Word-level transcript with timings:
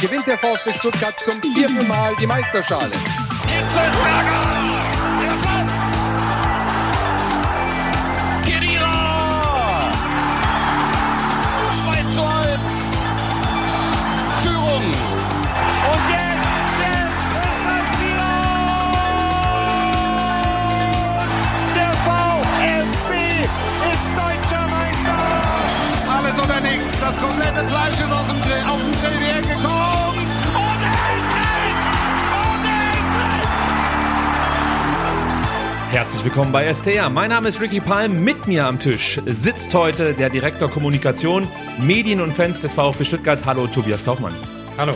gewinnt 0.00 0.26
der 0.26 0.38
VfB 0.38 0.72
Stuttgart 0.74 1.18
zum 1.18 1.40
vierten 1.42 1.86
Mal 1.86 2.14
die 2.20 2.26
Meisterschale. 2.26 2.92
Hitzelsberger! 3.46 4.55
Nichts. 26.96 27.00
Das 27.00 27.16
komplette 27.18 27.64
Fleisch 27.66 28.00
ist 28.00 28.12
aus 28.12 28.26
dem 28.26 28.40
Grill, 28.42 28.62
auf 28.66 28.80
den 28.80 28.92
Grill 29.00 29.18
hergekommen. 29.20 30.18
Und 30.48 30.80
drin! 30.82 31.22
Und 32.32 32.64
er! 35.92 35.98
Herzlich 35.98 36.24
willkommen 36.24 36.52
bei 36.52 36.72
STR. 36.72 37.08
Mein 37.10 37.30
Name 37.30 37.48
ist 37.48 37.60
Ricky 37.60 37.80
Palm. 37.80 38.22
Mit 38.22 38.46
mir 38.46 38.66
am 38.66 38.78
Tisch 38.78 39.20
sitzt 39.26 39.74
heute 39.74 40.14
der 40.14 40.30
Direktor 40.30 40.70
Kommunikation, 40.70 41.46
Medien 41.78 42.20
und 42.20 42.34
Fans 42.34 42.60
des 42.60 42.74
VfB 42.74 43.04
Stuttgart. 43.04 43.40
Hallo, 43.46 43.66
Tobias 43.66 44.04
Kaufmann. 44.04 44.34
Hallo. 44.76 44.94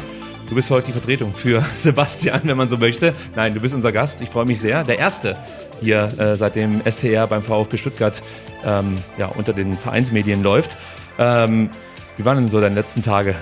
Du 0.48 0.57
bist 0.57 0.69
heute 0.70 0.87
die 0.87 0.92
Vertretung 0.92 1.33
für 1.33 1.64
Sebastian, 1.75 2.41
wenn 2.45 2.57
man 2.57 2.69
so 2.69 2.77
möchte. 2.77 3.14
Nein, 3.37 3.55
du 3.55 3.61
bist 3.61 3.73
unser 3.73 3.92
Gast. 3.92 4.20
Ich 4.20 4.31
freue 4.31 4.47
mich 4.47 4.59
sehr. 4.59 4.83
Der 4.83 4.98
erste 4.98 5.39
hier, 5.81 6.12
äh, 6.19 6.35
seitdem 6.37 6.81
STR 6.85 7.29
beim 7.29 7.42
VfB 7.42 7.77
Stuttgart 7.79 8.20
ähm, 8.64 8.98
ja, 9.17 9.27
unter 9.27 9.53
den 9.53 9.75
Vereinsmedien 9.75 10.42
läuft. 10.42 10.73
Ähm, 11.21 11.69
wie 12.17 12.25
waren 12.25 12.39
denn 12.39 12.49
so 12.49 12.61
deine 12.61 12.75
letzten 12.75 13.03
Tage, 13.03 13.35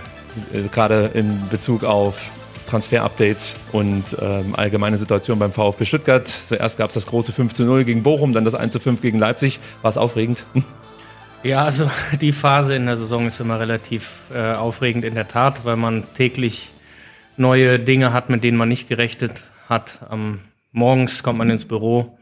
äh, 0.53 0.69
gerade 0.71 1.13
in 1.15 1.49
Bezug 1.49 1.85
auf 1.85 2.29
Transfer-Updates 2.69 3.57
und 3.73 4.05
ähm, 4.21 4.55
allgemeine 4.57 4.99
Situation 4.99 5.39
beim 5.39 5.53
VfB 5.53 5.87
Stuttgart? 5.87 6.27
Zuerst 6.27 6.77
gab 6.77 6.89
es 6.89 6.95
das 6.95 7.07
große 7.07 7.33
5 7.33 7.55
zu 7.55 7.65
0 7.65 7.85
gegen 7.85 8.03
Bochum, 8.03 8.35
dann 8.35 8.45
das 8.45 8.57
1 8.57 8.73
zu 8.73 8.81
5 8.81 9.01
gegen 9.01 9.21
Leipzig. 9.21 9.61
War 9.81 9.89
es 9.91 9.97
aufregend? 9.97 10.45
Ja, 11.45 11.65
also 11.65 11.89
die 12.21 12.33
Phase 12.33 12.75
in 12.75 12.87
der 12.87 12.97
Saison 12.97 13.29
ist 13.29 13.39
immer 13.39 13.61
relativ 13.61 14.23
äh, 14.35 14.55
aufregend 14.55 15.05
in 15.05 15.15
der 15.15 15.29
Tat, 15.29 15.65
weil 15.65 15.77
man 15.77 16.05
täglich 16.15 16.73
neue 17.37 17.79
Dinge 17.79 18.13
hat, 18.13 18.29
mit 18.29 18.43
denen 18.43 18.57
man 18.59 18.69
nicht 18.69 18.89
gerechnet 18.89 19.45
hat. 19.69 20.01
Am 20.11 20.41
morgens 20.73 21.23
kommt 21.23 21.39
man 21.39 21.49
ins 21.49 21.65
Büro, 21.65 22.18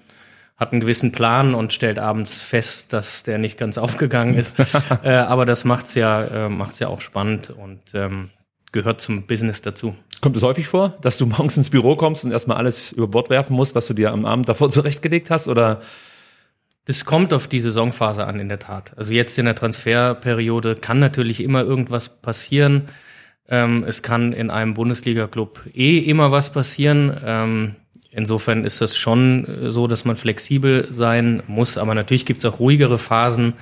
hat 0.56 0.72
einen 0.72 0.80
gewissen 0.80 1.12
Plan 1.12 1.54
und 1.54 1.72
stellt 1.72 1.98
abends 1.98 2.40
fest, 2.40 2.92
dass 2.92 3.22
der 3.22 3.38
nicht 3.38 3.58
ganz 3.58 3.78
aufgegangen 3.78 4.34
ist. 4.34 4.54
äh, 5.02 5.10
aber 5.10 5.46
das 5.46 5.64
macht's 5.64 5.94
ja, 5.94 6.24
äh, 6.24 6.48
macht's 6.48 6.78
ja 6.78 6.88
auch 6.88 7.00
spannend 7.00 7.50
und 7.50 7.80
ähm, 7.94 8.30
gehört 8.72 9.00
zum 9.00 9.26
Business 9.26 9.62
dazu. 9.62 9.94
Kommt 10.20 10.36
es 10.36 10.42
häufig 10.42 10.66
vor, 10.66 10.96
dass 11.02 11.18
du 11.18 11.26
morgens 11.26 11.56
ins 11.56 11.70
Büro 11.70 11.94
kommst 11.94 12.24
und 12.24 12.30
erstmal 12.30 12.56
alles 12.56 12.92
über 12.92 13.06
Bord 13.06 13.28
werfen 13.30 13.54
musst, 13.54 13.74
was 13.74 13.86
du 13.86 13.94
dir 13.94 14.12
am 14.12 14.24
Abend 14.24 14.48
davor 14.48 14.70
zurechtgelegt 14.70 15.30
hast? 15.30 15.48
Oder 15.48 15.82
Das 16.86 17.04
kommt 17.04 17.34
auf 17.34 17.48
die 17.48 17.60
Saisonphase 17.60 18.24
an, 18.24 18.40
in 18.40 18.48
der 18.48 18.58
Tat. 18.58 18.92
Also 18.96 19.12
jetzt 19.12 19.38
in 19.38 19.44
der 19.44 19.54
Transferperiode 19.54 20.74
kann 20.74 21.00
natürlich 21.00 21.42
immer 21.42 21.62
irgendwas 21.62 22.08
passieren. 22.08 22.88
Ähm, 23.48 23.84
es 23.86 24.02
kann 24.02 24.32
in 24.32 24.50
einem 24.50 24.74
Bundesliga-Club 24.74 25.60
eh 25.74 25.98
immer 25.98 26.32
was 26.32 26.50
passieren. 26.50 27.16
Ähm, 27.22 27.76
insofern 28.16 28.64
ist 28.64 28.80
das 28.80 28.96
schon 28.96 29.44
äh, 29.44 29.70
so, 29.70 29.86
dass 29.86 30.04
man 30.04 30.16
flexibel 30.16 30.88
sein 30.90 31.42
muss. 31.46 31.78
Aber 31.78 31.94
natürlich 31.94 32.26
gibt 32.26 32.38
es 32.38 32.44
auch 32.44 32.58
ruhigere 32.58 32.98
Phasen 32.98 33.54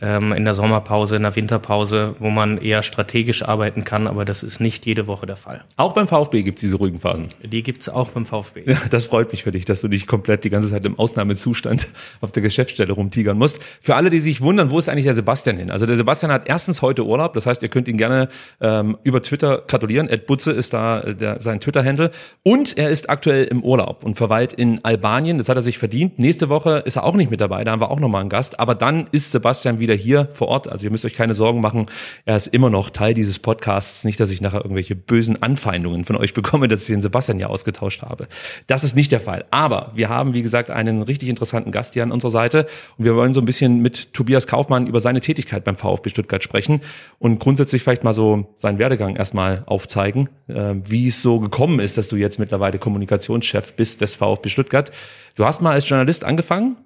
ähm, 0.00 0.32
in 0.32 0.44
der 0.44 0.54
Sommerpause, 0.54 1.16
in 1.16 1.22
der 1.22 1.34
Winterpause, 1.34 2.14
wo 2.18 2.30
man 2.30 2.58
eher 2.58 2.82
strategisch 2.82 3.42
arbeiten 3.42 3.84
kann. 3.84 4.06
Aber 4.06 4.24
das 4.24 4.42
ist 4.42 4.60
nicht 4.60 4.86
jede 4.86 5.06
Woche 5.06 5.26
der 5.26 5.36
Fall. 5.36 5.64
auch 5.76 5.92
beim 5.92 6.08
VfB 6.08 6.42
gibt 6.42 6.58
es 6.58 6.60
diese 6.60 6.76
ruhigen 6.76 7.00
Phasen? 7.00 7.28
Die 7.42 7.62
gibt 7.62 7.82
es 7.82 7.88
auch 7.88 8.10
beim 8.10 8.26
VfB. 8.26 8.62
Ja, 8.66 8.76
das 8.90 9.06
freut 9.06 9.32
mich 9.32 9.44
für 9.44 9.50
dich, 9.50 9.64
dass 9.64 9.80
du 9.80 9.88
nicht 9.88 10.06
komplett 10.06 10.44
die 10.44 10.50
ganze 10.50 10.70
Zeit 10.70 10.84
im 10.84 10.98
Ausnahmezustand 10.98 11.88
auf 12.20 12.32
der 12.32 12.42
Geschäftsstelle 12.42 12.92
rumtigern 12.92 13.36
musst. 13.38 13.60
Für 13.80 13.96
alle, 13.96 14.10
die 14.10 14.20
sich 14.20 14.40
wundern, 14.40 14.70
wo 14.70 14.78
ist 14.78 14.88
eigentlich 14.88 15.04
der 15.06 15.14
Sebastian 15.14 15.56
hin? 15.56 15.70
Also 15.70 15.86
der 15.86 15.96
Sebastian 15.96 16.32
hat 16.32 16.48
erstens 16.48 16.82
heute 16.82 17.04
Urlaub, 17.04 17.34
das 17.34 17.46
heißt, 17.46 17.62
ihr 17.62 17.68
könnt 17.68 17.88
ihn 17.88 17.96
gerne 17.96 18.28
ähm, 18.60 18.98
über 19.02 19.22
Twitter 19.22 19.62
gratulieren. 19.66 20.08
Ed 20.08 20.26
Butze 20.26 20.52
ist 20.52 20.72
da 20.72 21.00
äh, 21.00 21.14
der, 21.14 21.40
sein 21.40 21.60
Twitter-Handle. 21.60 22.10
Und 22.42 22.76
er 22.76 22.90
ist 22.90 23.10
aktuell 23.10 23.44
im 23.44 23.62
Urlaub 23.62 24.04
und 24.04 24.16
verweilt 24.16 24.52
in 24.52 24.84
Albanien. 24.84 25.38
Das 25.38 25.48
hat 25.48 25.56
er 25.56 25.62
sich 25.62 25.78
verdient. 25.78 26.18
Nächste 26.18 26.48
Woche 26.48 26.82
ist 26.84 26.96
er 26.96 27.04
auch 27.04 27.14
nicht 27.14 27.30
mit 27.30 27.40
dabei, 27.40 27.64
da 27.64 27.72
haben 27.72 27.80
wir 27.80 27.90
auch 27.90 28.00
nochmal 28.00 28.20
einen 28.20 28.30
Gast. 28.30 28.60
Aber 28.60 28.74
dann 28.74 29.08
ist 29.12 29.32
Sebastian 29.32 29.80
wieder 29.80 29.87
hier 29.94 30.28
vor 30.32 30.48
Ort. 30.48 30.70
Also 30.70 30.84
ihr 30.84 30.90
müsst 30.90 31.04
euch 31.04 31.14
keine 31.14 31.34
Sorgen 31.34 31.60
machen. 31.60 31.86
Er 32.24 32.36
ist 32.36 32.48
immer 32.48 32.70
noch 32.70 32.90
Teil 32.90 33.14
dieses 33.14 33.38
Podcasts. 33.38 34.04
Nicht, 34.04 34.20
dass 34.20 34.30
ich 34.30 34.40
nachher 34.40 34.62
irgendwelche 34.62 34.94
bösen 34.96 35.42
Anfeindungen 35.42 36.04
von 36.04 36.16
euch 36.16 36.34
bekomme, 36.34 36.68
dass 36.68 36.82
ich 36.82 36.88
den 36.88 37.02
Sebastian 37.02 37.38
ja 37.38 37.48
ausgetauscht 37.48 38.02
habe. 38.02 38.28
Das 38.66 38.84
ist 38.84 38.96
nicht 38.96 39.12
der 39.12 39.20
Fall. 39.20 39.44
Aber 39.50 39.92
wir 39.94 40.08
haben, 40.08 40.34
wie 40.34 40.42
gesagt, 40.42 40.70
einen 40.70 41.02
richtig 41.02 41.28
interessanten 41.28 41.72
Gast 41.72 41.94
hier 41.94 42.02
an 42.02 42.12
unserer 42.12 42.30
Seite. 42.30 42.66
Und 42.96 43.04
wir 43.04 43.16
wollen 43.16 43.34
so 43.34 43.40
ein 43.40 43.46
bisschen 43.46 43.80
mit 43.80 44.12
Tobias 44.12 44.46
Kaufmann 44.46 44.86
über 44.86 45.00
seine 45.00 45.20
Tätigkeit 45.20 45.64
beim 45.64 45.76
VfB 45.76 46.10
Stuttgart 46.10 46.42
sprechen 46.42 46.80
und 47.18 47.38
grundsätzlich 47.38 47.82
vielleicht 47.82 48.04
mal 48.04 48.14
so 48.14 48.54
seinen 48.56 48.78
Werdegang 48.78 49.16
erstmal 49.16 49.62
aufzeigen, 49.66 50.28
äh, 50.48 50.74
wie 50.84 51.08
es 51.08 51.22
so 51.22 51.40
gekommen 51.40 51.80
ist, 51.80 51.98
dass 51.98 52.08
du 52.08 52.16
jetzt 52.16 52.38
mittlerweile 52.38 52.78
Kommunikationschef 52.78 53.74
bist 53.74 54.00
des 54.00 54.16
VfB 54.16 54.48
Stuttgart. 54.48 54.90
Du 55.34 55.44
hast 55.44 55.62
mal 55.62 55.72
als 55.72 55.88
Journalist 55.88 56.24
angefangen, 56.24 56.76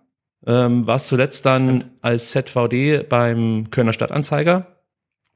ähm, 0.47 0.87
warst 0.87 1.09
zuletzt 1.09 1.45
dann 1.47 1.87
als 2.01 2.31
ZVD 2.31 3.03
beim 3.03 3.71
Kölner 3.71 3.93
Stadtanzeiger 3.93 4.67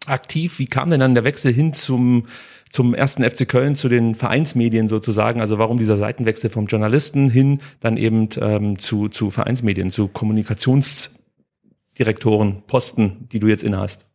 aktiv. 0.06 0.58
Wie 0.58 0.66
kam 0.66 0.90
denn 0.90 1.00
dann 1.00 1.14
der 1.14 1.24
Wechsel 1.24 1.50
hin 1.52 1.72
zum, 1.72 2.26
zum 2.70 2.94
ersten 2.94 3.28
FC 3.28 3.48
Köln, 3.48 3.74
zu 3.76 3.88
den 3.88 4.14
Vereinsmedien 4.14 4.88
sozusagen? 4.88 5.40
Also 5.40 5.58
warum 5.58 5.78
dieser 5.78 5.96
Seitenwechsel 5.96 6.50
vom 6.50 6.66
Journalisten 6.66 7.30
hin 7.30 7.60
dann 7.80 7.96
eben 7.96 8.28
ähm, 8.40 8.78
zu, 8.78 9.08
zu 9.08 9.30
Vereinsmedien, 9.30 9.90
zu 9.90 10.08
Kommunikationsdirektoren, 10.08 12.62
Posten, 12.66 13.28
die 13.32 13.40
du 13.40 13.48
jetzt 13.48 13.64
innehast? 13.64 14.06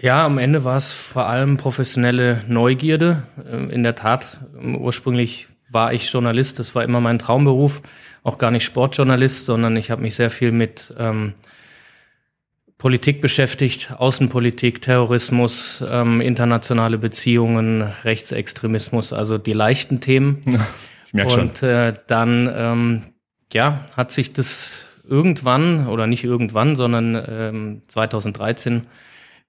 Ja, 0.00 0.24
am 0.24 0.38
Ende 0.38 0.64
war 0.64 0.78
es 0.78 0.92
vor 0.92 1.26
allem 1.26 1.58
professionelle 1.58 2.42
Neugierde. 2.48 3.24
Ähm, 3.46 3.68
In 3.70 3.82
der 3.82 3.94
Tat, 3.94 4.40
ähm, 4.60 4.76
ursprünglich 4.76 5.48
war 5.70 5.92
ich 5.92 6.10
Journalist, 6.10 6.58
das 6.58 6.74
war 6.74 6.82
immer 6.84 7.00
mein 7.00 7.18
Traumberuf, 7.18 7.82
auch 8.22 8.38
gar 8.38 8.50
nicht 8.50 8.64
Sportjournalist, 8.64 9.44
sondern 9.44 9.76
ich 9.76 9.90
habe 9.90 10.02
mich 10.02 10.14
sehr 10.14 10.30
viel 10.30 10.52
mit 10.52 10.94
ähm, 10.98 11.34
Politik 12.78 13.20
beschäftigt, 13.20 13.94
Außenpolitik, 13.96 14.80
Terrorismus, 14.80 15.84
ähm, 15.88 16.20
internationale 16.20 16.98
Beziehungen, 16.98 17.82
Rechtsextremismus, 17.82 19.12
also 19.12 19.38
die 19.38 19.52
leichten 19.52 20.00
Themen. 20.00 20.42
Ich 21.06 21.14
merke 21.14 21.30
schon. 21.32 21.40
Und 21.40 21.62
äh, 21.62 21.92
dann, 22.06 22.50
ähm, 22.56 23.02
ja, 23.52 23.84
hat 23.94 24.12
sich 24.12 24.32
das 24.32 24.86
irgendwann, 25.06 25.86
oder 25.88 26.06
nicht 26.06 26.24
irgendwann, 26.24 26.74
sondern 26.74 27.22
ähm, 27.28 27.82
2013 27.86 28.86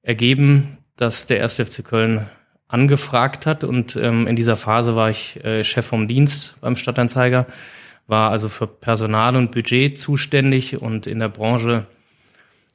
ergeben, 0.02 0.78
dass 0.98 1.26
der 1.26 1.42
1. 1.42 1.56
FC 1.56 1.86
Köln 1.86 2.28
angefragt 2.68 3.46
hat. 3.46 3.64
Und 3.64 3.96
ähm, 3.96 4.28
in 4.28 4.36
dieser 4.36 4.58
Phase 4.58 4.98
war 4.98 5.10
ich 5.10 5.44
äh, 5.46 5.64
Chef 5.64 5.86
vom 5.86 6.10
Dienst 6.10 6.56
beim 6.60 6.76
Stadtanzeiger, 6.76 7.48
war 8.08 8.32
also 8.32 8.50
für 8.50 8.68
Personal 8.68 9.36
und 9.36 9.52
Budget 9.52 9.98
zuständig 9.98 10.82
und 10.82 11.08
in 11.08 11.20
der 11.20 11.30
Branche 11.30 11.86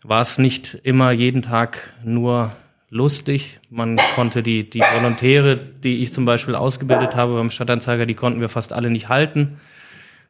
war 0.03 0.23
es 0.23 0.39
nicht 0.39 0.75
immer 0.85 1.11
jeden 1.11 1.43
Tag 1.43 1.93
nur 2.05 2.53
lustig. 2.91 3.61
Man 3.69 3.99
konnte 4.15 4.43
die, 4.43 4.69
die 4.69 4.81
Volontäre, 4.81 5.57
die 5.57 5.99
ich 5.99 6.13
zum 6.13 6.25
Beispiel 6.25 6.55
ausgebildet 6.55 7.17
habe 7.17 7.35
beim 7.35 7.51
Stadtanzeiger, 7.51 8.07
die 8.07 8.15
konnten 8.15 8.41
wir 8.41 8.49
fast 8.49 8.73
alle 8.73 8.91
nicht 8.91 9.09
halten, 9.09 9.59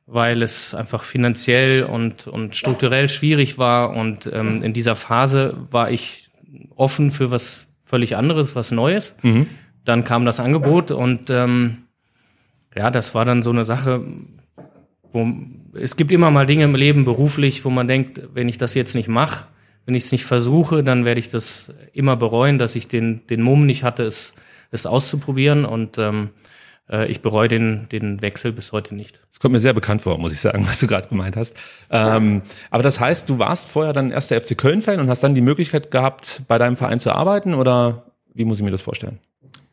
weil 0.06 0.43
es 0.43 0.75
einfach 0.75 1.03
finanziell 1.03 1.85
und, 1.85 2.27
und 2.27 2.56
strukturell 2.56 3.09
schwierig 3.09 3.59
war. 3.59 3.91
Und 3.91 4.29
ähm, 4.33 4.62
in 4.62 4.73
dieser 4.73 4.97
Phase 4.97 5.56
war 5.71 5.91
ich 5.91 6.31
offen 6.75 7.11
für 7.11 7.31
was 7.31 7.69
völlig 7.85 8.17
anderes, 8.17 8.56
was 8.56 8.71
Neues. 8.71 9.15
Dann 9.85 10.05
kam 10.05 10.25
das 10.25 10.41
Angebot 10.41 10.91
und 10.91 11.31
ähm, 11.31 11.85
ja, 12.77 12.91
das 12.91 13.15
war 13.15 13.25
dann 13.25 13.43
so 13.43 13.50
eine 13.50 13.65
Sache, 13.65 14.05
wo 15.13 15.27
es 15.75 15.97
gibt 15.97 16.13
immer 16.13 16.31
mal 16.31 16.47
Dinge 16.47 16.65
im 16.65 16.75
Leben 16.75 17.05
beruflich, 17.05 17.65
wo 17.65 17.71
man 17.71 17.89
denkt, 17.89 18.21
wenn 18.35 18.49
ich 18.49 18.59
das 18.59 18.75
jetzt 18.75 18.95
nicht 18.95 19.09
mache, 19.09 19.47
wenn 19.87 19.95
ich 19.95 20.05
es 20.05 20.13
nicht 20.13 20.25
versuche, 20.25 20.83
dann 20.83 21.05
werde 21.05 21.19
ich 21.21 21.31
das 21.31 21.73
immer 21.93 22.17
bereuen, 22.17 22.59
dass 22.59 22.77
ich 22.77 22.89
den, 22.89 23.27
den 23.29 23.41
Mumm 23.43 23.65
nicht 23.67 23.85
hatte, 23.85 24.03
es, 24.03 24.35
es 24.71 24.85
auszuprobieren. 24.85 25.65
Und 25.65 25.97
ähm, 25.97 26.31
äh, 26.91 27.11
ich 27.11 27.23
bereue 27.23 27.49
den, 27.49 27.89
den 27.91 28.21
Wechsel 28.21 28.53
bis 28.53 28.73
heute 28.73 28.95
nicht. 28.95 29.19
Das 29.31 29.41
kommt 29.41 29.53
mir 29.53 29.61
sehr 29.61 29.73
bekannt 29.73 30.03
vor, 30.03 30.19
muss 30.19 30.33
ich 30.35 30.41
sagen, 30.41 30.65
was 30.69 30.79
du 30.81 30.87
gerade 30.87 31.09
gemeint 31.09 31.37
hast. 31.37 31.55
Ähm, 31.91 32.43
aber 32.71 32.83
das 32.83 33.01
heißt, 33.01 33.29
du 33.31 33.39
warst 33.39 33.69
vorher 33.69 33.95
dann 33.95 34.11
erst 34.11 34.31
der 34.31 34.43
FC 34.43 34.59
Köln-Fan 34.59 35.01
und 35.01 35.09
hast 35.09 35.23
dann 35.23 35.35
die 35.35 35.41
Möglichkeit 35.41 35.91
gehabt, 35.91 36.43
bei 36.49 36.59
deinem 36.59 36.77
Verein 36.77 37.01
zu 37.01 37.13
arbeiten 37.13 37.55
oder 37.55 38.05
wie 38.35 38.45
muss 38.45 38.59
ich 38.59 38.65
mir 38.65 38.71
das 38.71 38.83
vorstellen? 38.83 39.19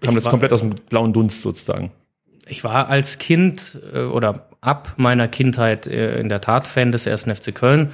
Kam 0.01 0.11
Ich 0.11 0.15
das 0.15 0.25
war- 0.25 0.31
komplett 0.31 0.53
aus 0.53 0.61
dem 0.61 0.71
blauen 0.89 1.11
Dunst 1.11 1.41
sozusagen? 1.41 1.91
Ich 2.47 2.63
war 2.63 2.89
als 2.89 3.17
Kind 3.17 3.79
äh, 3.93 4.01
oder 4.03 4.47
ab 4.65 4.93
meiner 4.97 5.27
Kindheit 5.27 5.87
äh, 5.87 6.19
in 6.19 6.29
der 6.29 6.41
Tat 6.41 6.67
Fan 6.67 6.91
des 6.91 7.07
1. 7.07 7.23
FC 7.23 7.53
Köln. 7.53 7.91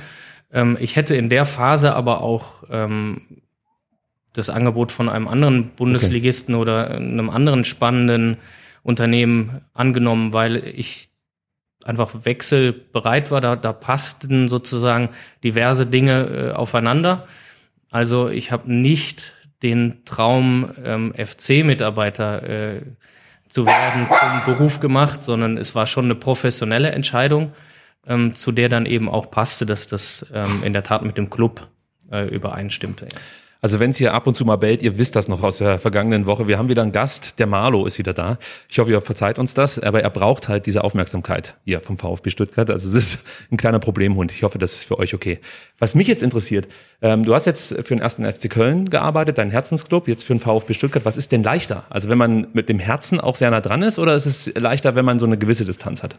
Ähm, 0.52 0.78
ich 0.80 0.96
hätte 0.96 1.16
in 1.16 1.30
der 1.30 1.46
Phase 1.46 1.94
aber 1.94 2.22
auch 2.22 2.64
ähm, 2.70 3.42
das 4.34 4.50
Angebot 4.50 4.92
von 4.92 5.10
einem 5.10 5.28
anderen 5.28 5.72
Bundesligisten 5.72 6.56
oder 6.56 6.92
einem 6.92 7.30
anderen 7.30 7.66
spannenden 7.66 8.38
Unternehmen 8.84 9.62
angenommen, 9.74 10.34
weil 10.34 10.58
ich 10.58 11.10
einfach 11.84 12.26
wechselbereit 12.26 13.32
war. 13.32 13.42
Da, 13.42 13.56
da 13.56 13.74
passten 13.74 14.48
sozusagen 14.48 15.10
diverse 15.44 15.86
Dinge 15.86 16.52
äh, 16.52 16.52
aufeinander. 16.54 17.28
Also 17.90 18.30
ich 18.30 18.52
habe 18.52 18.72
nicht 18.72 19.34
den 19.64 20.06
Traum, 20.06 20.72
ähm, 20.84 21.14
FC-Mitarbeiter 21.14 22.44
äh, 22.44 22.82
zu 23.52 23.66
werden 23.66 24.08
zum 24.08 24.54
Beruf 24.54 24.80
gemacht, 24.80 25.22
sondern 25.22 25.58
es 25.58 25.76
war 25.76 25.86
schon 25.86 26.06
eine 26.06 26.16
professionelle 26.16 26.92
Entscheidung, 26.92 27.52
ähm, 28.08 28.34
zu 28.34 28.52
der 28.52 28.70
dann 28.70 28.86
eben 28.86 29.10
auch 29.10 29.30
passte, 29.30 29.66
dass 29.66 29.88
das 29.88 30.26
ähm, 30.34 30.64
in 30.64 30.72
der 30.72 30.84
Tat 30.84 31.04
mit 31.04 31.18
dem 31.18 31.30
Club 31.30 31.68
äh, 32.10 32.28
übereinstimmte. 32.28 33.08
Ja. 33.12 33.20
Also 33.64 33.80
wenn 33.80 33.92
es 33.92 33.98
hier 33.98 34.16
ab 34.16 34.26
und 34.26 34.36
zu 34.36 34.44
mal 34.44 34.56
bellt, 34.56 34.82
ihr 34.82 34.98
wisst 34.98 35.16
das 35.16 35.28
noch 35.28 35.44
aus 35.44 35.60
der 35.60 35.78
vergangenen 35.78 36.26
Woche. 36.26 36.48
Wir 36.48 36.58
haben 36.58 36.68
wieder 36.68 36.82
einen 36.82 36.92
Gast, 36.92 37.38
der 37.38 37.46
Marlo 37.46 37.86
ist 37.86 38.00
wieder 38.00 38.12
da. 38.12 38.40
Ich 38.68 38.80
hoffe, 38.80 38.90
ihr 38.90 39.02
verzeiht 39.02 39.38
uns 39.38 39.54
das, 39.54 39.78
aber 39.78 40.02
er 40.02 40.10
braucht 40.10 40.48
halt 40.48 40.66
diese 40.66 40.84
Aufmerksamkeit 40.84 41.56
hier 41.64 41.80
vom 41.80 42.00
VfB 42.00 42.32
Stuttgart. 42.32 42.72
Also 42.72 42.90
es 42.90 42.96
ist 42.96 43.28
ein 43.52 43.58
kleiner 43.58 43.78
Problemhund. 43.78 44.32
Ich 44.32 44.42
hoffe, 44.42 44.58
das 44.58 44.74
ist 44.74 44.86
für 44.86 44.98
euch 44.98 45.14
okay. 45.14 45.40
Was 45.78 45.94
mich 45.94 46.08
jetzt 46.08 46.24
interessiert, 46.24 46.70
ähm, 47.04 47.24
du 47.24 47.36
hast 47.36 47.46
jetzt 47.46 47.76
für 47.76 47.94
den 47.96 48.00
ersten 48.00 48.26
FC 48.26 48.50
Köln 48.50 48.90
gearbeitet, 48.90 49.38
dein 49.38 49.52
Herzensclub, 49.52 50.08
jetzt 50.08 50.24
für 50.24 50.34
den 50.34 50.40
VfB 50.40 50.74
Stuttgart. 50.74 51.06
Was 51.06 51.18
ist 51.18 51.32
denn 51.32 51.44
leichter? 51.44 51.86
Also 51.92 52.10
wenn 52.10 52.18
man 52.18 52.48
mit 52.54 52.68
dem 52.68 52.80
Herzen 52.80 53.22
auch 53.22 53.36
sehr 53.36 53.52
nah 53.52 53.62
dran 53.62 53.84
ist 53.84 54.00
oder 54.00 54.16
ist 54.16 54.26
es 54.26 54.52
leichter, 54.56 54.96
wenn 54.96 55.06
man 55.06 55.20
so 55.20 55.28
eine 55.28 55.38
gewisse 55.38 55.66
Distanz 55.66 56.02
hat? 56.02 56.16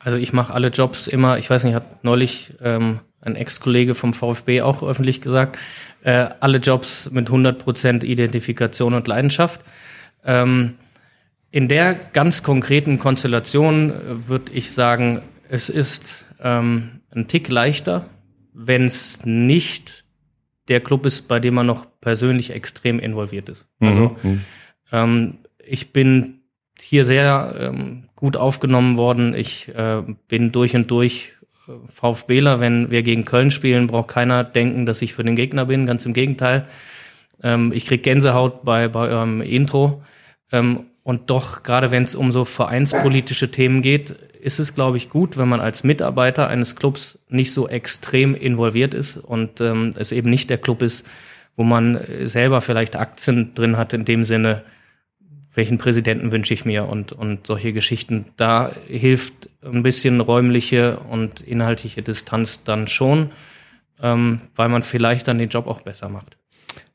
Also 0.00 0.16
ich 0.16 0.32
mache 0.32 0.52
alle 0.52 0.68
Jobs 0.68 1.06
immer, 1.06 1.38
ich 1.38 1.48
weiß 1.48 1.64
nicht, 1.64 1.74
hat 1.74 2.02
neulich 2.04 2.54
ähm, 2.62 3.00
ein 3.20 3.36
Ex-Kollege 3.36 3.94
vom 3.94 4.14
VfB 4.14 4.62
auch 4.62 4.82
öffentlich 4.82 5.20
gesagt, 5.20 5.58
äh, 6.02 6.28
alle 6.40 6.58
Jobs 6.58 7.10
mit 7.10 7.28
100% 7.28 8.02
Identifikation 8.02 8.94
und 8.94 9.06
Leidenschaft. 9.06 9.60
Ähm, 10.24 10.74
in 11.50 11.68
der 11.68 11.94
ganz 11.94 12.42
konkreten 12.42 12.98
Konstellation 12.98 13.90
äh, 13.90 14.28
würde 14.28 14.52
ich 14.52 14.72
sagen, 14.72 15.20
es 15.48 15.68
ist 15.68 16.26
ähm, 16.40 17.00
ein 17.14 17.26
Tick 17.26 17.48
leichter, 17.50 18.06
wenn 18.54 18.86
es 18.86 19.24
nicht 19.26 20.04
der 20.68 20.80
Club 20.80 21.04
ist, 21.04 21.28
bei 21.28 21.40
dem 21.40 21.54
man 21.54 21.66
noch 21.66 21.86
persönlich 22.00 22.52
extrem 22.52 23.00
involviert 23.00 23.48
ist. 23.48 23.66
Also 23.80 24.16
ähm, 24.92 25.38
ich 25.58 25.92
bin 25.92 26.40
hier 26.78 27.04
sehr 27.04 27.54
ähm, 27.58 28.04
gut 28.20 28.36
aufgenommen 28.36 28.96
worden. 28.96 29.34
Ich 29.34 29.68
äh, 29.74 30.02
bin 30.28 30.52
durch 30.52 30.76
und 30.76 30.90
durch 30.90 31.32
äh, 31.66 31.72
VfBler. 31.86 32.60
Wenn 32.60 32.90
wir 32.90 33.02
gegen 33.02 33.24
Köln 33.24 33.50
spielen, 33.50 33.86
braucht 33.86 34.08
keiner 34.08 34.44
denken, 34.44 34.86
dass 34.86 35.02
ich 35.02 35.14
für 35.14 35.24
den 35.24 35.34
Gegner 35.34 35.64
bin. 35.64 35.86
Ganz 35.86 36.06
im 36.06 36.12
Gegenteil. 36.12 36.66
Ähm, 37.42 37.72
ich 37.74 37.86
krieg 37.86 38.02
Gänsehaut 38.02 38.62
bei, 38.64 38.88
bei 38.88 39.08
eurem 39.08 39.40
Intro. 39.40 40.02
Ähm, 40.52 40.84
und 41.02 41.30
doch, 41.30 41.62
gerade 41.62 41.90
wenn 41.90 42.02
es 42.02 42.14
um 42.14 42.30
so 42.30 42.44
vereinspolitische 42.44 43.50
Themen 43.50 43.80
geht, 43.80 44.10
ist 44.10 44.60
es, 44.60 44.74
glaube 44.74 44.98
ich, 44.98 45.08
gut, 45.08 45.38
wenn 45.38 45.48
man 45.48 45.60
als 45.60 45.82
Mitarbeiter 45.82 46.48
eines 46.48 46.76
Clubs 46.76 47.18
nicht 47.28 47.52
so 47.52 47.68
extrem 47.68 48.34
involviert 48.34 48.94
ist 48.94 49.16
und 49.16 49.60
ähm, 49.60 49.92
es 49.96 50.12
eben 50.12 50.30
nicht 50.30 50.50
der 50.50 50.58
Club 50.58 50.82
ist, 50.82 51.06
wo 51.56 51.64
man 51.64 52.00
selber 52.24 52.60
vielleicht 52.60 52.96
Aktien 52.96 53.54
drin 53.54 53.76
hat 53.76 53.92
in 53.92 54.04
dem 54.04 54.24
Sinne, 54.24 54.62
welchen 55.60 55.76
Präsidenten 55.76 56.32
wünsche 56.32 56.54
ich 56.54 56.64
mir 56.64 56.88
und, 56.88 57.12
und 57.12 57.46
solche 57.46 57.74
Geschichten. 57.74 58.24
Da 58.38 58.72
hilft 58.88 59.50
ein 59.62 59.82
bisschen 59.82 60.22
räumliche 60.22 61.00
und 61.00 61.42
inhaltliche 61.42 62.00
Distanz 62.00 62.62
dann 62.64 62.88
schon, 62.88 63.28
ähm, 64.02 64.40
weil 64.56 64.70
man 64.70 64.82
vielleicht 64.82 65.28
dann 65.28 65.36
den 65.36 65.50
Job 65.50 65.66
auch 65.66 65.82
besser 65.82 66.08
macht. 66.08 66.38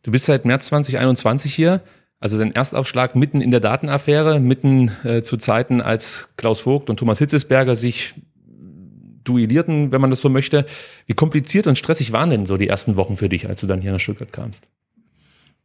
Du 0.01 0.09
bist 0.09 0.25
seit 0.25 0.45
März 0.45 0.65
2021 0.65 1.53
hier. 1.53 1.81
Also 2.19 2.39
dein 2.39 2.55
Erstaufschlag 2.55 3.15
mitten 3.15 3.39
in 3.39 3.51
der 3.51 3.59
Datenaffäre, 3.59 4.39
mitten 4.39 4.91
äh, 5.03 5.21
zu 5.21 5.37
Zeiten, 5.37 5.79
als 5.79 6.29
Klaus 6.35 6.61
Vogt 6.61 6.89
und 6.89 6.97
Thomas 6.97 7.19
Hitzesberger 7.19 7.75
sich 7.75 8.15
duellierten, 9.23 9.91
wenn 9.91 10.01
man 10.01 10.09
das 10.09 10.21
so 10.21 10.29
möchte. 10.29 10.65
Wie 11.05 11.13
kompliziert 11.13 11.67
und 11.67 11.77
stressig 11.77 12.13
waren 12.13 12.31
denn 12.31 12.47
so 12.47 12.57
die 12.57 12.67
ersten 12.67 12.95
Wochen 12.95 13.15
für 13.15 13.29
dich, 13.29 13.47
als 13.47 13.61
du 13.61 13.67
dann 13.67 13.81
hier 13.81 13.91
nach 13.91 13.99
Stuttgart 13.99 14.33
kamst? 14.33 14.69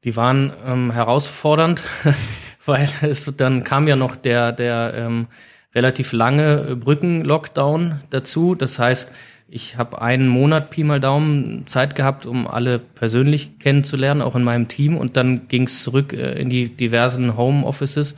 Die 0.05 0.17
waren 0.17 0.53
ähm, 0.67 0.91
herausfordernd, 0.91 1.81
weil 2.67 2.89
es 3.03 3.25
dann 3.37 3.65
kam 3.65 3.89
ja 3.89 3.97
noch 3.97 4.17
der, 4.17 4.53
der 4.53 4.93
ähm, 4.97 5.27
relativ 5.75 6.13
lange 6.13 6.77
Brücken-Lockdown 6.77 8.01
dazu. 8.11 8.55
Das 8.55 8.79
heißt, 8.79 9.13
ich 9.49 9.77
habe 9.77 10.01
einen 10.01 10.29
Monat 10.29 10.71
Pi 10.71 10.85
mal 10.85 11.01
Daumen 11.01 11.67
Zeit 11.67 11.97
gehabt, 11.97 12.25
um 12.25 12.47
alle 12.47 12.79
persönlich 12.79 13.59
kennenzulernen, 13.59 14.23
auch 14.23 14.37
in 14.37 14.45
meinem 14.45 14.69
Team. 14.69 14.97
Und 14.97 15.17
dann 15.17 15.49
ging 15.49 15.65
es 15.65 15.83
zurück 15.83 16.13
äh, 16.13 16.41
in 16.41 16.51
die 16.51 16.71
diversen 16.77 17.37
Home-Offices, 17.37 18.15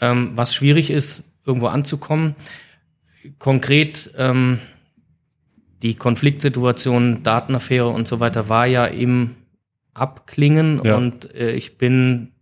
ähm, 0.00 0.32
was 0.34 0.54
schwierig 0.54 0.90
ist, 0.90 1.24
irgendwo 1.46 1.66
anzukommen. 1.68 2.34
Konkret 3.38 4.10
ähm, 4.18 4.58
die 5.82 5.94
Konfliktsituation, 5.94 7.22
Datenaffäre 7.22 7.88
und 7.88 8.06
so 8.06 8.20
weiter 8.20 8.48
war 8.48 8.66
ja 8.66 8.84
im 8.86 9.36
Abklingen 9.94 10.80
Ja. 10.84 10.96
und 10.96 11.34
äh, 11.34 11.52
ich 11.52 11.78
bin 11.78 12.32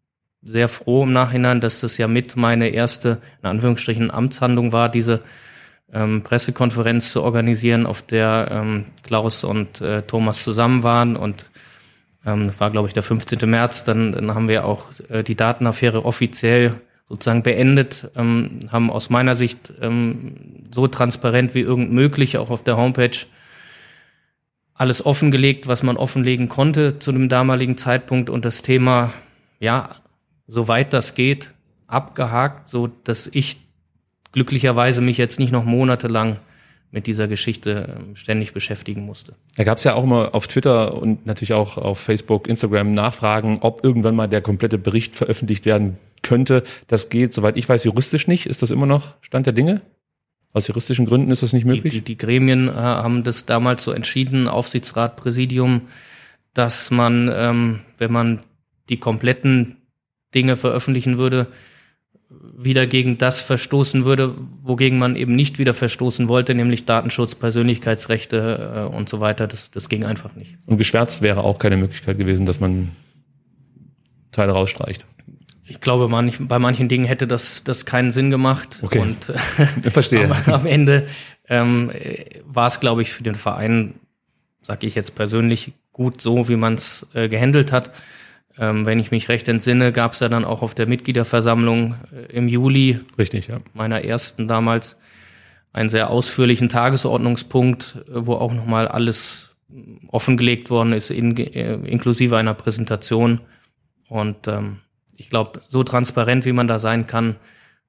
sehr 0.42 0.68
froh 0.68 1.04
im 1.04 1.12
Nachhinein, 1.12 1.60
dass 1.60 1.80
das 1.80 1.98
ja 1.98 2.08
mit 2.08 2.36
meine 2.36 2.68
erste, 2.68 3.18
in 3.42 3.48
Anführungsstrichen, 3.48 4.10
Amtshandlung 4.10 4.72
war, 4.72 4.88
diese 4.88 5.20
ähm, 5.92 6.22
Pressekonferenz 6.22 7.12
zu 7.12 7.22
organisieren, 7.22 7.86
auf 7.86 8.02
der 8.02 8.48
ähm, 8.50 8.86
Klaus 9.02 9.44
und 9.44 9.80
äh, 9.80 10.02
Thomas 10.02 10.42
zusammen 10.42 10.82
waren 10.82 11.16
und 11.16 11.50
ähm, 12.24 12.48
das 12.48 12.60
war, 12.60 12.70
glaube 12.70 12.88
ich, 12.88 12.94
der 12.94 13.02
15. 13.02 13.48
März. 13.48 13.84
Dann, 13.84 14.12
dann 14.12 14.34
haben 14.34 14.48
wir 14.48 14.64
auch 14.64 14.86
äh, 15.08 15.22
die 15.22 15.34
Datenaffäre 15.34 16.04
offiziell 16.04 16.74
sozusagen 17.08 17.42
beendet, 17.42 18.10
ähm, 18.16 18.60
haben 18.70 18.90
aus 18.90 19.10
meiner 19.10 19.34
Sicht 19.34 19.72
ähm, 19.80 20.66
so 20.72 20.86
transparent 20.86 21.54
wie 21.54 21.60
irgend 21.60 21.92
möglich 21.92 22.38
auch 22.38 22.50
auf 22.50 22.64
der 22.64 22.76
Homepage 22.76 23.26
alles 24.74 25.04
offengelegt, 25.04 25.66
was 25.66 25.82
man 25.82 25.96
offenlegen 25.96 26.48
konnte 26.48 26.98
zu 26.98 27.12
dem 27.12 27.28
damaligen 27.28 27.76
Zeitpunkt 27.76 28.30
und 28.30 28.44
das 28.44 28.62
Thema, 28.62 29.12
ja, 29.60 29.90
soweit 30.46 30.92
das 30.92 31.14
geht, 31.14 31.52
abgehakt, 31.86 32.68
so 32.68 32.86
dass 32.88 33.26
ich 33.26 33.60
glücklicherweise 34.32 35.00
mich 35.00 35.18
jetzt 35.18 35.38
nicht 35.38 35.52
noch 35.52 35.64
monatelang 35.64 36.38
mit 36.90 37.06
dieser 37.06 37.26
Geschichte 37.26 37.96
ähm, 37.98 38.16
ständig 38.16 38.52
beschäftigen 38.52 39.04
musste. 39.04 39.34
Da 39.56 39.64
gab 39.64 39.78
es 39.78 39.84
ja 39.84 39.94
auch 39.94 40.04
immer 40.04 40.34
auf 40.34 40.46
Twitter 40.46 40.94
und 40.94 41.24
natürlich 41.26 41.54
auch 41.54 41.78
auf 41.78 41.98
Facebook, 41.98 42.46
Instagram 42.48 42.92
Nachfragen, 42.92 43.58
ob 43.62 43.82
irgendwann 43.82 44.14
mal 44.14 44.28
der 44.28 44.42
komplette 44.42 44.78
Bericht 44.78 45.16
veröffentlicht 45.16 45.64
werden 45.64 45.96
könnte. 46.22 46.62
Das 46.88 47.08
geht, 47.08 47.32
soweit 47.32 47.56
ich 47.56 47.68
weiß, 47.68 47.84
juristisch 47.84 48.28
nicht. 48.28 48.46
Ist 48.46 48.62
das 48.62 48.70
immer 48.70 48.86
noch 48.86 49.14
Stand 49.22 49.46
der 49.46 49.54
Dinge? 49.54 49.80
Aus 50.52 50.68
juristischen 50.68 51.06
Gründen 51.06 51.30
ist 51.30 51.42
das 51.42 51.54
nicht 51.54 51.64
Die, 51.64 51.68
möglich? 51.68 51.94
die, 51.94 52.02
die 52.02 52.18
Gremien 52.18 52.68
äh, 52.68 52.72
haben 52.72 53.24
das 53.24 53.46
damals 53.46 53.82
so 53.82 53.92
entschieden, 53.92 54.46
Aufsichtsrat, 54.46 55.16
Präsidium, 55.16 55.82
dass 56.52 56.90
man, 56.90 57.30
ähm, 57.32 57.80
wenn 57.96 58.12
man 58.12 58.40
die 58.90 58.98
kompletten 58.98 59.76
Dinge 60.34 60.56
veröffentlichen 60.56 61.18
würde, 61.18 61.48
wieder 62.56 62.86
gegen 62.86 63.18
das 63.18 63.40
verstoßen 63.40 64.04
würde, 64.04 64.34
wogegen 64.62 64.98
man 64.98 65.16
eben 65.16 65.34
nicht 65.34 65.58
wieder 65.58 65.74
verstoßen 65.74 66.28
wollte, 66.28 66.54
nämlich 66.54 66.84
Datenschutz, 66.84 67.34
Persönlichkeitsrechte 67.34 68.88
äh, 68.90 68.94
und 68.94 69.08
so 69.08 69.20
weiter. 69.20 69.46
Das, 69.46 69.70
das 69.70 69.88
ging 69.88 70.04
einfach 70.04 70.34
nicht. 70.34 70.56
Und 70.66 70.78
geschwärzt 70.78 71.22
wäre 71.22 71.44
auch 71.44 71.58
keine 71.58 71.76
Möglichkeit 71.76 72.18
gewesen, 72.18 72.46
dass 72.46 72.60
man 72.60 72.90
Teile 74.30 74.52
rausstreicht. 74.52 75.06
Ich 75.64 75.80
glaube, 75.80 76.08
manch, 76.08 76.36
bei 76.40 76.58
manchen 76.58 76.88
Dingen 76.88 77.04
hätte 77.04 77.26
das, 77.26 77.64
das 77.64 77.86
keinen 77.86 78.10
Sinn 78.10 78.30
gemacht. 78.30 78.80
Okay. 78.82 78.98
Und 78.98 79.32
Ich 79.84 79.92
verstehe. 79.92 80.24
am, 80.24 80.52
am 80.52 80.66
Ende 80.66 81.06
ähm, 81.48 81.90
äh, 81.90 82.24
war 82.44 82.68
es, 82.68 82.80
glaube 82.80 83.02
ich, 83.02 83.12
für 83.12 83.22
den 83.22 83.34
Verein, 83.34 83.94
sage 84.60 84.86
ich 84.86 84.94
jetzt 84.94 85.14
persönlich, 85.14 85.72
gut 85.92 86.20
so, 86.20 86.48
wie 86.48 86.56
man 86.56 86.74
es 86.74 87.06
äh, 87.14 87.28
gehandelt 87.28 87.72
hat. 87.72 87.92
Ähm, 88.58 88.84
wenn 88.84 88.98
ich 88.98 89.10
mich 89.10 89.28
recht 89.28 89.48
entsinne, 89.48 89.92
gab 89.92 90.12
es 90.12 90.20
ja 90.20 90.28
dann 90.28 90.44
auch 90.44 90.62
auf 90.62 90.74
der 90.74 90.86
Mitgliederversammlung 90.86 91.94
äh, 92.12 92.36
im 92.36 92.48
Juli 92.48 93.00
Richtig, 93.18 93.46
ja. 93.48 93.60
meiner 93.72 94.04
ersten 94.04 94.46
damals 94.46 94.96
einen 95.72 95.88
sehr 95.88 96.10
ausführlichen 96.10 96.68
Tagesordnungspunkt, 96.68 97.96
äh, 98.08 98.26
wo 98.26 98.34
auch 98.34 98.52
nochmal 98.52 98.88
alles 98.88 99.56
mm, 99.68 100.08
offengelegt 100.08 100.68
worden 100.68 100.92
ist, 100.92 101.10
in, 101.10 101.36
äh, 101.36 101.74
inklusive 101.74 102.36
einer 102.36 102.54
Präsentation. 102.54 103.40
Und 104.08 104.48
ähm, 104.48 104.78
ich 105.16 105.30
glaube, 105.30 105.62
so 105.68 105.82
transparent, 105.82 106.44
wie 106.44 106.52
man 106.52 106.68
da 106.68 106.78
sein 106.78 107.06
kann, 107.06 107.36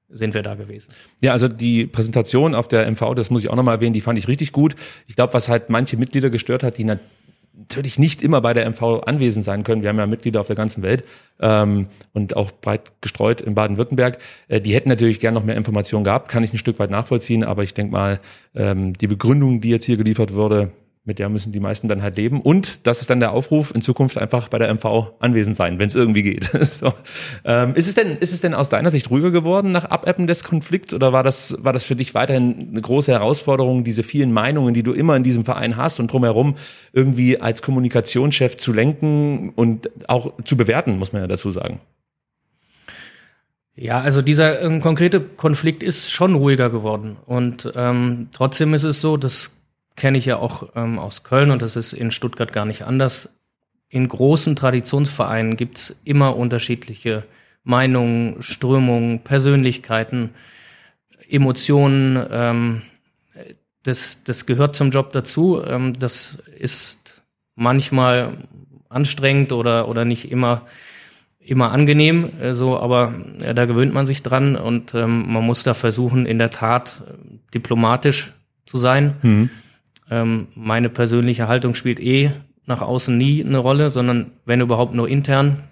sind 0.08 0.32
wir 0.32 0.42
da 0.42 0.54
gewesen. 0.54 0.92
Ja, 1.20 1.32
also 1.32 1.48
die 1.48 1.86
Präsentation 1.86 2.54
auf 2.54 2.68
der 2.68 2.90
MV, 2.90 3.14
das 3.14 3.30
muss 3.30 3.42
ich 3.42 3.50
auch 3.50 3.56
nochmal 3.56 3.76
erwähnen, 3.76 3.94
die 3.94 4.00
fand 4.00 4.18
ich 4.18 4.28
richtig 4.28 4.52
gut. 4.52 4.76
Ich 5.06 5.16
glaube, 5.16 5.34
was 5.34 5.48
halt 5.48 5.70
manche 5.70 5.96
Mitglieder 5.96 6.30
gestört 6.30 6.62
hat, 6.62 6.78
die 6.78 6.84
natürlich 7.56 7.98
nicht 7.98 8.22
immer 8.22 8.40
bei 8.40 8.52
der 8.52 8.68
MV 8.68 9.02
anwesend 9.06 9.44
sein 9.44 9.64
können. 9.64 9.82
Wir 9.82 9.88
haben 9.88 9.98
ja 9.98 10.06
Mitglieder 10.06 10.40
auf 10.40 10.46
der 10.46 10.56
ganzen 10.56 10.82
Welt 10.82 11.04
ähm, 11.40 11.88
und 12.12 12.36
auch 12.36 12.50
breit 12.50 12.92
gestreut 13.00 13.40
in 13.40 13.54
Baden-Württemberg. 13.54 14.18
Äh, 14.48 14.60
die 14.60 14.74
hätten 14.74 14.88
natürlich 14.88 15.20
gern 15.20 15.34
noch 15.34 15.44
mehr 15.44 15.56
Informationen 15.56 16.04
gehabt, 16.04 16.28
kann 16.28 16.42
ich 16.42 16.52
ein 16.52 16.58
Stück 16.58 16.78
weit 16.78 16.90
nachvollziehen, 16.90 17.44
aber 17.44 17.62
ich 17.62 17.74
denke 17.74 17.92
mal, 17.92 18.20
ähm, 18.54 18.94
die 18.94 19.06
Begründung, 19.06 19.60
die 19.60 19.70
jetzt 19.70 19.84
hier 19.84 19.96
geliefert 19.96 20.34
wurde, 20.34 20.72
mit 21.06 21.18
der 21.18 21.28
müssen 21.28 21.52
die 21.52 21.60
meisten 21.60 21.86
dann 21.86 22.02
halt 22.02 22.16
leben. 22.16 22.40
Und 22.40 22.86
das 22.86 23.02
ist 23.02 23.10
dann 23.10 23.20
der 23.20 23.32
Aufruf, 23.32 23.74
in 23.74 23.82
Zukunft 23.82 24.16
einfach 24.16 24.48
bei 24.48 24.58
der 24.58 24.72
MV 24.72 25.12
anwesend 25.18 25.54
sein, 25.56 25.78
wenn 25.78 25.86
es 25.86 25.94
irgendwie 25.94 26.22
geht. 26.22 26.44
so. 26.60 26.94
ähm, 27.44 27.74
ist, 27.74 27.86
es 27.86 27.94
denn, 27.94 28.16
ist 28.16 28.32
es 28.32 28.40
denn 28.40 28.54
aus 28.54 28.70
deiner 28.70 28.90
Sicht 28.90 29.10
ruhiger 29.10 29.30
geworden 29.30 29.70
nach 29.70 29.84
Abebben 29.84 30.26
des 30.26 30.44
Konflikts 30.44 30.94
oder 30.94 31.12
war 31.12 31.22
das, 31.22 31.56
war 31.60 31.74
das 31.74 31.84
für 31.84 31.94
dich 31.94 32.14
weiterhin 32.14 32.68
eine 32.70 32.80
große 32.80 33.12
Herausforderung, 33.12 33.84
diese 33.84 34.02
vielen 34.02 34.32
Meinungen, 34.32 34.72
die 34.72 34.82
du 34.82 34.92
immer 34.92 35.14
in 35.14 35.24
diesem 35.24 35.44
Verein 35.44 35.76
hast 35.76 36.00
und 36.00 36.10
drumherum 36.10 36.54
irgendwie 36.94 37.38
als 37.38 37.60
Kommunikationschef 37.60 38.56
zu 38.56 38.72
lenken 38.72 39.50
und 39.50 39.90
auch 40.08 40.32
zu 40.44 40.56
bewerten, 40.56 40.98
muss 40.98 41.12
man 41.12 41.20
ja 41.20 41.28
dazu 41.28 41.50
sagen? 41.50 41.80
Ja, 43.76 44.00
also 44.00 44.22
dieser 44.22 44.62
ähm, 44.62 44.80
konkrete 44.80 45.20
Konflikt 45.20 45.82
ist 45.82 46.12
schon 46.12 46.34
ruhiger 46.36 46.70
geworden. 46.70 47.16
Und 47.26 47.70
ähm, 47.74 48.28
trotzdem 48.32 48.72
ist 48.72 48.84
es 48.84 49.00
so, 49.00 49.16
dass 49.16 49.50
kenne 49.96 50.18
ich 50.18 50.26
ja 50.26 50.36
auch 50.36 50.70
ähm, 50.74 50.98
aus 50.98 51.22
Köln 51.22 51.50
und 51.50 51.62
das 51.62 51.76
ist 51.76 51.92
in 51.92 52.10
Stuttgart 52.10 52.52
gar 52.52 52.64
nicht 52.64 52.82
anders. 52.82 53.28
In 53.88 54.08
großen 54.08 54.56
Traditionsvereinen 54.56 55.56
gibt's 55.56 55.94
immer 56.04 56.36
unterschiedliche 56.36 57.24
Meinungen, 57.62 58.42
Strömungen, 58.42 59.20
Persönlichkeiten, 59.20 60.30
Emotionen. 61.28 62.24
Ähm, 62.30 62.82
das, 63.84 64.24
das 64.24 64.46
gehört 64.46 64.76
zum 64.76 64.90
Job 64.90 65.12
dazu. 65.12 65.62
Ähm, 65.64 65.98
das 65.98 66.38
ist 66.58 67.22
manchmal 67.54 68.38
anstrengend 68.88 69.52
oder, 69.52 69.88
oder 69.88 70.04
nicht 70.04 70.30
immer, 70.30 70.62
immer 71.38 71.72
angenehm, 71.72 72.30
äh, 72.40 72.54
so, 72.54 72.78
aber 72.78 73.14
äh, 73.40 73.54
da 73.54 73.66
gewöhnt 73.66 73.92
man 73.94 74.06
sich 74.06 74.22
dran 74.22 74.56
und 74.56 74.94
ähm, 74.94 75.32
man 75.32 75.44
muss 75.44 75.62
da 75.62 75.74
versuchen, 75.74 76.26
in 76.26 76.38
der 76.38 76.50
Tat 76.50 77.02
äh, 77.06 77.12
diplomatisch 77.52 78.32
zu 78.66 78.78
sein. 78.78 79.16
Mhm. 79.22 79.50
Ähm, 80.10 80.48
meine 80.54 80.88
persönliche 80.88 81.48
Haltung 81.48 81.74
spielt 81.74 82.00
eh 82.00 82.32
nach 82.66 82.82
außen 82.82 83.16
nie 83.16 83.44
eine 83.44 83.58
Rolle, 83.58 83.90
sondern 83.90 84.32
wenn 84.44 84.60
überhaupt 84.60 84.94
nur 84.94 85.08
intern. 85.08 85.64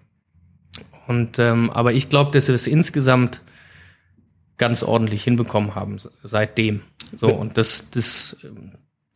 Und 1.07 1.39
ähm, 1.39 1.71
aber 1.71 1.93
ich 1.93 2.09
glaube, 2.09 2.31
dass 2.31 2.49
wir 2.49 2.55
es 2.55 2.67
insgesamt 2.67 3.43
ganz 4.59 4.83
ordentlich 4.83 5.25
hinbekommen 5.25 5.75
haben 5.75 5.97
seitdem. 6.23 6.83
So 7.17 7.29
und 7.29 7.59
das, 7.59 7.91
das, 7.91 8.37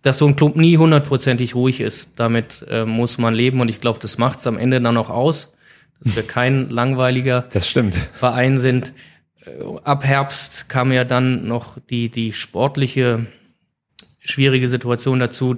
dass 0.03 0.19
so 0.19 0.27
ein 0.27 0.37
Club 0.37 0.57
nie 0.57 0.77
hundertprozentig 0.77 1.55
ruhig 1.55 1.81
ist, 1.81 2.13
damit 2.17 2.67
äh, 2.69 2.85
muss 2.85 3.19
man 3.19 3.35
leben 3.35 3.61
und 3.61 3.69
ich 3.69 3.81
glaube, 3.81 3.99
das 4.01 4.19
macht 4.19 4.41
es 4.41 4.47
am 4.47 4.59
Ende 4.59 4.81
dann 4.81 4.97
auch 4.97 5.11
aus, 5.11 5.53
dass 6.03 6.17
wir 6.17 6.23
kein 6.25 6.69
langweiliger. 6.71 7.43
Verein 8.13 8.59
sind. 8.59 8.93
Äh, 9.45 9.51
ab 9.85 10.05
Herbst 10.05 10.69
kam 10.69 10.93
ja 10.93 11.05
dann 11.05 11.47
noch 11.47 11.79
die 11.91 12.11
die 12.11 12.33
sportliche 12.33 13.27
schwierige 14.27 14.69
Situation 14.69 15.19
dazu. 15.19 15.57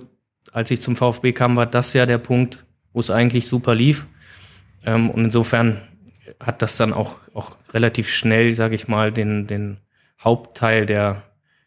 Als 0.52 0.70
ich 0.70 0.80
zum 0.80 0.96
VfB 0.96 1.32
kam, 1.32 1.56
war 1.56 1.66
das 1.66 1.92
ja 1.92 2.06
der 2.06 2.18
Punkt, 2.18 2.64
wo 2.92 3.00
es 3.00 3.10
eigentlich 3.10 3.46
super 3.48 3.74
lief. 3.74 4.06
Ähm, 4.84 5.10
und 5.10 5.24
insofern 5.24 5.80
hat 6.40 6.62
das 6.62 6.76
dann 6.76 6.92
auch, 6.92 7.16
auch 7.34 7.56
relativ 7.72 8.10
schnell, 8.10 8.54
sage 8.54 8.74
ich 8.74 8.88
mal, 8.88 9.12
den, 9.12 9.46
den 9.46 9.78
Hauptteil 10.22 10.86
der, 10.86 11.22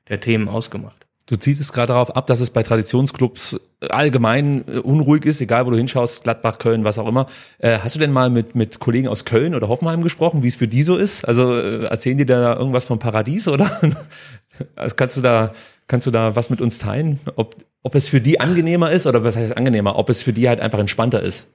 der 0.08 0.20
Themen 0.20 0.48
ausgemacht. 0.48 1.01
Du 1.27 1.38
ziehst 1.38 1.62
es 1.62 1.72
gerade 1.72 1.93
darauf 1.93 2.15
ab, 2.15 2.27
dass 2.27 2.41
es 2.41 2.50
bei 2.50 2.62
Traditionsclubs 2.62 3.60
allgemein 3.89 4.65
äh, 4.67 4.79
unruhig 4.79 5.25
ist, 5.25 5.39
egal 5.39 5.65
wo 5.65 5.72
du 5.72 5.77
hinschaust, 5.77 6.24
Gladbach, 6.24 6.58
Köln, 6.58 6.84
was 6.84 7.00
auch 7.00 7.08
immer. 7.08 7.27
Äh, 7.60 7.79
hast 7.79 7.96
du 7.96 8.00
denn 8.00 8.12
mal 8.12 8.29
mit, 8.29 8.53
mit 8.53 8.79
Kollegen 8.79 9.08
aus 9.08 9.24
Köln 9.24 9.55
oder 9.55 9.70
Hoffenheim 9.70 10.01
gesprochen, 10.01 10.43
wie 10.43 10.50
es 10.50 10.55
für 10.55 10.67
die 10.67 10.84
so 10.84 10.98
ist? 10.98 11.24
Also 11.24 11.58
äh, 11.58 11.86
erzählen 11.86 12.17
die 12.17 12.25
da 12.25 12.58
irgendwas 12.58 12.86
vom 12.86 13.00
Paradies 13.00 13.48
oder 13.48 13.72
also 14.75 14.96
kannst 14.96 15.15
du 15.15 15.22
da 15.22 15.53
Kannst 15.91 16.07
du 16.07 16.12
da 16.12 16.38
was 16.38 16.50
mit 16.50 16.62
uns 16.62 16.79
teilen? 16.79 17.19
Ob, 17.36 17.57
ob 17.83 17.95
es 17.95 18.07
für 18.07 18.21
die 18.21 18.39
angenehmer 18.39 18.91
ist 18.91 19.07
oder 19.07 19.25
was 19.25 19.36
heißt 19.36 19.57
angenehmer? 19.57 19.98
Ob 19.98 20.10
es 20.10 20.21
für 20.21 20.31
die 20.31 20.48
halt 20.48 20.62
einfach 20.62 20.79
entspannter 20.79 21.21
ist? 21.21 21.48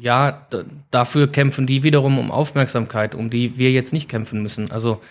Ja, 0.00 0.48
dafür 0.90 1.30
kämpfen 1.30 1.66
die 1.66 1.82
wiederum 1.82 2.18
um 2.18 2.30
Aufmerksamkeit, 2.30 3.14
um 3.14 3.28
die 3.28 3.58
wir 3.58 3.70
jetzt 3.70 3.92
nicht 3.92 4.08
kämpfen 4.08 4.42
müssen. 4.42 4.70
Also 4.70 5.02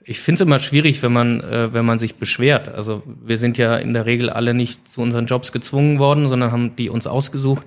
ich 0.00 0.20
finde 0.20 0.36
es 0.36 0.40
immer 0.42 0.60
schwierig, 0.60 1.02
wenn 1.02 1.12
man, 1.12 1.40
äh, 1.40 1.74
wenn 1.74 1.84
man 1.84 1.98
sich 1.98 2.14
beschwert. 2.14 2.72
Also 2.72 3.02
wir 3.04 3.36
sind 3.36 3.58
ja 3.58 3.74
in 3.74 3.94
der 3.94 4.06
Regel 4.06 4.30
alle 4.30 4.54
nicht 4.54 4.86
zu 4.86 5.00
unseren 5.00 5.26
Jobs 5.26 5.50
gezwungen 5.50 5.98
worden, 5.98 6.28
sondern 6.28 6.52
haben 6.52 6.76
die 6.76 6.88
uns 6.88 7.08
ausgesucht. 7.08 7.66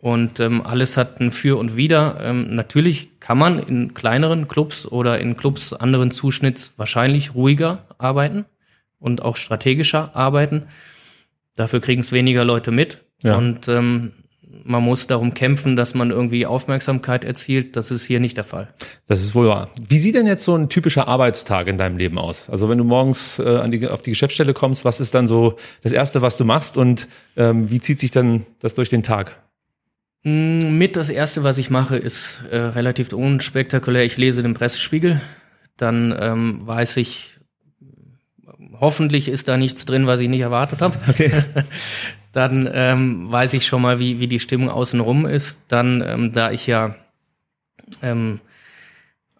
Und 0.00 0.40
ähm, 0.40 0.62
alles 0.66 0.96
hat 0.96 1.20
ein 1.20 1.30
Für 1.30 1.56
und 1.56 1.76
Wider. 1.76 2.16
Ähm, 2.20 2.52
natürlich 2.56 3.20
kann 3.20 3.38
man 3.38 3.60
in 3.60 3.94
kleineren 3.94 4.48
Clubs 4.48 4.86
oder 4.86 5.20
in 5.20 5.36
Clubs 5.36 5.72
anderen 5.72 6.10
Zuschnitts 6.10 6.72
wahrscheinlich 6.76 7.36
ruhiger 7.36 7.84
arbeiten 7.96 8.44
und 9.00 9.22
auch 9.22 9.36
strategischer 9.36 10.14
arbeiten. 10.14 10.68
Dafür 11.56 11.80
kriegen 11.80 12.00
es 12.00 12.12
weniger 12.12 12.44
Leute 12.44 12.70
mit. 12.70 12.98
Ja. 13.22 13.36
Und 13.36 13.66
ähm, 13.68 14.12
man 14.64 14.82
muss 14.82 15.06
darum 15.06 15.34
kämpfen, 15.34 15.76
dass 15.76 15.94
man 15.94 16.10
irgendwie 16.10 16.46
Aufmerksamkeit 16.46 17.24
erzielt. 17.24 17.76
Das 17.76 17.90
ist 17.90 18.04
hier 18.04 18.20
nicht 18.20 18.36
der 18.36 18.44
Fall. 18.44 18.68
Das 19.06 19.22
ist 19.22 19.34
wohl 19.34 19.48
wahr. 19.48 19.70
Wie 19.80 19.98
sieht 19.98 20.14
denn 20.14 20.26
jetzt 20.26 20.44
so 20.44 20.54
ein 20.54 20.68
typischer 20.68 21.08
Arbeitstag 21.08 21.66
in 21.66 21.78
deinem 21.78 21.96
Leben 21.96 22.18
aus? 22.18 22.48
Also 22.48 22.68
wenn 22.68 22.78
du 22.78 22.84
morgens 22.84 23.38
äh, 23.38 23.68
die, 23.68 23.86
auf 23.88 24.02
die 24.02 24.10
Geschäftsstelle 24.10 24.54
kommst, 24.54 24.84
was 24.84 25.00
ist 25.00 25.14
dann 25.14 25.26
so 25.26 25.56
das 25.82 25.92
Erste, 25.92 26.22
was 26.22 26.36
du 26.36 26.44
machst 26.44 26.76
und 26.76 27.08
ähm, 27.36 27.70
wie 27.70 27.80
zieht 27.80 27.98
sich 27.98 28.10
dann 28.10 28.46
das 28.60 28.74
durch 28.74 28.88
den 28.88 29.02
Tag? 29.02 29.36
Mm, 30.24 30.78
mit 30.78 30.96
das 30.96 31.08
Erste, 31.08 31.44
was 31.44 31.58
ich 31.58 31.70
mache, 31.70 31.96
ist 31.96 32.42
äh, 32.50 32.56
relativ 32.56 33.12
unspektakulär. 33.12 34.04
Ich 34.04 34.16
lese 34.16 34.42
den 34.42 34.54
Pressespiegel. 34.54 35.20
Dann 35.76 36.14
ähm, 36.18 36.66
weiß 36.66 36.98
ich, 36.98 37.39
hoffentlich 38.80 39.28
ist 39.28 39.48
da 39.48 39.56
nichts 39.56 39.84
drin, 39.84 40.06
was 40.06 40.20
ich 40.20 40.28
nicht 40.28 40.40
erwartet 40.40 40.82
habe. 40.82 40.96
Okay. 41.08 41.32
Dann 42.32 42.68
ähm, 42.72 43.30
weiß 43.30 43.54
ich 43.54 43.66
schon 43.66 43.82
mal, 43.82 43.98
wie, 43.98 44.20
wie 44.20 44.28
die 44.28 44.38
Stimmung 44.38 44.70
außenrum 44.70 45.26
ist. 45.26 45.58
Dann, 45.68 46.02
ähm, 46.06 46.32
da 46.32 46.52
ich 46.52 46.66
ja 46.66 46.94
ähm, 48.02 48.40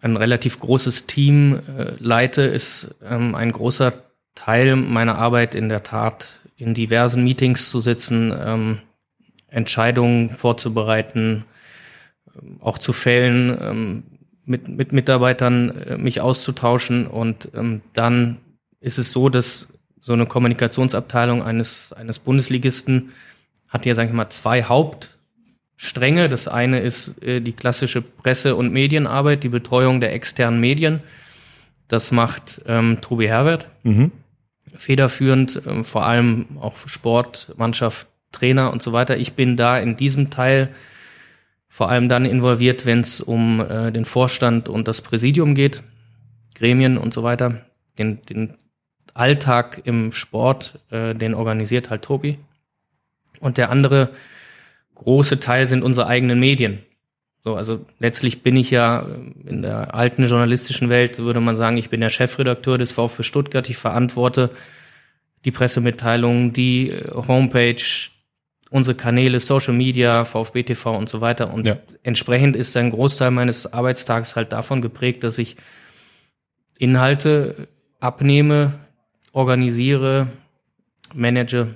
ein 0.01 0.17
relativ 0.17 0.59
großes 0.59 1.07
Team 1.07 1.59
äh, 1.77 1.93
leite, 1.99 2.41
ist 2.41 2.93
ähm, 3.07 3.33
ein 3.35 3.51
großer 3.51 3.93
Teil 4.35 4.75
meiner 4.75 5.17
Arbeit 5.17 5.55
in 5.55 5.69
der 5.69 5.83
Tat 5.83 6.39
in 6.57 6.73
diversen 6.73 7.23
Meetings 7.23 7.69
zu 7.69 7.79
sitzen, 7.79 8.33
ähm, 8.37 8.79
Entscheidungen 9.47 10.29
vorzubereiten, 10.29 11.45
ähm, 12.35 12.57
auch 12.59 12.77
zu 12.77 12.93
fällen, 12.93 13.57
ähm, 13.61 14.03
mit, 14.45 14.67
mit 14.67 14.91
Mitarbeitern 14.91 15.69
äh, 15.69 15.97
mich 15.97 16.19
auszutauschen 16.21 17.07
und 17.07 17.49
ähm, 17.55 17.81
dann 17.93 18.37
ist 18.81 18.97
es 18.97 19.11
so, 19.11 19.29
dass 19.29 19.69
so 20.01 20.13
eine 20.13 20.25
Kommunikationsabteilung 20.25 21.43
eines, 21.43 21.93
eines 21.93 22.19
Bundesligisten 22.19 23.11
hat 23.69 23.85
ja, 23.85 23.93
sag 23.93 24.07
ich 24.07 24.13
mal, 24.13 24.29
zwei 24.29 24.63
Hauptstränge. 24.63 26.27
Das 26.27 26.47
eine 26.47 26.81
ist 26.81 27.23
äh, 27.23 27.39
die 27.39 27.53
klassische 27.53 28.01
Presse- 28.01 28.55
und 28.55 28.73
Medienarbeit, 28.73 29.43
die 29.43 29.49
Betreuung 29.49 30.01
der 30.01 30.13
externen 30.13 30.59
Medien. 30.59 31.01
Das 31.87 32.11
macht 32.11 32.61
ähm, 32.65 32.99
Tobi 33.01 33.29
Herbert. 33.29 33.67
Mhm. 33.83 34.11
Federführend, 34.75 35.61
ähm, 35.65 35.85
vor 35.85 36.05
allem 36.05 36.57
auch 36.59 36.75
für 36.75 36.89
Sport, 36.89 37.53
Mannschaft, 37.55 38.07
Trainer 38.31 38.71
und 38.73 38.81
so 38.81 38.93
weiter. 38.93 39.17
Ich 39.17 39.33
bin 39.33 39.55
da 39.55 39.77
in 39.77 39.95
diesem 39.95 40.29
Teil 40.29 40.69
vor 41.67 41.89
allem 41.89 42.09
dann 42.09 42.25
involviert, 42.25 42.85
wenn 42.85 42.99
es 42.99 43.21
um 43.21 43.61
äh, 43.61 43.91
den 43.91 44.05
Vorstand 44.05 44.67
und 44.67 44.87
das 44.87 45.01
Präsidium 45.01 45.55
geht, 45.55 45.83
Gremien 46.55 46.97
und 46.97 47.13
so 47.13 47.23
weiter. 47.23 47.65
Den, 47.97 48.21
den 48.23 48.57
Alltag 49.13 49.81
im 49.85 50.11
Sport, 50.11 50.79
äh, 50.89 51.13
den 51.13 51.33
organisiert 51.33 51.89
halt 51.89 52.03
Tobi. 52.03 52.37
Und 53.39 53.57
der 53.57 53.69
andere 53.69 54.11
große 54.95 55.39
Teil 55.39 55.67
sind 55.67 55.83
unsere 55.83 56.07
eigenen 56.07 56.39
Medien. 56.39 56.79
So, 57.43 57.55
also 57.55 57.85
letztlich 57.99 58.43
bin 58.43 58.55
ich 58.55 58.69
ja 58.69 59.01
äh, 59.01 59.49
in 59.49 59.61
der 59.63 59.95
alten 59.95 60.25
journalistischen 60.25 60.89
Welt, 60.89 61.17
würde 61.19 61.41
man 61.41 61.55
sagen, 61.55 61.77
ich 61.77 61.89
bin 61.89 62.01
der 62.01 62.09
Chefredakteur 62.09 62.77
des 62.77 62.91
VfB 62.91 63.23
Stuttgart. 63.23 63.69
Ich 63.69 63.77
verantworte 63.77 64.51
die 65.45 65.51
Pressemitteilungen, 65.51 66.53
die 66.53 66.91
äh, 66.91 67.11
Homepage, 67.15 67.83
unsere 68.69 68.95
Kanäle, 68.95 69.39
Social 69.39 69.73
Media, 69.73 70.23
VfB 70.23 70.63
TV 70.63 70.95
und 70.95 71.09
so 71.09 71.19
weiter. 71.19 71.53
Und 71.53 71.65
ja. 71.65 71.77
entsprechend 72.03 72.55
ist 72.55 72.77
ein 72.77 72.91
Großteil 72.91 73.31
meines 73.31 73.73
Arbeitstags 73.73 74.35
halt 74.35 74.51
davon 74.53 74.81
geprägt, 74.81 75.23
dass 75.23 75.39
ich 75.39 75.57
Inhalte 76.77 77.67
abnehme, 77.99 78.73
organisiere, 79.31 80.27
manage. 81.13 81.75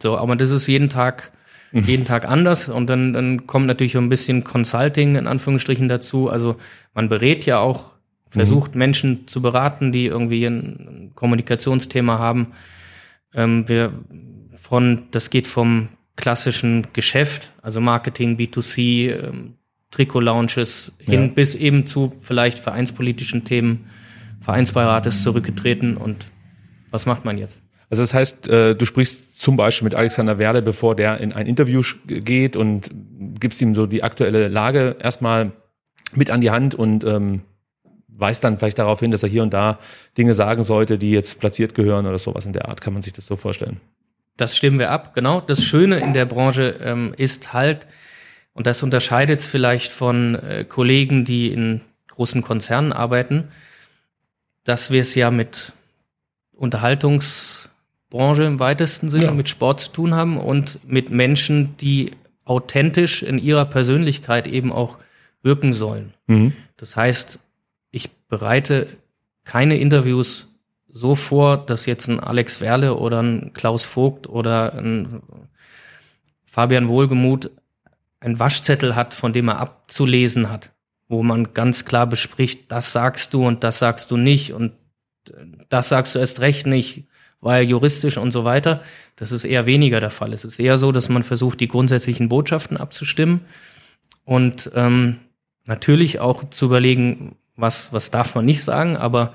So, 0.00 0.16
aber 0.16 0.36
das 0.36 0.50
ist 0.50 0.66
jeden 0.66 0.88
Tag, 0.88 1.32
mhm. 1.72 1.80
jeden 1.80 2.04
Tag 2.04 2.28
anders 2.28 2.68
und 2.68 2.88
dann, 2.88 3.12
dann 3.12 3.46
kommt 3.46 3.66
natürlich 3.66 3.92
so 3.92 3.98
ein 3.98 4.08
bisschen 4.08 4.44
Consulting 4.44 5.16
in 5.16 5.26
Anführungsstrichen 5.26 5.88
dazu. 5.88 6.28
Also 6.28 6.56
man 6.94 7.08
berät 7.08 7.46
ja 7.46 7.58
auch 7.58 7.92
versucht 8.28 8.74
Menschen 8.74 9.26
zu 9.26 9.40
beraten, 9.40 9.90
die 9.90 10.06
irgendwie 10.06 10.44
ein 10.44 11.12
Kommunikationsthema 11.14 12.18
haben. 12.18 12.48
Ähm, 13.34 13.68
wir 13.68 13.92
von, 14.54 15.02
das 15.10 15.30
geht 15.30 15.46
vom 15.46 15.88
klassischen 16.16 16.86
Geschäft, 16.92 17.52
also 17.62 17.80
Marketing, 17.80 18.36
B2C, 18.36 19.10
ähm, 19.12 19.54
Trikot-Lounges 19.90 20.96
hin 20.98 21.22
Ja. 21.22 21.28
bis 21.28 21.54
eben 21.54 21.86
zu 21.86 22.12
vielleicht 22.20 22.58
vereinspolitischen 22.58 23.44
Themen. 23.44 23.86
Vereinsbeirat 24.40 25.06
ist 25.06 25.22
zurückgetreten 25.22 25.96
und 25.96 26.28
was 26.90 27.06
macht 27.06 27.24
man 27.24 27.38
jetzt? 27.38 27.60
Also 27.90 28.02
das 28.02 28.12
heißt, 28.12 28.48
äh, 28.48 28.74
du 28.74 28.84
sprichst 28.84 29.40
zum 29.40 29.56
Beispiel 29.56 29.84
mit 29.84 29.94
Alexander 29.94 30.38
Werle, 30.38 30.62
bevor 30.62 30.94
der 30.94 31.20
in 31.20 31.32
ein 31.32 31.46
Interview 31.46 31.82
geht 32.06 32.56
und 32.56 32.90
gibst 33.40 33.62
ihm 33.62 33.74
so 33.74 33.86
die 33.86 34.02
aktuelle 34.02 34.48
Lage 34.48 34.96
erstmal 35.00 35.52
mit 36.12 36.30
an 36.30 36.40
die 36.40 36.50
Hand 36.50 36.74
und 36.74 37.04
ähm, 37.04 37.42
weist 38.08 38.44
dann 38.44 38.58
vielleicht 38.58 38.78
darauf 38.78 39.00
hin, 39.00 39.10
dass 39.10 39.22
er 39.22 39.28
hier 39.28 39.42
und 39.42 39.54
da 39.54 39.78
Dinge 40.16 40.34
sagen 40.34 40.62
sollte, 40.62 40.98
die 40.98 41.12
jetzt 41.12 41.38
platziert 41.40 41.74
gehören 41.74 42.06
oder 42.06 42.18
sowas 42.18 42.46
in 42.46 42.52
der 42.52 42.68
Art. 42.68 42.80
Kann 42.80 42.92
man 42.92 43.00
sich 43.00 43.12
das 43.12 43.26
so 43.26 43.36
vorstellen? 43.36 43.80
Das 44.36 44.56
stimmen 44.56 44.78
wir 44.78 44.90
ab, 44.90 45.14
genau. 45.14 45.40
Das 45.40 45.64
Schöne 45.64 45.98
in 45.98 46.12
der 46.12 46.26
Branche 46.26 46.76
ähm, 46.82 47.14
ist 47.16 47.52
halt, 47.52 47.86
und 48.52 48.66
das 48.66 48.82
unterscheidet 48.82 49.40
es 49.40 49.48
vielleicht 49.48 49.92
von 49.92 50.34
äh, 50.34 50.64
Kollegen, 50.68 51.24
die 51.24 51.52
in 51.52 51.80
großen 52.08 52.42
Konzernen 52.42 52.92
arbeiten, 52.92 53.48
dass 54.64 54.90
wir 54.90 55.00
es 55.00 55.14
ja 55.14 55.30
mit 55.30 55.72
Unterhaltungsbranche 56.58 58.42
im 58.44 58.58
weitesten 58.60 59.08
Sinne, 59.08 59.26
Ja. 59.26 59.30
mit 59.32 59.48
Sport 59.48 59.80
zu 59.80 59.92
tun 59.92 60.14
haben 60.14 60.38
und 60.38 60.80
mit 60.86 61.10
Menschen, 61.10 61.76
die 61.78 62.12
authentisch 62.44 63.22
in 63.22 63.38
ihrer 63.38 63.64
Persönlichkeit 63.64 64.46
eben 64.46 64.72
auch 64.72 64.98
wirken 65.42 65.72
sollen. 65.74 66.14
Das 66.76 66.96
heißt, 66.96 67.38
ich 67.90 68.10
bereite 68.28 68.86
keine 69.44 69.78
Interviews 69.78 70.48
so 70.90 71.14
vor, 71.14 71.56
dass 71.58 71.86
jetzt 71.86 72.08
ein 72.08 72.20
Alex 72.20 72.60
Werle 72.60 72.94
oder 72.96 73.22
ein 73.22 73.52
Klaus 73.54 73.84
Vogt 73.84 74.28
oder 74.28 74.74
ein 74.74 75.22
Fabian 76.44 76.88
Wohlgemuth 76.88 77.50
ein 78.20 78.38
Waschzettel 78.40 78.96
hat, 78.96 79.14
von 79.14 79.32
dem 79.32 79.48
er 79.48 79.60
abzulesen 79.60 80.50
hat, 80.50 80.72
wo 81.08 81.22
man 81.22 81.54
ganz 81.54 81.84
klar 81.84 82.06
bespricht, 82.06 82.72
das 82.72 82.92
sagst 82.92 83.32
du 83.32 83.46
und 83.46 83.62
das 83.62 83.78
sagst 83.78 84.10
du 84.10 84.16
nicht 84.16 84.52
und 84.52 84.72
das 85.68 85.88
sagst 85.88 86.14
du 86.14 86.18
erst 86.18 86.40
recht 86.40 86.66
nicht, 86.66 87.04
weil 87.40 87.64
juristisch 87.64 88.16
und 88.16 88.30
so 88.30 88.44
weiter. 88.44 88.82
Das 89.16 89.32
ist 89.32 89.44
eher 89.44 89.66
weniger 89.66 90.00
der 90.00 90.10
Fall. 90.10 90.32
Es 90.32 90.44
ist 90.44 90.58
eher 90.58 90.78
so, 90.78 90.92
dass 90.92 91.08
man 91.08 91.22
versucht, 91.22 91.60
die 91.60 91.68
grundsätzlichen 91.68 92.28
Botschaften 92.28 92.76
abzustimmen 92.76 93.42
und 94.24 94.70
ähm, 94.74 95.16
natürlich 95.66 96.20
auch 96.20 96.48
zu 96.50 96.66
überlegen, 96.66 97.36
was, 97.56 97.92
was 97.92 98.10
darf 98.10 98.34
man 98.34 98.44
nicht 98.44 98.64
sagen, 98.64 98.96
aber 98.96 99.34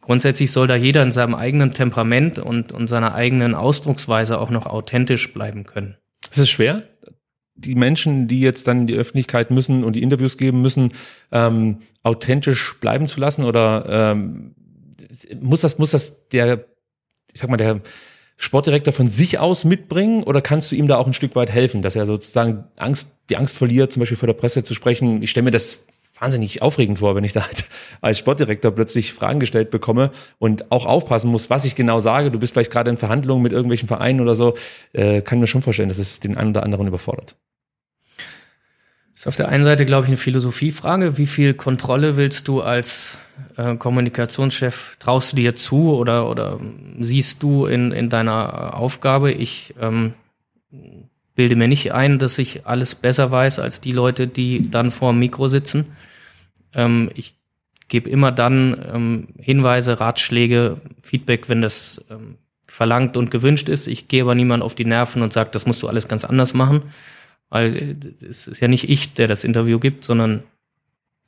grundsätzlich 0.00 0.52
soll 0.52 0.66
da 0.66 0.76
jeder 0.76 1.02
in 1.02 1.12
seinem 1.12 1.34
eigenen 1.34 1.72
Temperament 1.72 2.38
und, 2.38 2.72
und 2.72 2.86
seiner 2.86 3.14
eigenen 3.14 3.54
Ausdrucksweise 3.54 4.38
auch 4.38 4.50
noch 4.50 4.66
authentisch 4.66 5.32
bleiben 5.34 5.64
können. 5.64 5.96
Ist 6.30 6.38
es 6.38 6.50
schwer? 6.50 6.84
Die 7.54 7.74
Menschen, 7.74 8.28
die 8.28 8.40
jetzt 8.40 8.68
dann 8.68 8.78
in 8.78 8.86
die 8.86 8.94
Öffentlichkeit 8.94 9.50
müssen 9.50 9.82
und 9.82 9.96
die 9.96 10.02
Interviews 10.02 10.36
geben 10.36 10.62
müssen, 10.62 10.92
ähm, 11.32 11.78
authentisch 12.02 12.76
bleiben 12.80 13.08
zu 13.08 13.20
lassen 13.20 13.44
oder 13.44 14.12
ähm, 14.12 14.54
muss 15.40 15.60
das, 15.62 15.78
muss 15.78 15.92
das 15.92 16.28
der, 16.28 16.64
ich 17.32 17.40
sag 17.40 17.50
mal, 17.50 17.56
der 17.56 17.80
Sportdirektor 18.36 18.92
von 18.92 19.10
sich 19.10 19.38
aus 19.38 19.64
mitbringen 19.64 20.22
oder 20.22 20.40
kannst 20.40 20.70
du 20.70 20.76
ihm 20.76 20.86
da 20.86 20.96
auch 20.96 21.06
ein 21.06 21.12
Stück 21.12 21.34
weit 21.34 21.50
helfen, 21.50 21.82
dass 21.82 21.96
er 21.96 22.06
sozusagen 22.06 22.64
Angst, 22.76 23.08
die 23.30 23.36
Angst 23.36 23.58
verliert, 23.58 23.92
zum 23.92 24.00
Beispiel 24.00 24.16
vor 24.16 24.28
der 24.28 24.34
Presse 24.34 24.62
zu 24.62 24.74
sprechen? 24.74 25.22
Ich 25.22 25.30
stelle 25.30 25.44
mir 25.44 25.50
das 25.50 25.78
wahnsinnig 26.20 26.62
aufregend 26.62 26.98
vor, 27.00 27.14
wenn 27.14 27.24
ich 27.24 27.32
da 27.32 27.44
halt 27.44 27.64
als 28.00 28.18
Sportdirektor 28.18 28.70
plötzlich 28.70 29.12
Fragen 29.12 29.40
gestellt 29.40 29.70
bekomme 29.70 30.10
und 30.38 30.70
auch 30.70 30.86
aufpassen 30.86 31.30
muss, 31.30 31.50
was 31.50 31.64
ich 31.64 31.74
genau 31.74 32.00
sage. 32.00 32.30
Du 32.30 32.38
bist 32.38 32.52
vielleicht 32.52 32.70
gerade 32.70 32.90
in 32.90 32.96
Verhandlungen 32.96 33.42
mit 33.42 33.52
irgendwelchen 33.52 33.88
Vereinen 33.88 34.20
oder 34.20 34.34
so. 34.34 34.54
Äh, 34.92 35.22
kann 35.22 35.40
mir 35.40 35.46
schon 35.46 35.62
vorstellen, 35.62 35.88
dass 35.88 35.98
es 35.98 36.20
den 36.20 36.36
einen 36.36 36.50
oder 36.50 36.62
anderen 36.62 36.86
überfordert. 36.86 37.36
Ist 39.18 39.26
auf 39.26 39.34
der 39.34 39.48
einen 39.48 39.64
Seite, 39.64 39.84
glaube 39.84 40.04
ich, 40.04 40.10
eine 40.10 40.16
Philosophiefrage. 40.16 41.18
Wie 41.18 41.26
viel 41.26 41.52
Kontrolle 41.52 42.16
willst 42.16 42.46
du 42.46 42.60
als 42.60 43.18
äh, 43.56 43.74
Kommunikationschef, 43.74 44.96
traust 45.00 45.32
du 45.32 45.36
dir 45.36 45.56
zu 45.56 45.92
oder, 45.96 46.30
oder 46.30 46.60
siehst 47.00 47.42
du 47.42 47.66
in, 47.66 47.90
in 47.90 48.10
deiner 48.10 48.76
Aufgabe? 48.78 49.32
Ich 49.32 49.74
ähm, 49.80 50.12
bilde 51.34 51.56
mir 51.56 51.66
nicht 51.66 51.92
ein, 51.92 52.20
dass 52.20 52.38
ich 52.38 52.64
alles 52.64 52.94
besser 52.94 53.32
weiß 53.32 53.58
als 53.58 53.80
die 53.80 53.90
Leute, 53.90 54.28
die 54.28 54.70
dann 54.70 54.92
vor 54.92 55.10
dem 55.10 55.18
Mikro 55.18 55.48
sitzen. 55.48 55.86
Ähm, 56.72 57.10
ich 57.16 57.34
gebe 57.88 58.08
immer 58.08 58.30
dann 58.30 58.86
ähm, 58.94 59.28
Hinweise, 59.36 59.98
Ratschläge, 59.98 60.76
Feedback, 61.00 61.48
wenn 61.48 61.60
das 61.60 62.04
ähm, 62.08 62.36
verlangt 62.68 63.16
und 63.16 63.32
gewünscht 63.32 63.68
ist. 63.68 63.88
Ich 63.88 64.06
gehe 64.06 64.22
aber 64.22 64.36
niemand 64.36 64.62
auf 64.62 64.76
die 64.76 64.84
Nerven 64.84 65.22
und 65.22 65.32
sage, 65.32 65.50
das 65.50 65.66
musst 65.66 65.82
du 65.82 65.88
alles 65.88 66.06
ganz 66.06 66.24
anders 66.24 66.54
machen, 66.54 66.82
weil 67.48 67.76
äh, 67.76 68.24
es 68.24 68.46
ist 68.46 68.60
ja 68.60 68.68
nicht 68.68 68.88
ich, 68.88 69.14
der 69.14 69.28
das 69.28 69.44
Interview 69.44 69.78
gibt, 69.78 70.04
sondern 70.04 70.42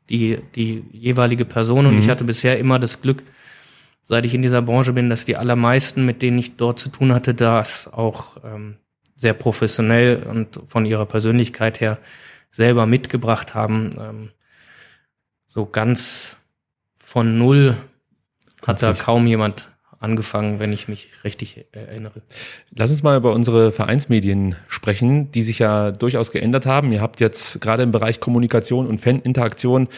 die, 0.09 0.38
die 0.54 0.85
jeweilige 0.92 1.44
Person. 1.44 1.87
Und 1.87 1.98
ich 1.98 2.11
hatte 2.11 2.24
bisher 2.24 2.59
immer 2.59 2.78
das 2.78 3.00
Glück, 3.00 3.22
seit 4.02 4.26
ich 4.26 4.35
in 4.35 4.42
dieser 4.42 4.61
Branche 4.61 4.92
bin, 4.92 5.09
dass 5.09 5.24
die 5.24 5.37
allermeisten, 5.37 6.04
mit 6.04 6.20
denen 6.20 6.38
ich 6.38 6.56
dort 6.56 6.80
zu 6.80 6.88
tun 6.88 7.14
hatte, 7.14 7.33
das 7.33 7.87
auch 7.92 8.37
ähm, 8.44 8.76
sehr 9.14 9.35
professionell 9.35 10.24
und 10.24 10.61
von 10.66 10.85
ihrer 10.85 11.06
Persönlichkeit 11.06 11.80
her 11.80 11.98
selber 12.50 12.87
mitgebracht 12.87 13.54
haben. 13.54 13.90
Ähm, 13.98 14.30
so 15.46 15.66
ganz 15.66 16.37
von 16.96 17.38
null 17.38 17.76
hat 18.66 18.83
da 18.83 18.90
Witzig. 18.90 19.04
kaum 19.04 19.26
jemand 19.26 19.69
angefangen, 20.00 20.58
wenn 20.58 20.72
ich 20.72 20.88
mich 20.88 21.08
richtig 21.24 21.66
erinnere. 21.72 22.22
Lass 22.74 22.90
uns 22.90 23.02
mal 23.02 23.16
über 23.16 23.32
unsere 23.32 23.70
Vereinsmedien 23.70 24.56
sprechen, 24.66 25.30
die 25.30 25.42
sich 25.42 25.58
ja 25.58 25.92
durchaus 25.92 26.32
geändert 26.32 26.66
haben. 26.66 26.90
Ihr 26.90 27.02
habt 27.02 27.20
jetzt 27.20 27.60
gerade 27.60 27.82
im 27.82 27.92
Bereich 27.92 28.18
Kommunikation 28.18 28.86
und 28.86 28.98
Faninteraktion, 28.98 29.88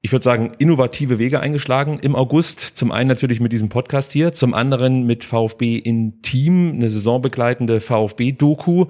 ich 0.00 0.12
würde 0.12 0.24
sagen, 0.24 0.52
innovative 0.58 1.18
Wege 1.18 1.40
eingeschlagen 1.40 1.98
im 1.98 2.14
August. 2.16 2.60
Zum 2.60 2.92
einen 2.92 3.08
natürlich 3.08 3.40
mit 3.40 3.52
diesem 3.52 3.68
Podcast 3.68 4.12
hier, 4.12 4.32
zum 4.32 4.52
anderen 4.52 5.06
mit 5.06 5.24
VfB 5.24 5.76
in 5.76 6.20
Team, 6.20 6.72
eine 6.74 6.88
saisonbegleitende 6.88 7.80
VfB-Doku. 7.80 8.86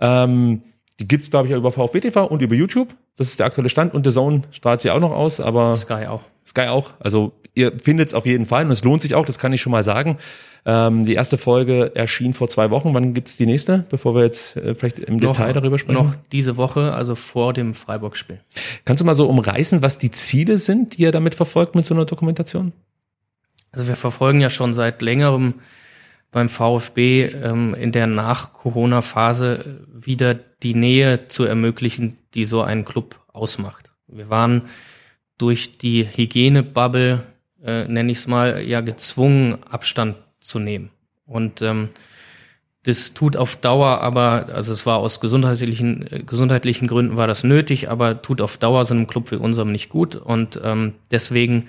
Ähm, 0.00 0.62
die 0.98 1.06
gibt's 1.06 1.30
glaube 1.30 1.48
ich, 1.48 1.54
über 1.54 1.70
VfB 1.72 2.00
TV 2.00 2.26
und 2.26 2.42
über 2.42 2.54
YouTube. 2.54 2.94
Das 3.16 3.28
ist 3.28 3.38
der 3.38 3.46
aktuelle 3.46 3.70
Stand. 3.70 3.94
Und 3.94 4.06
The 4.06 4.12
Zone 4.12 4.42
strahlt 4.50 4.80
sie 4.80 4.90
auch 4.90 5.00
noch 5.00 5.12
aus, 5.12 5.40
aber 5.40 5.74
Sky 5.74 6.06
auch. 6.06 6.22
Sky 6.46 6.68
auch. 6.68 6.92
Also 7.00 7.32
ihr 7.54 7.72
findet 7.78 8.08
es 8.08 8.14
auf 8.14 8.26
jeden 8.26 8.46
Fall 8.46 8.64
und 8.64 8.70
es 8.70 8.84
lohnt 8.84 9.02
sich 9.02 9.14
auch, 9.14 9.26
das 9.26 9.38
kann 9.38 9.52
ich 9.52 9.60
schon 9.60 9.72
mal 9.72 9.82
sagen. 9.82 10.18
Ähm, 10.64 11.04
die 11.04 11.14
erste 11.14 11.38
Folge 11.38 11.92
erschien 11.94 12.34
vor 12.34 12.48
zwei 12.48 12.70
Wochen. 12.70 12.92
Wann 12.92 13.14
gibt's 13.14 13.36
die 13.36 13.46
nächste, 13.46 13.86
bevor 13.88 14.14
wir 14.14 14.22
jetzt 14.22 14.56
äh, 14.56 14.74
vielleicht 14.74 14.98
im 14.98 15.20
Detail 15.20 15.52
darüber 15.52 15.78
sprechen? 15.78 15.94
Noch 15.94 16.14
diese 16.32 16.56
Woche, 16.56 16.92
also 16.92 17.14
vor 17.14 17.52
dem 17.52 17.72
Freiburg-Spiel. 17.72 18.40
Kannst 18.84 19.00
du 19.00 19.04
mal 19.04 19.14
so 19.14 19.28
umreißen, 19.28 19.82
was 19.82 19.98
die 19.98 20.10
Ziele 20.10 20.58
sind, 20.58 20.96
die 20.96 21.02
ihr 21.02 21.12
damit 21.12 21.34
verfolgt 21.34 21.74
mit 21.74 21.86
so 21.86 21.94
einer 21.94 22.04
Dokumentation? 22.04 22.72
Also 23.72 23.88
wir 23.88 23.96
verfolgen 23.96 24.40
ja 24.40 24.50
schon 24.50 24.74
seit 24.74 25.02
längerem 25.02 25.54
beim 26.32 26.48
VfB 26.48 27.26
ähm, 27.26 27.74
in 27.74 27.92
der 27.92 28.06
Nach-Corona-Phase 28.06 29.86
wieder 29.94 30.34
die 30.34 30.74
Nähe 30.74 31.28
zu 31.28 31.44
ermöglichen, 31.44 32.18
die 32.34 32.44
so 32.44 32.62
einen 32.62 32.84
Club 32.84 33.20
ausmacht. 33.32 33.92
Wir 34.08 34.28
waren 34.30 34.62
durch 35.38 35.78
die 35.78 36.04
Hygienebubble, 36.04 37.22
äh, 37.62 37.84
nenne 37.88 38.12
ich 38.12 38.18
es 38.18 38.26
mal, 38.26 38.62
ja 38.62 38.80
gezwungen, 38.80 39.58
Abstand 39.68 40.16
zu 40.40 40.58
nehmen. 40.58 40.90
Und 41.26 41.62
ähm, 41.62 41.90
das 42.84 43.14
tut 43.14 43.36
auf 43.36 43.56
Dauer 43.56 44.00
aber, 44.00 44.46
also 44.54 44.72
es 44.72 44.86
war 44.86 44.98
aus 44.98 45.20
gesundheitlichen, 45.20 46.06
äh, 46.10 46.22
gesundheitlichen 46.22 46.86
Gründen 46.86 47.16
war 47.16 47.26
das 47.26 47.42
nötig, 47.42 47.90
aber 47.90 48.22
tut 48.22 48.40
auf 48.40 48.58
Dauer 48.58 48.84
so 48.84 48.94
einem 48.94 49.08
Club 49.08 49.32
wie 49.32 49.36
unserem 49.36 49.72
nicht 49.72 49.88
gut. 49.88 50.14
Und 50.14 50.60
ähm, 50.62 50.94
deswegen 51.10 51.66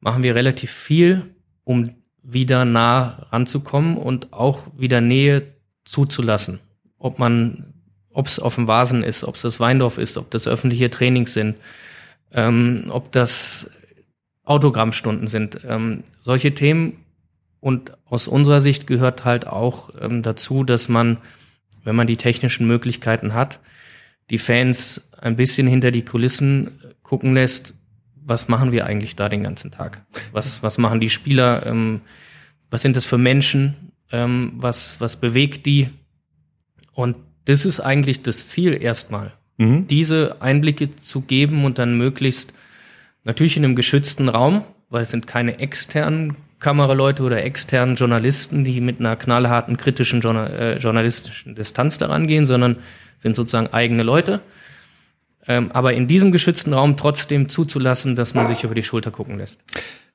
machen 0.00 0.22
wir 0.22 0.34
relativ 0.34 0.70
viel, 0.70 1.22
um 1.64 1.90
wieder 2.22 2.64
nah 2.64 3.26
ranzukommen 3.30 3.96
und 3.96 4.32
auch 4.32 4.60
wieder 4.76 5.00
Nähe 5.00 5.42
zuzulassen. 5.84 6.60
Ob 6.98 7.18
man, 7.18 7.74
ob 8.10 8.26
es 8.26 8.38
auf 8.38 8.54
dem 8.54 8.68
Vasen 8.68 9.02
ist, 9.02 9.24
ob 9.24 9.34
es 9.34 9.42
das 9.42 9.60
Weindorf 9.60 9.98
ist, 9.98 10.16
ob 10.16 10.30
das 10.30 10.48
öffentliche 10.48 10.88
Trainings 10.88 11.34
sind, 11.34 11.56
ähm, 12.32 12.84
ob 12.88 13.12
das 13.12 13.70
Autogrammstunden 14.44 15.28
sind. 15.28 15.60
Ähm, 15.66 16.04
solche 16.22 16.54
Themen 16.54 17.04
und 17.60 17.96
aus 18.04 18.28
unserer 18.28 18.60
Sicht 18.60 18.86
gehört 18.86 19.24
halt 19.24 19.46
auch 19.46 19.90
ähm, 20.00 20.22
dazu, 20.22 20.64
dass 20.64 20.88
man, 20.88 21.18
wenn 21.84 21.94
man 21.94 22.06
die 22.06 22.16
technischen 22.16 22.66
Möglichkeiten 22.66 23.34
hat, 23.34 23.60
die 24.30 24.38
Fans 24.38 25.10
ein 25.20 25.36
bisschen 25.36 25.66
hinter 25.66 25.90
die 25.90 26.04
Kulissen 26.04 26.78
gucken 27.02 27.34
lässt, 27.34 27.74
was 28.24 28.48
machen 28.48 28.72
wir 28.72 28.86
eigentlich 28.86 29.16
da 29.16 29.28
den 29.28 29.42
ganzen 29.42 29.70
Tag? 29.70 30.04
Was, 30.32 30.62
was 30.62 30.78
machen 30.78 31.00
die 31.00 31.10
Spieler? 31.10 31.66
Ähm, 31.66 32.00
was 32.70 32.82
sind 32.82 32.96
das 32.96 33.04
für 33.04 33.18
Menschen? 33.18 33.92
Ähm, 34.10 34.52
was, 34.56 35.00
was 35.00 35.16
bewegt 35.16 35.66
die? 35.66 35.90
Und 36.92 37.18
das 37.44 37.64
ist 37.64 37.80
eigentlich 37.80 38.22
das 38.22 38.48
Ziel 38.48 38.80
erstmal, 38.80 39.32
Mhm. 39.62 39.86
diese 39.86 40.36
Einblicke 40.40 40.94
zu 40.96 41.20
geben 41.20 41.64
und 41.64 41.78
dann 41.78 41.96
möglichst 41.96 42.52
Natürlich 43.24 43.56
in 43.56 43.64
einem 43.64 43.76
geschützten 43.76 44.28
Raum, 44.28 44.62
weil 44.90 45.02
es 45.02 45.10
sind 45.10 45.26
keine 45.26 45.58
externen 45.60 46.36
Kameraleute 46.58 47.22
oder 47.22 47.42
externen 47.42 47.96
Journalisten, 47.96 48.64
die 48.64 48.80
mit 48.80 49.00
einer 49.00 49.16
knallharten 49.16 49.76
kritischen 49.76 50.20
Journal 50.20 50.50
äh, 50.50 50.78
journalistischen 50.78 51.54
Distanz 51.54 51.98
daran 51.98 52.26
gehen, 52.26 52.46
sondern 52.46 52.76
sind 53.18 53.36
sozusagen 53.36 53.68
eigene 53.68 54.02
Leute. 54.02 54.40
Ähm, 55.46 55.70
aber 55.72 55.92
in 55.94 56.06
diesem 56.06 56.30
geschützten 56.30 56.72
Raum 56.72 56.96
trotzdem 56.96 57.48
zuzulassen, 57.48 58.14
dass 58.14 58.34
man 58.34 58.46
sich 58.46 58.62
über 58.62 58.74
die 58.74 58.84
Schulter 58.84 59.10
gucken 59.10 59.38
lässt. 59.38 59.58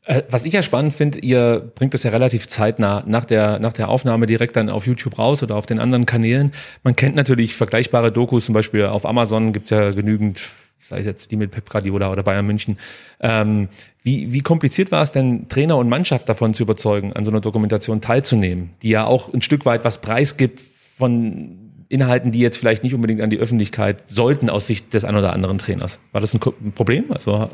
Äh, 0.08 0.24
was 0.30 0.46
ich 0.46 0.54
ja 0.54 0.64
spannend 0.64 0.94
finde, 0.94 1.20
ihr 1.20 1.72
bringt 1.76 1.94
das 1.94 2.04
ja 2.04 2.12
relativ 2.12 2.48
zeitnah 2.48 3.04
nach 3.06 3.26
der, 3.26 3.60
nach 3.60 3.74
der 3.74 3.90
Aufnahme 3.90 4.26
direkt 4.26 4.56
dann 4.56 4.70
auf 4.70 4.88
YouTube 4.88 5.20
raus 5.20 5.44
oder 5.44 5.58
auf 5.58 5.66
den 5.66 5.80
anderen 5.80 6.06
Kanälen. 6.06 6.54
Man 6.84 6.96
kennt 6.96 7.16
natürlich 7.16 7.56
vergleichbare 7.56 8.12
Dokus, 8.12 8.46
zum 8.46 8.54
Beispiel 8.54 8.86
auf 8.86 9.06
Amazon 9.06 9.52
gibt's 9.52 9.70
ja 9.70 9.92
genügend, 9.92 10.48
sei 10.80 11.00
es 11.00 11.06
jetzt 11.06 11.32
die 11.32 11.36
mit 11.36 11.52
Pep 11.52 11.70
Guardiola 11.70 12.10
oder 12.10 12.24
Bayern 12.24 12.46
München. 12.46 12.78
Ähm, 13.20 13.68
wie, 14.02 14.32
wie 14.32 14.40
kompliziert 14.40 14.92
war 14.92 15.04
es 15.04 15.12
denn, 15.12 15.50
Trainer 15.50 15.76
und 15.78 15.90
Mannschaft 15.90 16.30
davon 16.30 16.54
zu 16.54 16.64
überzeugen, 16.64 17.12
an 17.12 17.26
so 17.26 17.32
einer 17.32 17.42
Dokumentation 17.42 18.00
teilzunehmen, 18.00 18.72
die 18.82 18.90
ja 18.90 19.06
auch 19.06 19.34
ein 19.34 19.42
Stück 19.42 19.66
weit 19.66 19.84
was 19.84 20.00
preisgibt 20.00 20.62
von 20.96 21.84
Inhalten, 21.90 22.32
die 22.32 22.40
jetzt 22.40 22.58
vielleicht 22.58 22.84
nicht 22.84 22.94
unbedingt 22.94 23.22
an 23.22 23.30
die 23.30 23.40
Öffentlichkeit 23.40 24.06
sollten 24.08 24.50
aus 24.50 24.68
Sicht 24.68 24.94
des 24.94 25.04
ein 25.04 25.16
oder 25.18 25.34
anderen 25.34 25.58
Trainers. 25.58 26.00
War 26.14 26.22
das 26.22 26.34
ein, 26.34 26.40
Problem? 26.40 27.12
Also 27.12 27.50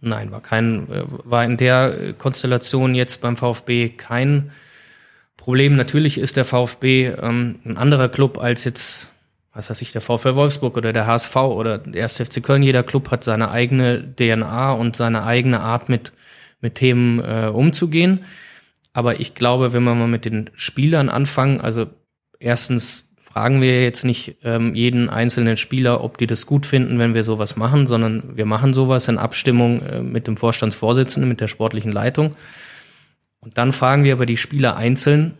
Nein, 0.00 0.30
war 0.30 0.40
kein, 0.40 0.88
äh, 0.90 1.04
war 1.06 1.44
in 1.44 1.56
der 1.56 2.14
Konstellation 2.16 2.94
jetzt 2.94 3.20
beim 3.20 3.36
VfB 3.36 3.90
kein 3.90 4.52
Problem. 5.36 5.76
Natürlich 5.76 6.18
ist 6.18 6.36
der 6.36 6.44
VfB 6.44 7.06
ähm, 7.06 7.58
ein 7.64 7.76
anderer 7.76 8.08
Club 8.08 8.38
als 8.38 8.64
jetzt, 8.64 9.12
was 9.52 9.70
weiß 9.70 9.82
ich, 9.82 9.92
der 9.92 10.00
VfL 10.00 10.34
Wolfsburg 10.36 10.76
oder 10.76 10.92
der 10.92 11.06
HSV 11.06 11.36
oder 11.36 11.78
der 11.78 12.04
1. 12.04 12.18
FC 12.18 12.42
Köln. 12.42 12.62
Jeder 12.62 12.82
Club 12.84 13.10
hat 13.10 13.24
seine 13.24 13.50
eigene 13.50 14.14
DNA 14.14 14.72
und 14.72 14.94
seine 14.94 15.24
eigene 15.24 15.60
Art 15.60 15.88
mit, 15.88 16.12
mit 16.60 16.76
Themen 16.76 17.18
äh, 17.20 17.48
umzugehen. 17.52 18.24
Aber 18.92 19.20
ich 19.20 19.34
glaube, 19.34 19.72
wenn 19.72 19.84
wir 19.84 19.94
mal 19.94 20.08
mit 20.08 20.24
den 20.24 20.50
Spielern 20.54 21.08
anfangen, 21.08 21.60
also 21.60 21.86
erstens 22.38 23.07
fragen 23.38 23.60
wir 23.60 23.84
jetzt 23.84 24.04
nicht 24.04 24.38
ähm, 24.42 24.74
jeden 24.74 25.08
einzelnen 25.08 25.56
Spieler, 25.56 26.02
ob 26.02 26.18
die 26.18 26.26
das 26.26 26.44
gut 26.44 26.66
finden, 26.66 26.98
wenn 26.98 27.14
wir 27.14 27.22
sowas 27.22 27.56
machen, 27.56 27.86
sondern 27.86 28.36
wir 28.36 28.46
machen 28.46 28.74
sowas 28.74 29.06
in 29.06 29.16
Abstimmung 29.16 29.80
äh, 29.80 30.02
mit 30.02 30.26
dem 30.26 30.36
Vorstandsvorsitzenden, 30.36 31.28
mit 31.28 31.40
der 31.40 31.46
sportlichen 31.46 31.92
Leitung. 31.92 32.32
Und 33.38 33.56
dann 33.56 33.72
fragen 33.72 34.02
wir 34.02 34.14
aber 34.14 34.26
die 34.26 34.36
Spieler 34.36 34.76
einzeln 34.76 35.34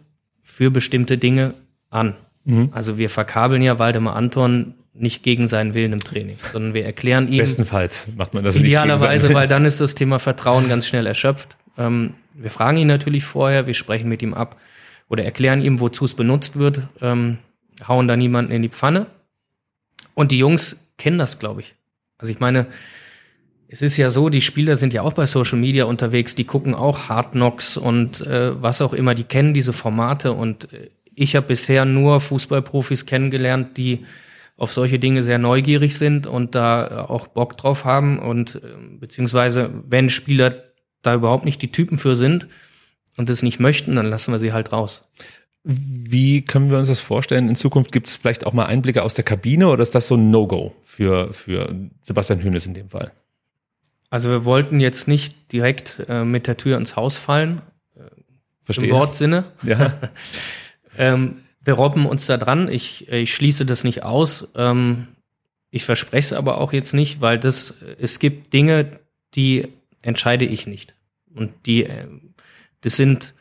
für 0.45 0.71
bestimmte 0.71 1.19
Dinge 1.19 1.55
an. 1.91 2.15
Mhm. 2.45 2.69
Also 2.71 2.99
wir 2.99 3.11
verkabeln 3.11 3.63
ja 3.63 3.81
Waldemar 3.81 4.15
Anton 4.15 4.75
nicht 4.95 5.25
gegen 5.25 5.49
seinen 5.49 5.75
Willen 5.75 5.93
im 5.93 5.99
Training, 5.99 6.37
sondern 6.53 6.75
wir 6.75 6.85
erklären 6.85 7.27
ihm. 7.27 7.39
Bestenfalls 7.39 8.07
macht 8.17 8.33
man 8.33 8.45
das 8.45 8.55
Idealerweise, 8.55 9.35
weil 9.35 9.49
dann 9.49 9.65
ist 9.65 9.81
das 9.81 9.97
Thema 9.97 10.21
Vertrauen 10.21 10.69
ganz 10.69 10.87
schnell 10.87 11.07
erschöpft. 11.07 11.57
Ähm, 11.77 12.15
wir 12.33 12.53
fragen 12.53 12.77
ihn 12.77 12.87
natürlich 12.87 13.25
vorher, 13.25 13.67
wir 13.67 13.75
sprechen 13.75 14.09
mit 14.09 14.23
ihm 14.23 14.35
ab 14.35 14.55
oder 15.09 15.25
erklären 15.25 15.61
ihm, 15.63 15.81
wozu 15.81 16.05
es 16.05 16.15
benutzt 16.15 16.61
wird. 16.61 16.83
Ähm, 17.03 17.39
hauen 17.87 18.09
da 18.09 18.17
niemanden 18.17 18.53
in 18.53 18.63
die 18.63 18.69
Pfanne. 18.69 19.07
Und 20.15 20.33
die 20.33 20.39
Jungs 20.39 20.77
kennen 20.97 21.19
das, 21.19 21.39
glaube 21.39 21.61
ich. 21.61 21.75
Also 22.19 22.33
ich 22.33 22.41
meine, 22.41 22.67
es 23.69 23.83
ist 23.83 23.97
ja 23.97 24.11
so, 24.11 24.31
die 24.31 24.41
Spieler 24.41 24.77
sind 24.77 24.95
ja 24.95 25.03
auch 25.03 25.13
bei 25.13 25.27
Social 25.27 25.59
Media 25.59 25.85
unterwegs, 25.85 26.35
die 26.35 26.45
gucken 26.45 26.75
auch 26.75 27.09
Hard 27.09 27.33
Knocks 27.33 27.77
und 27.77 28.23
äh, 28.27 28.61
was 28.61 28.81
auch 28.81 28.95
immer, 28.95 29.15
die 29.15 29.25
kennen 29.25 29.53
diese 29.53 29.73
Formate 29.75 30.33
und 30.33 30.73
äh, 30.73 30.91
ich 31.15 31.37
habe 31.37 31.49
bisher 31.49 31.85
nur 31.85 32.21
Fußballprofis 32.21 33.05
kennengelernt, 33.05 33.77
die 33.77 34.07
auf 34.57 34.73
solche 34.73 34.99
Dinge 34.99 35.23
sehr 35.23 35.39
neugierig 35.39 35.99
sind 35.99 36.27
und 36.27 36.55
da 36.55 36.87
äh, 36.87 37.11
auch 37.11 37.27
Bock 37.27 37.57
drauf 37.59 37.85
haben 37.85 38.19
und 38.19 38.57
äh, 38.57 38.61
beziehungsweise 38.99 39.71
wenn 39.87 40.09
Spieler 40.09 40.55
da 41.03 41.15
überhaupt 41.15 41.45
nicht 41.45 41.61
die 41.61 41.71
Typen 41.71 41.99
für 41.99 42.17
sind 42.17 42.49
und 43.17 43.29
es 43.31 43.43
nicht 43.43 43.61
möchten, 43.61 43.97
dann 43.97 44.07
lassen 44.07 44.33
wir 44.33 44.39
sie 44.39 44.53
halt 44.53 44.73
raus. 44.73 45.09
Wie 45.71 46.41
können 46.41 46.71
wir 46.71 46.79
uns 46.79 46.89
das 46.89 47.01
vorstellen? 47.01 47.47
In 47.47 47.55
Zukunft 47.55 47.93
gibt 47.93 48.09
es 48.09 48.17
vielleicht 48.17 48.47
auch 48.47 48.55
mal 48.55 48.65
Einblicke 48.65 49.03
aus 49.03 49.13
der 49.13 49.25
Kabine 49.25 49.69
oder 49.69 49.83
ist 49.83 49.95
das 49.95 50.07
so 50.07 50.15
ein 50.15 50.31
No-Go 50.31 50.75
für, 50.83 51.31
für 51.35 51.75
Sebastian 52.03 52.43
Hönes 52.43 52.65
in 52.65 52.73
dem 52.73 52.89
Fall? 52.89 53.13
Also 54.09 54.31
wir 54.31 54.47
wollten 54.47 54.81
jetzt 54.81 55.09
nicht 55.09 55.53
direkt 55.53 56.03
äh, 56.09 56.25
mit 56.25 56.47
der 56.47 56.57
Tür 56.57 56.79
ins 56.79 56.97
Haus 56.97 57.19
fallen. 57.19 57.61
Äh, 57.95 58.05
Verstehe. 58.65 58.89
Im 58.89 58.95
Wortsinne. 58.95 59.45
Ja. 59.63 59.99
ähm, 60.97 61.43
wir 61.63 61.75
robben 61.75 62.07
uns 62.07 62.25
da 62.25 62.39
dran. 62.39 62.71
Ich, 62.71 63.13
ich 63.13 63.35
schließe 63.35 63.67
das 63.67 63.85
nicht 63.85 64.05
aus. 64.05 64.49
Ähm, 64.57 65.09
ich 65.71 65.85
verspreche 65.85 66.29
es 66.29 66.33
aber 66.33 66.63
auch 66.63 66.73
jetzt 66.73 66.95
nicht, 66.95 67.21
weil 67.21 67.39
das, 67.39 67.75
es 68.01 68.19
gibt 68.19 68.55
Dinge, 68.55 68.99
die 69.35 69.69
entscheide 70.01 70.47
ich 70.47 70.67
nicht. 70.67 70.95
Und 71.35 71.53
die, 71.67 71.85
äh, 71.85 72.07
das 72.81 72.97
sind 72.97 73.35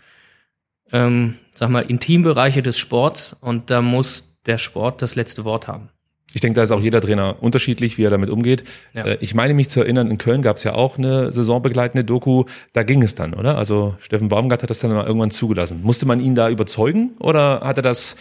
ähm, 0.91 1.35
sag 1.53 1.69
mal, 1.69 1.81
Intimbereiche 1.81 2.61
des 2.61 2.77
Sports 2.77 3.35
und 3.41 3.69
da 3.69 3.81
muss 3.81 4.25
der 4.45 4.57
Sport 4.57 5.01
das 5.01 5.15
letzte 5.15 5.45
Wort 5.45 5.67
haben. 5.67 5.89
Ich 6.33 6.41
denke, 6.41 6.57
da 6.57 6.63
ist 6.63 6.71
auch 6.71 6.81
jeder 6.81 7.01
Trainer 7.01 7.37
unterschiedlich, 7.41 7.97
wie 7.97 8.03
er 8.03 8.09
damit 8.09 8.29
umgeht. 8.29 8.63
Ja. 8.93 9.05
Äh, 9.05 9.17
ich 9.21 9.33
meine 9.33 9.53
mich 9.53 9.69
zu 9.69 9.79
erinnern, 9.79 10.11
in 10.11 10.17
Köln 10.17 10.41
gab 10.41 10.57
es 10.57 10.63
ja 10.63 10.73
auch 10.73 10.97
eine 10.97 11.31
saisonbegleitende 11.31 12.03
Doku. 12.03 12.43
Da 12.73 12.83
ging 12.83 13.01
es 13.01 13.15
dann, 13.15 13.33
oder? 13.33 13.57
Also 13.57 13.95
Steffen 13.99 14.27
Baumgart 14.27 14.61
hat 14.61 14.69
das 14.69 14.79
dann 14.79 14.91
irgendwann 14.91 15.31
zugelassen. 15.31 15.81
Musste 15.83 16.05
man 16.05 16.19
ihn 16.19 16.35
da 16.35 16.49
überzeugen 16.49 17.11
oder 17.19 17.61
hat 17.61 17.77
er 17.77 17.83
das 17.83 18.17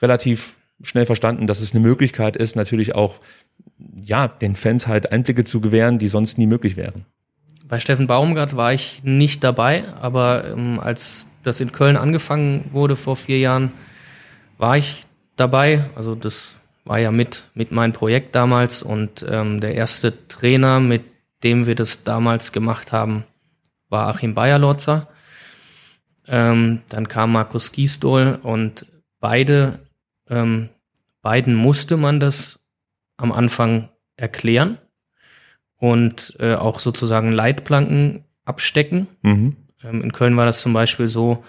relativ 0.00 0.56
schnell 0.82 1.06
verstanden, 1.06 1.46
dass 1.46 1.60
es 1.60 1.72
eine 1.72 1.80
Möglichkeit 1.80 2.36
ist, 2.36 2.56
natürlich 2.56 2.94
auch 2.94 3.20
ja 4.02 4.26
den 4.26 4.56
Fans 4.56 4.86
halt 4.86 5.12
Einblicke 5.12 5.44
zu 5.44 5.60
gewähren, 5.60 5.98
die 5.98 6.08
sonst 6.08 6.38
nie 6.38 6.46
möglich 6.46 6.76
wären? 6.76 7.04
Bei 7.68 7.78
Steffen 7.78 8.06
Baumgart 8.06 8.56
war 8.56 8.72
ich 8.72 9.02
nicht 9.04 9.44
dabei, 9.44 9.84
aber 10.00 10.44
ähm, 10.50 10.80
als 10.80 11.29
das 11.42 11.60
in 11.60 11.72
Köln 11.72 11.96
angefangen 11.96 12.70
wurde 12.72 12.96
vor 12.96 13.16
vier 13.16 13.38
Jahren, 13.38 13.72
war 14.58 14.76
ich 14.76 15.06
dabei. 15.36 15.84
Also 15.94 16.14
das 16.14 16.56
war 16.84 16.98
ja 16.98 17.10
mit, 17.10 17.44
mit 17.54 17.72
meinem 17.72 17.92
Projekt 17.92 18.34
damals 18.34 18.82
und 18.82 19.24
ähm, 19.28 19.60
der 19.60 19.74
erste 19.74 20.26
Trainer, 20.28 20.80
mit 20.80 21.04
dem 21.42 21.66
wir 21.66 21.74
das 21.74 22.04
damals 22.04 22.52
gemacht 22.52 22.92
haben, 22.92 23.24
war 23.88 24.08
Achim 24.08 24.34
Bayerlotzer. 24.34 25.08
Ähm, 26.26 26.82
dann 26.88 27.08
kam 27.08 27.32
Markus 27.32 27.72
Giesdohl 27.72 28.38
und 28.42 28.86
beide, 29.18 29.80
ähm, 30.28 30.68
beiden 31.22 31.54
musste 31.54 31.96
man 31.96 32.20
das 32.20 32.60
am 33.16 33.32
Anfang 33.32 33.88
erklären 34.16 34.78
und 35.76 36.34
äh, 36.38 36.54
auch 36.54 36.78
sozusagen 36.78 37.32
Leitplanken 37.32 38.24
abstecken. 38.44 39.08
Mhm. 39.22 39.56
Ähm, 39.84 40.02
in 40.02 40.12
Köln 40.12 40.36
war 40.36 40.46
das 40.46 40.60
zum 40.60 40.72
Beispiel 40.72 41.08
so, 41.08 41.44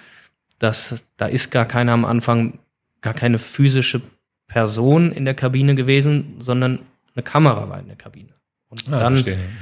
dass 0.59 1.05
da 1.17 1.25
ist 1.25 1.51
gar 1.51 1.65
keiner 1.65 1.93
am 1.93 2.05
Anfang, 2.05 2.59
gar 3.01 3.13
keine 3.13 3.39
physische 3.39 4.01
Person 4.47 5.11
in 5.11 5.25
der 5.25 5.33
Kabine 5.33 5.75
gewesen, 5.75 6.35
sondern 6.39 6.79
eine 7.15 7.23
Kamera 7.23 7.69
war 7.69 7.79
in 7.79 7.87
der 7.87 7.95
Kabine. 7.95 8.33
Und 8.69 8.87
ah, 8.91 8.99
dann, 8.99 9.15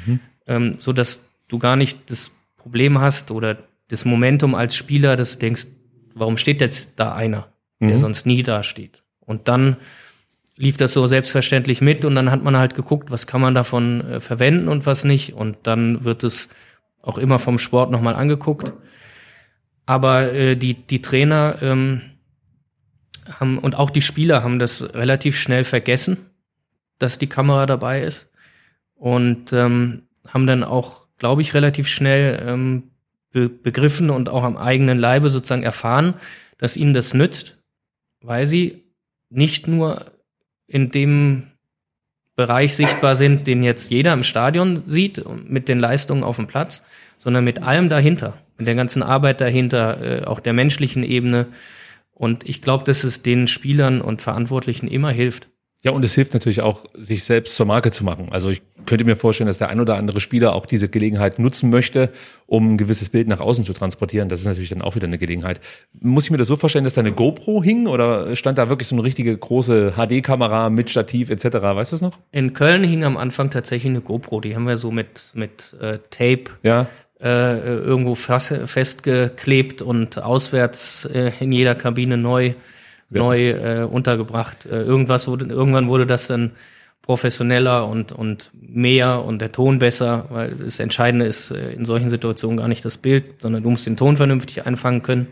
mhm. 0.05 0.19
ähm, 0.47 0.73
so 0.77 0.93
dass 0.93 1.21
du 1.47 1.57
gar 1.57 1.75
nicht 1.75 2.11
das 2.11 2.31
Problem 2.57 2.99
hast 2.99 3.31
oder 3.31 3.57
das 3.87 4.05
Momentum 4.05 4.55
als 4.55 4.75
Spieler, 4.75 5.15
dass 5.15 5.33
du 5.33 5.39
denkst, 5.39 5.67
warum 6.13 6.37
steht 6.37 6.61
jetzt 6.61 6.93
da 6.97 7.13
einer, 7.13 7.47
der 7.79 7.95
mhm. 7.95 7.99
sonst 7.99 8.25
nie 8.25 8.43
da 8.43 8.63
steht? 8.63 9.03
Und 9.19 9.47
dann 9.47 9.77
lief 10.55 10.77
das 10.77 10.93
so 10.93 11.07
selbstverständlich 11.07 11.81
mit 11.81 12.03
und 12.03 12.15
dann 12.15 12.29
hat 12.29 12.43
man 12.43 12.57
halt 12.57 12.75
geguckt, 12.75 13.09
was 13.11 13.25
kann 13.27 13.41
man 13.41 13.55
davon 13.55 14.01
äh, 14.01 14.19
verwenden 14.19 14.67
und 14.67 14.85
was 14.85 15.05
nicht. 15.05 15.33
Und 15.33 15.57
dann 15.63 16.03
wird 16.03 16.23
es 16.23 16.49
auch 17.01 17.17
immer 17.17 17.39
vom 17.39 17.59
Sport 17.59 17.91
nochmal 17.91 18.15
angeguckt. 18.15 18.73
Aber 19.85 20.33
äh, 20.33 20.55
die, 20.55 20.75
die 20.75 21.01
Trainer 21.01 21.57
ähm, 21.61 22.01
haben 23.39 23.57
und 23.57 23.77
auch 23.77 23.89
die 23.89 24.01
Spieler 24.01 24.43
haben 24.43 24.59
das 24.59 24.93
relativ 24.93 25.39
schnell 25.39 25.63
vergessen, 25.63 26.17
dass 26.97 27.17
die 27.17 27.27
Kamera 27.27 27.65
dabei 27.65 28.01
ist. 28.01 28.29
Und 28.95 29.53
ähm, 29.53 30.03
haben 30.27 30.45
dann 30.45 30.63
auch, 30.63 31.07
glaube 31.17 31.41
ich, 31.41 31.53
relativ 31.53 31.87
schnell 31.87 32.43
ähm, 32.45 32.91
be 33.31 33.47
begriffen 33.47 34.09
und 34.09 34.29
auch 34.29 34.43
am 34.43 34.57
eigenen 34.57 34.97
Leibe 34.97 35.29
sozusagen 35.29 35.63
erfahren, 35.63 36.15
dass 36.57 36.77
ihnen 36.77 36.93
das 36.93 37.13
nützt, 37.13 37.57
weil 38.21 38.47
sie 38.47 38.83
nicht 39.29 39.67
nur 39.67 40.11
in 40.67 40.89
dem 40.89 41.47
Bereich 42.39 42.73
sichtbar 42.73 43.17
sind, 43.17 43.47
den 43.47 43.63
jetzt 43.63 43.91
jeder 43.91 44.13
im 44.13 44.23
Stadion 44.23 44.83
sieht, 44.85 45.25
mit 45.45 45.67
den 45.67 45.77
Leistungen 45.77 46.23
auf 46.23 46.37
dem 46.37 46.47
Platz, 46.47 46.83
sondern 47.17 47.43
mit 47.43 47.63
allem 47.63 47.89
dahinter, 47.89 48.37
mit 48.57 48.65
der 48.65 48.75
ganzen 48.75 49.03
Arbeit 49.03 49.41
dahinter, 49.41 50.21
äh, 50.21 50.23
auch 50.23 50.39
der 50.39 50.53
menschlichen 50.53 51.03
Ebene. 51.03 51.47
Und 52.13 52.47
ich 52.47 52.61
glaube, 52.61 52.85
dass 52.85 53.03
es 53.03 53.23
den 53.23 53.47
Spielern 53.47 53.99
und 53.99 54.21
Verantwortlichen 54.21 54.87
immer 54.87 55.11
hilft. 55.11 55.49
Ja, 55.81 55.91
und 55.91 56.03
es 56.03 56.13
hilft 56.13 56.33
natürlich 56.33 56.59
auch, 56.61 56.85
sich 56.93 57.23
selbst 57.23 57.55
zur 57.55 57.65
Marke 57.65 57.91
zu 57.91 58.03
machen. 58.03 58.27
Also 58.31 58.49
ich 58.49 58.61
könnte 58.85 59.05
mir 59.05 59.15
vorstellen, 59.15 59.47
dass 59.47 59.59
der 59.59 59.69
ein 59.69 59.79
oder 59.79 59.95
andere 59.95 60.19
Spieler 60.19 60.53
auch 60.53 60.65
diese 60.65 60.89
Gelegenheit 60.89 61.39
nutzen 61.39 61.69
möchte, 61.69 62.09
um 62.47 62.73
ein 62.73 62.77
gewisses 62.77 63.07
Bild 63.09 63.29
nach 63.29 63.39
außen 63.39 63.63
zu 63.63 63.71
transportieren. 63.71 64.27
Das 64.27 64.41
ist 64.41 64.45
natürlich 64.45 64.69
dann 64.71 64.81
auch 64.81 64.95
wieder 64.95 65.07
eine 65.07 65.17
Gelegenheit. 65.17 65.61
Muss 66.01 66.25
ich 66.25 66.31
mir 66.31 66.37
das 66.37 66.47
so 66.47 66.57
vorstellen, 66.57 66.83
dass 66.83 66.95
da 66.95 67.01
eine 67.01 67.13
GoPro 67.13 67.63
hing 67.63 67.87
oder 67.87 68.35
stand 68.35 68.57
da 68.57 68.67
wirklich 68.67 68.89
so 68.89 68.95
eine 68.95 69.03
richtige 69.05 69.37
große 69.37 69.93
HD-Kamera 69.95 70.69
mit 70.69 70.89
Stativ 70.89 71.29
etc.? 71.29 71.45
Weißt 71.61 71.93
du 71.93 71.95
das 71.95 72.01
noch? 72.01 72.19
In 72.33 72.51
Köln 72.51 72.83
hing 72.83 73.05
am 73.05 73.15
Anfang 73.15 73.49
tatsächlich 73.49 73.89
eine 73.91 74.01
GoPro. 74.01 74.41
Die 74.41 74.55
haben 74.55 74.67
wir 74.67 74.75
so 74.75 74.91
mit, 74.91 75.31
mit 75.33 75.75
äh, 75.79 75.99
Tape 76.09 76.45
Ja. 76.63 76.87
äh, 77.21 77.57
irgendwo 77.57 78.15
festgeklebt 78.15 79.81
und 79.81 80.21
auswärts 80.21 81.05
äh, 81.05 81.31
in 81.39 81.51
jeder 81.51 81.75
Kabine 81.75 82.17
neu, 82.17 82.53
neu 83.09 83.49
äh, 83.49 83.83
untergebracht. 83.83 84.65
Äh, 84.65 84.83
irgendwas 84.83 85.27
wurde, 85.27 85.45
irgendwann 85.45 85.89
wurde 85.89 86.05
das 86.05 86.27
dann 86.27 86.51
professioneller 87.01 87.87
und, 87.87 88.11
und 88.11 88.51
mehr 88.53 89.25
und 89.25 89.39
der 89.39 89.51
Ton 89.51 89.79
besser, 89.79 90.25
weil 90.29 90.51
das 90.51 90.79
Entscheidende 90.79 91.25
ist 91.25 91.51
äh, 91.51 91.71
in 91.71 91.85
solchen 91.85 92.09
Situationen 92.09 92.57
gar 92.57 92.67
nicht 92.67 92.85
das 92.85 92.97
Bild, 92.97 93.41
sondern 93.41 93.63
du 93.63 93.71
musst 93.71 93.87
den 93.87 93.97
Ton 93.97 94.15
vernünftig 94.15 94.67
einfangen 94.67 95.01
können. 95.01 95.27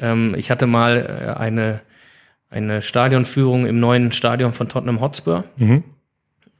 Ähm, 0.00 0.34
ich 0.36 0.50
hatte 0.50 0.66
mal 0.66 0.96
äh, 0.96 1.38
eine, 1.38 1.82
eine 2.48 2.80
Stadionführung 2.80 3.66
im 3.66 3.78
neuen 3.78 4.12
Stadion 4.12 4.54
von 4.54 4.68
Tottenham 4.68 5.00
Hotspur. 5.00 5.44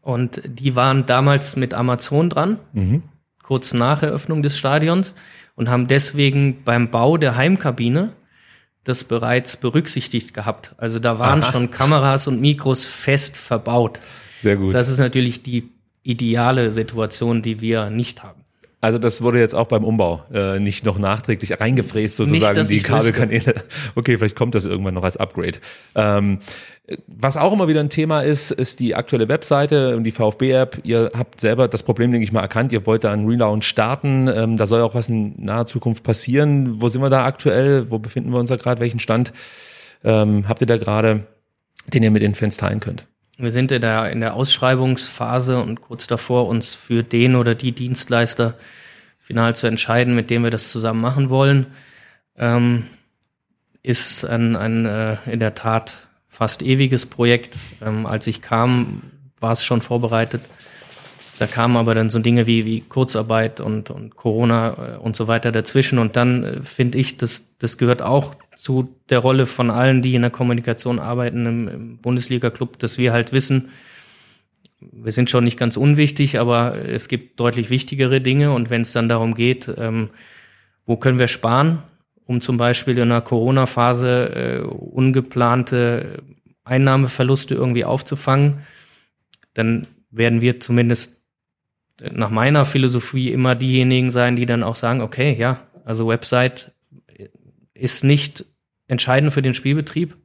Und 0.03 0.43
die 0.45 0.77
waren 0.77 1.07
damals 1.07 1.57
mit 1.57 1.75
Amazon 1.75 2.31
dran, 2.31 2.59
kurz 3.43 3.75
nach 3.75 4.03
Eröffnung 4.03 4.43
des 4.43 4.57
Stadions, 4.57 5.14
und 5.55 5.69
haben 5.69 5.87
deswegen 5.87 6.62
beim 6.64 6.91
Bau 6.91 7.17
der 7.19 7.37
Heimkabine 7.37 8.12
das 8.88 9.05
bereits 9.05 9.57
berücksichtigt 9.57 10.35
gehabt. 10.35 10.74
Also 10.79 10.98
da 10.98 11.18
waren 11.18 11.42
schon 11.42 11.70
Kameras 11.70 12.27
und 12.27 12.40
Mikros 12.40 12.87
fest 12.87 13.37
verbaut. 13.37 14.01
Sehr 14.42 14.57
gut. 14.57 14.74
Das 14.74 14.88
ist 14.88 14.98
natürlich 14.98 15.42
die 15.42 15.70
ideale 16.03 16.72
Situation, 16.72 17.42
die 17.42 17.61
wir 17.61 17.90
nicht 17.90 18.22
haben. 18.22 18.42
Also 18.81 18.99
das 18.99 19.23
wurde 19.23 19.41
jetzt 19.41 19.55
auch 19.55 19.67
beim 19.67 19.85
Umbau 19.85 20.23
äh, 20.33 20.61
nicht 20.61 20.87
noch 20.87 20.99
nachträglich 20.99 21.61
reingefräst 21.61 22.17
sozusagen 22.17 22.59
Nicht, 22.59 22.71
die 22.71 22.81
Kabelkanäle. 22.81 23.55
Okay, 23.97 24.17
vielleicht 24.17 24.37
kommt 24.37 24.55
das 24.55 24.64
irgendwann 24.64 24.95
noch 24.95 25.03
als 25.03 25.17
Upgrade. 25.17 25.59
Ähm, 25.97 26.38
was 27.07 27.37
auch 27.37 27.53
immer 27.53 27.69
wieder 27.69 27.81
ein 27.81 27.91
Thema 27.91 28.23
ist, 28.23 28.51
ist 28.51 28.81
die 28.81 28.95
aktuelle 28.95 29.29
Webseite 29.29 29.97
und 29.97 30.05
die 30.05 30.11
VfB-App. 30.11 30.81
Ihr 30.85 31.11
habt 31.14 31.41
selber 31.41 31.69
das 31.69 31.83
Problem, 31.83 32.12
denke 32.12 32.25
ich 32.25 32.33
mal, 32.33 32.41
erkannt. 32.41 32.73
Ihr 32.73 32.87
wollt 32.87 33.05
da 33.05 33.12
einen 33.12 33.27
Relaunch 33.27 33.67
starten. 33.67 34.29
Ähm, 34.29 34.57
da 34.57 34.67
soll 34.67 34.81
auch 34.81 34.95
was 34.95 35.09
in 35.09 35.35
naher 35.37 35.67
Zukunft 35.67 36.05
passieren. 36.05 36.81
Wo 36.81 36.88
sind 36.88 37.03
wir 37.03 37.11
da 37.11 37.25
aktuell? 37.25 37.91
Wo 37.91 37.99
befinden 37.99 38.31
wir 38.31 38.38
uns 38.38 38.49
da 38.49 38.57
gerade? 38.57 38.81
Welchen 38.81 39.01
Stand 39.01 39.33
ähm, 40.05 40.49
habt 40.49 40.61
ihr 40.61 40.67
da 40.67 40.79
gerade, 40.79 41.27
den 41.93 42.03
ihr 42.03 42.11
mit 42.11 42.23
den 42.23 42.35
Fans 42.35 42.57
teilen 42.57 42.81
könnt? 42.81 43.07
Wir 43.40 43.53
sind 43.53 43.70
in 43.70 43.81
der, 43.81 44.11
in 44.11 44.18
der 44.18 44.35
Ausschreibungsphase 44.35 45.62
und 45.62 45.81
kurz 45.81 46.09
davor, 46.09 46.48
uns 46.48 46.74
für 46.74 47.05
den 47.05 47.37
oder 47.37 47.55
die 47.55 47.70
Dienstleister 47.70 48.55
final 49.20 49.55
zu 49.55 49.68
entscheiden, 49.68 50.16
mit 50.16 50.29
dem 50.29 50.42
wir 50.42 50.51
das 50.51 50.72
zusammen 50.72 51.01
machen 51.01 51.31
wollen. 51.31 51.66
Ähm, 52.37 52.87
ist 53.85 54.24
ein, 54.24 54.57
ein 54.57 54.87
äh, 54.87 55.18
in 55.31 55.38
der 55.38 55.55
Tat 55.55 56.09
fast 56.27 56.62
ewiges 56.62 57.07
Projekt. 57.07 57.57
Ähm, 57.81 58.07
als 58.07 58.27
ich 58.27 58.42
kam, 58.42 59.03
war 59.38 59.53
es 59.53 59.64
schon 59.64 59.83
vorbereitet. 59.83 60.42
Da 61.38 61.46
kamen 61.46 61.77
aber 61.77 61.94
dann 61.94 62.11
so 62.11 62.18
Dinge 62.18 62.48
wie, 62.48 62.64
wie 62.64 62.81
Kurzarbeit 62.81 63.61
und, 63.61 63.90
und 63.90 64.16
Corona 64.16 64.96
äh, 64.96 64.96
und 64.96 65.14
so 65.14 65.29
weiter 65.29 65.53
dazwischen. 65.53 66.01
Und 66.01 66.16
dann 66.16 66.42
äh, 66.42 66.62
finde 66.62 66.98
ich, 66.98 67.18
das, 67.18 67.44
das 67.61 67.79
gehört 67.79 68.03
auch 68.03 68.35
zu 68.59 68.97
der 69.09 69.21
Rolle 69.21 69.47
von 69.47 69.71
allen, 69.71 70.03
die 70.03 70.16
in 70.16 70.23
der 70.23 70.33
Kommunikation 70.33 70.99
arbeiten 70.99 71.47
im, 71.47 71.68
im 71.68 71.99
Bundesliga-Club, 71.99 72.79
dass 72.81 72.99
wir 72.99 73.12
halt 73.12 73.33
wissen, 73.33 73.68
wir 74.81 75.12
sind 75.12 75.31
schon 75.31 75.44
nicht 75.44 75.59
ganz 75.59 75.77
unwichtig, 75.77 76.40
aber 76.40 76.77
es 76.77 77.07
gibt 77.07 77.38
deutlich 77.38 77.71
wichtigere 77.71 78.21
Dinge. 78.21 78.53
Und 78.53 78.68
wenn 78.68 78.83
es 78.83 78.92
dann 78.92 79.09
darum 79.09 79.35
geht, 79.35 79.73
ähm, 79.79 80.11
wo 80.87 80.97
können 80.97 81.21
wir 81.21 81.29
sparen, 81.29 81.83
um 82.27 82.40
zum 82.40 82.57
Beispiel 82.57 82.97
in 82.97 83.05
einer 83.05 83.21
Corona-Phase 83.21 84.35
äh, 84.35 84.66
ungeplante 84.66 86.23
Einnahmeverluste 86.64 87.55
irgendwie 87.55 87.85
aufzufangen, 87.85 88.59
dann 89.55 89.87
werden 90.11 90.40
wir 90.40 90.59
zumindest 90.59 91.16
nach 92.01 92.31
meiner 92.31 92.66
Philosophie 92.66 93.31
immer 93.31 93.55
diejenigen 93.55 94.11
sein, 94.11 94.35
die 94.35 94.47
dann 94.47 94.64
auch 94.64 94.77
sagen, 94.77 95.01
okay, 95.01 95.37
ja, 95.38 95.61
also 95.85 96.09
Website 96.09 96.73
ist 97.79 98.05
nicht 98.05 98.45
entscheidend 98.87 99.33
für 99.33 99.43
den 99.43 99.55
Spielbetrieb, 99.55 100.17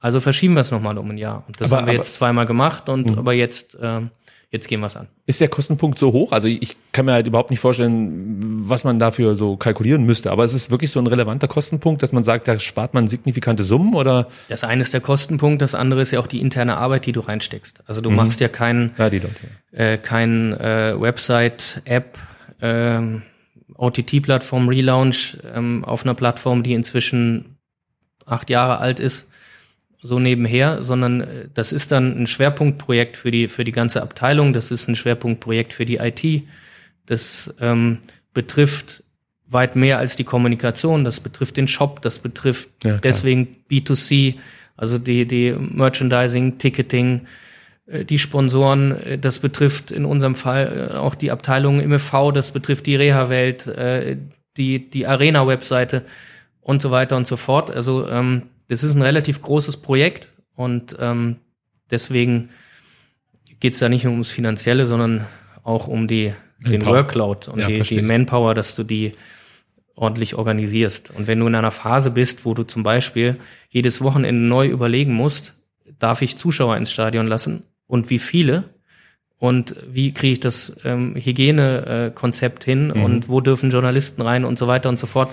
also 0.00 0.20
verschieben 0.20 0.54
wir 0.54 0.60
es 0.60 0.70
nochmal 0.70 0.96
um 0.98 1.10
ein 1.10 1.18
Jahr. 1.18 1.44
Und 1.46 1.60
das 1.60 1.70
Aber- 1.72 1.80
haben 1.80 1.86
wir 1.86 1.92
aber- 1.92 1.98
jetzt 1.98 2.14
zweimal 2.14 2.46
gemacht 2.46 2.88
und 2.88 3.18
aber 3.18 3.32
jetzt, 3.32 3.76
ähm, 3.82 4.10
jetzt 4.50 4.68
gehen 4.68 4.80
wir 4.80 4.86
es 4.86 4.96
an. 4.96 5.08
Ist 5.26 5.40
der 5.40 5.48
Kostenpunkt 5.48 5.98
so 5.98 6.12
hoch? 6.12 6.30
Also 6.32 6.46
ich 6.48 6.76
kann 6.92 7.04
mir 7.04 7.12
halt 7.12 7.26
überhaupt 7.26 7.50
nicht 7.50 7.58
vorstellen, 7.60 8.38
was 8.68 8.84
man 8.84 8.98
dafür 8.98 9.34
so 9.34 9.56
kalkulieren 9.56 10.04
müsste. 10.04 10.30
Aber 10.30 10.44
es 10.44 10.54
ist 10.54 10.70
wirklich 10.70 10.90
so 10.92 11.00
ein 11.00 11.06
relevanter 11.08 11.48
Kostenpunkt, 11.48 12.02
dass 12.02 12.12
man 12.12 12.22
sagt, 12.24 12.46
da 12.48 12.58
spart 12.60 12.94
man 12.94 13.08
signifikante 13.08 13.62
Summen 13.64 13.92
oder? 13.94 14.28
Das 14.48 14.62
eine 14.64 14.82
ist 14.82 14.92
der 14.94 15.00
Kostenpunkt, 15.00 15.60
das 15.62 15.74
andere 15.74 16.00
ist 16.00 16.12
ja 16.12 16.20
auch 16.20 16.28
die 16.28 16.40
interne 16.40 16.76
Arbeit, 16.78 17.04
die 17.04 17.12
du 17.12 17.20
reinsteckst. 17.20 17.82
Also 17.86 18.00
du 18.00 18.10
machst 18.10 18.40
ja 18.40 18.48
keinen 18.48 18.92
Ja, 18.96 19.04
Leute. 19.08 19.28
äh, 19.72 19.98
kein 19.98 20.52
äh, 20.54 20.94
Website, 20.98 21.82
App, 21.84 22.16
ähm, 22.62 23.22
OTT-Plattform 23.78 24.68
Relaunch 24.68 25.38
ähm, 25.54 25.84
auf 25.84 26.04
einer 26.04 26.14
Plattform, 26.14 26.62
die 26.62 26.74
inzwischen 26.74 27.56
acht 28.26 28.50
Jahre 28.50 28.78
alt 28.78 29.00
ist, 29.00 29.26
so 30.00 30.18
nebenher, 30.18 30.82
sondern 30.82 31.22
äh, 31.22 31.48
das 31.54 31.72
ist 31.72 31.92
dann 31.92 32.20
ein 32.20 32.26
Schwerpunktprojekt 32.26 33.16
für 33.16 33.30
die 33.30 33.48
für 33.48 33.64
die 33.64 33.72
ganze 33.72 34.02
Abteilung. 34.02 34.52
Das 34.52 34.70
ist 34.70 34.88
ein 34.88 34.96
Schwerpunktprojekt 34.96 35.72
für 35.72 35.86
die 35.86 35.96
IT. 35.96 36.44
Das 37.06 37.54
ähm, 37.60 37.98
betrifft 38.34 39.02
weit 39.46 39.76
mehr 39.76 39.98
als 39.98 40.16
die 40.16 40.24
Kommunikation. 40.24 41.04
Das 41.04 41.20
betrifft 41.20 41.56
den 41.56 41.68
Shop. 41.68 42.02
Das 42.02 42.18
betrifft 42.18 42.68
Ja, 42.84 42.98
deswegen 42.98 43.56
B2C, 43.70 44.36
also 44.76 44.98
die 44.98 45.26
die 45.26 45.52
Merchandising, 45.52 46.58
Ticketing, 46.58 47.26
die 47.88 48.18
Sponsoren, 48.18 48.92
äh, 48.92 49.18
das 49.18 49.38
betrifft 49.38 49.90
in 49.90 50.04
unserem 50.04 50.34
Fall 50.34 50.90
äh, 50.92 50.96
auch 50.96 51.14
die 51.14 51.30
Abteilung 51.30 51.80
im 51.80 51.92
e.V., 51.92 52.32
das 52.32 52.50
betrifft 52.50 52.86
die 52.86 52.96
Reha-Welt, 52.96 53.66
äh, 53.66 54.16
die, 54.56 54.90
die 54.90 55.06
Arena-Webseite 55.06 56.04
und 56.60 56.82
so 56.82 56.90
weiter 56.90 57.16
und 57.16 57.26
so 57.26 57.36
fort. 57.36 57.70
Also 57.70 58.08
ähm, 58.08 58.42
das 58.68 58.82
ist 58.82 58.94
ein 58.94 59.02
relativ 59.02 59.40
großes 59.40 59.78
Projekt 59.78 60.28
und 60.54 60.96
ähm, 61.00 61.36
deswegen 61.90 62.50
geht 63.60 63.72
es 63.72 63.78
da 63.78 63.88
nicht 63.88 64.04
nur 64.04 64.12
ums 64.12 64.30
Finanzielle, 64.30 64.84
sondern 64.84 65.26
auch 65.62 65.88
um 65.88 66.06
die, 66.06 66.34
den. 66.58 66.84
Workload 66.84 67.50
und 67.50 67.60
Ja, 67.60 67.68
die, 67.68 67.80
die 67.80 68.02
Manpower, 68.02 68.54
dass 68.54 68.76
du 68.76 68.84
die 68.84 69.12
ordentlich 69.94 70.36
organisierst. 70.36 71.10
Und 71.10 71.26
wenn 71.26 71.40
du 71.40 71.46
in 71.46 71.54
einer 71.54 71.72
Phase 71.72 72.10
bist, 72.10 72.44
wo 72.44 72.54
du 72.54 72.62
zum 72.62 72.82
Beispiel 72.82 73.36
jedes 73.68 74.00
Wochenende 74.00 74.40
neu 74.40 74.68
überlegen 74.68 75.12
musst, 75.12 75.54
darf 75.98 76.22
ich 76.22 76.36
Zuschauer 76.36 76.76
ins 76.76 76.92
Stadion 76.92 77.26
lassen 77.26 77.64
und 77.88 78.10
wie 78.10 78.20
viele 78.20 78.64
und 79.38 79.74
wie 79.88 80.12
kriege 80.12 80.32
ich 80.32 80.40
das 80.40 80.76
ähm, 80.84 81.14
Hygienekonzept 81.16 82.64
hin 82.64 82.90
und 82.90 83.28
wo 83.28 83.40
dürfen 83.40 83.70
Journalisten 83.70 84.22
rein 84.22 84.44
und 84.44 84.58
so 84.58 84.66
weiter 84.66 84.88
und 84.88 84.98
so 84.98 85.06
fort, 85.06 85.30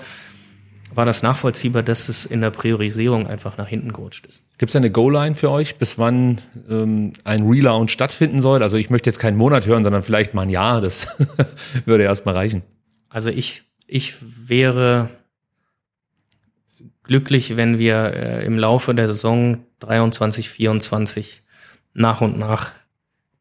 war 0.94 1.04
das 1.04 1.22
nachvollziehbar, 1.22 1.82
dass 1.82 2.08
es 2.08 2.24
in 2.24 2.40
der 2.40 2.50
Priorisierung 2.50 3.26
einfach 3.26 3.58
nach 3.58 3.66
hinten 3.66 3.92
gerutscht 3.92 4.26
ist. 4.26 4.42
Gibt 4.58 4.70
es 4.70 4.76
eine 4.76 4.90
Go-Line 4.90 5.34
für 5.34 5.50
euch, 5.50 5.76
bis 5.76 5.98
wann 5.98 6.38
ähm, 6.70 7.12
ein 7.24 7.42
Relaunch 7.42 7.90
stattfinden 7.90 8.40
soll? 8.40 8.62
Also 8.62 8.76
ich 8.78 8.88
möchte 8.88 9.10
jetzt 9.10 9.18
keinen 9.18 9.36
Monat 9.36 9.66
hören, 9.66 9.84
sondern 9.84 10.02
vielleicht 10.02 10.32
mal 10.32 10.42
ein 10.42 10.50
Jahr. 10.50 10.80
Das 10.80 11.08
würde 11.84 12.04
erstmal 12.04 12.34
reichen. 12.34 12.62
Also 13.08 13.30
ich, 13.30 13.64
ich 13.86 14.14
wäre 14.20 15.10
glücklich, 17.02 17.56
wenn 17.56 17.78
wir 17.78 18.12
äh, 18.14 18.46
im 18.46 18.58
Laufe 18.58 18.94
der 18.94 19.08
Saison 19.08 19.58
23, 19.80 20.48
24 20.48 21.42
nach 21.96 22.20
und 22.20 22.38
nach 22.38 22.72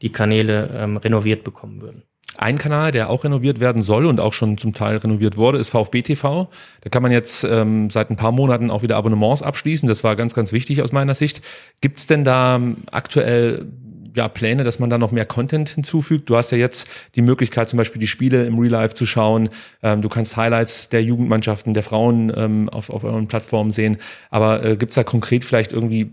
die 0.02 0.12
Kanäle 0.12 0.70
ähm, 0.76 0.98
renoviert 0.98 1.44
bekommen 1.44 1.82
würden. 1.82 2.04
Ein 2.38 2.58
Kanal, 2.58 2.92
der 2.92 3.10
auch 3.10 3.24
renoviert 3.24 3.62
werden 3.62 3.82
soll 3.82 4.06
und 4.06 4.20
auch 4.20 4.34
schon 4.34 4.58
zum 4.58 4.74
Teil 4.74 4.98
renoviert 4.98 5.38
wurde, 5.38 5.58
ist 5.58 5.70
VfB 5.70 6.02
TV. 6.02 6.50
Da 6.82 6.90
kann 6.90 7.02
man 7.02 7.12
jetzt 7.12 7.46
ähm, 7.46 7.90
seit 7.90 8.10
ein 8.10 8.18
paar 8.18 8.34
Monaten 8.34 8.72
auch 8.72 8.82
wieder 8.82 8.98
Abonnements 8.98 9.42
abschließen. 9.42 9.88
Das 9.88 10.04
war 10.04 10.18
ganz, 10.18 10.34
ganz 10.34 10.52
wichtig 10.52 10.82
aus 10.82 10.92
meiner 10.92 11.16
Sicht. 11.16 11.42
Gibt 11.80 12.00
es 12.00 12.08
denn 12.08 12.26
da 12.26 12.58
ähm, 12.58 12.78
aktuell 12.92 13.68
ja, 14.16 14.28
Pläne, 14.28 14.66
dass 14.66 14.80
man 14.80 14.90
da 14.90 14.98
noch 14.98 15.12
mehr 15.12 15.26
Content 15.26 15.70
hinzufügt? 15.70 16.30
Du 16.30 16.36
hast 16.36 16.52
ja 16.52 16.58
jetzt 16.58 16.90
die 17.16 17.22
Möglichkeit, 17.22 17.70
zum 17.70 17.78
Beispiel 17.78 18.02
die 18.02 18.08
Spiele 18.08 18.46
im 18.46 18.60
Real 18.60 18.72
Life 18.72 18.96
zu 18.96 19.06
schauen. 19.06 19.50
Ähm, 19.82 20.02
du 20.02 20.10
kannst 20.10 20.36
Highlights 20.36 20.90
der 20.90 21.04
Jugendmannschaften, 21.04 21.74
der 21.74 21.84
Frauen 21.84 22.34
ähm, 22.36 22.68
auf, 22.68 22.90
auf 22.90 23.06
euren 23.06 23.28
Plattformen 23.28 23.72
sehen. 23.72 23.98
Aber 24.30 24.62
äh, 24.62 24.76
gibt 24.76 24.92
es 24.92 24.96
da 24.96 25.06
konkret 25.06 25.46
vielleicht 25.46 25.72
irgendwie 25.72 26.10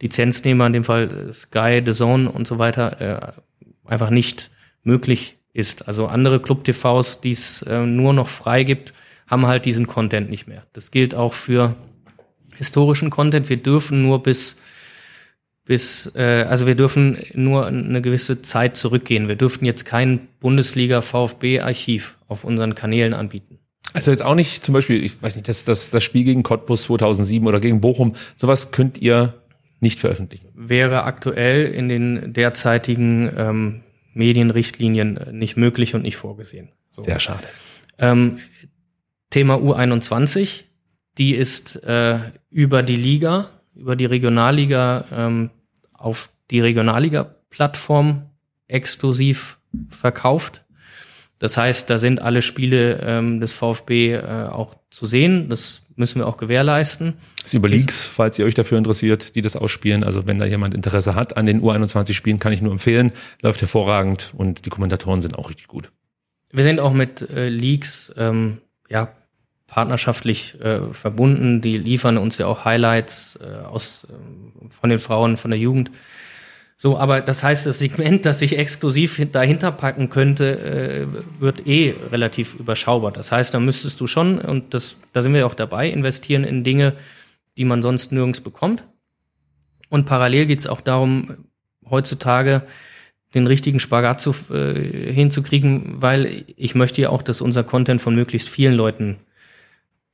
Lizenznehmer, 0.00 0.66
in 0.66 0.72
dem 0.72 0.84
Fall 0.84 1.32
Sky, 1.32 1.82
The 1.84 1.92
Zone 1.92 2.30
und 2.30 2.46
so 2.46 2.58
weiter, 2.58 3.00
äh, 3.00 3.88
einfach 3.88 4.10
nicht 4.10 4.50
möglich 4.82 5.36
ist. 5.52 5.86
Also 5.88 6.06
andere 6.06 6.40
Club-TVs, 6.40 7.20
die 7.20 7.32
es 7.32 7.62
äh, 7.62 7.80
nur 7.80 8.12
noch 8.12 8.28
frei 8.28 8.64
gibt, 8.64 8.92
haben 9.30 9.46
halt 9.46 9.64
diesen 9.64 9.86
Content 9.86 10.28
nicht 10.28 10.48
mehr. 10.48 10.66
Das 10.72 10.90
gilt 10.90 11.14
auch 11.14 11.32
für 11.32 11.76
historischen 12.56 13.10
Content. 13.10 13.48
Wir 13.48 13.56
dürfen 13.56 14.02
nur 14.02 14.22
bis 14.22 14.56
bis, 15.70 16.10
äh, 16.16 16.46
also 16.48 16.66
wir 16.66 16.74
dürfen 16.74 17.16
nur 17.34 17.66
eine 17.66 18.02
gewisse 18.02 18.42
Zeit 18.42 18.76
zurückgehen. 18.76 19.28
Wir 19.28 19.36
dürften 19.36 19.64
jetzt 19.64 19.84
kein 19.84 20.26
Bundesliga-VfB-Archiv 20.40 22.16
auf 22.26 22.42
unseren 22.42 22.74
Kanälen 22.74 23.14
anbieten. 23.14 23.60
Also 23.92 24.10
jetzt 24.10 24.24
auch 24.24 24.34
nicht 24.34 24.64
zum 24.64 24.72
Beispiel, 24.72 25.04
ich 25.04 25.22
weiß 25.22 25.36
nicht, 25.36 25.48
das, 25.48 25.64
das, 25.64 25.90
das 25.90 26.02
Spiel 26.02 26.24
gegen 26.24 26.42
Cottbus 26.42 26.84
2007 26.84 27.46
oder 27.46 27.60
gegen 27.60 27.80
Bochum, 27.80 28.14
sowas 28.34 28.72
könnt 28.72 28.98
ihr 28.98 29.34
nicht 29.78 30.00
veröffentlichen. 30.00 30.48
Wäre 30.54 31.04
aktuell 31.04 31.66
in 31.66 31.88
den 31.88 32.32
derzeitigen 32.32 33.30
ähm, 33.36 33.80
Medienrichtlinien 34.12 35.20
nicht 35.30 35.56
möglich 35.56 35.94
und 35.94 36.02
nicht 36.02 36.16
vorgesehen. 36.16 36.70
So. 36.90 37.02
Sehr 37.02 37.20
schade. 37.20 37.44
Ähm, 37.98 38.40
Thema 39.30 39.54
U21, 39.54 40.64
die 41.18 41.34
ist 41.34 41.76
äh, 41.84 42.18
über 42.50 42.82
die 42.82 42.96
Liga, 42.96 43.48
über 43.74 43.96
die 43.96 44.06
Regionalliga 44.06 45.04
ähm, 45.12 45.50
auf 45.92 46.30
die 46.50 46.60
Regionalliga-Plattform 46.60 48.30
exklusiv 48.66 49.58
verkauft. 49.88 50.64
Das 51.38 51.56
heißt, 51.56 51.88
da 51.88 51.98
sind 51.98 52.20
alle 52.20 52.42
Spiele 52.42 53.00
ähm, 53.02 53.40
des 53.40 53.54
VfB 53.54 54.14
äh, 54.14 54.48
auch 54.50 54.74
zu 54.90 55.06
sehen. 55.06 55.48
Das 55.48 55.82
müssen 55.96 56.20
wir 56.20 56.26
auch 56.26 56.36
gewährleisten. 56.36 57.14
Das 57.42 57.54
über 57.54 57.68
Leaks, 57.68 58.02
falls 58.02 58.38
ihr 58.38 58.44
euch 58.44 58.54
dafür 58.54 58.78
interessiert, 58.78 59.34
die 59.36 59.42
das 59.42 59.56
ausspielen. 59.56 60.04
Also 60.04 60.26
wenn 60.26 60.38
da 60.38 60.44
jemand 60.44 60.74
Interesse 60.74 61.14
hat 61.14 61.36
an 61.36 61.46
den 61.46 61.62
U21-Spielen, 61.62 62.38
kann 62.40 62.52
ich 62.52 62.60
nur 62.60 62.72
empfehlen. 62.72 63.12
Läuft 63.42 63.60
hervorragend 63.60 64.32
und 64.36 64.66
die 64.66 64.70
Kommentatoren 64.70 65.22
sind 65.22 65.38
auch 65.38 65.48
richtig 65.48 65.68
gut. 65.68 65.90
Wir 66.50 66.64
sind 66.64 66.80
auch 66.80 66.92
mit 66.92 67.22
äh, 67.30 67.48
Leaks 67.48 68.12
ähm, 68.16 68.58
ja, 68.90 69.08
partnerschaftlich 69.70 70.60
äh, 70.60 70.80
verbunden. 70.92 71.62
Die 71.62 71.78
liefern 71.78 72.18
uns 72.18 72.36
ja 72.38 72.46
auch 72.46 72.64
Highlights 72.64 73.38
äh, 73.40 73.64
aus, 73.64 74.06
äh, 74.10 74.68
von 74.68 74.90
den 74.90 74.98
Frauen, 74.98 75.36
von 75.36 75.50
der 75.50 75.60
Jugend. 75.60 75.90
So, 76.76 76.98
aber 76.98 77.20
das 77.20 77.42
heißt, 77.42 77.66
das 77.66 77.78
Segment, 77.78 78.24
das 78.24 78.42
ich 78.42 78.58
exklusiv 78.58 79.20
dahinter 79.32 79.70
packen 79.70 80.10
könnte, 80.10 80.58
äh, 80.58 81.40
wird 81.40 81.66
eh 81.66 81.94
relativ 82.10 82.54
überschaubar. 82.54 83.12
Das 83.12 83.30
heißt, 83.30 83.54
da 83.54 83.60
müsstest 83.60 84.00
du 84.00 84.06
schon, 84.06 84.38
und 84.38 84.74
das, 84.74 84.96
da 85.12 85.22
sind 85.22 85.34
wir 85.34 85.46
auch 85.46 85.54
dabei, 85.54 85.88
investieren 85.88 86.42
in 86.42 86.64
Dinge, 86.64 86.94
die 87.56 87.64
man 87.64 87.82
sonst 87.82 88.12
nirgends 88.12 88.40
bekommt. 88.40 88.84
Und 89.88 90.06
parallel 90.06 90.46
geht 90.46 90.60
es 90.60 90.66
auch 90.66 90.80
darum, 90.80 91.44
heutzutage 91.88 92.62
den 93.34 93.46
richtigen 93.46 93.78
Spagat 93.78 94.20
zu, 94.20 94.34
äh, 94.50 95.12
hinzukriegen, 95.12 96.02
weil 96.02 96.44
ich 96.56 96.74
möchte 96.74 97.02
ja 97.02 97.10
auch, 97.10 97.22
dass 97.22 97.40
unser 97.40 97.62
Content 97.62 98.00
von 98.00 98.14
möglichst 98.14 98.48
vielen 98.48 98.74
Leuten 98.74 99.18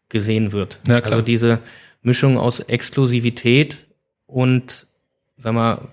gesehen 0.08 0.52
wird. 0.52 0.80
Ja, 0.88 1.00
also 1.00 1.22
diese 1.22 1.60
Mischung 2.02 2.38
aus 2.38 2.60
Exklusivität 2.60 3.86
und, 4.26 4.86
sag 5.36 5.54
mal, 5.54 5.88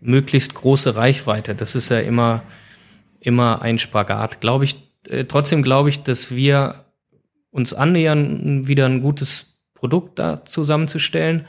möglichst 0.00 0.54
große 0.54 0.96
Reichweite. 0.96 1.54
Das 1.54 1.74
ist 1.74 1.90
ja 1.90 2.00
immer, 2.00 2.42
immer 3.20 3.62
ein 3.62 3.78
Spagat. 3.78 4.40
Glaube 4.40 4.64
ich, 4.64 4.76
äh, 5.08 5.24
trotzdem 5.24 5.62
glaube 5.62 5.88
ich, 5.88 6.02
dass 6.02 6.34
wir 6.34 6.84
uns 7.50 7.74
annähern, 7.74 8.66
wieder 8.66 8.86
ein 8.86 9.00
gutes 9.00 9.58
Produkt 9.74 10.18
da 10.18 10.44
zusammenzustellen. 10.44 11.46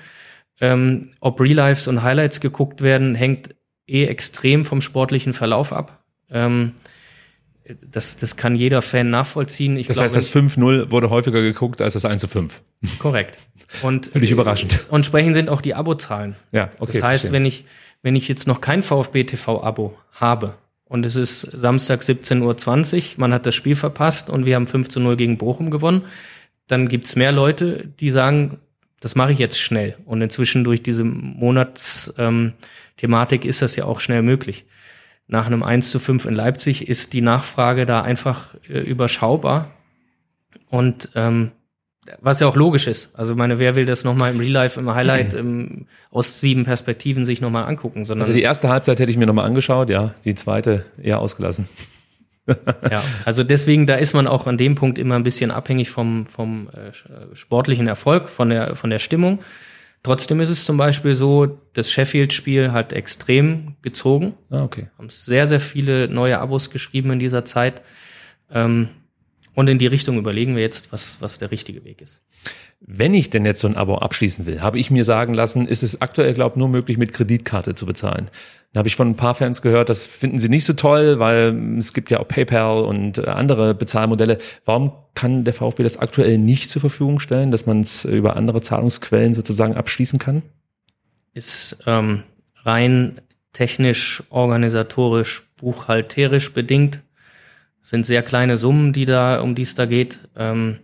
Ähm, 0.60 1.12
ob 1.20 1.40
Real 1.40 1.56
Lives 1.56 1.88
und 1.88 2.04
Highlights 2.04 2.42
geguckt 2.42 2.82
werden, 2.82 3.16
hängt 3.16 3.56
eh 3.88 4.06
extrem 4.06 4.66
vom 4.66 4.82
sportlichen 4.82 5.34
Verlauf 5.34 5.74
ab. 5.74 6.04
Ähm, 6.30 6.74
das, 7.82 8.18
das 8.18 8.36
kann 8.36 8.56
jeder 8.56 8.82
Fan 8.82 9.10
nachvollziehen. 9.10 9.78
Ich 9.78 9.88
das 9.88 9.96
glaub, 9.98 10.06
heißt, 10.06 10.16
das 10.16 10.30
5-0 10.30 10.92
wurde 10.92 11.10
häufiger 11.10 11.42
geguckt 11.42 11.82
als 11.82 11.94
das 11.94 12.06
1 12.06 12.22
zu 12.22 12.28
5. 12.28 12.62
Korrekt. 13.00 13.40
Und, 13.82 14.06
Finde 14.08 14.26
ich 14.26 14.32
überraschend. 14.32 14.82
Und 14.90 14.98
entsprechend 14.98 15.36
sind 15.36 15.48
auch 15.50 15.62
die 15.62 15.74
Abozahlen. 15.74 16.36
Ja, 16.52 16.72
okay. 16.80 16.92
Das 16.94 17.04
heißt, 17.04 17.32
wenn 17.32 17.46
ich, 17.46 17.64
wenn 18.02 18.18
ich 18.18 18.28
jetzt 18.28 18.48
noch 18.48 18.60
kein 18.60 18.84
VfB 18.84 19.24
TV-Abo 19.24 19.98
habe 20.12 20.56
und 20.86 21.06
es 21.06 21.16
ist 21.16 21.40
Samstag 21.42 22.02
17.20 22.02 22.42
Uhr, 22.42 22.58
man 23.18 23.34
hat 23.34 23.46
das 23.46 23.56
Spiel 23.56 23.76
verpasst 23.76 24.30
und 24.30 24.46
wir 24.46 24.56
haben 24.56 24.68
5 24.68 24.90
zu 24.90 25.00
0 25.00 25.16
gegen 25.16 25.38
Bochum 25.38 25.72
gewonnen, 25.72 26.02
dann 26.68 26.90
gibt's 26.90 27.16
mehr 27.16 27.32
Leute, 27.32 27.88
die 28.00 28.10
sagen, 28.10 28.60
das 29.00 29.16
mache 29.16 29.32
ich 29.32 29.40
jetzt 29.40 29.60
schnell. 29.60 29.96
Und 30.06 30.22
inzwischen 30.22 30.66
durch 30.66 30.84
diese 30.84 31.06
Monatsthematik 31.06 33.44
ähm, 33.44 33.50
ist 33.50 33.62
das 33.62 33.78
ja 33.78 33.86
auch 33.86 34.02
schnell 34.02 34.22
möglich 34.22 34.66
nach 35.34 35.48
einem 35.48 35.64
1 35.64 35.90
zu 35.90 35.98
5 35.98 36.28
in 36.28 36.36
Leipzig 36.36 36.88
ist 36.88 37.12
die 37.14 37.22
Nachfrage 37.22 37.88
da 37.88 38.04
einfach 38.04 38.54
äh, 38.70 38.80
überschaubar. 38.82 39.72
Und 40.70 41.10
ähm, 41.16 41.52
was 42.22 42.40
ja 42.40 42.48
auch 42.48 42.56
logisch 42.56 42.86
ist. 42.86 43.18
Also 43.18 43.36
meine, 43.36 43.58
wer 43.58 43.76
will 43.76 43.86
das 43.86 44.04
nochmal 44.04 44.32
im 44.32 44.40
Real 44.40 44.52
Life, 44.52 44.80
im 44.80 44.94
Highlight, 44.94 45.34
im, 45.44 45.88
aus 46.12 46.40
sieben 46.40 46.66
Perspektiven 46.66 47.26
sich 47.26 47.42
nochmal 47.42 47.66
angucken? 47.66 48.06
Sondern 48.06 48.22
also 48.22 48.34
die 48.34 48.44
erste 48.44 48.70
Halbzeit 48.70 49.00
hätte 49.00 49.10
ich 49.10 49.18
mir 49.18 49.26
nochmal 49.26 49.46
angeschaut, 49.46 49.90
ja, 49.90 50.14
die 50.24 50.36
zweite 50.36 50.86
eher 51.02 51.18
ausgelassen. 51.18 51.68
ja, 52.92 53.02
also 53.26 53.44
deswegen, 53.44 53.88
da 53.88 53.96
ist 53.96 54.14
man 54.14 54.28
auch 54.28 54.46
an 54.46 54.58
dem 54.60 54.76
Punkt 54.76 55.00
immer 55.00 55.16
ein 55.16 55.24
bisschen 55.24 55.50
abhängig 55.50 55.90
vom, 55.90 56.28
vom 56.28 56.70
äh, 56.70 56.92
sportlichen 57.34 57.88
Erfolg, 57.88 58.30
von 58.30 58.50
der, 58.50 58.76
von 58.76 58.92
der 58.92 59.00
Stimmung. 59.00 59.40
Trotzdem 60.04 60.42
ist 60.42 60.50
es 60.50 60.66
zum 60.66 60.76
Beispiel 60.76 61.14
so, 61.14 61.60
das 61.72 61.90
Sheffield-Spiel 61.90 62.74
hat 62.74 62.92
extrem 62.92 63.76
gezogen. 63.82 64.34
Ah, 64.50 64.64
okay. 64.64 64.90
Haben 64.98 65.10
sehr, 65.10 65.48
sehr 65.48 65.62
viele 65.62 66.10
neue 66.10 66.40
Abos 66.40 66.70
geschrieben 66.70 67.12
in 67.12 67.20
dieser 67.20 67.46
Zeit. 67.46 67.82
Ähm, 68.52 68.90
und 69.54 69.70
in 69.70 69.80
die 69.80 69.88
Richtung 69.88 70.18
überlegen 70.18 70.56
wir 70.56 70.62
jetzt, 70.62 70.92
was, 70.92 71.22
was 71.22 71.38
der 71.38 71.52
richtige 71.52 71.86
Weg 71.86 72.02
ist. 72.02 72.22
Wenn 72.86 73.14
ich 73.14 73.30
denn 73.30 73.46
jetzt 73.46 73.62
so 73.62 73.68
ein 73.68 73.78
Abo 73.78 73.96
abschließen 73.96 74.46
will, 74.46 74.62
habe 74.62 74.78
ich 74.78 74.92
mir 74.92 75.06
sagen 75.06 75.34
lassen, 75.34 75.68
ist 75.68 75.84
es 75.84 76.02
aktuell, 76.02 76.34
glaube 76.34 76.56
ich, 76.56 76.58
nur 76.58 76.68
möglich, 76.68 76.98
mit 76.98 77.14
Kreditkarte 77.14 77.76
zu 77.76 77.86
bezahlen. 77.86 78.30
Da 78.74 78.80
habe 78.80 78.90
ich 78.90 78.98
von 78.98 79.10
ein 79.10 79.16
paar 79.16 79.36
Fans 79.36 79.62
gehört, 79.62 79.88
das 79.88 80.06
finden 80.06 80.38
sie 80.38 80.50
nicht 80.50 80.66
so 80.66 80.74
toll, 80.74 81.18
weil 81.18 81.78
es 81.78 81.94
gibt 81.94 82.12
ja 82.12 82.20
auch 82.20 82.28
PayPal 82.28 82.84
und 82.84 83.20
äh, 83.20 83.30
andere 83.30 83.74
Bezahlmodelle. 83.74 84.38
Warum 84.66 84.92
kann 85.16 85.46
der 85.46 85.54
VfB 85.54 85.84
das 85.84 85.96
aktuell 85.96 86.38
nicht 86.38 86.70
zur 86.70 86.82
Verfügung 86.82 87.22
stellen, 87.22 87.52
dass 87.52 87.66
man 87.66 87.82
es 87.82 88.04
über 88.04 88.36
andere 88.36 88.62
Zahlungsquellen 88.62 89.34
sozusagen 89.34 89.76
abschließen 89.76 90.20
kann? 90.20 90.42
Ist 91.34 91.78
ähm, 91.88 92.24
rein 92.64 93.22
technisch, 93.54 94.24
organisatorisch, 94.30 95.44
buchhalterisch 95.56 96.52
bedingt. 96.52 97.02
Sind 97.82 98.06
sehr 98.06 98.24
kleine 98.24 98.58
Summen, 98.58 98.92
die 98.92 99.06
da, 99.06 99.40
um 99.40 99.56
die 99.56 99.62
es 99.62 99.76
da 99.76 99.86
geht. 99.86 100.20
Ähm, 100.36 100.80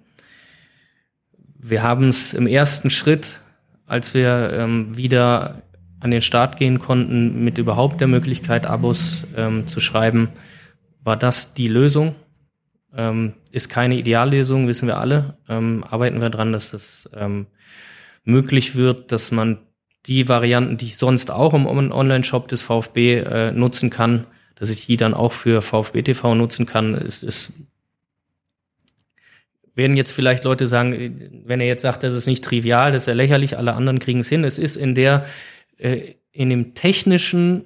wir 1.60 1.84
haben 1.84 2.08
es 2.08 2.34
im 2.34 2.48
ersten 2.48 2.90
Schritt, 2.90 3.42
als 3.86 4.14
wir 4.14 4.52
ähm, 4.54 4.96
wieder 4.98 5.62
an 6.00 6.12
den 6.12 6.22
Start 6.22 6.58
gehen 6.58 6.80
konnten, 6.80 7.44
mit 7.44 7.58
überhaupt 7.58 8.00
der 8.00 8.08
Möglichkeit, 8.08 8.66
Abos 8.66 9.26
ähm, 9.36 9.68
zu 9.68 9.82
schreiben, 9.82 10.30
war 11.04 11.18
das 11.18 11.54
die 11.54 11.68
Lösung. 11.68 12.16
Ähm, 12.96 13.34
ist 13.52 13.70
keine 13.70 13.98
Ideallösung, 13.98 14.68
wissen 14.68 14.88
wir 14.88 14.98
alle. 14.98 15.38
Ähm, 15.50 15.84
arbeiten 15.88 16.22
wir 16.22 16.30
dran, 16.30 16.54
dass 16.54 16.72
das 16.72 17.10
ähm, 17.14 17.48
möglich 18.24 18.76
wird, 18.76 19.12
dass 19.12 19.32
man 19.32 19.60
die 20.06 20.30
Varianten, 20.30 20.78
die 20.78 20.86
ich 20.86 20.98
sonst 20.98 21.30
auch 21.30 21.54
im 21.54 21.68
Online-Shop 21.68 22.48
des 22.48 22.62
VfB 22.62 23.18
äh, 23.20 23.52
nutzen 23.52 23.90
kann, 23.90 24.26
dass 24.56 24.70
ich 24.70 24.86
die 24.86 24.98
dann 24.98 25.14
auch 25.14 25.34
für 25.34 25.62
VfB 25.62 26.04
TV 26.04 26.36
nutzen 26.36 26.66
kann, 26.66 26.94
ist, 26.94 27.24
ist 27.24 27.54
werden 29.80 29.98
jetzt 29.98 30.12
vielleicht 30.12 30.44
Leute 30.44 30.68
sagen, 30.68 31.42
wenn 31.46 31.60
er 31.60 31.66
jetzt 31.66 31.82
sagt, 31.82 32.04
das 32.04 32.14
ist 32.14 32.28
nicht 32.28 32.44
trivial, 32.44 32.92
das 32.92 33.04
ist 33.04 33.08
ja 33.08 33.14
lächerlich, 33.14 33.58
alle 33.58 33.74
anderen 33.74 33.98
kriegen 33.98 34.20
es 34.20 34.30
hin. 34.30 34.44
Es 34.44 34.60
ist 34.60 34.76
in 34.76 34.94
der, 34.94 35.26
äh, 35.78 36.14
in 36.32 36.52
dem 36.52 36.76
technischen 36.76 37.66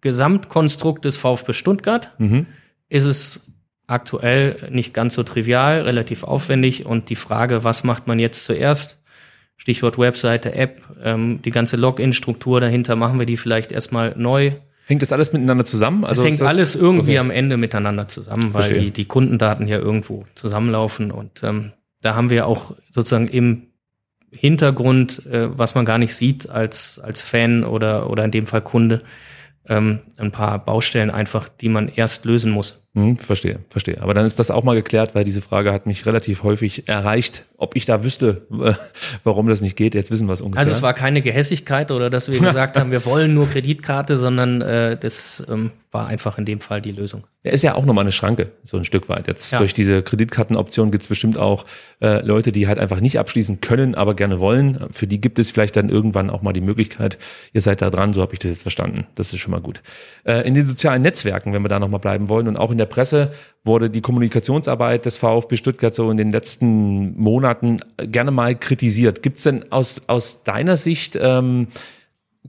Gesamtkonstrukt 0.00 1.04
des 1.04 1.16
VfB 1.16 1.52
Stuttgart 1.52 2.12
mhm. 2.18 2.46
ist 2.88 3.04
es 3.04 3.52
aktuell 3.86 4.68
nicht 4.70 4.92
ganz 4.94 5.14
so 5.14 5.22
trivial, 5.22 5.82
relativ 5.82 6.24
aufwendig 6.24 6.86
und 6.86 7.08
die 7.08 7.16
Frage, 7.16 7.62
was 7.62 7.84
macht 7.84 8.08
man 8.08 8.18
jetzt 8.18 8.44
zuerst? 8.44 8.98
Stichwort 9.56 9.96
Webseite, 9.96 10.54
App, 10.54 10.82
ähm, 11.02 11.40
die 11.42 11.50
ganze 11.50 11.76
Login-Struktur 11.76 12.60
dahinter, 12.60 12.96
machen 12.96 13.18
wir 13.18 13.26
die 13.26 13.36
vielleicht 13.36 13.72
erstmal 13.72 14.14
neu. 14.16 14.52
Hängt 14.88 15.02
das 15.02 15.12
alles 15.12 15.32
miteinander 15.32 15.64
zusammen? 15.64 16.04
Also 16.04 16.22
es 16.22 16.28
hängt 16.28 16.42
alles 16.42 16.76
irgendwie 16.76 17.12
okay. 17.12 17.18
am 17.18 17.30
Ende 17.30 17.56
miteinander 17.56 18.06
zusammen, 18.06 18.54
weil 18.54 18.72
die, 18.72 18.90
die 18.92 19.04
Kundendaten 19.04 19.66
ja 19.66 19.78
irgendwo 19.78 20.24
zusammenlaufen 20.36 21.10
und 21.10 21.42
ähm, 21.42 21.72
da 22.02 22.14
haben 22.14 22.30
wir 22.30 22.46
auch 22.46 22.72
sozusagen 22.92 23.26
im 23.26 23.66
Hintergrund, 24.30 25.26
äh, 25.26 25.48
was 25.58 25.74
man 25.74 25.84
gar 25.84 25.98
nicht 25.98 26.14
sieht 26.14 26.48
als, 26.48 27.00
als 27.00 27.22
Fan 27.22 27.64
oder, 27.64 28.10
oder 28.10 28.24
in 28.24 28.30
dem 28.30 28.46
Fall 28.46 28.62
Kunde, 28.62 29.02
ähm, 29.66 30.00
ein 30.18 30.30
paar 30.30 30.64
Baustellen 30.64 31.10
einfach, 31.10 31.48
die 31.48 31.68
man 31.68 31.88
erst 31.88 32.24
lösen 32.24 32.52
muss. 32.52 32.85
Hm, 32.96 33.18
verstehe, 33.18 33.58
verstehe. 33.68 34.00
Aber 34.00 34.14
dann 34.14 34.24
ist 34.24 34.38
das 34.38 34.50
auch 34.50 34.64
mal 34.64 34.74
geklärt, 34.74 35.14
weil 35.14 35.22
diese 35.22 35.42
Frage 35.42 35.70
hat 35.70 35.84
mich 35.84 36.06
relativ 36.06 36.42
häufig 36.44 36.88
erreicht, 36.88 37.44
ob 37.58 37.76
ich 37.76 37.84
da 37.84 38.02
wüsste, 38.02 38.46
warum 39.22 39.48
das 39.48 39.60
nicht 39.60 39.76
geht. 39.76 39.94
Jetzt 39.94 40.10
wissen 40.10 40.26
wir 40.28 40.32
es 40.32 40.40
ungefähr. 40.40 40.60
Also 40.60 40.72
es 40.72 40.80
war 40.80 40.94
keine 40.94 41.20
Gehässigkeit 41.20 41.90
oder 41.90 42.08
dass 42.08 42.32
wir 42.32 42.40
gesagt 42.40 42.78
haben, 42.78 42.90
wir 42.90 43.04
wollen 43.04 43.34
nur 43.34 43.50
Kreditkarte, 43.50 44.16
sondern 44.16 44.62
äh, 44.62 44.96
das 44.96 45.44
ähm, 45.46 45.72
war 45.96 46.06
einfach 46.06 46.38
in 46.38 46.44
dem 46.44 46.60
Fall 46.60 46.80
die 46.80 46.92
Lösung. 46.92 47.26
Ja, 47.42 47.52
ist 47.52 47.62
ja 47.62 47.74
auch 47.74 47.84
nochmal 47.84 48.04
eine 48.04 48.12
Schranke, 48.12 48.52
so 48.64 48.76
ein 48.76 48.84
Stück 48.84 49.08
weit. 49.08 49.26
Jetzt 49.26 49.52
ja. 49.52 49.58
durch 49.58 49.74
diese 49.74 50.02
Kreditkartenoption 50.02 50.90
gibt 50.90 51.02
es 51.02 51.08
bestimmt 51.08 51.36
auch 51.36 51.66
äh, 52.00 52.24
Leute, 52.24 52.50
die 52.50 52.66
halt 52.66 52.78
einfach 52.78 53.00
nicht 53.00 53.18
abschließen 53.18 53.60
können, 53.60 53.94
aber 53.94 54.14
gerne 54.14 54.40
wollen. 54.40 54.88
Für 54.90 55.06
die 55.06 55.20
gibt 55.20 55.38
es 55.38 55.50
vielleicht 55.50 55.76
dann 55.76 55.90
irgendwann 55.90 56.30
auch 56.30 56.42
mal 56.42 56.54
die 56.54 56.62
Möglichkeit, 56.62 57.18
ihr 57.52 57.60
seid 57.60 57.82
da 57.82 57.90
dran, 57.90 58.14
so 58.14 58.22
habe 58.22 58.32
ich 58.32 58.38
das 58.38 58.52
jetzt 58.52 58.62
verstanden. 58.62 59.06
Das 59.16 59.32
ist 59.32 59.40
schon 59.40 59.50
mal 59.50 59.60
gut. 59.60 59.82
Äh, 60.24 60.46
in 60.46 60.54
den 60.54 60.66
sozialen 60.66 61.02
Netzwerken, 61.02 61.52
wenn 61.52 61.62
wir 61.62 61.68
da 61.68 61.78
nochmal 61.78 62.00
bleiben 62.00 62.28
wollen 62.30 62.48
und 62.48 62.56
auch 62.56 62.70
in 62.70 62.78
der 62.78 62.86
der 62.86 62.94
Presse 62.94 63.32
wurde 63.64 63.90
die 63.90 64.00
Kommunikationsarbeit 64.00 65.06
des 65.06 65.18
VfB 65.18 65.56
Stuttgart 65.56 65.94
so 65.94 66.10
in 66.10 66.16
den 66.16 66.32
letzten 66.32 67.18
Monaten 67.18 67.80
gerne 67.96 68.30
mal 68.30 68.54
kritisiert. 68.54 69.22
Gibt 69.22 69.38
es 69.38 69.44
denn 69.44 69.70
aus, 69.72 70.02
aus 70.06 70.44
deiner 70.44 70.76
Sicht 70.76 71.18
ähm, 71.20 71.68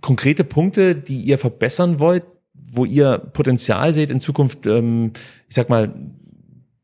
konkrete 0.01 0.43
Punkte, 0.43 0.95
die 0.95 1.21
ihr 1.21 1.37
verbessern 1.37 1.99
wollt, 1.99 2.23
wo 2.69 2.85
ihr 2.85 3.17
Potenzial 3.17 3.93
seht, 3.93 4.09
in 4.09 4.19
Zukunft, 4.19 4.67
ähm, 4.67 5.13
ich 5.47 5.55
sag 5.55 5.69
mal, 5.69 5.93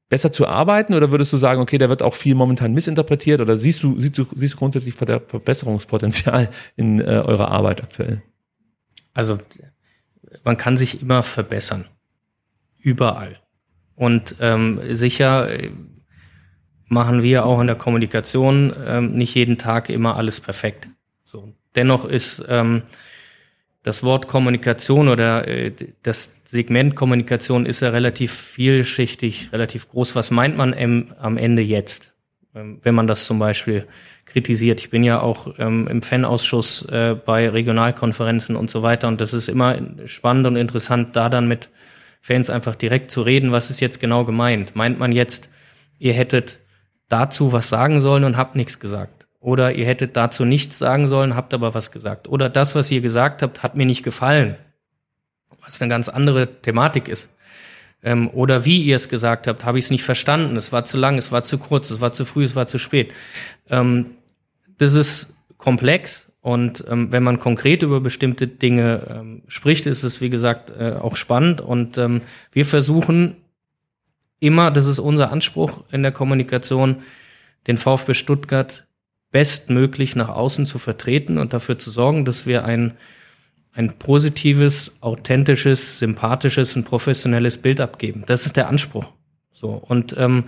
besser 0.10 0.32
zu 0.32 0.48
arbeiten? 0.48 0.94
Oder 0.94 1.12
würdest 1.12 1.34
du 1.34 1.38
sagen, 1.38 1.62
okay, 1.62 1.78
da 1.78 1.90
wird 1.90 2.04
auch 2.04 2.16
viel 2.16 2.36
momentan 2.36 2.74
missinterpretiert? 2.74 3.42
Oder 3.42 3.56
siehst 3.56 3.84
du, 3.84 4.00
siehst 4.00 4.18
du, 4.18 4.26
siehst 4.36 4.54
du 4.54 4.58
grundsätzlich 4.58 4.94
Verbesserungspotenzial 4.94 6.50
in 6.76 7.00
äh, 7.00 7.04
eurer 7.04 7.50
Arbeit 7.50 7.82
aktuell? 7.82 8.22
Also 9.14 9.38
man 10.44 10.58
kann 10.58 10.78
sich 10.78 11.02
immer 11.02 11.24
verbessern. 11.24 11.86
Überall. 12.78 13.40
Und 13.96 14.36
ähm, 14.40 14.80
sicher 14.92 15.50
äh, 15.50 15.72
machen 16.88 17.24
wir 17.24 17.46
auch 17.46 17.60
in 17.60 17.68
der 17.68 17.76
Kommunikation 17.76 18.74
ähm, 18.86 19.14
nicht 19.14 19.34
jeden 19.36 19.58
Tag 19.58 19.90
immer 19.90 20.16
alles 20.16 20.40
perfekt. 20.40 20.90
So. 21.24 21.54
Dennoch 21.76 22.06
ist 22.06 22.44
ähm, 22.48 22.84
das 23.84 24.02
Wort 24.02 24.28
Kommunikation 24.28 25.10
oder 25.10 25.48
äh, 25.48 25.72
das 26.02 26.36
Segment 26.46 26.96
Kommunikation 26.96 27.66
ist 27.66 27.82
ja 27.82 27.90
relativ 27.90 28.32
vielschichtig, 28.32 29.50
relativ 29.52 29.90
groß. 29.90 30.16
Was 30.16 30.32
meint 30.32 30.58
man 30.58 30.74
im, 30.74 31.14
am 31.20 31.38
Ende 31.38 31.62
jetzt, 31.62 32.14
ähm, 32.56 32.80
wenn 32.82 32.96
man 32.96 33.08
das 33.08 33.26
zum 33.26 33.40
Beispiel 33.40 33.86
kritisiert? 34.26 34.80
Ich 34.80 34.90
bin 34.90 35.04
ja 35.04 35.22
auch 35.22 35.60
ähm, 35.60 35.88
im 35.90 36.02
Fanausschuss 36.02 36.84
äh, 36.86 37.16
bei 37.26 37.50
Regionalkonferenzen 37.50 38.56
und 38.56 38.70
so 38.70 38.82
weiter 38.82 39.10
und 39.10 39.20
das 39.20 39.34
ist 39.34 39.50
immer 39.50 39.78
spannend 40.06 40.48
und 40.48 40.56
interessant, 40.56 41.16
da 41.16 41.28
dann 41.28 41.48
mit 41.48 41.70
Fans 42.22 42.50
einfach 42.50 42.76
direkt 42.76 43.12
zu 43.12 43.22
reden, 43.22 43.52
was 43.52 43.70
ist 43.70 43.82
jetzt 43.82 44.00
genau 44.00 44.24
gemeint. 44.24 44.78
Meint 44.78 44.98
man 44.98 45.12
jetzt, 45.12 45.50
ihr 46.00 46.14
hättet 46.14 46.62
dazu 47.10 47.52
was 47.52 47.68
sagen 47.68 48.00
sollen 48.00 48.24
und 48.24 48.38
habt 48.38 48.56
nichts 48.56 48.80
gesagt? 48.80 49.23
Oder 49.44 49.74
ihr 49.74 49.86
hättet 49.86 50.16
dazu 50.16 50.46
nichts 50.46 50.80
sagen 50.80 51.10
sollen, 51.10 51.36
habt 51.36 51.54
aber 51.54 51.74
was 51.74 51.92
gesagt? 51.92 52.30
Oder 52.30 52.48
das, 52.48 52.76
was 52.76 52.90
ihr 52.90 53.02
gesagt 53.02 53.42
habt, 53.42 53.62
hat 53.62 53.76
mir 53.76 53.86
nicht 53.86 54.02
gefallen? 54.02 54.56
Was 55.66 55.82
eine 55.82 55.90
ganz 55.90 56.08
andere 56.08 56.62
Thematik 56.62 57.10
ist. 57.10 57.30
Ähm, 58.02 58.30
oder 58.30 58.64
wie 58.64 58.82
ihr 58.82 58.96
es 58.96 59.10
gesagt 59.10 59.48
habt, 59.48 59.66
habe 59.66 59.78
ich 59.78 59.86
es 59.86 59.92
nicht 59.92 60.04
verstanden. 60.04 60.56
Es 60.56 60.72
war 60.72 60.86
zu 60.86 60.98
lang, 60.98 61.18
es 61.18 61.34
war 61.34 61.44
zu 61.44 61.58
kurz, 61.58 61.90
es 61.90 62.00
war 62.00 62.14
zu 62.14 62.24
früh, 62.24 62.46
es 62.46 62.56
war 62.56 62.68
zu 62.68 62.78
spät. 62.78 63.14
Ähm, 63.70 64.12
das 64.78 64.94
ist 64.94 65.34
komplex 65.58 66.28
und 66.40 66.86
ähm, 66.88 67.12
wenn 67.12 67.24
man 67.24 67.38
konkret 67.38 67.84
über 67.84 68.00
bestimmte 68.00 68.48
Dinge 68.48 69.08
ähm, 69.10 69.42
spricht, 69.48 69.88
ist 69.88 70.04
es, 70.04 70.22
wie 70.22 70.30
gesagt, 70.30 70.72
äh, 70.72 70.94
auch 70.94 71.18
spannend. 71.18 71.60
Und 71.60 71.98
ähm, 71.98 72.22
wir 72.54 72.66
versuchen 72.66 73.36
immer, 74.40 74.72
das 74.72 74.88
ist 74.88 75.00
unser 75.00 75.34
Anspruch 75.34 75.84
in 75.92 76.02
der 76.02 76.14
Kommunikation, 76.14 77.04
den 77.68 77.78
VfB 77.78 78.14
Stuttgart 78.14 78.86
bestmöglich 79.34 80.16
nach 80.16 80.30
außen 80.30 80.66
zu 80.66 80.78
vertreten 80.78 81.38
und 81.38 81.52
dafür 81.54 81.78
zu 81.78 81.90
sorgen, 81.92 82.24
dass 82.24 82.46
wir 82.46 82.64
ein, 82.66 82.94
ein 83.74 83.98
positives, 83.98 84.98
authentisches, 85.02 85.98
sympathisches 86.00 86.76
und 86.76 86.86
professionelles 86.86 87.58
Bild 87.58 87.82
abgeben. 87.82 88.24
Das 88.28 88.46
ist 88.46 88.56
der 88.56 88.70
Anspruch. 88.70 89.08
So. 89.52 89.72
Und 89.72 90.16
ähm, 90.18 90.46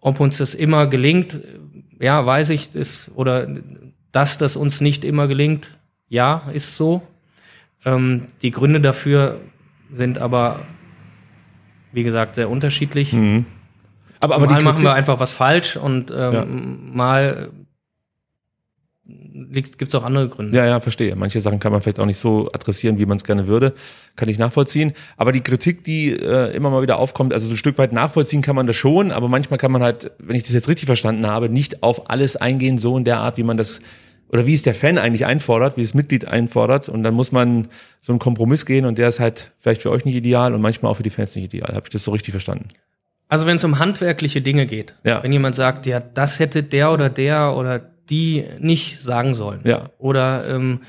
ob 0.00 0.20
uns 0.20 0.38
das 0.38 0.54
immer 0.54 0.86
gelingt, 0.86 1.38
ja, 2.00 2.24
weiß 2.24 2.48
ich, 2.48 2.74
ist, 2.74 3.10
oder 3.14 3.46
dass 4.10 4.38
das 4.38 4.56
uns 4.56 4.80
nicht 4.80 5.04
immer 5.04 5.28
gelingt, 5.28 5.76
ja, 6.08 6.48
ist 6.54 6.76
so. 6.76 7.02
Ähm, 7.84 8.28
die 8.40 8.52
Gründe 8.52 8.80
dafür 8.80 9.38
sind 9.92 10.16
aber, 10.16 10.62
wie 11.92 12.04
gesagt, 12.04 12.36
sehr 12.36 12.48
unterschiedlich. 12.48 13.12
Mhm. 13.12 13.44
Aber, 14.20 14.36
aber 14.36 14.46
mal 14.46 14.62
machen 14.62 14.82
wir 14.82 14.94
einfach 14.94 15.20
was 15.20 15.32
falsch 15.32 15.76
und 15.76 16.10
ähm, 16.10 16.32
ja. 16.32 16.44
mal 16.44 17.50
gibt 19.08 19.82
es 19.82 19.94
auch 19.94 20.04
andere 20.04 20.28
Gründe. 20.28 20.56
Ja, 20.56 20.66
ja, 20.66 20.80
verstehe. 20.80 21.16
Manche 21.16 21.40
Sachen 21.40 21.58
kann 21.58 21.72
man 21.72 21.80
vielleicht 21.80 21.98
auch 21.98 22.06
nicht 22.06 22.18
so 22.18 22.50
adressieren, 22.52 22.98
wie 22.98 23.06
man 23.06 23.16
es 23.16 23.24
gerne 23.24 23.48
würde. 23.48 23.72
Kann 24.16 24.28
ich 24.28 24.38
nachvollziehen. 24.38 24.92
Aber 25.16 25.32
die 25.32 25.40
Kritik, 25.40 25.82
die 25.84 26.10
äh, 26.10 26.54
immer 26.54 26.70
mal 26.70 26.82
wieder 26.82 26.98
aufkommt, 26.98 27.32
also 27.32 27.46
so 27.46 27.54
ein 27.54 27.56
Stück 27.56 27.78
weit 27.78 27.92
nachvollziehen 27.92 28.42
kann 28.42 28.54
man 28.54 28.66
das 28.66 28.76
schon, 28.76 29.10
aber 29.10 29.28
manchmal 29.28 29.58
kann 29.58 29.72
man 29.72 29.82
halt, 29.82 30.10
wenn 30.18 30.36
ich 30.36 30.42
das 30.42 30.52
jetzt 30.52 30.68
richtig 30.68 30.86
verstanden 30.86 31.26
habe, 31.26 31.48
nicht 31.48 31.82
auf 31.82 32.10
alles 32.10 32.36
eingehen, 32.36 32.76
so 32.76 32.96
in 32.98 33.04
der 33.04 33.18
Art, 33.18 33.38
wie 33.38 33.44
man 33.44 33.56
das 33.56 33.80
oder 34.30 34.46
wie 34.46 34.52
es 34.52 34.62
der 34.62 34.74
Fan 34.74 34.98
eigentlich 34.98 35.24
einfordert, 35.24 35.78
wie 35.78 35.82
es 35.82 35.94
Mitglied 35.94 36.26
einfordert. 36.26 36.90
Und 36.90 37.02
dann 37.02 37.14
muss 37.14 37.32
man 37.32 37.68
so 38.00 38.12
einen 38.12 38.18
Kompromiss 38.18 38.66
gehen 38.66 38.84
und 38.84 38.98
der 38.98 39.08
ist 39.08 39.20
halt 39.20 39.52
vielleicht 39.58 39.82
für 39.82 39.90
euch 39.90 40.04
nicht 40.04 40.16
ideal 40.16 40.52
und 40.52 40.60
manchmal 40.60 40.92
auch 40.92 40.96
für 40.96 41.02
die 41.02 41.10
Fans 41.10 41.34
nicht 41.34 41.46
ideal. 41.46 41.74
Habe 41.74 41.86
ich 41.86 41.90
das 41.90 42.04
so 42.04 42.10
richtig 42.10 42.32
verstanden? 42.32 42.68
Also 43.28 43.46
wenn 43.46 43.56
es 43.56 43.64
um 43.64 43.78
handwerkliche 43.78 44.42
Dinge 44.42 44.66
geht, 44.66 44.94
ja. 45.04 45.22
wenn 45.22 45.32
jemand 45.32 45.54
sagt, 45.54 45.86
ja, 45.86 46.00
das 46.00 46.38
hätte 46.38 46.62
der 46.62 46.92
oder 46.92 47.10
der 47.10 47.54
oder 47.56 47.90
die 48.10 48.44
nicht 48.58 49.00
sagen 49.00 49.34
sollen. 49.34 49.60
Ja. 49.64 49.90
Oder 49.98 50.48
ähm, 50.48 50.80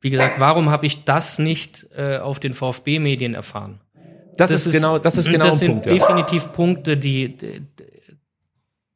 wie 0.00 0.10
gesagt, 0.10 0.40
warum 0.40 0.70
habe 0.70 0.86
ich 0.86 1.04
das 1.04 1.38
nicht 1.38 1.86
äh, 1.96 2.18
auf 2.18 2.40
den 2.40 2.54
VfB-Medien 2.54 3.34
erfahren? 3.34 3.80
Das, 4.36 4.50
das, 4.50 4.66
ist 4.66 4.72
genau, 4.74 4.98
das 4.98 5.16
ist 5.16 5.30
genau 5.30 5.46
das 5.46 5.58
sind 5.58 5.72
Punkt, 5.72 5.90
definitiv 5.90 6.44
ja. 6.44 6.48
Punkte, 6.48 6.96
die, 6.96 7.36
die 7.36 7.62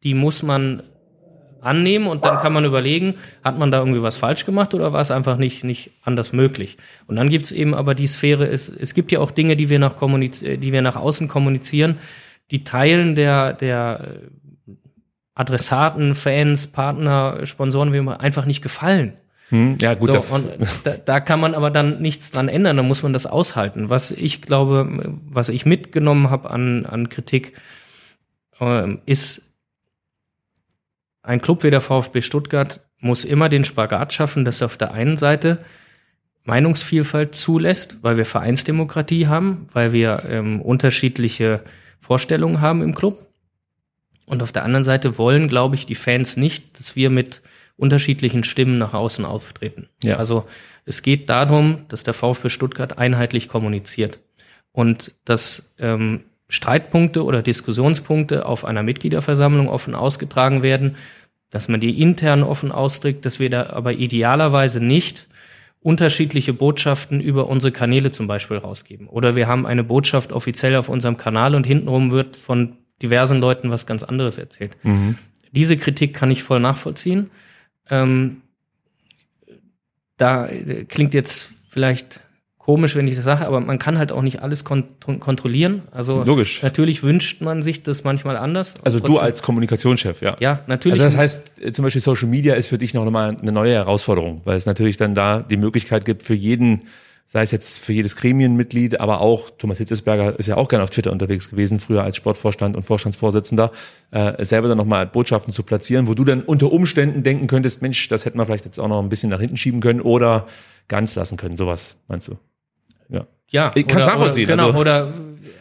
die 0.06 0.14
muss 0.14 0.44
man 0.44 0.84
annehmen 1.60 2.06
und 2.06 2.24
dann 2.24 2.38
kann 2.38 2.52
man 2.52 2.64
überlegen, 2.64 3.14
hat 3.42 3.58
man 3.58 3.72
da 3.72 3.80
irgendwie 3.80 4.00
was 4.00 4.16
falsch 4.16 4.46
gemacht 4.46 4.72
oder 4.72 4.92
war 4.92 5.00
es 5.00 5.10
einfach 5.10 5.36
nicht, 5.36 5.64
nicht 5.64 5.90
anders 6.04 6.32
möglich? 6.32 6.76
Und 7.08 7.16
dann 7.16 7.28
gibt 7.28 7.46
es 7.46 7.50
eben 7.50 7.74
aber 7.74 7.96
die 7.96 8.06
Sphäre, 8.06 8.46
es, 8.46 8.68
es 8.68 8.94
gibt 8.94 9.10
ja 9.10 9.18
auch 9.18 9.32
Dinge, 9.32 9.56
die 9.56 9.68
wir 9.68 9.80
nach, 9.80 9.94
die 9.96 10.72
wir 10.72 10.82
nach 10.82 10.94
außen 10.94 11.26
kommunizieren, 11.26 11.98
die 12.52 12.62
Teilen 12.62 13.16
der, 13.16 13.52
der 13.52 14.20
Adressaten, 15.36 16.14
Fans, 16.14 16.66
Partner, 16.66 17.44
Sponsoren, 17.44 17.92
wie 17.92 17.98
immer, 17.98 18.20
einfach 18.20 18.46
nicht 18.46 18.62
gefallen. 18.62 19.12
Hm, 19.50 19.76
ja, 19.80 19.94
gut. 19.94 20.08
So, 20.08 20.14
das 20.14 20.82
da, 20.82 20.90
da 20.96 21.20
kann 21.20 21.38
man 21.38 21.54
aber 21.54 21.70
dann 21.70 22.00
nichts 22.00 22.32
dran 22.32 22.48
ändern, 22.48 22.76
da 22.76 22.82
muss 22.82 23.04
man 23.04 23.12
das 23.12 23.26
aushalten. 23.26 23.90
Was 23.90 24.10
ich 24.10 24.42
glaube, 24.42 25.14
was 25.28 25.50
ich 25.50 25.66
mitgenommen 25.66 26.30
habe 26.30 26.50
an, 26.50 26.86
an 26.86 27.10
Kritik, 27.10 27.52
äh, 28.58 28.96
ist, 29.04 29.42
ein 31.22 31.42
Club 31.42 31.62
wie 31.62 31.70
der 31.70 31.80
VfB 31.80 32.22
Stuttgart 32.22 32.80
muss 32.98 33.24
immer 33.24 33.48
den 33.48 33.64
Spagat 33.64 34.12
schaffen, 34.12 34.44
dass 34.44 34.62
er 34.62 34.66
auf 34.66 34.76
der 34.76 34.92
einen 34.92 35.16
Seite 35.16 35.58
Meinungsvielfalt 36.44 37.34
zulässt, 37.34 37.98
weil 38.02 38.16
wir 38.16 38.24
Vereinsdemokratie 38.24 39.26
haben, 39.26 39.66
weil 39.72 39.92
wir 39.92 40.22
ähm, 40.28 40.62
unterschiedliche 40.62 41.62
Vorstellungen 41.98 42.60
haben 42.60 42.82
im 42.82 42.94
Club. 42.94 43.25
Und 44.26 44.42
auf 44.42 44.52
der 44.52 44.64
anderen 44.64 44.84
Seite 44.84 45.18
wollen, 45.18 45.48
glaube 45.48 45.76
ich, 45.76 45.86
die 45.86 45.94
Fans 45.94 46.36
nicht, 46.36 46.78
dass 46.78 46.96
wir 46.96 47.10
mit 47.10 47.42
unterschiedlichen 47.76 48.44
Stimmen 48.44 48.78
nach 48.78 48.94
außen 48.94 49.24
auftreten. 49.24 49.88
Ja. 50.02 50.16
Also 50.16 50.46
es 50.84 51.02
geht 51.02 51.30
darum, 51.30 51.82
dass 51.88 52.04
der 52.04 52.14
VfB 52.14 52.48
Stuttgart 52.48 52.98
einheitlich 52.98 53.48
kommuniziert 53.48 54.18
und 54.72 55.12
dass 55.24 55.74
ähm, 55.78 56.24
Streitpunkte 56.48 57.24
oder 57.24 57.42
Diskussionspunkte 57.42 58.46
auf 58.46 58.64
einer 58.64 58.82
Mitgliederversammlung 58.82 59.68
offen 59.68 59.94
ausgetragen 59.94 60.62
werden, 60.62 60.96
dass 61.50 61.68
man 61.68 61.80
die 61.80 62.00
intern 62.00 62.42
offen 62.42 62.72
ausdrückt, 62.72 63.24
dass 63.24 63.40
wir 63.40 63.50
da 63.50 63.70
aber 63.70 63.92
idealerweise 63.94 64.80
nicht 64.80 65.28
unterschiedliche 65.80 66.52
Botschaften 66.52 67.20
über 67.20 67.46
unsere 67.46 67.72
Kanäle 67.72 68.10
zum 68.10 68.26
Beispiel 68.26 68.56
rausgeben. 68.56 69.06
Oder 69.06 69.36
wir 69.36 69.46
haben 69.46 69.66
eine 69.66 69.84
Botschaft 69.84 70.32
offiziell 70.32 70.74
auf 70.76 70.88
unserem 70.88 71.16
Kanal 71.16 71.54
und 71.54 71.66
hintenrum 71.66 72.10
wird 72.10 72.36
von 72.36 72.76
diversen 73.02 73.40
Leuten 73.40 73.70
was 73.70 73.86
ganz 73.86 74.02
anderes 74.02 74.38
erzählt. 74.38 74.76
Diese 75.52 75.76
Kritik 75.76 76.14
kann 76.14 76.30
ich 76.30 76.42
voll 76.42 76.60
nachvollziehen. 76.60 77.30
Ähm, 77.90 78.42
da 80.16 80.46
äh, 80.46 80.84
klingt 80.84 81.14
jetzt 81.14 81.50
vielleicht 81.68 82.20
komisch, 82.58 82.96
wenn 82.96 83.06
ich 83.06 83.14
das 83.14 83.24
sage, 83.24 83.46
aber 83.46 83.60
man 83.60 83.78
kann 83.78 83.96
halt 83.96 84.10
auch 84.10 84.22
nicht 84.22 84.42
alles 84.42 84.64
kont 84.64 84.86
kontrollieren. 85.20 85.82
Also 85.92 86.24
Logisch. 86.24 86.62
natürlich 86.62 87.04
wünscht 87.04 87.40
man 87.40 87.62
sich 87.62 87.84
das 87.84 88.02
manchmal 88.02 88.36
anders. 88.36 88.74
Also 88.82 88.98
du 88.98 89.06
Trotzdem- 89.06 89.24
als 89.24 89.42
Kommunikationschef, 89.42 90.20
ja. 90.20 90.36
ja 90.40 90.60
natürlich. 90.66 91.00
Also 91.00 91.16
das 91.16 91.16
heißt, 91.16 91.62
äh, 91.62 91.70
zum 91.72 91.84
Beispiel 91.84 92.02
Social 92.02 92.28
Media 92.28 92.54
ist 92.54 92.66
für 92.68 92.78
dich 92.78 92.92
noch 92.92 93.08
mal 93.08 93.36
eine 93.40 93.52
neue 93.52 93.72
Herausforderung, 93.72 94.40
weil 94.44 94.56
es 94.56 94.66
natürlich 94.66 94.96
dann 94.96 95.14
da 95.14 95.40
die 95.40 95.56
Möglichkeit 95.56 96.04
gibt 96.04 96.24
für 96.24 96.34
jeden, 96.34 96.86
sei 97.28 97.42
es 97.42 97.50
jetzt 97.50 97.80
für 97.80 97.92
jedes 97.92 98.14
Gremienmitglied, 98.14 99.00
aber 99.00 99.20
auch 99.20 99.50
Thomas 99.50 99.78
Hitzesberger 99.78 100.38
ist 100.38 100.46
ja 100.46 100.56
auch 100.56 100.68
gerne 100.68 100.84
auf 100.84 100.90
Twitter 100.90 101.10
unterwegs 101.10 101.50
gewesen, 101.50 101.80
früher 101.80 102.04
als 102.04 102.16
Sportvorstand 102.16 102.76
und 102.76 102.84
Vorstandsvorsitzender, 102.84 103.72
äh, 104.12 104.44
selber 104.44 104.68
dann 104.68 104.78
nochmal 104.78 105.06
Botschaften 105.06 105.52
zu 105.52 105.64
platzieren, 105.64 106.06
wo 106.06 106.14
du 106.14 106.22
dann 106.24 106.42
unter 106.42 106.70
Umständen 106.70 107.24
denken 107.24 107.48
könntest, 107.48 107.82
Mensch, 107.82 108.06
das 108.08 108.24
hätten 108.24 108.38
wir 108.38 108.46
vielleicht 108.46 108.64
jetzt 108.64 108.78
auch 108.78 108.86
noch 108.86 109.02
ein 109.02 109.08
bisschen 109.08 109.30
nach 109.30 109.40
hinten 109.40 109.56
schieben 109.56 109.80
können 109.80 110.00
oder 110.00 110.46
ganz 110.86 111.16
lassen 111.16 111.36
können, 111.36 111.56
sowas 111.56 111.96
meinst 112.06 112.28
du? 112.28 112.38
Ja. 113.08 113.26
ja, 113.50 113.72
Ich 113.74 113.88
kann's 113.88 114.06
nachvollziehen, 114.06 114.44
Oder, 114.44 114.54
genau, 114.56 114.66
also- 114.68 114.80
oder 114.80 115.14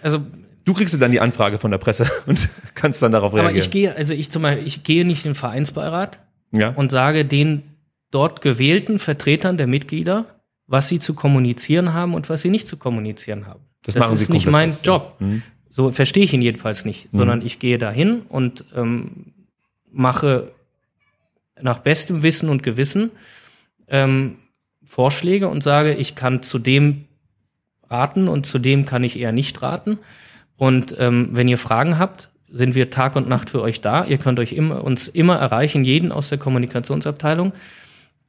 also 0.04 0.20
Du 0.66 0.74
kriegst 0.74 1.00
dann 1.00 1.12
die 1.12 1.20
Anfrage 1.20 1.60
von 1.60 1.70
der 1.70 1.78
Presse 1.78 2.10
und 2.26 2.50
kannst 2.74 3.02
dann 3.02 3.12
darauf 3.12 3.34
reagieren. 3.34 3.50
aber 3.50 3.58
ich 3.58 3.70
gehe, 3.70 3.96
also 3.96 4.14
ich 4.14 4.32
zum 4.32 4.42
Beispiel, 4.42 4.66
ich 4.68 4.84
gehe 4.84 5.06
nicht 5.06 5.26
in 5.26 5.32
den 5.32 5.36
Vereinsbeirat 5.36 6.20
ja? 6.52 6.70
und 6.70 6.92
sage 6.92 7.24
den 7.24 7.64
dort 8.10 8.42
gewählten 8.42 8.98
Vertretern 8.98 9.58
der 9.58 9.68
Mitglieder, 9.68 10.35
was 10.68 10.88
sie 10.88 11.00
zu 11.00 11.14
kommunizieren 11.14 11.94
haben 11.94 12.14
und 12.14 12.30
was 12.30 12.42
sie 12.42 12.50
nicht 12.50 12.68
zu 12.68 12.78
kommunizieren 12.78 13.48
haben. 13.48 13.62
Das 13.84 13.96
Das, 13.96 14.10
ist 14.22 14.30
nicht 14.30 14.48
mein 14.48 14.72
ja. 14.72 14.78
Job. 14.84 15.16
Mhm. 15.20 15.44
So 15.70 15.92
verstehe 15.92 16.24
ich 16.24 16.34
ihn 16.34 16.42
jedenfalls 16.42 16.86
nicht, 16.86 17.12
sondern 17.12 17.42
ich 17.46 17.60
gehe 17.60 17.78
dahin 17.78 18.22
und 18.30 18.64
ähm, 18.76 19.34
mache 19.92 20.52
nach 21.62 21.80
bestem 21.80 22.24
Wissen 22.24 22.50
und 22.50 22.64
Gewissen 22.64 23.12
ähm, 23.88 24.38
Vorschläge 24.86 25.48
und 25.48 25.64
sage, 25.64 25.94
ich 25.94 26.16
kann 26.16 26.44
zu 26.44 26.60
dem 26.60 27.06
raten 27.90 28.28
und 28.28 28.46
zu 28.46 28.60
dem 28.60 28.86
kann 28.86 29.04
ich 29.04 29.20
eher 29.20 29.32
nicht 29.32 29.62
raten. 29.62 30.00
Und 30.58 30.96
ähm, 30.98 31.30
wenn 31.32 31.48
ihr 31.48 31.58
Fragen 31.58 32.00
habt, 32.00 32.30
sind 32.50 32.76
wir 32.76 32.90
Tag 32.90 33.16
und 33.16 33.28
Nacht 33.28 33.50
für 33.50 33.62
euch 33.62 33.82
da. 33.82 34.06
Ihr 34.06 34.18
könnt 34.18 34.40
euch 34.40 34.54
immer, 34.54 34.84
uns 34.84 35.08
immer 35.08 35.36
erreichen, 35.38 35.84
jeden 35.84 36.12
aus 36.12 36.30
der 36.30 36.38
Kommunikationsabteilung. 36.38 37.52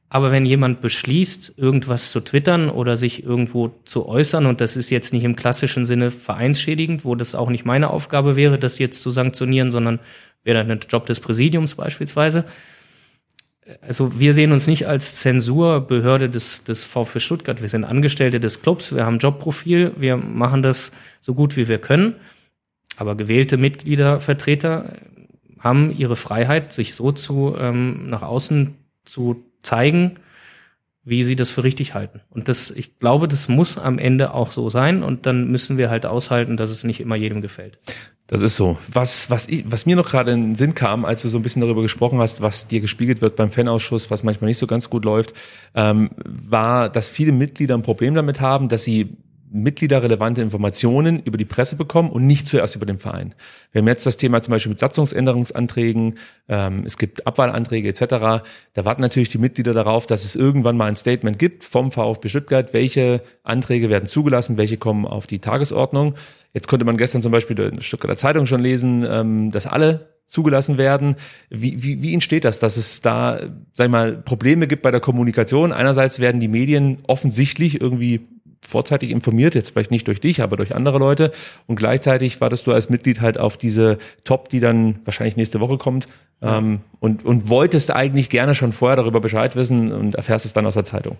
Aber 0.09 0.31
wenn 0.31 0.45
jemand 0.45 0.81
beschließt, 0.81 1.55
irgendwas 1.57 2.11
zu 2.11 2.21
twittern 2.21 2.69
oder 2.69 2.95
sich 2.95 3.23
irgendwo 3.23 3.73
zu 3.83 4.07
äußern, 4.07 4.45
und 4.45 4.61
das 4.61 4.77
ist 4.77 4.89
jetzt 4.89 5.11
nicht 5.11 5.25
im 5.25 5.35
klassischen 5.35 5.85
Sinne 5.85 6.11
vereinsschädigend, 6.11 7.03
wo 7.03 7.15
das 7.15 7.35
auch 7.35 7.49
nicht 7.49 7.65
meine 7.65 7.89
Aufgabe 7.89 8.37
wäre, 8.37 8.57
das 8.57 8.79
jetzt 8.79 9.01
zu 9.01 9.11
sanktionieren, 9.11 9.69
sondern 9.69 9.99
wäre 10.43 10.65
dann 10.65 10.79
der 10.79 10.89
Job 10.89 11.07
des 11.07 11.19
Präsidiums 11.19 11.75
beispielsweise. 11.75 12.45
Also 13.81 14.17
wir 14.17 14.33
sehen 14.33 14.53
uns 14.53 14.65
nicht 14.65 14.87
als 14.87 15.17
Zensurbehörde 15.17 16.29
des, 16.29 16.63
des 16.63 16.85
VfB 16.85 17.19
Stuttgart. 17.19 17.61
Wir 17.61 17.67
sind 17.67 17.83
Angestellte 17.83 18.39
des 18.39 18.61
Clubs, 18.61 18.95
wir 18.95 19.05
haben 19.05 19.19
Jobprofil, 19.19 19.91
wir 19.97 20.15
machen 20.15 20.61
das 20.61 20.93
so 21.19 21.33
gut 21.33 21.57
wie 21.57 21.67
wir 21.67 21.79
können. 21.79 22.15
Aber 22.95 23.15
gewählte 23.15 23.57
Mitglieder, 23.57 24.21
Vertreter 24.21 24.97
haben 25.59 25.91
ihre 25.91 26.15
Freiheit, 26.15 26.71
sich 26.71 26.95
so 26.95 27.11
zu 27.11 27.55
ähm, 27.59 28.09
nach 28.09 28.21
außen 28.21 28.75
zu 29.03 29.43
zeigen, 29.67 30.15
wie 31.03 31.23
sie 31.23 31.37
das 31.37 31.51
für 31.51 31.63
richtig 31.63 31.93
halten. 31.93 32.19
Und 32.29 32.49
das, 32.49 32.69
ich 32.69 32.99
glaube, 32.99 33.29
das 33.29 33.47
muss 33.47 33.77
am 33.77 33.97
Ende 33.97 34.33
auch 34.33 34.51
so 34.51 34.67
sein. 34.67 35.03
Und 35.03 35.25
dann 35.25 35.47
müssen 35.49 35.77
wir 35.77 35.89
halt 35.89 36.05
aushalten, 36.05 36.57
dass 36.57 36.69
es 36.69 36.83
nicht 36.83 36.99
immer 36.99 37.15
jedem 37.15 37.41
gefällt. 37.41 37.79
Das 38.27 38.41
ist 38.41 38.57
so. 38.57 38.77
Was, 38.91 39.29
was, 39.29 39.47
ich, 39.47 39.63
was 39.71 39.85
mir 39.85 39.95
noch 39.95 40.09
gerade 40.09 40.33
in 40.33 40.41
den 40.41 40.55
Sinn 40.55 40.75
kam, 40.75 41.05
als 41.05 41.21
du 41.21 41.29
so 41.29 41.39
ein 41.39 41.43
bisschen 41.43 41.61
darüber 41.61 41.81
gesprochen 41.81 42.19
hast, 42.19 42.41
was 42.41 42.67
dir 42.67 42.81
gespiegelt 42.81 43.21
wird 43.21 43.37
beim 43.37 43.51
Fanausschuss, 43.51 44.11
was 44.11 44.23
manchmal 44.23 44.49
nicht 44.49 44.57
so 44.57 44.67
ganz 44.67 44.89
gut 44.89 45.05
läuft, 45.05 45.33
ähm, 45.75 46.09
war, 46.25 46.89
dass 46.89 47.09
viele 47.09 47.31
Mitglieder 47.31 47.75
ein 47.75 47.83
Problem 47.83 48.13
damit 48.13 48.41
haben, 48.41 48.67
dass 48.67 48.83
sie 48.83 49.15
mitgliederrelevante 49.49 50.41
Informationen 50.41 51.21
über 51.23 51.37
die 51.37 51.45
Presse 51.45 51.75
bekommen 51.75 52.09
und 52.09 52.27
nicht 52.27 52.47
zuerst 52.47 52.75
über 52.75 52.85
den 52.85 52.99
Verein. 52.99 53.33
Wir 53.71 53.81
haben 53.81 53.87
jetzt 53.87 54.05
das 54.05 54.17
Thema 54.17 54.41
zum 54.41 54.51
Beispiel 54.51 54.71
mit 54.71 54.79
Satzungsänderungsanträgen, 54.79 56.15
ähm, 56.49 56.83
es 56.85 56.97
gibt 56.97 57.25
Abwahlanträge 57.25 57.87
etc. 57.87 57.99
Da 58.73 58.85
warten 58.85 59.01
natürlich 59.01 59.29
die 59.29 59.37
Mitglieder 59.37 59.73
darauf, 59.73 60.05
dass 60.05 60.25
es 60.25 60.35
irgendwann 60.35 60.77
mal 60.77 60.85
ein 60.85 60.95
Statement 60.95 61.39
gibt 61.39 61.63
vom 61.63 61.91
VfB 61.91 62.29
Stuttgart, 62.29 62.73
welche 62.73 63.21
Anträge 63.43 63.89
werden 63.89 64.07
zugelassen, 64.07 64.57
welche 64.57 64.77
kommen 64.77 65.05
auf 65.05 65.27
die 65.27 65.39
Tagesordnung. 65.39 66.15
Jetzt 66.53 66.67
konnte 66.67 66.85
man 66.85 66.97
gestern 66.97 67.21
zum 67.21 67.31
Beispiel 67.31 67.57
in 67.59 67.75
der 67.75 67.81
Stuttgarter 67.81 68.17
Zeitung 68.17 68.45
schon 68.45 68.61
lesen, 68.61 69.05
ähm, 69.09 69.51
dass 69.51 69.67
alle 69.67 70.17
zugelassen 70.27 70.77
werden. 70.77 71.15
Wie, 71.49 71.81
wie, 71.81 72.01
wie 72.01 72.13
entsteht 72.13 72.43
das, 72.43 72.59
dass 72.59 72.77
es 72.77 73.01
da, 73.01 73.39
sag 73.73 73.85
ich 73.85 73.91
mal, 73.91 74.17
Probleme 74.17 74.67
gibt 74.67 74.81
bei 74.81 74.91
der 74.91 74.99
Kommunikation? 74.99 75.71
Einerseits 75.71 76.19
werden 76.19 76.41
die 76.41 76.49
Medien 76.49 76.99
offensichtlich 77.07 77.81
irgendwie 77.81 78.21
vorzeitig 78.61 79.11
informiert, 79.11 79.55
jetzt 79.55 79.71
vielleicht 79.71 79.91
nicht 79.91 80.07
durch 80.07 80.19
dich, 80.19 80.41
aber 80.41 80.57
durch 80.57 80.75
andere 80.75 80.99
Leute. 80.99 81.31
Und 81.67 81.75
gleichzeitig 81.75 82.41
wartest 82.41 82.67
du 82.67 82.73
als 82.73 82.89
Mitglied 82.89 83.21
halt 83.21 83.37
auf 83.37 83.57
diese 83.57 83.97
Top, 84.23 84.49
die 84.49 84.59
dann 84.59 84.99
wahrscheinlich 85.05 85.37
nächste 85.37 85.59
Woche 85.59 85.77
kommt. 85.77 86.07
Ähm, 86.41 86.81
und, 86.99 87.25
und 87.25 87.49
wolltest 87.49 87.91
eigentlich 87.91 88.29
gerne 88.29 88.53
schon 88.53 88.71
vorher 88.71 88.95
darüber 88.95 89.19
Bescheid 89.19 89.55
wissen 89.55 89.91
und 89.91 90.15
erfährst 90.15 90.45
es 90.45 90.53
dann 90.53 90.65
aus 90.65 90.75
der 90.75 90.85
Zeitung. 90.85 91.17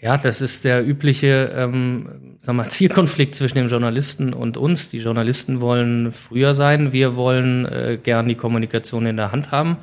Ja, 0.00 0.16
das 0.16 0.40
ist 0.40 0.64
der 0.64 0.84
übliche 0.84 1.52
ähm, 1.56 2.36
sag 2.40 2.56
mal, 2.56 2.68
Zielkonflikt 2.68 3.34
zwischen 3.34 3.56
dem 3.56 3.68
Journalisten 3.68 4.34
und 4.34 4.56
uns. 4.56 4.90
Die 4.90 4.98
Journalisten 4.98 5.60
wollen 5.60 6.10
früher 6.10 6.54
sein, 6.54 6.92
wir 6.92 7.14
wollen 7.16 7.64
äh, 7.66 7.98
gern 8.02 8.28
die 8.28 8.34
Kommunikation 8.34 9.06
in 9.06 9.16
der 9.16 9.32
Hand 9.32 9.52
haben. 9.52 9.78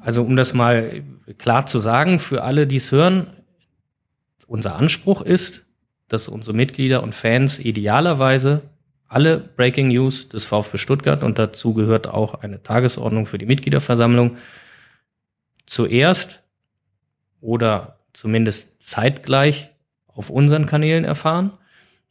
Also 0.00 0.22
um 0.22 0.36
das 0.36 0.54
mal 0.54 1.02
klar 1.38 1.66
zu 1.66 1.78
sagen, 1.78 2.18
für 2.18 2.42
alle, 2.42 2.66
die 2.66 2.76
es 2.76 2.92
hören, 2.92 3.26
unser 4.46 4.76
Anspruch 4.76 5.22
ist, 5.22 5.64
dass 6.08 6.28
unsere 6.28 6.56
Mitglieder 6.56 7.02
und 7.02 7.14
Fans 7.14 7.58
idealerweise 7.58 8.62
alle 9.08 9.38
Breaking 9.38 9.88
News 9.88 10.28
des 10.28 10.44
VfB 10.44 10.78
Stuttgart 10.78 11.22
und 11.22 11.38
dazu 11.38 11.74
gehört 11.74 12.08
auch 12.08 12.34
eine 12.34 12.62
Tagesordnung 12.62 13.26
für 13.26 13.38
die 13.38 13.46
Mitgliederversammlung 13.46 14.36
zuerst 15.66 16.42
oder 17.40 17.98
zumindest 18.12 18.82
zeitgleich 18.82 19.70
auf 20.06 20.30
unseren 20.30 20.66
Kanälen 20.66 21.04
erfahren 21.04 21.52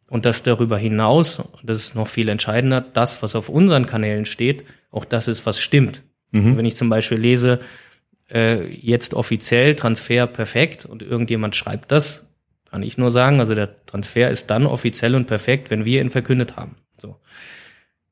und 0.10 0.26
dass 0.26 0.44
darüber 0.44 0.78
hinaus, 0.78 1.40
und 1.40 1.62
das 1.64 1.80
ist 1.80 1.96
noch 1.96 2.08
viel 2.08 2.30
entscheidender, 2.30 2.82
das, 2.82 3.24
was 3.24 3.36
auf 3.36 3.50
unseren 3.50 3.86
Kanälen 3.86 4.26
steht, 4.26 4.64
auch 4.92 5.06
das 5.06 5.28
ist, 5.28 5.46
was 5.46 5.60
stimmt. 5.60 6.04
Also 6.34 6.58
wenn 6.58 6.66
ich 6.66 6.76
zum 6.76 6.90
Beispiel 6.90 7.18
lese, 7.18 7.60
äh, 8.30 8.68
jetzt 8.68 9.14
offiziell 9.14 9.76
Transfer 9.76 10.28
perfekt 10.28 10.86
und 10.86 11.02
irgendjemand 11.02 11.56
schreibt 11.56 11.92
das, 11.92 12.25
kann 12.76 12.84
ich 12.84 12.98
nur 12.98 13.10
sagen, 13.10 13.40
also 13.40 13.56
der 13.56 13.86
Transfer 13.86 14.30
ist 14.30 14.50
dann 14.50 14.66
offiziell 14.66 15.16
und 15.16 15.28
perfekt, 15.28 15.70
wenn 15.70 15.86
wir 15.86 16.02
ihn 16.02 16.10
verkündet 16.10 16.58
haben. 16.58 16.76
So. 16.98 17.16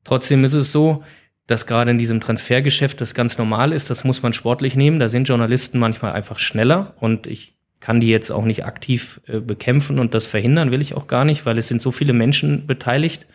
Trotzdem 0.04 0.42
ist 0.42 0.54
es 0.54 0.72
so, 0.72 1.04
dass 1.46 1.66
gerade 1.66 1.90
in 1.90 1.98
diesem 1.98 2.18
Transfergeschäft 2.18 2.98
das 3.02 3.12
ganz 3.12 3.36
normal 3.36 3.74
ist, 3.74 3.90
das 3.90 4.04
muss 4.04 4.22
man 4.22 4.32
sportlich 4.32 4.74
nehmen. 4.74 5.00
Da 5.00 5.10
sind 5.10 5.28
Journalisten 5.28 5.78
manchmal 5.78 6.12
einfach 6.12 6.38
schneller 6.38 6.94
und 6.98 7.26
ich 7.26 7.58
kann 7.78 8.00
die 8.00 8.08
jetzt 8.08 8.30
auch 8.30 8.46
nicht 8.46 8.64
aktiv 8.64 9.20
äh, 9.26 9.40
bekämpfen 9.40 9.98
und 9.98 10.14
das 10.14 10.26
verhindern 10.26 10.70
will 10.70 10.80
ich 10.80 10.94
auch 10.94 11.08
gar 11.08 11.26
nicht, 11.26 11.44
weil 11.44 11.58
es 11.58 11.68
sind 11.68 11.82
so 11.82 11.92
viele 11.92 12.14
Menschen 12.14 12.66
beteiligt, 12.66 13.26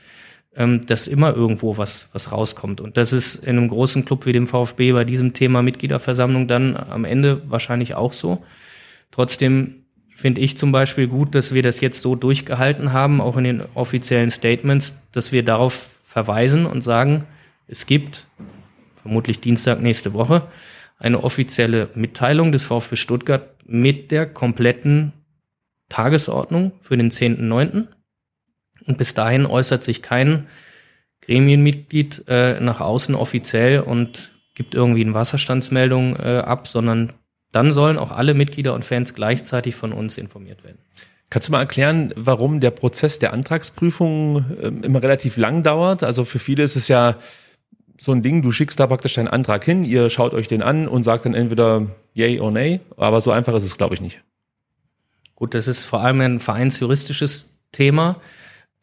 ähm, 0.55 0.83
dass 0.87 1.05
immer 1.05 1.35
irgendwo 1.35 1.77
was, 1.77 2.09
was 2.11 2.31
rauskommt. 2.31 2.81
Und 2.81 2.97
das 2.97 3.13
ist 3.13 3.35
in 3.35 3.55
einem 3.55 3.67
großen 3.67 4.03
Club 4.03 4.25
wie 4.25 4.33
dem 4.33 4.47
VfB 4.47 4.93
bei 4.93 5.03
diesem 5.05 5.33
Thema 5.33 5.61
Mitgliederversammlung 5.61 6.47
dann 6.47 6.75
am 6.75 7.05
Ende 7.05 7.43
wahrscheinlich 7.47 7.93
auch 7.93 8.13
so. 8.13 8.43
Trotzdem 9.11 9.79
finde 10.19 10.41
ich 10.41 10.57
zum 10.57 10.73
Beispiel 10.73 11.07
gut, 11.07 11.33
dass 11.33 11.53
wir 11.53 11.63
das 11.63 11.79
jetzt 11.79 12.01
so 12.01 12.15
durchgehalten 12.15 12.91
haben, 12.91 13.21
auch 13.21 13.37
in 13.37 13.45
den 13.45 13.61
offiziellen 13.73 14.29
Statements, 14.29 14.97
dass 15.13 15.31
wir 15.31 15.43
darauf 15.43 15.73
verweisen 15.73 16.65
und 16.65 16.81
sagen, 16.81 17.25
es 17.67 17.85
gibt 17.85 18.27
vermutlich 19.01 19.39
Dienstag 19.39 19.81
nächste 19.81 20.13
Woche 20.13 20.47
eine 20.97 21.23
offizielle 21.23 21.89
Mitteilung 21.95 22.51
des 22.51 22.65
VfB 22.65 22.97
Stuttgart 22.97 23.55
mit 23.65 24.11
der 24.11 24.25
kompletten 24.25 25.13
Tagesordnung 25.87 26.73
für 26.81 26.97
den 26.97 27.11
10.9. 27.11 27.87
Und 28.85 28.97
bis 28.97 29.13
dahin 29.13 29.45
äußert 29.45 29.83
sich 29.83 30.01
kein 30.01 30.47
Gremienmitglied 31.21 32.25
äh, 32.27 32.59
nach 32.59 32.81
außen 32.81 33.15
offiziell 33.15 33.79
und 33.79 34.31
gibt 34.53 34.75
irgendwie 34.75 35.01
eine 35.01 35.13
Wasserstandsmeldung 35.13 36.17
äh, 36.17 36.43
ab, 36.45 36.67
sondern 36.67 37.13
dann 37.51 37.71
sollen 37.73 37.97
auch 37.97 38.11
alle 38.11 38.33
Mitglieder 38.33 38.73
und 38.73 38.85
Fans 38.85 39.13
gleichzeitig 39.13 39.75
von 39.75 39.93
uns 39.93 40.17
informiert 40.17 40.63
werden. 40.63 40.79
Kannst 41.29 41.47
du 41.47 41.51
mal 41.51 41.59
erklären, 41.59 42.13
warum 42.15 42.59
der 42.59 42.71
Prozess 42.71 43.19
der 43.19 43.33
Antragsprüfung 43.33 44.45
äh, 44.61 44.67
immer 44.85 45.03
relativ 45.03 45.37
lang 45.37 45.61
dauert? 45.63 46.03
Also 46.03 46.25
für 46.25 46.39
viele 46.39 46.63
ist 46.63 46.75
es 46.75 46.87
ja 46.87 47.17
so 47.99 48.13
ein 48.13 48.23
Ding, 48.23 48.41
du 48.41 48.51
schickst 48.51 48.79
da 48.79 48.87
praktisch 48.87 49.15
deinen 49.15 49.27
Antrag 49.27 49.63
hin, 49.63 49.83
ihr 49.83 50.09
schaut 50.09 50.33
euch 50.33 50.47
den 50.47 50.63
an 50.63 50.87
und 50.87 51.03
sagt 51.03 51.25
dann 51.25 51.33
entweder 51.33 51.87
yay 52.13 52.39
oder 52.39 52.51
nay, 52.51 52.79
aber 52.97 53.21
so 53.21 53.31
einfach 53.31 53.53
ist 53.53 53.65
es, 53.65 53.77
glaube 53.77 53.93
ich, 53.93 54.01
nicht. 54.01 54.21
Gut, 55.35 55.53
das 55.53 55.67
ist 55.67 55.83
vor 55.83 56.01
allem 56.01 56.21
ein 56.21 56.39
vereinsjuristisches 56.39 57.49
Thema. 57.71 58.19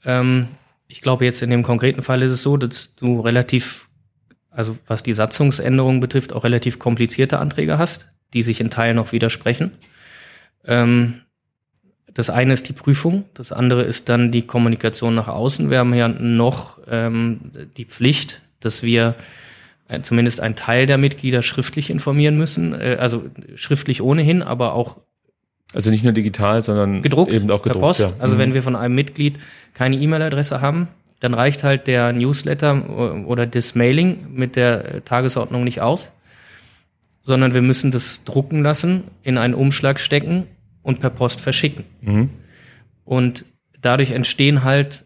Ähm, 0.05 0.49
ich 0.89 1.01
glaube, 1.01 1.25
jetzt 1.25 1.43
in 1.43 1.51
dem 1.51 1.63
konkreten 1.63 2.03
Fall 2.03 2.23
ist 2.23 2.33
es 2.33 2.43
so, 2.43 2.57
dass 2.57 2.95
du 2.95 3.21
relativ, 3.21 3.86
also 4.57 4.77
was 4.87 5.03
die 5.03 5.13
Satzungsänderung 5.13 6.01
betrifft, 6.01 6.33
auch 6.33 6.45
relativ 6.45 6.79
komplizierte 6.79 7.39
Anträge 7.39 7.79
hast, 7.79 8.09
die 8.35 8.43
sich 8.43 8.61
in 8.61 8.71
Teilen 8.71 8.99
auch 8.99 9.13
widersprechen. 9.13 9.73
Ähm, 10.65 11.21
das 12.13 12.31
eine 12.31 12.55
ist 12.55 12.69
die 12.69 12.73
Prüfung, 12.73 13.25
das 13.35 13.53
andere 13.53 13.83
ist 13.83 14.09
dann 14.09 14.31
die 14.33 14.43
Kommunikation 14.43 15.15
nach 15.15 15.29
außen. 15.29 15.71
Wir 15.71 15.79
haben 15.81 15.93
ja 15.95 16.09
noch 16.09 16.79
ähm, 16.91 17.53
die 17.77 17.85
Pflicht, 17.85 18.41
dass 18.61 18.83
wir 18.83 19.15
äh, 19.89 20.01
zumindest 20.01 20.41
einen 20.41 20.57
Teil 20.57 20.87
der 20.87 20.97
Mitglieder 20.97 21.43
schriftlich 21.43 21.91
informieren 21.91 22.39
müssen, 22.39 22.73
äh, 22.73 22.97
also 22.99 23.25
schriftlich 23.55 24.01
ohnehin, 24.01 24.43
aber 24.43 24.73
auch 24.73 24.97
Also 25.75 25.91
nicht 25.91 26.05
nur 26.05 26.15
digital, 26.15 26.63
sondern 26.63 27.03
gedruckt, 27.03 27.33
eben 27.33 27.51
auch 27.51 27.63
per 27.63 27.75
gedruckt. 27.75 27.99
Post. 27.99 28.01
Ja. 28.01 28.13
Also 28.19 28.37
Mhm. 28.37 28.39
wenn 28.41 28.55
wir 28.55 28.63
von 28.63 28.77
einem 28.77 28.95
Mitglied 28.95 29.39
keine 29.75 29.97
E-Mail-Adresse 29.97 30.63
haben, 30.63 30.89
dann 31.21 31.35
reicht 31.35 31.65
halt 31.65 31.87
der 31.87 32.13
Newsletter 32.13 33.25
oder 33.27 33.47
das 33.47 33.75
Mailing 33.75 34.27
mit 34.33 34.57
der 34.57 34.97
äh, 34.97 35.01
Tagesordnung 35.01 35.65
nicht 35.65 35.81
aus, 35.81 36.11
sondern 37.23 37.55
wir 37.55 37.63
müssen 37.63 37.91
das 37.91 38.23
drucken 38.25 38.63
lassen, 38.63 39.05
in 39.23 39.39
einen 39.39 39.55
Umschlag 39.55 39.99
stecken 39.99 40.47
und 40.83 41.01
per 41.01 41.11
Post 41.11 41.41
verschicken. 41.41 41.85
Mhm. 42.01 42.31
Und 43.05 43.45
dadurch 43.81 44.11
entstehen 44.11 44.63
halt 44.63 45.05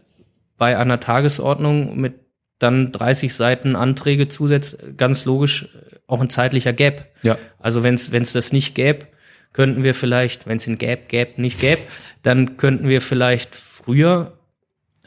bei 0.58 0.76
einer 0.76 1.00
Tagesordnung 1.00 1.98
mit 1.98 2.14
dann 2.58 2.92
30 2.92 3.32
Seiten 3.34 3.74
Anträge 3.74 4.28
zusätzlich 4.28 4.96
ganz 4.96 5.24
logisch 5.24 5.64
äh, 5.64 5.96
auch 6.06 6.20
ein 6.20 6.30
zeitlicher 6.30 6.72
Gap. 6.72 7.06
Ja. 7.22 7.38
Also 7.58 7.84
wenn 7.84 7.94
es 7.94 8.32
das 8.32 8.52
nicht 8.52 8.74
gäbe, 8.74 9.06
könnten 9.52 9.82
wir 9.82 9.94
vielleicht, 9.94 10.46
wenn 10.46 10.56
es 10.56 10.66
ihn 10.66 10.78
gäbe, 10.78 11.02
gäbe, 11.08 11.40
nicht 11.40 11.60
gäbe, 11.60 11.80
dann 12.22 12.56
könnten 12.56 12.88
wir 12.88 13.00
vielleicht 13.00 13.54
früher 13.54 14.32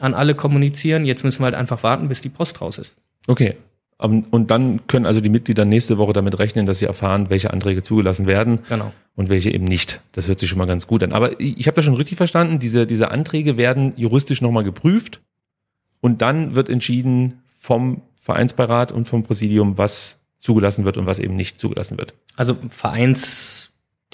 an 0.04 0.14
alle 0.14 0.34
kommunizieren. 0.34 1.04
Jetzt 1.04 1.24
müssen 1.24 1.40
wir 1.40 1.46
halt 1.46 1.54
einfach 1.54 1.82
warten, 1.82 2.08
bis 2.08 2.20
die 2.20 2.28
Post 2.28 2.60
raus 2.60 2.78
ist. 2.78 2.96
Okay. 3.26 3.56
Um, 3.96 4.24
Und 4.30 4.50
dann 4.50 4.86
können 4.88 5.06
also 5.06 5.20
die 5.20 5.28
Mitglieder 5.28 5.64
nächste 5.64 5.98
Woche 5.98 6.12
damit 6.12 6.38
rechnen, 6.40 6.66
dass 6.66 6.80
sie 6.80 6.86
erfahren, 6.86 7.30
welche 7.30 7.52
Anträge 7.52 7.80
zugelassen 7.82 8.26
werden 8.26 8.58
Genau. 8.68 8.92
und 9.14 9.28
welche 9.28 9.50
eben 9.52 9.64
nicht. 9.64 10.00
Das 10.12 10.26
hört 10.26 10.40
sich 10.40 10.50
schon 10.50 10.58
mal 10.58 10.66
ganz 10.66 10.86
gut 10.88 11.02
an. 11.04 11.12
Aber 11.12 11.40
ich, 11.40 11.66
habe 11.68 11.76
das 11.76 11.84
schon 11.84 11.94
richtig 11.94 12.16
verstanden. 12.16 12.58
Diese, 12.58 12.86
diese 12.86 13.12
Anträge 13.12 13.56
werden 13.56 13.92
juristisch 13.96 14.42
nochmal 14.42 14.64
geprüft 14.64 15.20
und 16.00 16.22
dann 16.22 16.56
wird 16.56 16.68
entschieden 16.68 17.40
vom 17.54 18.02
Vereinsbeirat 18.20 18.90
und 18.90 19.08
vom 19.08 19.22
Präsidium, 19.22 19.78
was 19.78 20.18
zugelassen 20.38 20.84
wird 20.84 20.96
und 20.98 21.06
was 21.06 21.20
eben 21.20 21.36
nicht 21.36 21.60
zugelassen 21.60 21.96
wird. 21.96 22.14
Also 22.36 22.56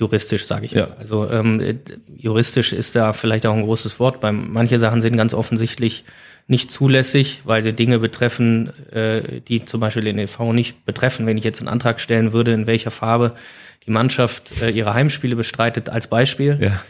vereinsjuristisch, 0.09 0.45
sage 0.47 0.67
ich 0.67 0.73
Ja. 0.73 0.87
mal. 0.87 0.97
Also 0.99 1.29
ähm, 1.31 1.61
äh, 1.61 1.75
juristisch 2.17 2.73
ist 2.73 2.97
da 2.97 3.13
vielleicht 3.13 3.47
auch 3.47 3.55
ein 3.55 3.63
großes 3.63 4.01
Wort. 4.01 4.21
Bei 4.21 4.33
manche 4.33 4.79
Sachen 4.79 5.01
sind 5.01 5.17
ganz 5.17 5.35
offensichtlich 5.35 6.05
nicht 6.47 6.71
zulässig, 6.71 7.43
weil 7.45 7.63
sie 7.63 7.73
Dinge 7.73 7.99
betreffen, 7.99 8.73
äh, 8.93 9.41
die 9.41 9.65
zum 9.65 9.81
Beispiel 9.81 10.05
den 10.05 10.19
EV 10.19 10.53
nicht 10.53 10.85
betreffen. 10.85 11.27
Wenn 11.27 11.37
ich 11.39 11.45
jetzt 11.45 11.61
einen 11.61 11.69
Antrag 11.69 12.01
stellen 12.01 12.33
würde, 12.33 12.53
in 12.53 12.67
welcher 12.67 12.91
Farbe 12.91 13.35
die 13.87 13.91
Mannschaft 13.91 14.61
äh, 14.63 14.71
ihre 14.71 14.95
Heimspiele 14.95 15.37
bestreitet, 15.37 15.89
als 15.89 16.09
Beispiel. 16.09 16.59
Ja. 16.61 16.83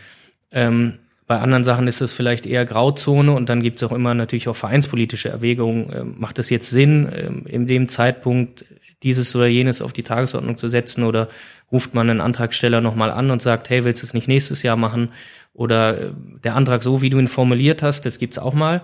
Ähm, 0.52 0.94
bei 1.26 1.38
anderen 1.38 1.62
Sachen 1.62 1.86
ist 1.86 2.00
es 2.00 2.12
vielleicht 2.12 2.44
eher 2.44 2.64
Grauzone 2.64 3.30
und 3.32 3.48
dann 3.48 3.62
gibt 3.62 3.76
es 3.76 3.84
auch 3.84 3.92
immer 3.92 4.14
natürlich 4.14 4.48
auch 4.48 4.56
vereinspolitische 4.56 5.28
Erwägungen. 5.28 5.92
Ähm, 5.94 6.14
macht 6.18 6.38
es 6.38 6.50
jetzt 6.50 6.70
Sinn, 6.70 7.08
ähm, 7.14 7.44
in 7.46 7.66
dem 7.66 7.88
Zeitpunkt 7.88 8.64
dieses 9.02 9.34
oder 9.36 9.46
jenes 9.46 9.80
auf 9.80 9.92
die 9.92 10.02
Tagesordnung 10.02 10.58
zu 10.58 10.68
setzen 10.68 11.04
oder 11.04 11.28
ruft 11.72 11.94
man 11.94 12.10
einen 12.10 12.20
Antragsteller 12.20 12.80
nochmal 12.80 13.10
an 13.10 13.30
und 13.30 13.40
sagt, 13.42 13.70
hey, 13.70 13.84
willst 13.84 14.02
du 14.02 14.06
es 14.06 14.14
nicht 14.14 14.28
nächstes 14.28 14.62
Jahr 14.62 14.76
machen? 14.76 15.10
Oder 15.52 15.98
äh, 16.00 16.10
der 16.44 16.54
Antrag 16.56 16.82
so, 16.82 17.02
wie 17.02 17.10
du 17.10 17.18
ihn 17.18 17.28
formuliert 17.28 17.82
hast, 17.82 18.06
das 18.06 18.18
gibt's 18.18 18.38
auch 18.38 18.54
mal. 18.54 18.82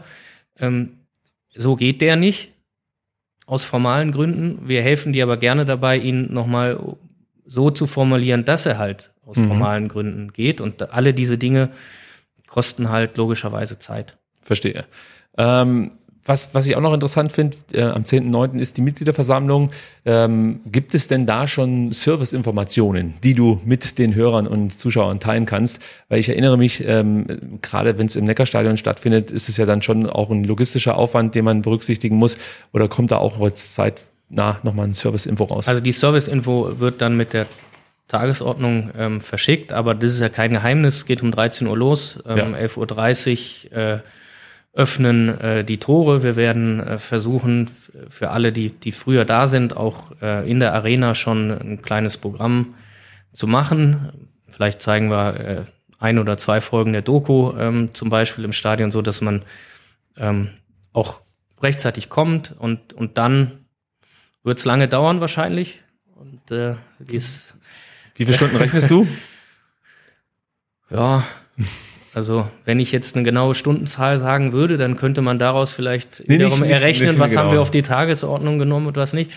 Ähm, 0.58 0.98
so 1.54 1.76
geht 1.76 2.00
der 2.00 2.16
nicht, 2.16 2.52
aus 3.46 3.64
formalen 3.64 4.10
Gründen. 4.12 4.68
Wir 4.68 4.82
helfen 4.82 5.12
dir 5.12 5.22
aber 5.22 5.36
gerne 5.36 5.64
dabei, 5.64 5.96
ihn 5.98 6.32
nochmal 6.32 6.78
so 7.44 7.70
zu 7.70 7.86
formulieren, 7.86 8.44
dass 8.44 8.66
er 8.66 8.78
halt 8.78 9.12
aus 9.24 9.36
Mhm. 9.36 9.48
formalen 9.48 9.88
Gründen 9.88 10.32
geht. 10.32 10.60
Und 10.60 10.92
alle 10.92 11.14
diese 11.14 11.38
Dinge 11.38 11.70
kosten 12.48 12.90
halt 12.90 13.16
logischerweise 13.16 13.78
Zeit. 13.78 14.16
Verstehe. 14.42 14.84
Ähm, 15.38 15.92
was, 16.26 16.50
was 16.52 16.66
ich 16.66 16.76
auch 16.76 16.80
noch 16.80 16.92
interessant 16.92 17.32
finde, 17.32 17.56
äh, 17.72 17.82
am 17.82 18.02
10.9. 18.02 18.58
ist 18.58 18.76
die 18.76 18.82
Mitgliederversammlung. 18.82 19.70
Ähm, 20.04 20.60
gibt 20.66 20.94
es 20.94 21.08
denn 21.08 21.24
da 21.26 21.46
schon 21.48 21.92
Serviceinformationen, 21.92 23.14
die 23.22 23.34
du 23.34 23.60
mit 23.64 23.98
den 23.98 24.14
Hörern 24.14 24.46
und 24.46 24.76
Zuschauern 24.78 25.20
teilen 25.20 25.46
kannst? 25.46 25.78
Weil 26.08 26.18
ich 26.20 26.28
erinnere 26.28 26.58
mich, 26.58 26.82
ähm, 26.86 27.58
gerade 27.62 27.96
wenn 27.98 28.06
es 28.06 28.16
im 28.16 28.24
Neckarstadion 28.24 28.76
stattfindet, 28.76 29.30
ist 29.30 29.48
es 29.48 29.56
ja 29.56 29.66
dann 29.66 29.82
schon 29.82 30.08
auch 30.08 30.30
ein 30.30 30.44
logistischer 30.44 30.96
Aufwand, 30.96 31.34
den 31.34 31.44
man 31.44 31.62
berücksichtigen 31.62 32.16
muss. 32.16 32.36
Oder 32.72 32.88
kommt 32.88 33.12
da 33.12 33.18
auch 33.18 33.38
heute 33.38 33.56
Zeit 33.56 34.00
nochmal 34.28 34.86
ein 34.86 34.94
Serviceinfo 34.94 35.44
raus? 35.44 35.68
Also 35.68 35.80
die 35.80 35.92
Serviceinfo 35.92 36.80
wird 36.80 37.00
dann 37.00 37.16
mit 37.16 37.32
der 37.32 37.46
Tagesordnung 38.08 38.90
ähm, 38.96 39.20
verschickt, 39.20 39.72
aber 39.72 39.94
das 39.94 40.12
ist 40.12 40.20
ja 40.20 40.28
kein 40.28 40.52
Geheimnis. 40.52 40.96
Es 40.96 41.06
geht 41.06 41.22
um 41.22 41.30
13 41.30 41.66
Uhr 41.66 41.76
los, 41.76 42.22
ähm, 42.26 42.36
Ja. 42.38 42.44
11.30 42.44 43.70
Uhr 43.72 43.76
äh, 43.76 43.98
öffnen 44.76 45.40
äh, 45.40 45.64
die 45.64 45.78
Tore. 45.78 46.22
Wir 46.22 46.36
werden 46.36 46.80
äh, 46.80 46.98
versuchen, 46.98 47.70
für 48.08 48.30
alle, 48.30 48.52
die, 48.52 48.70
die 48.70 48.92
früher 48.92 49.24
da 49.24 49.48
sind, 49.48 49.76
auch 49.76 50.12
äh, 50.20 50.48
in 50.48 50.60
der 50.60 50.74
Arena 50.74 51.14
schon 51.14 51.50
ein 51.50 51.82
kleines 51.82 52.18
Programm 52.18 52.74
zu 53.32 53.46
machen. 53.46 54.28
Vielleicht 54.48 54.82
zeigen 54.82 55.10
wir 55.10 55.40
äh, 55.40 55.62
ein 55.98 56.18
oder 56.18 56.36
zwei 56.36 56.60
Folgen 56.60 56.92
der 56.92 57.02
Doku 57.02 57.52
ähm, 57.58 57.94
zum 57.94 58.10
Beispiel 58.10 58.44
im 58.44 58.52
Stadion, 58.52 58.90
so 58.90 59.00
dass 59.00 59.22
man 59.22 59.42
ähm, 60.18 60.50
auch 60.92 61.20
rechtzeitig 61.62 62.10
kommt 62.10 62.54
und, 62.58 62.92
und 62.92 63.16
dann 63.16 63.64
wird 64.42 64.58
es 64.58 64.66
lange 64.66 64.88
dauern 64.88 65.22
wahrscheinlich. 65.22 65.82
Und 66.14 66.50
äh, 66.50 66.76
dies, 66.98 67.56
Wie 68.14 68.24
viele 68.24 68.36
Stunden 68.36 68.56
rechnest 68.56 68.90
du? 68.90 69.06
ja, 70.90 71.24
also 72.16 72.46
wenn 72.64 72.78
ich 72.78 72.92
jetzt 72.92 73.14
eine 73.14 73.24
genaue 73.24 73.54
Stundenzahl 73.54 74.18
sagen 74.18 74.52
würde, 74.52 74.76
dann 74.76 74.96
könnte 74.96 75.22
man 75.22 75.38
daraus 75.38 75.72
vielleicht 75.72 76.24
Nee, 76.26 76.34
wiederum 76.36 76.60
nicht- 76.60 76.70
errechnen, 76.70 77.10
nicht 77.10 77.18
was 77.18 77.36
haben 77.36 77.44
genau. 77.46 77.52
wir 77.58 77.62
auf 77.62 77.70
die 77.70 77.82
Tagesordnung 77.82 78.58
genommen 78.58 78.86
und 78.86 78.96
was 78.96 79.12
nicht. 79.12 79.30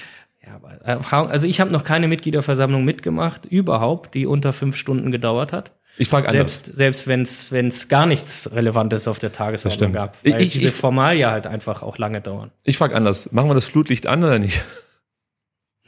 Ja, 0.46 0.56
aber 0.56 0.72
Erfahrung, 0.86 1.30
also 1.30 1.46
ich 1.48 1.60
habe 1.62 1.72
noch 1.72 1.84
keine 1.84 2.08
Mitgliederversammlung 2.08 2.84
mitgemacht, 2.86 3.46
überhaupt, 3.46 4.14
die 4.16 4.26
unter 4.26 4.54
fünf 4.54 4.76
Stunden 4.78 5.12
gedauert 5.12 5.52
hat. 5.54 5.74
Ich 5.98 6.08
frage 6.08 6.30
anders. 6.30 6.54
Selbst, 6.64 6.76
selbst 6.78 7.08
wenn 7.08 7.24
es 7.24 7.52
wenn's 7.52 7.90
gar 7.90 8.06
nichts 8.06 8.50
Relevantes 8.54 9.08
auf 9.10 9.20
der 9.20 9.34
Tagesordnung 9.34 9.92
gab. 9.92 10.18
Weil 10.24 10.42
Ich- 10.42 10.54
diese 10.54 10.70
ich- 10.70 10.74
Formalia 10.74 11.30
halt 11.32 11.46
einfach 11.46 11.84
auch 11.84 11.98
lange 11.98 12.22
dauern. 12.22 12.52
Ich 12.64 12.78
frage 12.78 12.96
anders. 12.96 13.34
Machen 13.34 13.50
wir 13.50 13.54
das 13.56 13.66
Flutlicht 13.66 14.08
an 14.08 14.24
oder 14.24 14.40
nicht? 14.40 14.62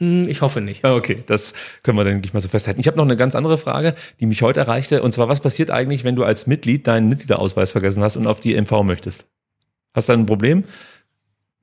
Hm, 0.02 0.28
ich 0.28 0.42
hoffe 0.42 0.60
nicht. 0.60 0.84
Ah, 0.84 0.94
Okay, 0.96 1.22
das 1.26 1.54
können 1.84 1.96
wir 1.96 2.02
dann 2.02 2.14
denke 2.14 2.26
ich 2.26 2.34
mal 2.34 2.40
so 2.40 2.48
festhalten. 2.48 2.80
Ich 2.80 2.88
habe 2.88 2.96
noch 2.96 3.04
eine 3.04 3.16
ganz 3.16 3.36
andere 3.36 3.56
Frage, 3.56 3.94
die 4.18 4.26
mich 4.26 4.42
heute 4.42 4.58
erreichte. 4.58 5.00
Und 5.00 5.12
zwar, 5.12 5.28
was 5.28 5.38
passiert 5.38 5.70
eigentlich, 5.70 6.02
wenn 6.02 6.16
du 6.16 6.24
als 6.24 6.48
Mitglied 6.48 6.88
deinen 6.88 7.08
Mitgliederausweis 7.08 7.70
vergessen 7.70 8.02
hast 8.02 8.16
und 8.16 8.26
auf 8.26 8.40
die 8.40 8.60
MV 8.60 8.82
möchtest? 8.82 9.26
Hast 9.94 10.08
du 10.08 10.12
da 10.12 10.18
ein 10.18 10.26
Problem? 10.26 10.64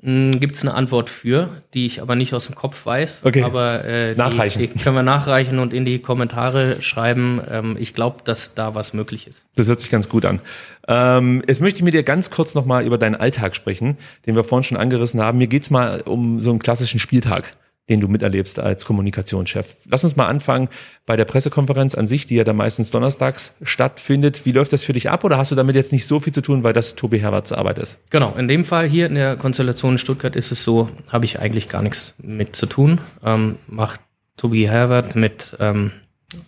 Gibt 0.02 0.56
es 0.56 0.62
eine 0.62 0.74
Antwort 0.74 1.10
für, 1.10 1.50
die 1.74 1.86
ich 1.86 2.02
aber 2.02 2.16
nicht 2.16 2.34
aus 2.34 2.46
dem 2.46 2.56
Kopf 2.56 2.86
weiß. 2.86 3.24
Okay. 3.26 3.44
Aber 3.44 3.84
äh, 3.84 4.16
Nachreichen. 4.16 4.62
Die, 4.62 4.70
die 4.70 4.82
können 4.82 4.96
wir 4.96 5.04
nachreichen 5.04 5.60
und 5.60 5.74
in 5.74 5.84
die 5.84 6.00
Kommentare 6.00 6.82
schreiben. 6.82 7.42
Ähm, 7.52 7.76
ich 7.78 7.94
glaube, 7.94 8.20
dass 8.24 8.54
da 8.54 8.74
was 8.74 8.94
möglich 8.94 9.28
ist. 9.28 9.44
Das 9.58 9.68
hört 9.68 9.82
sich 9.82 9.90
ganz 9.90 10.08
gut 10.08 10.24
an. 10.24 10.40
Ähm, 10.88 11.42
jetzt 11.46 11.60
möchte 11.60 11.80
ich 11.80 11.84
mit 11.84 11.94
dir 11.94 12.04
ganz 12.04 12.32
kurz 12.32 12.56
nochmal 12.56 12.86
über 12.86 12.98
deinen 12.98 13.16
Alltag 13.16 13.54
sprechen, 13.54 13.98
den 14.26 14.38
wir 14.38 14.46
vorhin 14.46 14.64
schon 14.64 14.78
angerissen 14.78 15.22
haben. 15.22 15.38
Mir 15.38 15.48
geht's 15.48 15.70
mal 15.70 16.00
um 16.06 16.40
so 16.40 16.52
einen 16.52 16.60
klassischen 16.60 17.02
Spieltag, 17.02 17.52
den 17.90 18.00
du 18.00 18.08
miterlebst 18.08 18.60
als 18.60 18.86
Kommunikationschef. 18.86 19.78
Lass 19.90 20.04
uns 20.04 20.16
mal 20.16 20.28
anfangen 20.28 20.70
bei 21.06 21.16
der 21.16 21.26
Pressekonferenz 21.26 21.96
an 21.96 22.08
sich, 22.08 22.28
die 22.28 22.36
ja 22.36 22.44
da 22.44 22.54
meistens 22.54 22.92
donnerstags 22.92 23.54
stattfindet. 23.64 24.46
Wie 24.46 24.52
läuft 24.52 24.72
das 24.72 24.84
für 24.84 24.94
dich 24.94 25.10
ab 25.10 25.24
oder 25.24 25.38
hast 25.38 25.52
du 25.52 25.56
damit 25.56 25.76
jetzt 25.76 25.92
nicht 25.92 26.06
so 26.06 26.20
viel 26.20 26.34
zu 26.34 26.42
tun, 26.42 26.64
weil 26.64 26.74
das 26.74 26.96
Tobi 26.96 27.20
Herberts 27.20 27.52
Arbeit 27.52 27.80
ist? 27.80 28.00
Genau, 28.12 28.36
in 28.38 28.48
dem 28.48 28.64
Fall 28.64 28.88
hier 28.88 29.08
in 29.08 29.16
der 29.16 29.36
Konstellation 29.36 29.94
in 29.94 29.98
Stuttgart 29.98 30.36
ist 30.36 30.52
es 30.52 30.64
so, 30.64 30.90
habe 31.10 31.26
ich 31.26 31.40
eigentlich 31.40 31.68
gar 31.68 31.82
nichts 31.82 32.14
mit 32.20 32.56
zu 32.56 32.68
tun. 32.68 33.02
Ähm, 33.24 33.56
macht 33.68 34.02
Tobi 34.38 34.70
Herbert 34.70 35.16
mit, 35.16 35.58
ähm, 35.60 35.92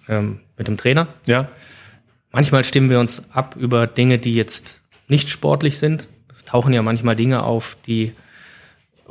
ähm, 0.08 0.40
mit 0.58 0.68
dem 0.68 0.78
Trainer. 0.78 1.08
Ja? 1.26 1.50
Manchmal 2.32 2.64
stimmen 2.64 2.90
wir 2.90 3.00
uns 3.00 3.24
ab 3.32 3.56
über 3.60 3.88
Dinge, 3.88 4.20
die 4.20 4.36
jetzt 4.36 4.82
nicht 5.08 5.30
sportlich 5.30 5.78
sind. 5.78 6.08
Es 6.32 6.46
tauchen 6.46 6.74
ja 6.74 6.82
manchmal 6.82 7.16
Dinge 7.16 7.44
auf, 7.44 7.78
die 7.86 8.14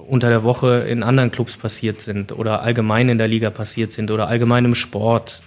unter 0.08 0.28
der 0.28 0.42
Woche 0.42 0.86
in 0.88 1.02
anderen 1.02 1.30
Clubs 1.30 1.56
passiert 1.56 2.00
sind 2.00 2.32
oder 2.32 2.62
allgemein 2.62 3.08
in 3.08 3.18
der 3.18 3.28
Liga 3.28 3.50
passiert 3.50 3.92
sind 3.92 4.10
oder 4.10 4.28
allgemein 4.28 4.64
im 4.64 4.74
Sport. 4.74 5.42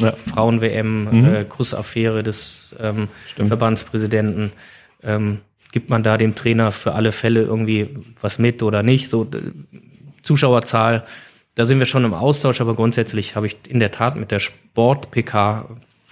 Ja. 0.00 0.12
Frauen-WM, 0.12 1.04
Mhm. 1.10 1.34
äh, 1.34 1.44
Kussaffäre 1.44 2.22
des 2.22 2.74
ähm, 2.80 3.08
Verbandspräsidenten. 3.36 4.52
Ähm, 5.02 5.40
gibt 5.72 5.90
man 5.90 6.02
da 6.02 6.16
dem 6.16 6.34
Trainer 6.34 6.72
für 6.72 6.92
alle 6.94 7.12
Fälle 7.12 7.42
irgendwie 7.42 7.94
was 8.20 8.38
mit 8.38 8.62
oder 8.62 8.82
nicht? 8.82 9.08
So 9.10 9.26
Zuschauerzahl, 10.22 11.04
da 11.54 11.64
sind 11.64 11.78
wir 11.78 11.86
schon 11.86 12.04
im 12.04 12.14
Austausch, 12.14 12.60
aber 12.60 12.74
grundsätzlich 12.74 13.36
habe 13.36 13.46
ich 13.46 13.56
in 13.68 13.78
der 13.78 13.90
Tat 13.90 14.16
mit 14.16 14.30
der 14.30 14.38
Sport-PK 14.40 15.68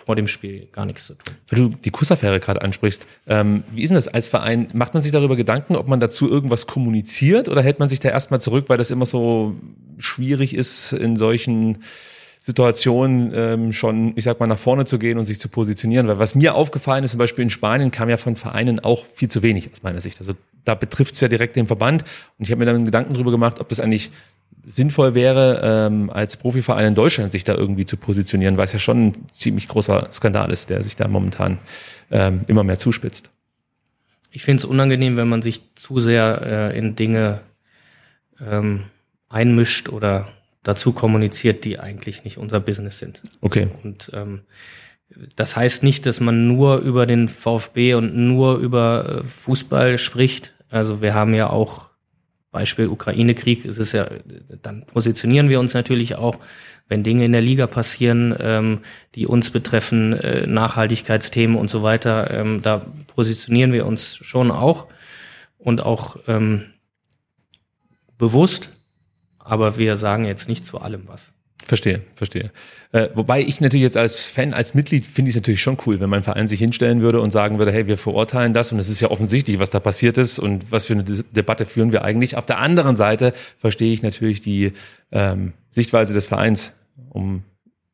vor 0.09 0.17
dem 0.17 0.27
Spiel 0.27 0.69
gar 0.73 0.87
nichts 0.87 1.05
zu 1.05 1.13
tun. 1.13 1.35
Weil 1.51 1.59
du 1.59 1.69
die 1.69 1.91
Kussaffäre 1.91 2.41
gerade 2.41 2.63
ansprichst, 2.63 3.07
ähm, 3.27 3.63
wie 3.73 3.83
ist 3.83 3.91
denn 3.91 3.97
das 3.97 4.09
als 4.09 4.27
Verein? 4.27 4.71
Macht 4.73 4.95
man 4.95 5.03
sich 5.03 5.13
darüber 5.13 5.37
Gedanken, 5.37 5.77
ob 5.77 5.87
man 5.87 6.01
dazu 6.01 6.31
irgendwas 6.31 6.67
kommuniziert 6.67 7.51
oder 7.51 7.61
hält 7.63 7.79
man 7.79 7.91
sich 7.91 8.01
da 8.01 8.09
erstmal 8.09 8.41
zurück, 8.41 8.71
weil 8.71 8.79
das 8.79 8.91
immer 8.91 9.05
so 9.05 9.55
schwierig 9.99 10.55
ist, 10.55 10.95
in 10.95 11.17
solchen 11.17 11.85
Situationen 12.41 13.33
ähm, 13.35 13.73
schon, 13.73 14.15
ich 14.17 14.25
sag 14.25 14.41
mal, 14.41 14.47
nach 14.47 14.57
vorne 14.57 14.87
zu 14.87 14.99
gehen 14.99 15.19
und 15.19 15.27
sich 15.27 15.39
zu 15.39 15.51
positionieren? 15.51 16.09
Weil 16.09 16.19
was 16.19 16.35
mir 16.35 16.55
aufgefallen 16.55 17.05
ist, 17.05 17.11
zum 17.11 17.19
Beispiel 17.19 17.43
in 17.43 17.51
Spanien 17.51 17.91
kam 17.91 18.09
ja 18.09 18.17
von 18.17 18.35
Vereinen 18.35 18.81
auch 18.81 19.05
viel 19.15 19.29
zu 19.29 19.43
wenig 19.43 19.71
aus 19.71 19.83
meiner 19.83 20.01
Sicht. 20.01 20.21
Also 20.21 20.33
da 20.65 20.75
betrifft 20.75 21.17
es 21.17 21.21
ja 21.21 21.29
direkt 21.29 21.55
den 21.55 21.67
Verband 21.67 22.05
und 22.39 22.47
ich 22.47 22.51
habe 22.51 22.61
mir 22.61 22.65
dann 22.65 22.87
Gedanken 22.87 23.13
darüber 23.13 23.31
gemacht, 23.31 23.61
ob 23.61 23.69
das 23.69 23.79
eigentlich 23.79 24.11
sinnvoll 24.69 25.15
wäre, 25.15 25.61
ähm, 25.63 26.11
als 26.11 26.37
Profiverein 26.37 26.89
in 26.89 26.95
Deutschland 26.95 27.33
sich 27.33 27.45
da 27.45 27.55
irgendwie 27.55 27.87
zu 27.87 27.97
positionieren, 27.97 28.59
weil 28.59 28.67
es 28.67 28.73
ja 28.73 28.79
schon 28.79 29.07
ein 29.07 29.13
ziemlich 29.33 29.67
großer 29.67 30.09
Skandal 30.13 30.51
ist, 30.51 30.69
der 30.69 30.83
sich 30.83 30.95
da 30.95 31.09
momentan 31.09 31.59
ähm, 32.11 32.43
immer 32.49 32.65
mehr 32.65 32.79
zuspitzt. 32.79 33.31
Ich 34.31 34.43
finde 34.43 34.59
es 34.59 34.65
unangenehm, 34.67 35.17
wenn 35.17 35.29
man 35.29 35.41
sich 35.41 35.63
zu 35.75 36.01
sehr 36.01 36.43
äh, 36.75 36.79
in 36.79 36.97
Dinge 36.97 37.41
ähm, 38.47 38.85
einmischt 39.31 39.89
oder 39.89 40.29
dazu 40.63 40.93
kommuniziert, 40.93 41.65
die 41.65 41.81
eigentlich 41.81 42.25
nicht 42.25 42.37
unser 42.37 42.61
Business 42.61 42.99
sind. 42.99 43.23
Okay. 43.41 43.69
Und 43.83 44.11
ähm, 44.13 44.43
das 45.35 45.57
heißt 45.57 45.83
nicht, 45.83 46.05
dass 46.05 46.21
man 46.21 46.47
nur 46.47 46.79
über 46.79 47.07
den 47.07 47.29
VfB 47.29 47.95
und 47.95 48.15
nur 48.15 48.59
über 48.59 49.21
äh, 49.21 49.25
Fußball 49.25 49.97
spricht. 49.97 50.55
Also 50.69 51.01
wir 51.01 51.15
haben 51.15 51.33
ja 51.33 51.49
auch 51.49 51.88
Beispiel 52.59 52.89
Ukraine-Krieg, 52.89 53.65
es 53.65 53.79
ist 53.79 53.93
ja, 53.93 54.09
dann 54.63 54.85
positionieren 54.85 55.49
wir 55.49 55.61
uns 55.61 55.75
natürlich 55.75 56.17
auch, 56.17 56.39
wenn 56.89 57.05
Dinge 57.05 57.25
in 57.25 57.31
der 57.31 57.41
Liga 57.41 57.69
passieren, 57.69 58.35
ähm, 58.41 58.81
die 59.15 59.29
uns 59.29 59.51
betreffen, 59.51 60.13
äh, 60.15 60.45
Nachhaltigkeitsthemen 60.45 61.57
und 61.57 61.71
so 61.71 61.85
weiter, 61.85 62.33
ähm, 62.33 62.61
da 62.61 62.85
positionieren 63.15 63.73
wir 63.73 63.87
uns 63.87 64.17
schon 64.17 64.51
auch 64.51 64.87
und 65.57 65.83
auch 65.83 66.17
ähm, 66.27 66.65
bewusst, 68.17 68.71
aber 69.39 69.79
wir 69.79 69.97
sagen 69.97 70.25
jetzt 70.25 70.49
nicht 70.49 70.65
zu 70.65 70.81
allem 70.81 71.07
was. 71.07 71.33
Verstehe, 71.69 72.01
verstehe. 72.15 72.51
Äh, 72.93 73.11
wobei 73.15 73.43
ich 73.43 73.61
natürlich 73.61 73.83
jetzt 73.83 73.99
als 73.99 74.17
Fan, 74.17 74.55
als 74.55 74.75
Mitglied 74.75 75.05
finde 75.05 75.29
ich 75.29 75.37
es 75.37 75.43
natürlich 75.43 75.61
schon 75.61 75.77
cool, 75.85 76.01
wenn 76.01 76.09
mein 76.09 76.23
Verein 76.23 76.49
sich 76.49 76.59
hinstellen 76.59 77.03
würde 77.03 77.21
und 77.21 77.31
sagen 77.31 77.59
würde, 77.59 77.71
hey, 77.73 77.87
wir 77.87 77.99
verurteilen 77.99 78.55
das 78.55 78.73
und 78.73 78.79
es 78.79 78.89
ist 78.89 79.01
ja 79.01 79.11
offensichtlich, 79.11 79.59
was 79.59 79.69
da 79.69 79.79
passiert 79.79 80.17
ist 80.17 80.39
und 80.39 80.73
was 80.73 80.87
für 80.87 80.95
eine 80.95 81.05
Dis- 81.05 81.25
Debatte 81.31 81.67
führen 81.67 81.93
wir 81.93 82.05
eigentlich. 82.05 82.39
Auf 82.39 82.47
der 82.47 82.59
anderen 82.59 82.97
Seite 82.97 83.35
verstehe 83.59 83.93
ich 83.93 84.03
natürlich 84.03 84.41
die 84.41 84.73
ähm, 85.13 85.53
Sichtweise 85.71 86.15
des 86.15 86.27
Vereins, 86.27 86.73
um 87.11 87.43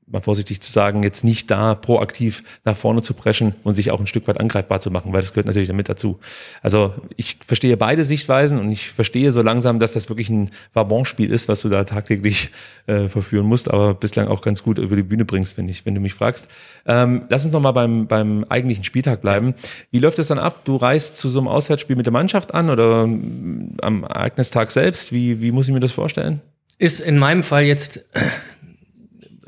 mal 0.07 0.21
vorsichtig 0.21 0.61
zu 0.61 0.71
sagen, 0.71 1.03
jetzt 1.03 1.25
nicht 1.25 1.51
da 1.51 1.75
proaktiv 1.75 2.43
nach 2.65 2.77
vorne 2.77 3.03
zu 3.03 3.15
preschen 3.15 3.55
und 3.65 3.75
sich 3.75 3.91
auch 3.91 4.01
ein 4.01 4.07
Stück 4.07 4.29
weit 4.29 4.39
angreifbar 4.39 4.81
zu 4.81 4.91
machen, 4.91 5.13
weil 5.13 5.21
das 5.21 5.33
gehört 5.33 5.47
natürlich 5.47 5.69
damit 5.69 5.89
dazu. 5.89 6.19
Also 6.63 6.95
ich 7.17 7.39
verstehe 7.45 7.77
beide 7.77 8.05
Sichtweisen 8.05 8.59
und 8.59 8.71
ich 8.71 8.91
verstehe 8.91 9.33
so 9.33 9.43
langsam, 9.43 9.81
dass 9.81 9.93
das 9.93 10.09
wirklich 10.09 10.29
ein 10.29 10.51
Vabonspiel 10.73 11.31
ist, 11.31 11.49
was 11.49 11.63
du 11.63 11.69
da 11.69 11.85
tagtäglich 11.85 12.51
äh, 12.87 13.09
verführen 13.09 13.47
musst, 13.47 13.71
aber 13.71 13.95
bislang 13.95 14.29
auch 14.29 14.43
ganz 14.43 14.63
gut 14.63 14.79
über 14.79 14.97
die 14.97 15.03
Bühne 15.03 15.25
bringst, 15.25 15.57
wenn 15.57 15.69
ich, 15.69 15.87
wenn 15.87 15.95
du 15.95 16.01
mich 16.01 16.15
fragst. 16.15 16.49
Ähm, 16.87 17.23
lass 17.29 17.45
uns 17.45 17.55
noch 17.55 17.63
mal 17.63 17.73
beim, 17.73 18.07
beim 18.07 18.45
eigentlichen 18.49 18.85
Spieltag 18.85 19.23
bleiben. 19.23 19.55
Wie 19.91 20.01
läuft 20.01 20.19
es 20.19 20.29
dann 20.29 20.39
ab? 20.39 20.65
Du 20.65 20.77
reist 20.77 21.17
zu 21.17 21.31
so 21.31 21.39
einem 21.39 21.49
Auswärtsspiel 21.49 21.97
mit 21.97 22.07
der 22.07 22.13
Mannschaft 22.13 22.53
an 22.53 22.69
oder 22.69 23.05
ähm, 23.05 23.77
am 23.81 24.05
Ereignistag 24.05 24.71
selbst? 24.71 25.13
Wie, 25.13 25.41
wie 25.41 25.51
muss 25.51 25.67
ich 25.67 25.75
mir 25.75 25.81
das 25.81 25.93
vorstellen? 25.93 26.43
Ist 26.77 27.01
in 27.01 27.19
meinem 27.19 27.43
Fall 27.43 27.65
jetzt 27.65 28.05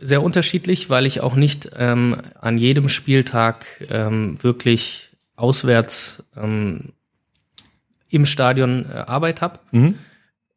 sehr 0.06 0.22
unterschiedlich, 0.22 0.90
weil 0.90 1.06
ich 1.06 1.20
auch 1.20 1.34
nicht 1.34 1.70
ähm, 1.76 2.16
an 2.40 2.58
jedem 2.58 2.88
Spieltag 2.88 3.66
ähm, 3.90 4.42
wirklich 4.42 5.10
auswärts 5.36 6.22
ähm, 6.36 6.92
im 8.08 8.26
Stadion 8.26 8.86
äh, 8.86 8.98
Arbeit 8.98 9.40
habe. 9.40 9.58
Mhm. 9.72 9.96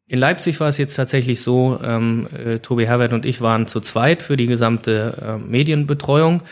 In 0.06 0.18
Leipzig 0.18 0.58
war 0.58 0.68
es 0.68 0.78
jetzt 0.78 0.94
tatsächlich 0.94 1.40
so, 1.40 1.78
ähm, 1.82 2.28
äh, 2.32 2.58
Tobi 2.58 2.86
Herbert 2.86 3.12
und 3.12 3.24
ich 3.24 3.40
waren 3.40 3.66
zu 3.66 3.80
zweit 3.80 4.22
für 4.22 4.36
die 4.36 4.46
gesamte 4.46 5.16
äh, 5.22 5.38
Medienbetreuung. 5.38 6.42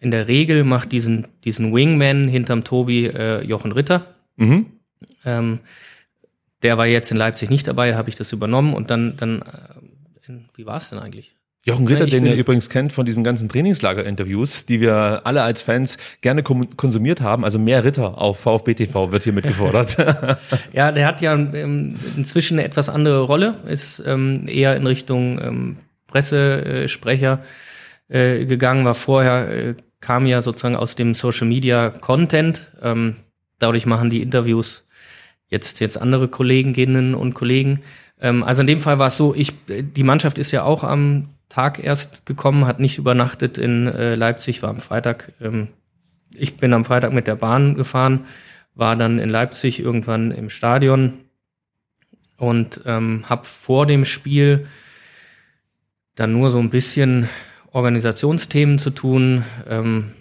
In 0.00 0.10
der 0.10 0.26
Regel 0.26 0.64
macht 0.64 0.92
diesen, 0.92 1.28
diesen 1.44 1.72
Wingman 1.72 2.28
hinterm 2.28 2.64
Tobi 2.64 3.06
äh, 3.06 3.44
Jochen 3.44 3.72
Ritter. 3.72 4.14
Mhm. 4.36 4.66
Ähm, 5.24 5.60
der 6.62 6.78
war 6.78 6.86
jetzt 6.86 7.10
in 7.10 7.16
Leipzig 7.16 7.50
nicht 7.50 7.68
dabei, 7.68 7.94
habe 7.94 8.08
ich 8.08 8.16
das 8.16 8.32
übernommen 8.32 8.74
und 8.74 8.90
dann, 8.90 9.16
dann 9.16 9.42
äh, 9.42 10.28
in, 10.28 10.48
wie 10.54 10.66
war 10.66 10.78
es 10.78 10.90
denn 10.90 10.98
eigentlich? 10.98 11.33
Jochen 11.66 11.88
Ritter, 11.88 12.04
den 12.04 12.26
ihr 12.26 12.34
übrigens 12.34 12.68
kennt 12.68 12.92
von 12.92 13.06
diesen 13.06 13.24
ganzen 13.24 13.48
Trainingslager-Interviews, 13.48 14.66
die 14.66 14.82
wir 14.82 15.22
alle 15.24 15.42
als 15.42 15.62
Fans 15.62 15.96
gerne 16.20 16.42
konsumiert 16.42 17.22
haben. 17.22 17.42
Also 17.42 17.58
mehr 17.58 17.84
Ritter 17.84 18.18
auf 18.18 18.38
VfB 18.40 18.74
TV 18.74 19.12
wird 19.12 19.24
hier 19.24 19.32
mitgefordert. 19.32 19.96
Ja, 20.72 20.92
der 20.92 21.06
hat 21.06 21.20
ja 21.20 21.34
ähm, 21.34 21.94
inzwischen 22.16 22.58
eine 22.58 22.66
etwas 22.66 22.88
andere 22.88 23.22
Rolle, 23.22 23.56
ist 23.66 24.02
ähm, 24.06 24.46
eher 24.46 24.76
in 24.76 24.86
Richtung 24.86 25.40
ähm, 25.40 25.76
Pressesprecher 26.06 27.40
äh, 28.08 28.44
gegangen, 28.44 28.84
war 28.84 28.94
vorher, 28.94 29.48
äh, 29.48 29.74
kam 30.00 30.26
ja 30.26 30.42
sozusagen 30.42 30.76
aus 30.76 30.96
dem 30.96 31.14
Social 31.14 31.46
Media 31.46 31.90
Content. 31.90 32.70
Ähm, 32.82 33.16
dadurch 33.58 33.86
machen 33.86 34.10
die 34.10 34.20
Interviews 34.20 34.86
jetzt, 35.48 35.80
jetzt 35.80 36.00
andere 36.00 36.28
Kolleginnen 36.28 37.14
und 37.14 37.34
Kollegen. 37.34 37.80
Ähm, 38.20 38.42
also 38.42 38.62
in 38.62 38.66
dem 38.66 38.80
Fall 38.80 38.98
war 38.98 39.08
es 39.08 39.16
so, 39.16 39.34
ich, 39.34 39.54
die 39.68 40.02
Mannschaft 40.02 40.38
ist 40.38 40.50
ja 40.50 40.62
auch 40.62 40.84
am 40.84 41.28
Tag 41.48 41.82
erst 41.82 42.26
gekommen, 42.26 42.66
hat 42.66 42.80
nicht 42.80 42.98
übernachtet 42.98 43.58
in 43.58 43.86
äh, 43.86 44.14
Leipzig, 44.14 44.62
war 44.62 44.70
am 44.70 44.78
Freitag. 44.78 45.32
Ähm, 45.40 45.68
ich 46.34 46.56
bin 46.56 46.72
am 46.72 46.84
Freitag 46.84 47.12
mit 47.12 47.26
der 47.26 47.36
Bahn 47.36 47.74
gefahren, 47.74 48.26
war 48.74 48.96
dann 48.96 49.18
in 49.18 49.28
Leipzig 49.28 49.78
irgendwann 49.78 50.30
im 50.30 50.50
Stadion 50.50 51.14
und 52.36 52.80
ähm, 52.86 53.24
habe 53.28 53.44
vor 53.44 53.86
dem 53.86 54.04
Spiel 54.04 54.66
dann 56.16 56.32
nur 56.32 56.50
so 56.50 56.58
ein 56.58 56.70
bisschen 56.70 57.28
Organisationsthemen 57.72 58.78
zu 58.78 58.90
tun, 58.90 59.44
ähm, 59.68 60.12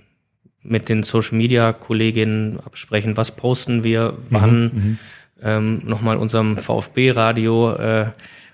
mit 0.63 0.87
den 0.89 1.03
Social 1.03 1.37
Media 1.37 1.73
Kolleginnen 1.73 2.59
absprechen, 2.59 3.17
was 3.17 3.35
posten 3.35 3.83
wir, 3.83 4.17
wann, 4.29 4.97
ähm, 5.43 5.81
nochmal 5.85 6.17
unserem 6.17 6.57
VfB-Radio 6.57 7.73
äh, 7.73 8.05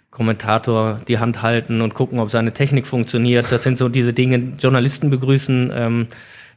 Kommentator 0.10 1.00
die 1.08 1.20
Hand 1.20 1.42
halten 1.42 1.82
und 1.82 1.94
gucken, 1.94 2.20
ob 2.20 2.32
seine 2.32 2.52
Technik 2.52 2.88
funktioniert. 2.88 3.52
Das 3.52 3.64
sind 3.64 3.78
so 3.78 3.90
diese 3.90 4.12
Dinge, 4.12 4.54
Journalisten 4.60 5.10
begrüßen, 5.10 5.72
ähm, 5.74 6.08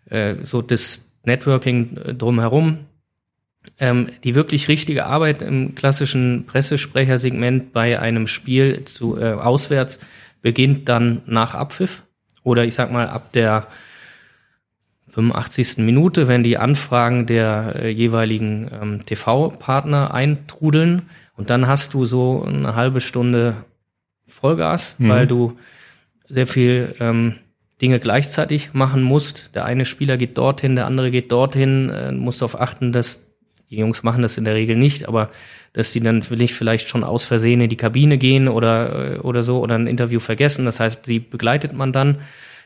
äh, 0.09 0.37
so 0.43 0.63
das 0.63 1.09
Networking 1.25 1.97
äh, 1.97 2.15
drumherum. 2.15 2.81
Ähm, 3.79 4.09
die 4.25 4.35
wirklich 4.35 4.67
richtige 4.67 5.07
Arbeit 5.07 5.41
im 5.41 5.77
klassischen 5.77 6.47
Pressesprechersegment 6.47 7.73
bei 7.73 8.01
einem 8.01 8.27
Spiel 8.27 8.85
zu 8.87 9.17
äh, 9.17 9.35
auswärts 9.35 10.01
beginnt 10.41 10.89
dann 10.89 11.23
nach 11.27 11.55
Abpfiff 11.55 12.03
oder 12.43 12.65
ich 12.65 12.75
sag 12.75 12.91
mal 12.91 13.09
ab 13.09 13.33
der 13.33 13.69
85. 15.13 15.79
Minute, 15.79 16.27
wenn 16.27 16.43
die 16.43 16.57
Anfragen 16.57 17.27
der 17.27 17.75
äh, 17.77 17.89
jeweiligen 17.91 18.71
ähm, 18.73 19.05
TV-Partner 19.05 20.15
eintrudeln 20.15 21.03
und 21.37 21.51
dann 21.51 21.67
hast 21.67 21.93
du 21.95 22.05
so 22.05 22.45
eine 22.47 22.75
halbe 22.75 23.01
Stunde 23.01 23.57
Vollgas, 24.27 24.97
weil 24.99 25.27
du 25.27 25.59
sehr 26.27 26.47
viel 26.47 26.95
ähm, 26.99 27.35
Dinge 27.83 28.01
gleichzeitig 28.01 28.73
machen 28.73 29.03
musst. 29.03 29.51
Der 29.55 29.67
eine 29.67 29.85
Spieler 29.85 30.17
geht 30.17 30.39
dorthin, 30.39 30.77
der 30.77 30.87
andere 30.87 31.11
geht 31.11 31.31
dorthin. 31.31 31.91
Äh, 31.91 32.13
musst 32.13 32.41
darauf 32.41 32.59
achten, 32.59 32.93
dass 32.93 33.27
die 33.69 33.77
Jungs 33.77 34.03
machen 34.03 34.23
das 34.23 34.39
in 34.39 34.45
der 34.45 34.55
Regel 34.55 34.77
nicht, 34.77 35.09
aber 35.09 35.31
dass 35.75 35.93
die 35.93 36.01
dann 36.01 36.23
nicht 36.31 36.55
vielleicht 36.55 36.89
schon 36.89 37.05
aus 37.05 37.25
Versehen 37.25 37.61
in 37.61 37.69
die 37.69 37.77
Kabine 37.77 38.17
gehen 38.17 38.49
oder, 38.49 39.17
äh, 39.17 39.19
oder 39.19 39.43
so 39.43 39.61
oder 39.61 39.75
ein 39.75 39.87
Interview 39.87 40.21
vergessen. 40.21 40.65
Das 40.65 40.81
heißt, 40.81 41.07
die 41.07 41.21
begleitet 41.21 41.75
man 41.75 41.93
dann. 41.93 42.17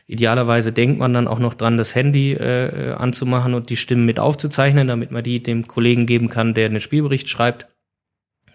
Idealerweise 0.09 0.71
denkt 0.71 0.99
man 0.99 1.13
dann 1.13 1.27
auch 1.27 1.39
noch 1.39 1.53
dran, 1.53 1.77
das 1.77 1.93
Handy 1.93 2.31
äh, 2.31 2.93
anzumachen 2.93 3.53
und 3.53 3.69
die 3.69 3.75
Stimmen 3.75 4.05
mit 4.05 4.19
aufzuzeichnen, 4.19 4.87
damit 4.87 5.11
man 5.11 5.21
die 5.21 5.43
dem 5.43 5.67
Kollegen 5.67 6.05
geben 6.05 6.29
kann, 6.29 6.53
der 6.53 6.69
den 6.69 6.79
Spielbericht 6.79 7.27
schreibt. 7.27 7.67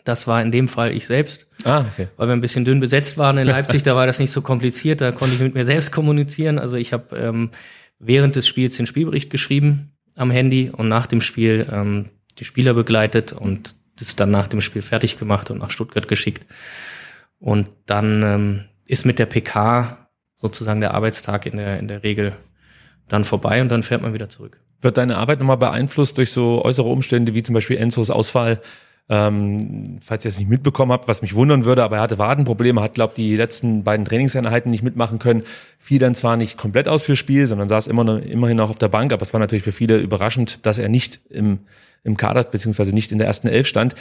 Das 0.05 0.27
war 0.27 0.43
in 0.43 0.51
dem 0.51 0.67
Fall 0.67 0.93
ich 0.93 1.07
selbst, 1.07 1.49
ah, 1.65 1.85
okay. 1.93 2.09
weil 2.17 2.29
wir 2.29 2.33
ein 2.33 2.41
bisschen 2.41 2.65
dünn 2.65 2.81
besetzt 2.81 3.19
waren 3.19 3.37
in 3.37 3.47
Leipzig. 3.47 3.83
da 3.83 3.95
war 3.95 4.07
das 4.07 4.19
nicht 4.19 4.31
so 4.31 4.41
kompliziert, 4.41 5.01
da 5.01 5.13
konnte 5.13 5.35
ich 5.35 5.41
mit 5.41 5.55
mir 5.55 5.65
selbst 5.65 5.93
kommunizieren. 5.93 6.59
Also 6.59 6.79
ich 6.79 6.93
habe 6.95 7.17
ähm, 7.17 7.51
während 7.99 8.35
des 8.35 8.49
Spiels 8.49 8.77
den 8.79 8.87
Spielbericht 8.87 9.31
geschrieben 9.31 9.93
am 10.17 10.31
Handy 10.31 10.71
und 10.71 10.89
nach 10.89 11.07
dem 11.07 11.21
Spiel 11.21 11.69
ähm, 11.71 12.07
die 12.39 12.45
Spieler 12.45 12.73
begleitet 12.75 13.33
und 13.33 13.77
das 13.97 14.17
dann 14.17 14.31
nach 14.31 14.49
dem 14.49 14.63
Spiel 14.63 14.83
fertig 14.83 15.19
gemacht 15.19 15.51
und 15.51 15.59
nach 15.59 15.71
Stuttgart 15.71 16.09
geschickt. 16.09 16.47
Und 17.39 17.69
dann 17.87 18.23
ähm, 18.23 18.65
ist 18.87 19.05
mit 19.05 19.19
der 19.19 19.27
PK 19.27 20.02
sozusagen 20.43 20.81
der 20.81 20.93
Arbeitstag 20.93 21.47
in 21.47 21.57
der, 21.57 21.79
in 21.79 21.89
der 21.89 22.03
Regel 22.03 22.33
dann 23.09 23.25
vorbei 23.25 23.63
und 23.63 23.71
dann 23.71 23.83
fährt 23.83 24.03
man 24.03 24.13
wieder 24.13 24.29
zurück. 24.29 24.61
Wird 24.81 24.97
deine 24.97 25.17
Arbeit 25.17 25.39
nochmal 25.39 25.57
beeinflusst 25.57 26.19
durch 26.19 26.33
so 26.33 26.63
äußere 26.65 26.89
Umstände 26.89 27.35
wie 27.35 27.43
zum 27.43 27.55
Beispiel 27.55 27.77
Enzos 27.77 28.11
Ausfall? 28.11 28.61
Ähm, 29.09 29.99
falls 30.01 30.25
ihr 30.25 30.29
es 30.29 30.39
nicht 30.39 30.49
mitbekommen 30.49 30.93
habt, 30.93 31.09
was 31.09 31.23
mich 31.23 31.35
wundern 31.35 31.65
würde, 31.65 31.83
aber 31.83 31.97
er 31.97 32.03
hatte 32.03 32.19
Wadenprobleme, 32.19 32.81
hat, 32.81 32.95
glaube 32.95 33.15
die 33.17 33.37
letzten 33.37 33.83
beiden 33.83 34.07
Trainingseinheiten 34.07 34.71
nicht 34.71 34.85
mitmachen 34.85 35.19
können. 35.19 35.43
Fiel 35.79 35.99
dann 35.99 36.15
zwar 36.15 36.37
nicht 36.37 36.57
komplett 36.57 36.89
aus 36.89 37.03
fürs 37.03 37.19
Spiel, 37.19 37.47
sondern 37.47 37.69
saß 37.69 37.89
immer 37.89 38.23
immerhin 38.23 38.57
noch 38.57 38.71
auf 38.71 38.79
der 38.79 38.89
Bank, 38.89 39.13
aber 39.13 39.23
es 39.23 39.33
war 39.33 39.41
natürlich 39.41 39.65
für 39.65 39.73
viele 39.73 39.99
überraschend, 39.99 40.65
dass 40.67 40.79
er 40.79 40.89
nicht 40.89 41.21
im, 41.31 41.61
im 42.05 42.17
Kader 42.17 42.45
beziehungsweise 42.45 42.93
nicht 42.93 43.13
in 43.13 43.19
der 43.19 43.27
ersten 43.27 43.49
Elf 43.49 43.67
stand. 43.67 43.95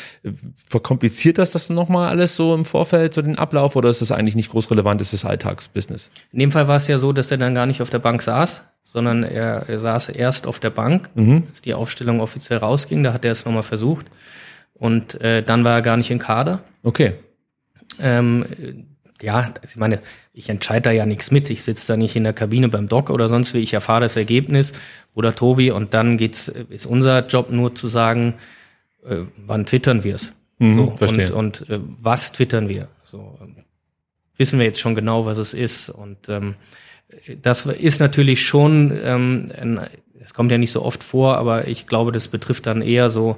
Verkompliziert 0.67 1.37
das 1.37 1.51
das 1.51 1.69
nochmal 1.69 2.09
alles 2.09 2.35
so 2.35 2.53
im 2.55 2.65
Vorfeld, 2.65 3.13
so 3.13 3.21
den 3.21 3.37
Ablauf, 3.37 3.75
oder 3.75 3.89
ist 3.89 4.01
das 4.01 4.11
eigentlich 4.11 4.35
nicht 4.35 4.51
groß 4.51 4.71
relevant, 4.71 5.01
ist 5.01 5.13
das 5.13 5.25
Alltagsbusiness? 5.25 6.09
In 6.31 6.39
dem 6.39 6.51
Fall 6.51 6.67
war 6.67 6.77
es 6.77 6.87
ja 6.87 6.97
so, 6.97 7.13
dass 7.13 7.31
er 7.31 7.37
dann 7.37 7.55
gar 7.55 7.65
nicht 7.65 7.81
auf 7.81 7.89
der 7.89 7.99
Bank 7.99 8.21
saß, 8.21 8.63
sondern 8.83 9.23
er, 9.23 9.69
er 9.69 9.79
saß 9.79 10.09
erst 10.09 10.47
auf 10.47 10.59
der 10.59 10.71
Bank, 10.71 11.09
mhm. 11.13 11.43
als 11.47 11.61
die 11.61 11.73
Aufstellung 11.73 12.19
offiziell 12.19 12.59
rausging, 12.59 13.03
da 13.03 13.13
hat 13.13 13.23
er 13.23 13.31
es 13.31 13.45
nochmal 13.45 13.63
versucht. 13.63 14.07
Und 14.73 15.21
äh, 15.21 15.43
dann 15.43 15.63
war 15.63 15.75
er 15.75 15.81
gar 15.83 15.97
nicht 15.97 16.09
im 16.09 16.17
Kader. 16.17 16.63
Okay. 16.81 17.13
Ähm, 17.99 18.45
ja, 19.21 19.53
also 19.61 19.73
ich 19.73 19.77
meine, 19.77 19.99
ich 20.33 20.49
entscheide 20.49 20.81
da 20.81 20.91
ja 20.91 21.05
nichts 21.05 21.31
mit. 21.31 21.49
Ich 21.49 21.63
sitze 21.63 21.87
da 21.87 21.97
nicht 21.97 22.15
in 22.15 22.23
der 22.23 22.33
Kabine 22.33 22.69
beim 22.69 22.87
Doc 22.87 23.09
oder 23.09 23.29
sonst 23.29 23.53
wie. 23.53 23.59
Ich 23.59 23.73
erfahre 23.73 24.01
das 24.01 24.15
Ergebnis 24.15 24.73
oder 25.13 25.35
Tobi 25.35 25.71
und 25.71 25.93
dann 25.93 26.17
geht's, 26.17 26.47
ist 26.47 26.85
unser 26.85 27.25
Job 27.27 27.49
nur 27.51 27.75
zu 27.75 27.87
sagen, 27.87 28.35
äh, 29.05 29.17
wann 29.37 29.65
twittern 29.65 30.03
wir 30.03 30.15
es. 30.15 30.33
Mhm, 30.59 30.75
so, 30.75 30.91
verstehe. 30.91 31.33
und, 31.33 31.61
und 31.61 31.69
äh, 31.69 31.79
was 31.99 32.31
twittern 32.31 32.69
wir? 32.69 32.87
So, 33.03 33.37
ähm, 33.41 33.55
wissen 34.37 34.59
wir 34.59 34.65
jetzt 34.65 34.79
schon 34.79 34.95
genau, 34.95 35.25
was 35.25 35.37
es 35.37 35.53
ist. 35.53 35.89
Und 35.89 36.29
ähm, 36.29 36.55
das 37.41 37.65
ist 37.65 37.99
natürlich 37.99 38.45
schon, 38.45 38.97
ähm, 39.03 39.51
ein, 39.59 39.79
es 40.19 40.33
kommt 40.33 40.51
ja 40.51 40.57
nicht 40.57 40.71
so 40.71 40.83
oft 40.83 41.03
vor, 41.03 41.37
aber 41.37 41.67
ich 41.67 41.87
glaube, 41.87 42.11
das 42.11 42.27
betrifft 42.27 42.67
dann 42.67 42.81
eher 42.81 43.09
so 43.09 43.37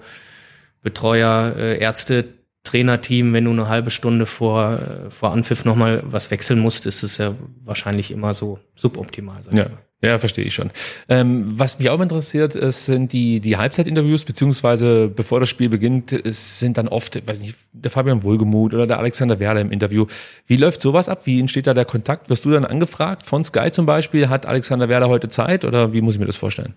Betreuer, 0.82 1.56
äh, 1.58 1.80
Ärzte, 1.80 2.26
Trainerteam, 2.64 3.34
wenn 3.34 3.46
du 3.46 3.52
eine 3.52 3.68
halbe 3.68 3.90
Stunde 3.90 4.26
vor, 4.26 4.80
vor 5.10 5.32
Anpfiff 5.32 5.66
nochmal 5.66 6.02
was 6.06 6.32
wechseln 6.32 6.60
musst, 6.60 6.86
ist 6.86 7.04
es 7.04 7.18
ja 7.18 7.36
wahrscheinlich 7.64 8.12
immer 8.12 8.34
so 8.34 8.60
suboptimal. 8.76 9.44
Sag 9.44 9.54
ja. 9.54 9.68
Ja, 10.04 10.20
verstehe 10.20 10.44
ich 10.44 10.54
schon. 10.54 10.70
Ähm, 11.08 11.46
was 11.58 11.80
mich 11.80 11.90
auch 11.90 12.02
interessiert, 12.02 12.56
ist, 12.56 12.88
sind 12.88 13.14
die, 13.14 13.40
die 13.40 13.56
Halbzeitinterviews, 13.56 14.26
beziehungsweise 14.26 15.08
bevor 15.08 15.40
das 15.40 15.48
Spiel 15.48 15.70
beginnt, 15.70 16.12
es 16.12 16.60
sind 16.60 16.78
dann 16.78 16.90
oft, 16.90 17.26
weiß 17.26 17.40
nicht, 17.40 17.56
der 17.72 17.90
Fabian 17.90 18.22
Wohlgemuth 18.22 18.74
oder 18.74 18.86
der 18.86 19.00
Alexander 19.00 19.40
Werler 19.40 19.62
im 19.62 19.72
Interview. 19.72 20.06
Wie 20.46 20.58
läuft 20.58 20.82
sowas 20.82 21.08
ab? 21.08 21.22
Wie 21.24 21.40
entsteht 21.40 21.68
da 21.68 21.74
der 21.74 21.86
Kontakt? 21.86 22.30
Wirst 22.30 22.44
du 22.44 22.52
dann 22.52 22.66
angefragt 22.66 23.26
von 23.26 23.46
Sky 23.46 23.72
zum 23.72 23.86
Beispiel? 23.86 24.28
Hat 24.28 24.46
Alexander 24.46 24.90
Werler 24.90 25.08
heute 25.08 25.30
Zeit 25.30 25.64
oder 25.64 25.94
wie 25.94 26.02
muss 26.02 26.16
ich 26.16 26.20
mir 26.20 26.26
das 26.26 26.36
vorstellen? 26.36 26.74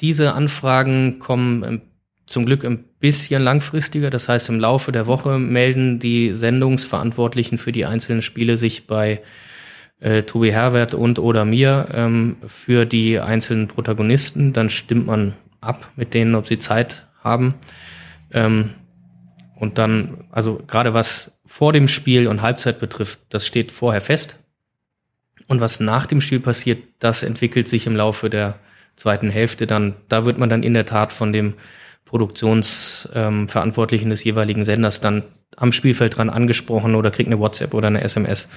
Diese 0.00 0.32
Anfragen 0.32 1.20
kommen 1.20 1.82
zum 2.28 2.44
Glück 2.44 2.64
ein 2.64 2.84
bisschen 3.00 3.42
langfristiger. 3.42 4.10
Das 4.10 4.28
heißt, 4.28 4.50
im 4.50 4.60
Laufe 4.60 4.92
der 4.92 5.06
Woche 5.06 5.38
melden 5.38 5.98
die 5.98 6.34
Sendungsverantwortlichen 6.34 7.56
für 7.56 7.72
die 7.72 7.86
einzelnen 7.86 8.20
Spiele 8.20 8.58
sich 8.58 8.86
bei 8.86 9.22
äh, 10.00 10.22
Tobi 10.22 10.52
Herwert 10.52 10.94
und 10.94 11.18
oder 11.18 11.46
mir 11.46 11.86
ähm, 11.92 12.36
für 12.46 12.84
die 12.84 13.18
einzelnen 13.18 13.66
Protagonisten. 13.66 14.52
Dann 14.52 14.68
stimmt 14.68 15.06
man 15.06 15.32
ab 15.62 15.90
mit 15.96 16.12
denen, 16.12 16.34
ob 16.34 16.46
sie 16.46 16.58
Zeit 16.58 17.06
haben. 17.24 17.54
Ähm, 18.30 18.70
und 19.56 19.78
dann, 19.78 20.24
also 20.30 20.62
gerade 20.66 20.92
was 20.92 21.32
vor 21.46 21.72
dem 21.72 21.88
Spiel 21.88 22.28
und 22.28 22.42
Halbzeit 22.42 22.78
betrifft, 22.78 23.20
das 23.30 23.46
steht 23.46 23.72
vorher 23.72 24.02
fest. 24.02 24.36
Und 25.46 25.62
was 25.62 25.80
nach 25.80 26.06
dem 26.06 26.20
Spiel 26.20 26.40
passiert, 26.40 26.82
das 26.98 27.22
entwickelt 27.22 27.70
sich 27.70 27.86
im 27.86 27.96
Laufe 27.96 28.28
der 28.28 28.58
zweiten 28.96 29.30
Hälfte 29.30 29.66
dann. 29.66 29.94
Da 30.08 30.26
wird 30.26 30.36
man 30.36 30.50
dann 30.50 30.62
in 30.62 30.74
der 30.74 30.84
Tat 30.84 31.10
von 31.10 31.32
dem 31.32 31.54
Produktionsverantwortlichen 32.08 34.06
ähm, 34.06 34.10
des 34.10 34.24
jeweiligen 34.24 34.64
Senders 34.64 35.00
dann 35.00 35.22
am 35.56 35.70
Spielfeld 35.72 36.16
dran 36.16 36.30
angesprochen 36.30 36.94
oder 36.94 37.10
kriegt 37.10 37.28
eine 37.28 37.38
WhatsApp 37.38 37.74
oder 37.74 37.88
eine 37.88 38.00
SMS. 38.02 38.48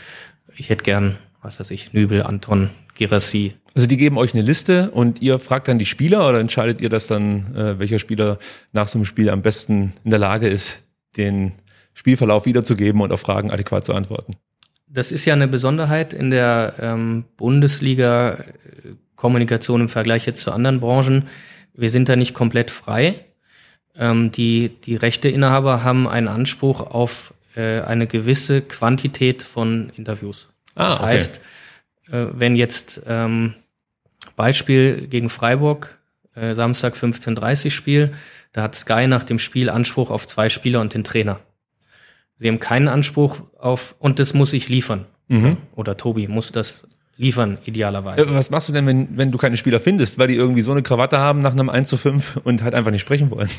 Ich 0.56 0.70
hätte 0.70 0.86
gern, 0.86 1.18
was 1.42 1.60
weiß 1.60 1.72
ich, 1.72 1.92
Nübel, 1.92 2.24
Anton, 2.24 2.70
Girassi. 2.96 3.56
Also 3.76 3.88
die 3.88 3.98
geben 3.98 4.18
euch 4.18 4.34
eine 4.34 4.44
Liste 4.44 4.90
und 4.92 5.22
ihr 5.22 5.38
fragt 5.38 5.68
dann 5.68 5.80
die 5.80 5.86
Spieler 5.86 6.30
oder 6.30 6.40
entscheidet 6.40 6.80
ihr 6.80 6.88
das 6.90 7.08
dann, 7.08 7.54
äh, 7.56 7.78
welcher 7.78 8.00
Spieler 8.00 8.40
nach 8.72 8.88
so 8.88 8.98
einem 8.98 9.04
Spiel 9.06 9.30
am 9.30 9.42
besten 9.42 9.92
in 10.06 10.12
der 10.12 10.20
Lage 10.20 10.48
ist, 10.48 10.86
den 11.18 11.52
Spielverlauf 11.94 12.46
wiederzugeben 12.46 13.02
und 13.02 13.12
auf 13.12 13.20
Fragen 13.20 13.52
adäquat 13.52 13.84
zu 13.84 13.94
antworten? 13.94 14.38
Das 14.88 15.12
ist 15.12 15.26
ja 15.26 15.34
eine 15.34 15.50
Besonderheit 15.50 16.14
in 16.14 16.30
der 16.30 16.76
ähm, 16.80 17.26
Bundesliga-Kommunikation 17.36 19.82
im 19.82 19.90
Vergleich 19.90 20.26
jetzt 20.26 20.42
zu 20.42 20.54
anderen 20.54 20.80
Branchen. 20.80 21.28
Wir 21.74 21.90
sind 21.90 22.08
da 22.08 22.16
nicht 22.16 22.34
komplett 22.34 22.72
frei. 22.72 23.26
Ähm, 23.98 24.32
die, 24.32 24.70
die 24.70 24.96
Rechteinhaber 24.96 25.84
haben 25.84 26.08
einen 26.08 26.28
Anspruch 26.28 26.82
auf 26.82 27.34
äh, 27.56 27.82
eine 27.82 28.08
gewisse 28.08 28.62
Quantität 28.62 29.44
von 29.44 29.92
Interviews. 29.98 30.50
Ah, 30.76 30.86
das 30.86 30.96
okay. 30.96 31.06
heißt, 31.06 31.42
äh, 32.12 32.26
wenn 32.34 32.56
jetzt 32.56 33.02
ähm, 33.08 33.54
Beispiel 34.36 35.08
gegen 35.08 35.30
Freiburg, 35.30 36.00
äh, 36.36 36.56
Samstag 36.56 36.96
15.30 36.96 37.72
Spiel, 37.72 38.12
da 38.54 38.64
hat 38.64 38.76
Sky 38.76 39.08
nach 39.08 39.24
dem 39.24 39.40
Spiel 39.40 39.70
Anspruch 39.70 40.10
auf 40.10 40.28
zwei 40.28 40.50
Spieler 40.50 40.82
und 40.82 40.94
den 40.94 41.04
Trainer. 41.04 41.40
Sie 42.38 42.48
haben 42.48 42.60
keinen 42.60 42.88
Anspruch 42.88 43.42
auf, 43.60 43.96
und 44.00 44.20
das 44.20 44.34
muss 44.34 44.54
ich 44.54 44.68
liefern. 44.68 45.06
Mhm. 45.28 45.58
Oder 45.76 45.96
Tobi 45.96 46.28
muss 46.28 46.52
das 46.52 46.84
liefern, 47.18 47.60
idealerweise. 47.66 48.28
Äh, 48.28 48.34
Was 48.34 48.50
machst 48.50 48.70
du 48.70 48.74
denn, 48.74 48.88
wenn, 48.88 49.18
wenn 49.18 49.32
du 49.32 49.38
keine 49.38 49.58
Spieler 49.58 49.80
findest, 49.80 50.18
weil 50.18 50.28
die 50.28 50.36
irgendwie 50.36 50.62
so 50.62 50.72
eine 50.72 50.82
Krawatte 50.82 51.20
haben 51.20 51.42
nach 51.42 51.52
einem 51.52 51.70
1 51.70 51.88
zu 51.88 51.98
5 51.98 52.38
und 52.44 52.64
halt 52.64 52.74
einfach 52.74 52.92
nicht 52.92 53.02
sprechen 53.02 53.30
wollen? 53.30 53.50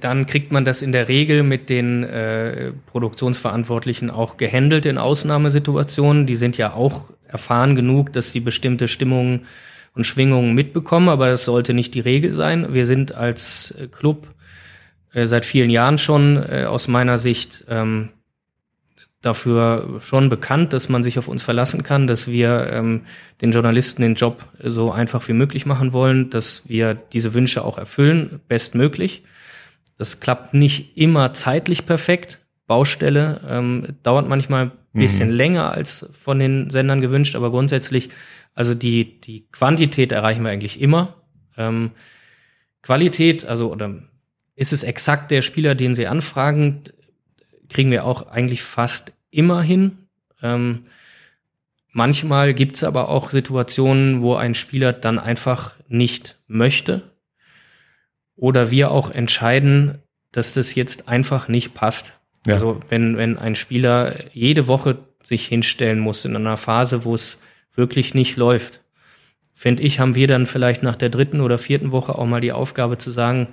Dann 0.00 0.26
kriegt 0.26 0.52
man 0.52 0.64
das 0.64 0.82
in 0.82 0.92
der 0.92 1.08
Regel 1.08 1.42
mit 1.42 1.68
den 1.68 2.02
äh, 2.04 2.72
Produktionsverantwortlichen 2.86 4.10
auch 4.10 4.36
gehandelt 4.36 4.86
in 4.86 4.98
Ausnahmesituationen. 4.98 6.26
Die 6.26 6.36
sind 6.36 6.56
ja 6.56 6.72
auch 6.72 7.12
erfahren 7.26 7.74
genug, 7.74 8.12
dass 8.12 8.32
sie 8.32 8.40
bestimmte 8.40 8.88
Stimmungen 8.88 9.46
und 9.94 10.04
Schwingungen 10.04 10.54
mitbekommen, 10.54 11.08
aber 11.08 11.28
das 11.28 11.44
sollte 11.44 11.74
nicht 11.74 11.94
die 11.94 12.00
Regel 12.00 12.32
sein. 12.32 12.72
Wir 12.72 12.86
sind 12.86 13.14
als 13.14 13.72
äh, 13.72 13.88
Club 13.88 14.28
äh, 15.12 15.26
seit 15.26 15.44
vielen 15.44 15.70
Jahren 15.70 15.98
schon 15.98 16.36
äh, 16.36 16.64
aus 16.68 16.88
meiner 16.88 17.18
Sicht 17.18 17.64
ähm, 17.68 18.10
dafür 19.22 19.98
schon 20.00 20.28
bekannt, 20.28 20.72
dass 20.72 20.88
man 20.88 21.02
sich 21.02 21.18
auf 21.18 21.28
uns 21.28 21.42
verlassen 21.42 21.82
kann, 21.82 22.06
dass 22.06 22.28
wir 22.28 22.68
ähm, 22.72 23.02
den 23.40 23.50
Journalisten 23.50 24.02
den 24.02 24.14
Job 24.14 24.44
so 24.62 24.92
einfach 24.92 25.26
wie 25.28 25.32
möglich 25.32 25.66
machen 25.66 25.92
wollen, 25.92 26.30
dass 26.30 26.68
wir 26.68 26.94
diese 26.94 27.34
Wünsche 27.34 27.64
auch 27.64 27.78
erfüllen, 27.78 28.40
bestmöglich. 28.46 29.24
Das 29.98 30.20
klappt 30.20 30.54
nicht 30.54 30.96
immer 30.96 31.32
zeitlich 31.34 31.84
perfekt. 31.84 32.40
Baustelle 32.66 33.40
ähm, 33.48 33.96
dauert 34.02 34.28
manchmal 34.28 34.66
ein 34.66 34.72
bisschen 34.94 35.30
mhm. 35.30 35.34
länger 35.34 35.72
als 35.72 36.06
von 36.12 36.38
den 36.38 36.70
Sendern 36.70 37.00
gewünscht, 37.00 37.34
aber 37.34 37.50
grundsätzlich, 37.50 38.10
also 38.54 38.74
die, 38.74 39.20
die 39.20 39.46
Quantität 39.50 40.12
erreichen 40.12 40.44
wir 40.44 40.50
eigentlich 40.50 40.80
immer. 40.80 41.14
Ähm, 41.56 41.90
Qualität, 42.82 43.44
also 43.44 43.72
oder 43.72 43.96
ist 44.54 44.72
es 44.72 44.84
exakt 44.84 45.30
der 45.30 45.42
Spieler, 45.42 45.74
den 45.74 45.94
Sie 45.94 46.06
anfragen, 46.06 46.82
kriegen 47.68 47.90
wir 47.90 48.04
auch 48.04 48.28
eigentlich 48.28 48.62
fast 48.62 49.12
immer 49.30 49.62
hin. 49.62 49.98
Ähm, 50.42 50.84
manchmal 51.90 52.54
gibt 52.54 52.76
es 52.76 52.84
aber 52.84 53.08
auch 53.08 53.30
Situationen, 53.30 54.22
wo 54.22 54.34
ein 54.34 54.54
Spieler 54.54 54.92
dann 54.92 55.18
einfach 55.18 55.74
nicht 55.88 56.38
möchte 56.46 57.02
oder 58.38 58.70
wir 58.70 58.90
auch 58.90 59.10
entscheiden, 59.10 59.98
dass 60.32 60.54
das 60.54 60.74
jetzt 60.74 61.08
einfach 61.08 61.48
nicht 61.48 61.74
passt. 61.74 62.14
Ja. 62.46 62.54
Also 62.54 62.80
wenn, 62.88 63.16
wenn 63.16 63.36
ein 63.36 63.54
Spieler 63.54 64.14
jede 64.32 64.68
Woche 64.68 64.98
sich 65.22 65.46
hinstellen 65.46 65.98
muss 65.98 66.24
in 66.24 66.36
einer 66.36 66.56
Phase, 66.56 67.04
wo 67.04 67.14
es 67.14 67.40
wirklich 67.74 68.14
nicht 68.14 68.36
läuft, 68.36 68.82
finde 69.52 69.82
ich, 69.82 69.98
haben 69.98 70.14
wir 70.14 70.28
dann 70.28 70.46
vielleicht 70.46 70.82
nach 70.82 70.96
der 70.96 71.08
dritten 71.10 71.40
oder 71.40 71.58
vierten 71.58 71.90
Woche 71.90 72.16
auch 72.16 72.26
mal 72.26 72.40
die 72.40 72.52
Aufgabe 72.52 72.96
zu 72.96 73.10
sagen, 73.10 73.48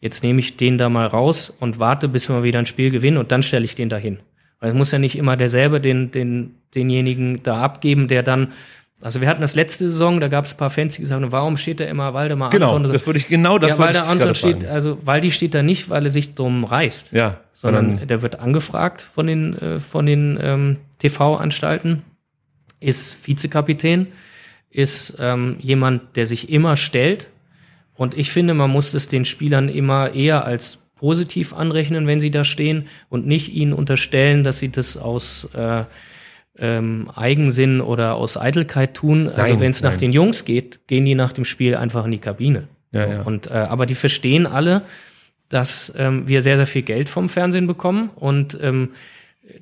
jetzt 0.00 0.22
nehme 0.22 0.38
ich 0.38 0.56
den 0.56 0.78
da 0.78 0.88
mal 0.88 1.06
raus 1.06 1.52
und 1.58 1.80
warte, 1.80 2.08
bis 2.08 2.28
wir 2.28 2.44
wieder 2.44 2.60
ein 2.60 2.66
Spiel 2.66 2.90
gewinnen 2.90 3.18
und 3.18 3.32
dann 3.32 3.42
stelle 3.42 3.64
ich 3.64 3.74
den 3.74 3.88
dahin. 3.88 4.20
Weil 4.60 4.70
es 4.70 4.76
muss 4.76 4.92
ja 4.92 4.98
nicht 4.98 5.16
immer 5.16 5.36
derselbe 5.36 5.80
den, 5.80 6.10
den, 6.10 6.54
denjenigen 6.74 7.42
da 7.42 7.60
abgeben, 7.60 8.08
der 8.08 8.22
dann 8.22 8.52
also 9.00 9.20
wir 9.20 9.28
hatten 9.28 9.40
das 9.40 9.54
letzte 9.54 9.90
Saison, 9.90 10.20
da 10.20 10.28
gab 10.28 10.44
es 10.44 10.54
ein 10.54 10.56
paar 10.56 10.70
Fans, 10.70 10.96
die 10.96 11.02
gesagt 11.02 11.22
haben, 11.22 11.30
warum 11.30 11.56
steht 11.56 11.78
da 11.80 11.84
immer 11.84 12.14
Waldemar 12.14 12.50
genau, 12.50 12.74
Anton? 12.74 12.92
das 12.92 13.06
würde 13.06 13.18
ich 13.18 13.28
genau 13.28 13.58
das 13.58 13.70
ja, 13.70 13.78
weil 13.78 13.92
der 13.92 14.02
ich 14.02 14.08
Anton 14.08 14.34
steht, 14.34 14.62
fragen. 14.62 14.74
also 14.74 14.98
Waldi 15.04 15.30
steht 15.30 15.54
da 15.54 15.62
nicht, 15.62 15.88
weil 15.88 16.04
er 16.06 16.10
sich 16.10 16.34
drum 16.34 16.64
reißt, 16.64 17.12
Ja, 17.12 17.40
sondern 17.52 17.90
sondern 17.90 18.08
der 18.08 18.22
wird 18.22 18.40
angefragt 18.40 19.02
von 19.02 19.26
den 19.26 19.56
äh, 19.56 19.80
von 19.80 20.06
den 20.06 20.38
ähm, 20.42 20.76
TV-Anstalten, 20.98 22.02
ist 22.80 23.26
Vizekapitän, 23.26 24.08
ist 24.70 25.16
ähm, 25.20 25.56
jemand, 25.60 26.16
der 26.16 26.26
sich 26.26 26.50
immer 26.50 26.76
stellt 26.76 27.30
und 27.94 28.16
ich 28.16 28.30
finde, 28.30 28.54
man 28.54 28.70
muss 28.70 28.94
es 28.94 29.08
den 29.08 29.24
Spielern 29.24 29.68
immer 29.68 30.14
eher 30.14 30.44
als 30.44 30.78
positiv 30.96 31.52
anrechnen, 31.54 32.06
wenn 32.06 32.20
sie 32.20 32.30
da 32.30 32.44
stehen 32.44 32.88
und 33.08 33.26
nicht 33.26 33.52
ihnen 33.52 33.72
unterstellen, 33.72 34.44
dass 34.44 34.58
sie 34.58 34.70
das 34.70 34.96
aus 34.96 35.48
äh, 35.54 35.84
ähm, 36.58 37.10
Eigensinn 37.14 37.80
oder 37.80 38.14
aus 38.14 38.36
Eitelkeit 38.36 38.94
tun. 38.94 39.28
Also 39.28 39.52
Nein, 39.52 39.60
wenn 39.60 39.70
es 39.70 39.82
nach 39.82 39.96
den 39.96 40.12
Jungs 40.12 40.44
geht, 40.44 40.86
gehen 40.86 41.04
die 41.04 41.14
nach 41.14 41.32
dem 41.32 41.44
Spiel 41.44 41.76
einfach 41.76 42.04
in 42.04 42.10
die 42.10 42.18
Kabine. 42.18 42.68
Ja, 42.92 43.06
ja. 43.06 43.22
Und 43.22 43.50
äh, 43.50 43.54
aber 43.54 43.86
die 43.86 43.94
verstehen 43.94 44.46
alle, 44.46 44.82
dass 45.48 45.92
ähm, 45.96 46.26
wir 46.26 46.42
sehr 46.42 46.56
sehr 46.56 46.66
viel 46.66 46.82
Geld 46.82 47.08
vom 47.08 47.28
Fernsehen 47.28 47.66
bekommen 47.66 48.10
und 48.14 48.58
ähm, 48.60 48.90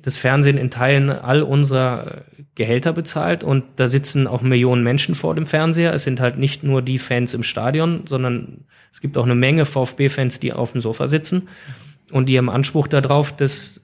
das 0.01 0.17
Fernsehen 0.17 0.57
in 0.57 0.69
Teilen 0.69 1.09
all 1.09 1.43
unserer 1.43 2.23
äh, 2.37 2.43
Gehälter 2.55 2.93
bezahlt 2.93 3.43
und 3.43 3.63
da 3.75 3.87
sitzen 3.87 4.27
auch 4.27 4.41
Millionen 4.41 4.83
Menschen 4.83 5.13
vor 5.15 5.35
dem 5.35 5.45
Fernseher. 5.45 5.93
Es 5.93 6.03
sind 6.03 6.19
halt 6.19 6.37
nicht 6.37 6.63
nur 6.63 6.81
die 6.81 6.97
Fans 6.97 7.33
im 7.33 7.43
Stadion, 7.43 8.03
sondern 8.07 8.65
es 8.91 9.01
gibt 9.01 9.17
auch 9.17 9.25
eine 9.25 9.35
Menge 9.35 9.65
VfB-Fans, 9.65 10.39
die 10.39 10.53
auf 10.53 10.71
dem 10.71 10.81
Sofa 10.81 11.07
sitzen 11.07 11.47
und 12.11 12.27
die 12.27 12.37
haben 12.37 12.49
Anspruch 12.49 12.87
darauf, 12.87 13.35
dass 13.35 13.81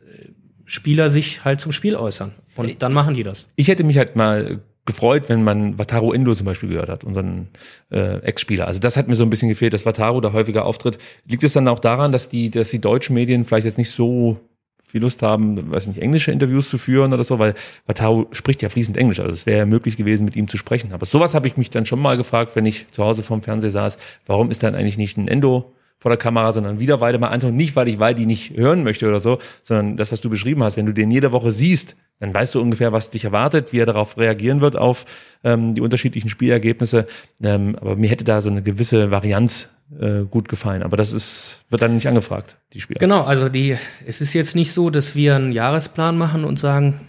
Spieler 0.66 1.09
sich 1.09 1.43
halt 1.43 1.59
zum 1.59 1.72
Spiel 1.72 1.95
äußern. 1.95 2.34
Und 2.55 2.82
dann 2.82 2.93
machen 2.93 3.16
die 3.16 3.24
das. 3.24 3.47
Ich 3.55 3.68
hätte 3.68 3.84
mich 3.84 3.97
halt 3.97 4.16
mal 4.16 4.61
gefreut, 4.86 5.30
wenn 5.30 5.43
man 5.43 5.78
Wataru 5.78 6.11
Endo 6.11 6.36
zum 6.36 6.45
Beispiel 6.45 6.70
gehört 6.70 6.89
hat, 6.89 7.03
unseren 7.03 7.47
äh, 7.89 8.18
Ex-Spieler. 8.20 8.68
Also 8.68 8.80
das 8.80 8.97
hat 8.97 9.07
mir 9.07 9.16
so 9.16 9.24
ein 9.24 9.30
bisschen 9.30 9.49
gefehlt, 9.49 9.74
dass 9.74 9.86
Wataru 9.86 10.20
da 10.20 10.34
häufiger 10.34 10.66
auftritt. 10.66 10.97
Liegt 11.26 11.43
es 11.43 11.53
dann 11.53 11.68
auch 11.68 11.80
daran, 11.80 12.11
dass 12.11 12.28
die, 12.28 12.49
dass 12.49 12.70
die 12.70 12.82
deutschen 12.82 13.14
Medien 13.14 13.45
vielleicht 13.45 13.66
jetzt 13.66 13.78
nicht 13.78 13.91
so 13.91 14.39
viel 14.84 15.01
Lust 15.01 15.24
haben, 15.24 15.72
weiß 15.72 15.88
nicht, 15.88 15.99
englische 15.99 16.32
Interviews 16.32 16.70
zu 16.70 16.78
führen 16.78 17.14
oder 17.14 17.24
so, 17.24 17.39
weil 17.39 17.55
Wataru 17.88 18.28
spricht 18.32 18.61
ja 18.61 18.70
fließend 18.70 18.95
Englisch, 18.95 19.20
also 19.20 19.32
es 19.32 19.47
wäre 19.47 19.59
ja 19.59 19.66
möglich 19.66 19.97
gewesen, 19.97 20.24
mit 20.26 20.36
ihm 20.36 20.47
zu 20.47 20.57
sprechen. 20.57 20.91
Aber 20.91 21.07
sowas 21.07 21.34
habe 21.34 21.47
ich 21.47 21.57
mich 21.57 21.72
dann 21.72 21.88
schon 21.88 21.99
mal 21.99 22.16
gefragt, 22.16 22.55
wenn 22.55 22.66
ich 22.66 22.86
zu 22.91 23.03
Hause 23.03 23.24
vorm 23.24 23.41
Fernseher 23.41 23.72
saß, 23.72 23.97
warum 24.28 24.51
ist 24.51 24.61
dann 24.61 24.76
eigentlich 24.76 24.97
nicht 24.97 25.18
ein 25.18 25.28
Endo 25.28 25.74
vor 26.04 26.10
der 26.10 26.18
Kamera, 26.18 26.51
sondern 26.51 26.82
wieder 26.82 26.99
Weidemar 26.99 27.32
Anton, 27.32 27.56
nicht 27.56 27.78
weil 27.78 27.88
ich 27.88 27.97
Waldi 27.97 28.26
nicht 28.26 28.58
hören 28.58 28.84
möchte 28.84 29.08
oder 29.08 29.22
so, 29.22 29.39
sondern 29.62 29.95
das, 29.95 30.12
was 30.12 30.20
du 30.20 30.30
beschrieben 30.30 30.62
hast, 30.62 30.76
wenn 30.76 30.86
du 30.86 30.91
den 30.91 31.10
jede 31.10 31.32
Woche 31.32 31.54
siehst, 31.54 31.95
dann 32.20 32.34
weißt 32.34 32.56
du 32.56 32.62
ungefähr, 32.62 32.91
was 32.91 33.10
dich 33.10 33.24
erwartet, 33.24 33.72
wie 33.72 33.80
er 33.80 33.86
darauf 33.86 34.18
reagieren 34.18 34.60
wird, 34.60 34.76
auf 34.76 35.06
ähm, 35.45 35.76
die 35.76 35.80
unterschiedlichen 35.80 36.28
Spielergebnisse. 36.30 37.08
Ähm, 37.41 37.78
aber 37.80 37.95
mir 37.95 38.10
hätte 38.10 38.26
da 38.26 38.41
so 38.41 38.49
eine 38.49 38.62
gewisse 38.62 39.12
Varianz 39.12 39.70
äh, 39.97 40.24
gut 40.30 40.49
gefallen. 40.49 40.84
Aber 40.84 40.97
das 40.97 41.14
ist, 41.14 41.64
wird 41.70 41.82
dann 41.82 41.95
nicht 41.95 42.10
angefragt, 42.10 42.58
die 42.74 42.82
Spieler. 42.82 42.99
Genau, 42.99 43.22
also 43.22 43.47
die, 43.47 43.78
es 44.06 44.20
ist 44.20 44.34
jetzt 44.34 44.58
nicht 44.58 44.74
so, 44.74 44.89
dass 44.89 45.16
wir 45.16 45.38
einen 45.38 45.54
Jahresplan 45.54 46.18
machen 46.18 46.43
und 46.43 46.60
sagen, 46.60 46.99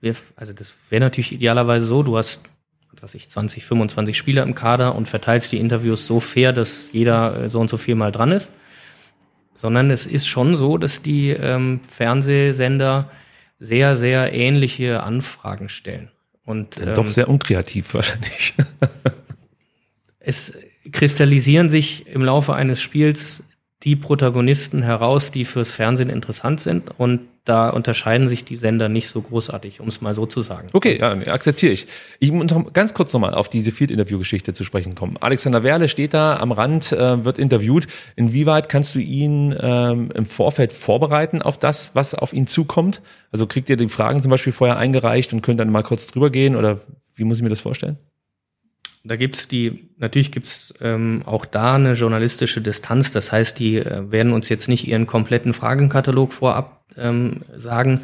wir, 0.00 0.14
also 0.36 0.54
das 0.54 0.74
wäre 0.88 1.00
natürlich 1.00 1.32
idealerweise 1.32 1.84
so, 1.84 2.02
du 2.02 2.16
hast, 2.16 2.40
was 3.02 3.14
ich, 3.14 3.28
20, 3.28 3.64
25 3.64 4.16
Spieler 4.16 4.42
im 4.42 4.54
Kader 4.54 4.94
und 4.94 5.08
verteilst 5.08 5.52
die 5.52 5.58
Interviews 5.58 6.06
so 6.06 6.20
fair, 6.20 6.52
dass 6.52 6.92
jeder 6.92 7.44
äh, 7.44 7.48
so 7.48 7.60
und 7.60 7.68
so 7.70 7.76
viel 7.76 7.94
mal 7.94 8.12
dran 8.12 8.32
ist. 8.32 8.50
Sondern 9.54 9.90
es 9.90 10.06
ist 10.06 10.28
schon 10.28 10.56
so, 10.56 10.78
dass 10.78 11.02
die 11.02 11.30
ähm, 11.30 11.80
Fernsehsender 11.88 13.10
sehr, 13.58 13.96
sehr 13.96 14.32
ähnliche 14.32 15.02
Anfragen 15.02 15.68
stellen. 15.68 16.10
Und 16.44 16.78
ähm, 16.78 16.94
Doch 16.94 17.10
sehr 17.10 17.28
unkreativ 17.28 17.92
wahrscheinlich. 17.94 18.54
es 20.20 20.56
kristallisieren 20.92 21.68
sich 21.68 22.06
im 22.06 22.22
Laufe 22.22 22.54
eines 22.54 22.80
Spiels 22.80 23.42
die 23.84 23.94
Protagonisten 23.94 24.82
heraus, 24.82 25.30
die 25.30 25.44
fürs 25.44 25.70
Fernsehen 25.70 26.10
interessant 26.10 26.60
sind. 26.60 26.90
Und 26.98 27.20
da 27.44 27.70
unterscheiden 27.70 28.28
sich 28.28 28.44
die 28.44 28.56
Sender 28.56 28.88
nicht 28.88 29.08
so 29.08 29.22
großartig, 29.22 29.80
um 29.80 29.88
es 29.88 30.00
mal 30.00 30.14
so 30.14 30.26
zu 30.26 30.40
sagen. 30.40 30.68
Okay, 30.72 30.98
ja, 30.98 31.12
akzeptiere 31.32 31.72
ich. 31.72 31.86
Ich 32.18 32.32
muss 32.32 32.50
noch 32.50 32.72
ganz 32.72 32.92
kurz 32.92 33.12
nochmal 33.12 33.34
auf 33.34 33.48
diese 33.48 33.70
Field-Interview-Geschichte 33.72 34.52
zu 34.52 34.64
sprechen 34.64 34.94
kommen. 34.96 35.16
Alexander 35.20 35.62
Werle 35.62 35.88
steht 35.88 36.12
da 36.12 36.36
am 36.36 36.52
Rand, 36.52 36.92
äh, 36.92 37.24
wird 37.24 37.38
interviewt. 37.38 37.86
Inwieweit 38.16 38.68
kannst 38.68 38.96
du 38.96 38.98
ihn 38.98 39.56
ähm, 39.60 40.10
im 40.12 40.26
Vorfeld 40.26 40.72
vorbereiten 40.72 41.40
auf 41.40 41.56
das, 41.56 41.94
was 41.94 42.14
auf 42.14 42.32
ihn 42.32 42.48
zukommt? 42.48 43.00
Also 43.30 43.46
kriegt 43.46 43.70
ihr 43.70 43.76
die 43.76 43.88
Fragen 43.88 44.22
zum 44.22 44.30
Beispiel 44.30 44.52
vorher 44.52 44.76
eingereicht 44.76 45.32
und 45.32 45.42
könnt 45.42 45.60
dann 45.60 45.70
mal 45.70 45.82
kurz 45.82 46.08
drüber 46.08 46.30
gehen 46.30 46.56
oder 46.56 46.80
wie 47.14 47.24
muss 47.24 47.38
ich 47.38 47.42
mir 47.42 47.48
das 47.48 47.60
vorstellen? 47.60 47.96
Da 49.08 49.16
gibt's 49.16 49.48
die, 49.48 49.88
natürlich 49.96 50.32
gibt's 50.32 50.74
ähm, 50.82 51.22
auch 51.24 51.46
da 51.46 51.76
eine 51.76 51.94
journalistische 51.94 52.60
Distanz. 52.60 53.10
Das 53.10 53.32
heißt, 53.32 53.58
die 53.58 53.76
äh, 53.76 54.10
werden 54.10 54.32
uns 54.32 54.48
jetzt 54.50 54.68
nicht 54.68 54.86
ihren 54.86 55.06
kompletten 55.06 55.54
Fragenkatalog 55.54 56.32
vorab 56.32 56.84
ähm, 56.96 57.40
sagen. 57.56 58.02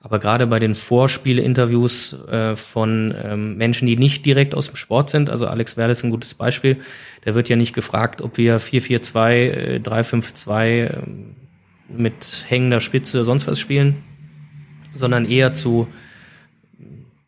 Aber 0.00 0.18
gerade 0.18 0.46
bei 0.46 0.58
den 0.58 0.74
Vorspiele-Interviews 0.74 2.12
äh, 2.28 2.54
von 2.56 3.14
ähm, 3.20 3.56
Menschen, 3.56 3.86
die 3.86 3.96
nicht 3.96 4.24
direkt 4.26 4.54
aus 4.54 4.66
dem 4.66 4.76
Sport 4.76 5.10
sind, 5.10 5.28
also 5.30 5.46
Alex 5.46 5.76
Werle 5.76 5.92
ist 5.92 6.04
ein 6.04 6.10
gutes 6.10 6.34
Beispiel, 6.34 6.76
der 7.24 7.34
wird 7.34 7.48
ja 7.48 7.56
nicht 7.56 7.74
gefragt, 7.74 8.20
ob 8.20 8.36
wir 8.36 8.60
4-4-2, 8.60 9.30
äh, 9.32 9.80
3-5-2 9.82 10.66
äh, 10.66 10.90
mit 11.88 12.44
hängender 12.46 12.80
Spitze 12.80 13.24
sonst 13.24 13.46
was 13.46 13.58
spielen, 13.58 13.96
sondern 14.94 15.24
eher 15.24 15.54
zu 15.54 15.88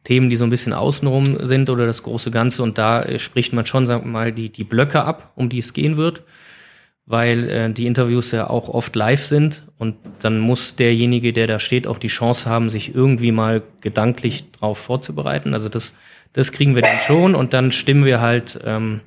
Themen, 0.07 0.31
die 0.31 0.37
so 0.37 0.45
ein 0.45 0.51
bisschen 0.51 0.73
außenrum 0.73 1.45
sind 1.45 1.69
oder 1.69 1.85
das 1.85 2.05
große 2.05 2.31
Ganze. 2.31 2.63
Und 2.63 2.79
da 2.79 3.03
äh, 3.03 3.19
spricht 3.19 3.53
man 3.53 3.67
schon, 3.67 3.87
sagen 3.87 4.05
wir 4.05 4.11
mal, 4.11 4.33
die, 4.33 4.51
die 4.51 4.63
Blöcke 4.63 5.03
ab, 5.03 5.33
um 5.35 5.49
die 5.49 5.59
es 5.59 5.73
gehen 5.73 5.97
wird, 5.97 6.23
weil 7.07 7.51
äh, 7.51 7.73
die 7.73 7.87
Interviews 7.87 8.31
ja 8.31 8.49
auch 8.49 8.69
oft 8.69 8.95
live 8.95 9.27
sind. 9.27 9.65
Und 9.79 9.97
dann 10.21 10.39
muss 10.39 10.77
derjenige, 10.77 11.33
der 11.33 11.49
da 11.49 11.59
steht, 11.59 11.89
auch 11.89 11.99
die 11.99 12.07
Chance 12.07 12.49
haben, 12.49 12.71
sich 12.71 12.95
irgendwie 12.95 13.33
mal 13.33 13.65
gedanklich 13.81 14.53
drauf 14.53 14.79
vorzubereiten. 14.79 15.55
Also 15.55 15.69
das, 15.69 15.93
das 16.33 16.53
kriegen 16.53 16.77
wir 16.77 16.83
dann 16.83 17.01
schon 17.01 17.35
und 17.35 17.53
dann 17.53 17.73
stimmen 17.73 18.05
wir 18.05 18.21
halt 18.21 18.61
ähm, 18.65 19.01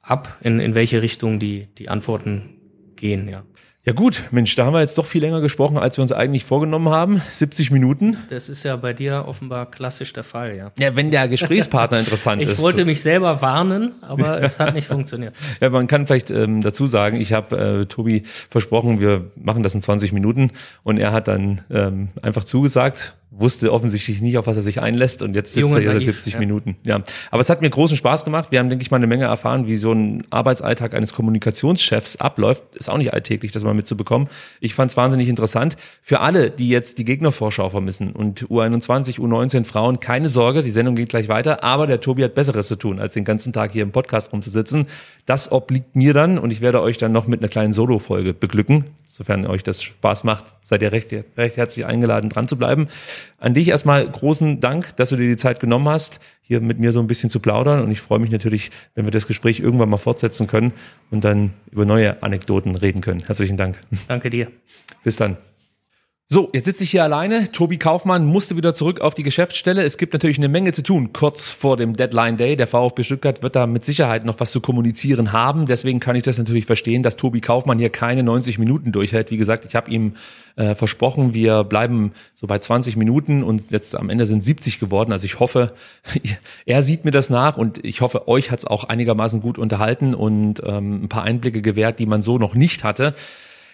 ab, 0.00 0.38
in, 0.42 0.60
in 0.60 0.76
welche 0.76 1.02
Richtung 1.02 1.40
die, 1.40 1.66
die 1.76 1.88
Antworten 1.88 2.50
gehen, 2.94 3.28
ja. 3.28 3.42
Ja 3.86 3.94
gut, 3.94 4.24
Mensch, 4.30 4.54
da 4.56 4.66
haben 4.66 4.74
wir 4.74 4.80
jetzt 4.80 4.98
doch 4.98 5.06
viel 5.06 5.22
länger 5.22 5.40
gesprochen, 5.40 5.78
als 5.78 5.96
wir 5.96 6.02
uns 6.02 6.12
eigentlich 6.12 6.44
vorgenommen 6.44 6.90
haben. 6.90 7.22
70 7.32 7.70
Minuten. 7.70 8.18
Das 8.28 8.50
ist 8.50 8.62
ja 8.62 8.76
bei 8.76 8.92
dir 8.92 9.24
offenbar 9.26 9.70
klassisch 9.70 10.12
der 10.12 10.22
Fall, 10.22 10.54
ja. 10.54 10.70
Ja, 10.78 10.96
wenn 10.96 11.10
der 11.10 11.28
Gesprächspartner 11.28 11.98
interessant 12.00 12.42
Ich 12.42 12.50
ist. 12.50 12.60
wollte 12.60 12.84
mich 12.84 13.00
selber 13.00 13.40
warnen, 13.40 13.92
aber 14.02 14.42
es 14.42 14.60
hat 14.60 14.74
nicht 14.74 14.86
funktioniert. 14.86 15.34
Ja, 15.62 15.70
man 15.70 15.86
kann 15.86 16.06
vielleicht 16.06 16.30
ähm, 16.30 16.60
dazu 16.60 16.86
sagen, 16.86 17.18
ich 17.18 17.32
habe 17.32 17.80
äh, 17.80 17.86
Tobi 17.86 18.24
versprochen, 18.50 19.00
wir 19.00 19.30
machen 19.34 19.62
das 19.62 19.74
in 19.74 19.80
20 19.80 20.12
Minuten 20.12 20.50
und 20.82 20.98
er 20.98 21.12
hat 21.12 21.26
dann 21.28 21.62
ähm, 21.70 22.08
einfach 22.20 22.44
zugesagt, 22.44 23.14
wusste 23.30 23.72
offensichtlich 23.72 24.20
nicht, 24.20 24.38
auf 24.38 24.46
was 24.46 24.56
er 24.56 24.62
sich 24.62 24.82
einlässt 24.82 25.22
und 25.22 25.36
jetzt 25.36 25.54
sitzt 25.54 25.72
er 25.72 25.78
hier 25.78 25.88
seit 25.90 25.94
naiv, 25.94 26.16
70 26.16 26.32
ja. 26.32 26.38
Minuten. 26.40 26.76
Ja, 26.82 27.00
aber 27.30 27.40
es 27.40 27.48
hat 27.48 27.62
mir 27.62 27.70
großen 27.70 27.96
Spaß 27.96 28.24
gemacht. 28.24 28.48
Wir 28.50 28.58
haben, 28.58 28.68
denke 28.68 28.82
ich 28.82 28.90
mal, 28.90 28.96
eine 28.96 29.06
Menge 29.06 29.24
erfahren, 29.24 29.66
wie 29.66 29.76
so 29.76 29.92
ein 29.92 30.24
Arbeitsalltag 30.30 30.94
eines 30.94 31.12
Kommunikationschefs 31.12 32.16
abläuft. 32.16 32.74
Ist 32.74 32.90
auch 32.90 32.98
nicht 32.98 33.14
alltäglich, 33.14 33.52
das 33.52 33.62
mal 33.62 33.74
mitzubekommen. 33.74 34.28
Ich 34.60 34.74
fand 34.74 34.90
es 34.90 34.96
wahnsinnig 34.96 35.28
interessant. 35.28 35.76
Für 36.02 36.20
alle, 36.20 36.50
die 36.50 36.68
jetzt 36.68 36.98
die 36.98 37.04
Gegnervorschau 37.04 37.70
vermissen 37.70 38.12
und 38.12 38.46
U21, 38.46 39.20
U19 39.20 39.64
Frauen, 39.64 40.00
keine 40.00 40.28
Sorge, 40.28 40.62
die 40.64 40.70
Sendung 40.70 40.96
geht 40.96 41.10
gleich 41.10 41.28
weiter, 41.28 41.62
aber 41.62 41.86
der 41.86 42.00
Tobi 42.00 42.24
hat 42.24 42.34
Besseres 42.34 42.66
zu 42.66 42.76
tun, 42.76 42.98
als 42.98 43.14
den 43.14 43.24
ganzen 43.24 43.52
Tag 43.52 43.70
hier 43.70 43.84
im 43.84 43.92
Podcast 43.92 44.32
rumzusitzen. 44.32 44.86
Das 45.26 45.52
obliegt 45.52 45.94
mir 45.94 46.14
dann 46.14 46.38
und 46.38 46.50
ich 46.50 46.60
werde 46.60 46.82
euch 46.82 46.98
dann 46.98 47.12
noch 47.12 47.28
mit 47.28 47.40
einer 47.40 47.48
kleinen 47.48 47.72
Solo-Folge 47.72 48.34
beglücken. 48.34 48.86
Sofern 49.20 49.46
euch 49.46 49.62
das 49.62 49.82
Spaß 49.82 50.24
macht, 50.24 50.46
seid 50.62 50.80
ihr 50.80 50.92
recht, 50.92 51.12
recht 51.36 51.58
herzlich 51.58 51.84
eingeladen, 51.84 52.30
dran 52.30 52.48
zu 52.48 52.56
bleiben. 52.56 52.88
An 53.36 53.52
dich 53.52 53.68
erstmal 53.68 54.08
großen 54.08 54.60
Dank, 54.60 54.96
dass 54.96 55.10
du 55.10 55.16
dir 55.16 55.28
die 55.28 55.36
Zeit 55.36 55.60
genommen 55.60 55.86
hast, 55.90 56.20
hier 56.40 56.62
mit 56.62 56.78
mir 56.78 56.90
so 56.90 57.00
ein 57.00 57.06
bisschen 57.06 57.28
zu 57.28 57.38
plaudern. 57.38 57.82
Und 57.82 57.90
ich 57.90 58.00
freue 58.00 58.18
mich 58.18 58.30
natürlich, 58.30 58.70
wenn 58.94 59.04
wir 59.04 59.10
das 59.10 59.26
Gespräch 59.26 59.60
irgendwann 59.60 59.90
mal 59.90 59.98
fortsetzen 59.98 60.46
können 60.46 60.72
und 61.10 61.22
dann 61.22 61.52
über 61.70 61.84
neue 61.84 62.22
Anekdoten 62.22 62.76
reden 62.76 63.02
können. 63.02 63.22
Herzlichen 63.26 63.58
Dank. 63.58 63.78
Danke 64.08 64.30
dir. 64.30 64.46
Bis 65.04 65.16
dann. 65.16 65.36
So, 66.32 66.48
jetzt 66.52 66.66
sitze 66.66 66.84
ich 66.84 66.92
hier 66.92 67.02
alleine. 67.02 67.50
Tobi 67.50 67.76
Kaufmann 67.76 68.24
musste 68.24 68.56
wieder 68.56 68.72
zurück 68.72 69.00
auf 69.00 69.16
die 69.16 69.24
Geschäftsstelle. 69.24 69.82
Es 69.82 69.98
gibt 69.98 70.12
natürlich 70.12 70.38
eine 70.38 70.48
Menge 70.48 70.70
zu 70.70 70.84
tun, 70.84 71.12
kurz 71.12 71.50
vor 71.50 71.76
dem 71.76 71.96
Deadline 71.96 72.36
Day. 72.36 72.54
Der 72.54 72.68
VfB 72.68 73.02
Stuttgart 73.02 73.42
wird 73.42 73.56
da 73.56 73.66
mit 73.66 73.84
Sicherheit 73.84 74.24
noch 74.24 74.38
was 74.38 74.52
zu 74.52 74.60
kommunizieren 74.60 75.32
haben. 75.32 75.66
Deswegen 75.66 75.98
kann 75.98 76.14
ich 76.14 76.22
das 76.22 76.38
natürlich 76.38 76.66
verstehen, 76.66 77.02
dass 77.02 77.16
Tobi 77.16 77.40
Kaufmann 77.40 77.80
hier 77.80 77.90
keine 77.90 78.22
90 78.22 78.60
Minuten 78.60 78.92
durchhält. 78.92 79.32
Wie 79.32 79.38
gesagt, 79.38 79.64
ich 79.64 79.74
habe 79.74 79.90
ihm 79.90 80.14
äh, 80.54 80.76
versprochen, 80.76 81.34
wir 81.34 81.64
bleiben 81.64 82.12
so 82.36 82.46
bei 82.46 82.60
20 82.60 82.94
Minuten 82.96 83.42
und 83.42 83.72
jetzt 83.72 83.96
am 83.96 84.08
Ende 84.08 84.24
sind 84.24 84.40
70 84.40 84.78
geworden. 84.78 85.10
Also 85.10 85.24
ich 85.24 85.40
hoffe, 85.40 85.72
er 86.64 86.84
sieht 86.84 87.04
mir 87.04 87.10
das 87.10 87.28
nach 87.30 87.56
und 87.56 87.84
ich 87.84 88.02
hoffe, 88.02 88.28
euch 88.28 88.52
hat 88.52 88.60
es 88.60 88.66
auch 88.68 88.84
einigermaßen 88.84 89.40
gut 89.40 89.58
unterhalten 89.58 90.14
und 90.14 90.62
ähm, 90.64 91.02
ein 91.02 91.08
paar 91.08 91.24
Einblicke 91.24 91.60
gewährt, 91.60 91.98
die 91.98 92.06
man 92.06 92.22
so 92.22 92.38
noch 92.38 92.54
nicht 92.54 92.84
hatte. 92.84 93.16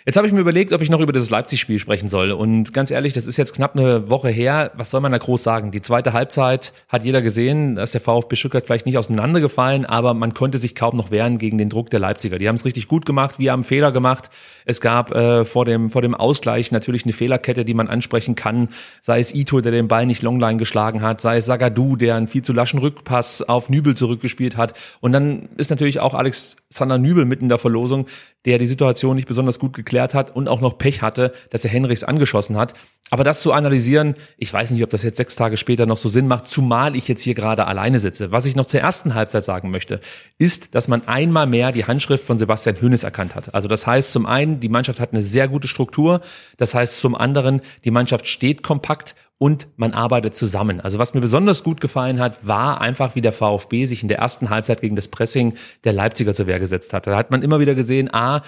Jetzt 0.08 0.16
habe 0.16 0.28
ich 0.28 0.32
mir 0.32 0.38
überlegt, 0.38 0.72
ob 0.72 0.82
ich 0.82 0.88
noch 0.88 1.00
über 1.00 1.12
dieses 1.12 1.30
Leipzig-Spiel 1.30 1.80
sprechen 1.80 2.06
soll. 2.08 2.30
Und 2.30 2.72
ganz 2.72 2.92
ehrlich, 2.92 3.12
das 3.12 3.26
ist 3.26 3.38
jetzt 3.38 3.56
knapp 3.56 3.74
eine 3.74 4.08
Woche 4.08 4.28
her. 4.28 4.70
Was 4.76 4.92
soll 4.92 5.00
man 5.00 5.10
da 5.10 5.18
groß 5.18 5.42
sagen? 5.42 5.72
Die 5.72 5.80
zweite 5.80 6.12
Halbzeit 6.12 6.72
hat 6.88 7.04
jeder 7.04 7.22
gesehen, 7.22 7.74
dass 7.74 7.90
der 7.90 8.00
VfB 8.00 8.36
Stuttgart 8.36 8.64
vielleicht 8.64 8.86
nicht 8.86 8.98
auseinandergefallen, 8.98 9.84
aber 9.84 10.14
man 10.14 10.32
konnte 10.32 10.58
sich 10.58 10.76
kaum 10.76 10.96
noch 10.96 11.10
wehren 11.10 11.38
gegen 11.38 11.58
den 11.58 11.70
Druck 11.70 11.90
der 11.90 11.98
Leipziger. 11.98 12.38
Die 12.38 12.46
haben 12.46 12.54
es 12.54 12.64
richtig 12.64 12.86
gut 12.86 13.04
gemacht, 13.04 13.40
wir 13.40 13.50
haben 13.50 13.64
Fehler 13.64 13.90
gemacht. 13.90 14.30
Es 14.64 14.80
gab 14.80 15.12
äh, 15.12 15.44
vor, 15.44 15.64
dem, 15.64 15.90
vor 15.90 16.02
dem 16.02 16.14
Ausgleich 16.14 16.70
natürlich 16.70 17.02
eine 17.02 17.12
Fehlerkette, 17.12 17.64
die 17.64 17.74
man 17.74 17.88
ansprechen 17.88 18.36
kann. 18.36 18.68
Sei 19.00 19.18
es 19.18 19.34
Ito, 19.34 19.60
der 19.60 19.72
den 19.72 19.88
Ball 19.88 20.06
nicht 20.06 20.22
Longline 20.22 20.58
geschlagen 20.58 21.02
hat, 21.02 21.20
sei 21.20 21.38
es 21.38 21.46
Sagadu, 21.46 21.96
der 21.96 22.14
einen 22.14 22.28
viel 22.28 22.42
zu 22.42 22.52
laschen 22.52 22.78
Rückpass 22.78 23.42
auf 23.42 23.70
Nübel 23.70 23.96
zurückgespielt 23.96 24.56
hat. 24.56 24.74
Und 25.00 25.10
dann 25.10 25.48
ist 25.56 25.70
natürlich 25.70 25.98
auch 25.98 26.14
Alexander 26.14 26.96
Nübel 26.96 27.24
mitten 27.24 27.46
in 27.46 27.48
der 27.48 27.58
Verlosung, 27.58 28.06
der 28.44 28.58
die 28.58 28.68
Situation 28.68 29.16
nicht 29.16 29.26
besonders 29.26 29.58
gut 29.58 29.74
geklärt 29.74 29.95
hat 30.00 30.34
und 30.34 30.48
auch 30.48 30.60
noch 30.60 30.78
Pech 30.78 31.02
hatte, 31.02 31.32
dass 31.50 31.64
er 31.64 31.70
Henrichs 31.70 32.04
angeschossen 32.04 32.56
hat. 32.56 32.74
Aber 33.10 33.22
das 33.22 33.40
zu 33.40 33.52
analysieren, 33.52 34.16
ich 34.36 34.52
weiß 34.52 34.72
nicht, 34.72 34.82
ob 34.82 34.90
das 34.90 35.04
jetzt 35.04 35.16
sechs 35.16 35.36
Tage 35.36 35.56
später 35.56 35.86
noch 35.86 35.96
so 35.96 36.08
Sinn 36.08 36.26
macht, 36.26 36.46
zumal 36.46 36.96
ich 36.96 37.06
jetzt 37.06 37.22
hier 37.22 37.34
gerade 37.34 37.66
alleine 37.66 38.00
sitze. 38.00 38.32
Was 38.32 38.46
ich 38.46 38.56
noch 38.56 38.66
zur 38.66 38.80
ersten 38.80 39.14
Halbzeit 39.14 39.44
sagen 39.44 39.70
möchte, 39.70 40.00
ist, 40.38 40.74
dass 40.74 40.88
man 40.88 41.06
einmal 41.06 41.46
mehr 41.46 41.70
die 41.70 41.84
Handschrift 41.84 42.26
von 42.26 42.36
Sebastian 42.36 42.80
Hönes 42.80 43.04
erkannt 43.04 43.36
hat. 43.36 43.54
Also 43.54 43.68
das 43.68 43.86
heißt 43.86 44.10
zum 44.10 44.26
einen, 44.26 44.58
die 44.58 44.68
Mannschaft 44.68 44.98
hat 44.98 45.12
eine 45.12 45.22
sehr 45.22 45.46
gute 45.46 45.68
Struktur. 45.68 46.20
Das 46.56 46.74
heißt 46.74 47.00
zum 47.00 47.14
anderen, 47.14 47.60
die 47.84 47.92
Mannschaft 47.92 48.26
steht 48.26 48.64
kompakt 48.64 49.14
und 49.38 49.68
man 49.76 49.92
arbeitet 49.92 50.34
zusammen. 50.34 50.80
Also 50.80 50.98
was 50.98 51.14
mir 51.14 51.20
besonders 51.20 51.62
gut 51.62 51.80
gefallen 51.80 52.20
hat, 52.20 52.46
war 52.46 52.80
einfach, 52.80 53.14
wie 53.14 53.20
der 53.20 53.32
VfB 53.32 53.84
sich 53.84 54.02
in 54.02 54.08
der 54.08 54.18
ersten 54.18 54.50
Halbzeit 54.50 54.80
gegen 54.80 54.96
das 54.96 55.08
Pressing 55.08 55.54
der 55.84 55.92
Leipziger 55.92 56.34
zur 56.34 56.46
Wehr 56.46 56.58
gesetzt 56.58 56.92
hat. 56.92 57.06
Da 57.06 57.16
hat 57.16 57.30
man 57.30 57.42
immer 57.42 57.60
wieder 57.60 57.74
gesehen, 57.74 58.12
a, 58.12 58.42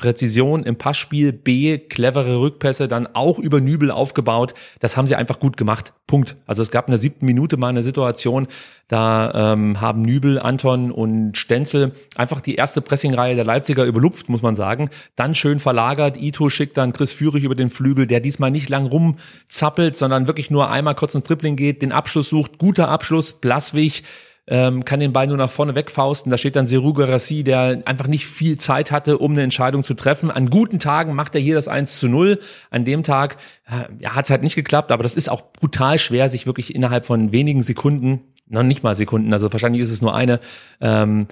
Präzision 0.00 0.62
im 0.62 0.76
Passspiel, 0.76 1.30
B, 1.30 1.76
clevere 1.76 2.40
Rückpässe, 2.40 2.88
dann 2.88 3.06
auch 3.06 3.38
über 3.38 3.60
Nübel 3.60 3.90
aufgebaut. 3.90 4.54
Das 4.80 4.96
haben 4.96 5.06
sie 5.06 5.14
einfach 5.14 5.38
gut 5.38 5.58
gemacht. 5.58 5.92
Punkt. 6.06 6.36
Also 6.46 6.62
es 6.62 6.70
gab 6.70 6.88
in 6.88 6.92
der 6.92 6.98
siebten 6.98 7.26
Minute 7.26 7.58
mal 7.58 7.68
eine 7.68 7.82
Situation, 7.82 8.48
da 8.88 9.52
ähm, 9.52 9.82
haben 9.82 10.00
Nübel, 10.00 10.38
Anton 10.38 10.90
und 10.90 11.36
Stenzel 11.36 11.92
einfach 12.16 12.40
die 12.40 12.54
erste 12.54 12.80
Pressingreihe 12.80 13.36
der 13.36 13.44
Leipziger 13.44 13.84
überlupft, 13.84 14.30
muss 14.30 14.40
man 14.40 14.56
sagen. 14.56 14.88
Dann 15.16 15.34
schön 15.34 15.60
verlagert. 15.60 16.20
Ito 16.20 16.48
schickt 16.48 16.78
dann 16.78 16.94
Chris 16.94 17.12
Führig 17.12 17.44
über 17.44 17.54
den 17.54 17.68
Flügel, 17.68 18.06
der 18.06 18.20
diesmal 18.20 18.50
nicht 18.50 18.70
lang 18.70 18.86
rumzappelt, 18.86 19.98
sondern 19.98 20.26
wirklich 20.26 20.50
nur 20.50 20.70
einmal 20.70 20.94
kurz 20.94 21.14
ins 21.14 21.24
Tripling 21.24 21.56
geht, 21.56 21.82
den 21.82 21.92
Abschluss 21.92 22.30
sucht. 22.30 22.56
Guter 22.56 22.88
Abschluss, 22.88 23.34
Blaswig 23.34 24.02
ähm, 24.50 24.84
kann 24.84 24.98
den 24.98 25.12
Ball 25.12 25.28
nur 25.28 25.36
nach 25.36 25.50
vorne 25.50 25.76
wegfausten. 25.76 26.30
Da 26.30 26.36
steht 26.36 26.56
dann 26.56 26.66
Seru 26.66 26.92
Garassi, 26.92 27.44
der 27.44 27.82
einfach 27.84 28.08
nicht 28.08 28.26
viel 28.26 28.58
Zeit 28.58 28.90
hatte, 28.90 29.18
um 29.18 29.30
eine 29.30 29.42
Entscheidung 29.42 29.84
zu 29.84 29.94
treffen. 29.94 30.30
An 30.30 30.50
guten 30.50 30.80
Tagen 30.80 31.14
macht 31.14 31.36
er 31.36 31.40
hier 31.40 31.54
das 31.54 31.68
1 31.68 32.00
zu 32.00 32.08
0. 32.08 32.40
An 32.70 32.84
dem 32.84 33.04
Tag 33.04 33.36
äh, 33.66 33.84
ja, 34.02 34.16
hat 34.16 34.24
es 34.24 34.30
halt 34.30 34.42
nicht 34.42 34.56
geklappt, 34.56 34.90
aber 34.90 35.04
das 35.04 35.14
ist 35.14 35.30
auch 35.30 35.52
brutal 35.52 36.00
schwer, 36.00 36.28
sich 36.28 36.46
wirklich 36.46 36.74
innerhalb 36.74 37.06
von 37.06 37.30
wenigen 37.30 37.62
Sekunden, 37.62 38.22
noch 38.48 38.64
nicht 38.64 38.82
mal 38.82 38.96
Sekunden, 38.96 39.32
also 39.32 39.52
wahrscheinlich 39.52 39.80
ist 39.80 39.92
es 39.92 40.02
nur 40.02 40.12
eine, 40.12 40.40
ähm, 40.80 41.28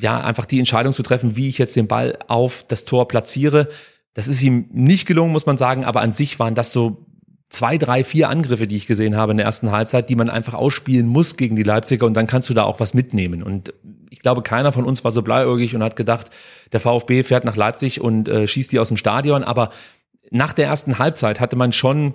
ja, 0.00 0.18
einfach 0.18 0.46
die 0.46 0.58
Entscheidung 0.58 0.94
zu 0.94 1.02
treffen, 1.02 1.36
wie 1.36 1.50
ich 1.50 1.58
jetzt 1.58 1.76
den 1.76 1.86
Ball 1.86 2.18
auf 2.28 2.64
das 2.66 2.86
Tor 2.86 3.08
platziere. 3.08 3.68
Das 4.14 4.26
ist 4.26 4.42
ihm 4.42 4.68
nicht 4.72 5.06
gelungen, 5.06 5.32
muss 5.32 5.44
man 5.44 5.58
sagen, 5.58 5.84
aber 5.84 6.00
an 6.00 6.12
sich 6.12 6.38
waren 6.38 6.54
das 6.54 6.72
so 6.72 7.06
zwei, 7.48 7.78
drei, 7.78 8.04
vier 8.04 8.28
Angriffe, 8.28 8.66
die 8.66 8.76
ich 8.76 8.86
gesehen 8.86 9.16
habe 9.16 9.32
in 9.32 9.38
der 9.38 9.46
ersten 9.46 9.70
Halbzeit, 9.70 10.08
die 10.08 10.16
man 10.16 10.28
einfach 10.28 10.54
ausspielen 10.54 11.06
muss 11.06 11.36
gegen 11.36 11.56
die 11.56 11.62
Leipziger 11.62 12.06
und 12.06 12.14
dann 12.14 12.26
kannst 12.26 12.50
du 12.50 12.54
da 12.54 12.64
auch 12.64 12.80
was 12.80 12.94
mitnehmen. 12.94 13.42
Und 13.42 13.72
ich 14.10 14.20
glaube, 14.20 14.42
keiner 14.42 14.72
von 14.72 14.84
uns 14.84 15.04
war 15.04 15.10
so 15.10 15.22
blauäugig 15.22 15.74
und 15.74 15.82
hat 15.82 15.96
gedacht, 15.96 16.30
der 16.72 16.80
VfB 16.80 17.22
fährt 17.22 17.44
nach 17.44 17.56
Leipzig 17.56 18.00
und 18.00 18.28
äh, 18.28 18.46
schießt 18.46 18.72
die 18.72 18.78
aus 18.78 18.88
dem 18.88 18.96
Stadion. 18.96 19.44
Aber 19.44 19.70
nach 20.30 20.52
der 20.52 20.66
ersten 20.66 20.98
Halbzeit 20.98 21.40
hatte 21.40 21.56
man 21.56 21.72
schon 21.72 22.14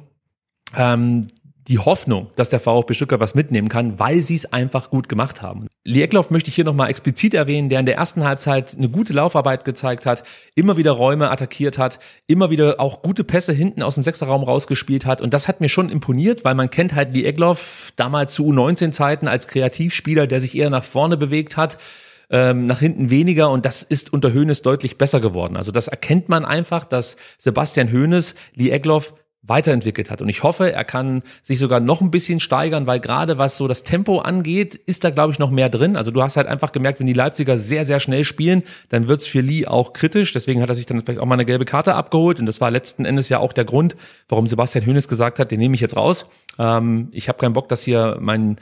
ähm, 0.77 1.27
die 1.67 1.79
Hoffnung, 1.79 2.29
dass 2.35 2.49
der 2.49 2.59
VfB 2.59 2.93
Stuttgart 2.93 3.19
was 3.19 3.35
mitnehmen 3.35 3.69
kann, 3.69 3.99
weil 3.99 4.21
sie 4.21 4.35
es 4.35 4.51
einfach 4.51 4.89
gut 4.89 5.07
gemacht 5.07 5.41
haben. 5.41 5.67
Liekloff 5.85 6.29
möchte 6.29 6.49
ich 6.49 6.55
hier 6.55 6.65
nochmal 6.65 6.89
explizit 6.89 7.33
erwähnen, 7.33 7.69
der 7.69 7.79
in 7.79 7.85
der 7.85 7.95
ersten 7.95 8.23
Halbzeit 8.23 8.75
eine 8.77 8.89
gute 8.89 9.13
Laufarbeit 9.13 9.63
gezeigt 9.63 10.05
hat, 10.05 10.23
immer 10.55 10.77
wieder 10.77 10.91
Räume 10.91 11.29
attackiert 11.29 11.77
hat, 11.77 11.99
immer 12.27 12.49
wieder 12.49 12.79
auch 12.79 13.01
gute 13.01 13.23
Pässe 13.23 13.53
hinten 13.53 13.81
aus 13.81 13.95
dem 13.95 14.03
Sechserraum 14.03 14.43
rausgespielt 14.43 15.05
hat. 15.05 15.21
Und 15.21 15.33
das 15.33 15.47
hat 15.47 15.61
mir 15.61 15.69
schon 15.69 15.89
imponiert, 15.89 16.43
weil 16.43 16.55
man 16.55 16.69
kennt 16.69 16.95
halt 16.95 17.15
Liekloff 17.15 17.93
damals 17.95 18.33
zu 18.33 18.45
U19-Zeiten 18.45 19.27
als 19.27 19.47
Kreativspieler, 19.47 20.27
der 20.27 20.41
sich 20.41 20.57
eher 20.57 20.69
nach 20.69 20.83
vorne 20.83 21.17
bewegt 21.17 21.55
hat 21.55 21.77
ähm, 22.29 22.65
nach 22.65 22.79
hinten 22.79 23.11
weniger 23.11 23.51
und 23.51 23.63
das 23.63 23.83
ist 23.83 24.11
unter 24.11 24.33
Hoeneß 24.33 24.63
deutlich 24.63 24.97
besser 24.97 25.21
geworden. 25.21 25.55
Also 25.55 25.71
das 25.71 25.87
erkennt 25.87 26.29
man 26.29 26.45
einfach, 26.45 26.83
dass 26.83 27.15
Sebastian 27.37 27.91
Hoeneß 27.91 28.33
Lee 28.55 28.71
Egloff 28.71 29.13
weiterentwickelt 29.43 30.09
hat. 30.09 30.21
Und 30.21 30.29
ich 30.29 30.41
hoffe, 30.41 30.71
er 30.71 30.85
kann 30.85 31.21
sich 31.41 31.59
sogar 31.59 31.81
noch 31.81 32.01
ein 32.01 32.11
bisschen 32.11 32.39
steigern, 32.39 32.87
weil 32.87 32.99
gerade 32.99 33.37
was 33.37 33.57
so 33.57 33.67
das 33.67 33.83
Tempo 33.83 34.19
angeht, 34.19 34.75
ist 34.75 35.03
da, 35.03 35.09
glaube 35.09 35.33
ich, 35.33 35.39
noch 35.39 35.51
mehr 35.51 35.69
drin. 35.69 35.97
Also 35.97 36.11
du 36.11 36.23
hast 36.23 36.37
halt 36.37 36.47
einfach 36.47 36.71
gemerkt, 36.71 36.99
wenn 36.99 37.07
die 37.07 37.13
Leipziger 37.13 37.57
sehr, 37.57 37.83
sehr 37.83 37.99
schnell 37.99 38.23
spielen, 38.23 38.63
dann 38.89 39.09
wird's 39.09 39.27
für 39.27 39.41
Lee 39.41 39.67
auch 39.67 39.91
kritisch. 39.91 40.31
Deswegen 40.31 40.61
hat 40.61 40.69
er 40.69 40.75
sich 40.75 40.85
dann 40.85 41.01
vielleicht 41.01 41.19
auch 41.19 41.25
mal 41.25 41.35
eine 41.35 41.45
gelbe 41.45 41.65
Karte 41.65 41.93
abgeholt. 41.95 42.39
Und 42.39 42.45
das 42.45 42.61
war 42.61 42.71
letzten 42.71 43.03
Endes 43.03 43.27
ja 43.27 43.39
auch 43.39 43.51
der 43.51 43.65
Grund, 43.65 43.95
warum 44.29 44.47
Sebastian 44.47 44.85
Hönes 44.85 45.09
gesagt 45.09 45.39
hat, 45.39 45.51
den 45.51 45.59
nehme 45.59 45.75
ich 45.75 45.81
jetzt 45.81 45.97
raus. 45.97 46.25
Ähm, 46.57 47.09
ich 47.11 47.27
habe 47.27 47.37
keinen 47.37 47.53
Bock, 47.53 47.67
dass 47.67 47.83
hier 47.83 48.17
mein 48.21 48.57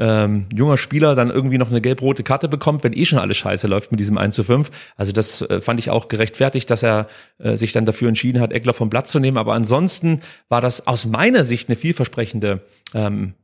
ähm, 0.00 0.46
junger 0.52 0.78
Spieler 0.78 1.14
dann 1.14 1.30
irgendwie 1.30 1.58
noch 1.58 1.70
eine 1.70 1.82
gelb-rote 1.82 2.22
Karte 2.22 2.48
bekommt, 2.48 2.82
wenn 2.82 2.94
eh 2.94 3.04
schon 3.04 3.18
alles 3.18 3.36
scheiße 3.36 3.68
läuft 3.68 3.90
mit 3.90 4.00
diesem 4.00 4.16
1 4.16 4.34
zu 4.34 4.42
5. 4.42 4.70
Also 4.96 5.12
das 5.12 5.42
äh, 5.42 5.60
fand 5.60 5.78
ich 5.78 5.90
auch 5.90 6.08
gerechtfertigt, 6.08 6.70
dass 6.70 6.82
er 6.82 7.06
äh, 7.38 7.56
sich 7.56 7.72
dann 7.72 7.84
dafür 7.84 8.08
entschieden 8.08 8.40
hat, 8.40 8.52
Eckler 8.52 8.72
vom 8.72 8.88
Platz 8.88 9.12
zu 9.12 9.20
nehmen. 9.20 9.36
Aber 9.36 9.52
ansonsten 9.52 10.22
war 10.48 10.62
das 10.62 10.86
aus 10.86 11.06
meiner 11.06 11.44
Sicht 11.44 11.68
eine 11.68 11.76
vielversprechende 11.76 12.62
ähm, 12.94 13.34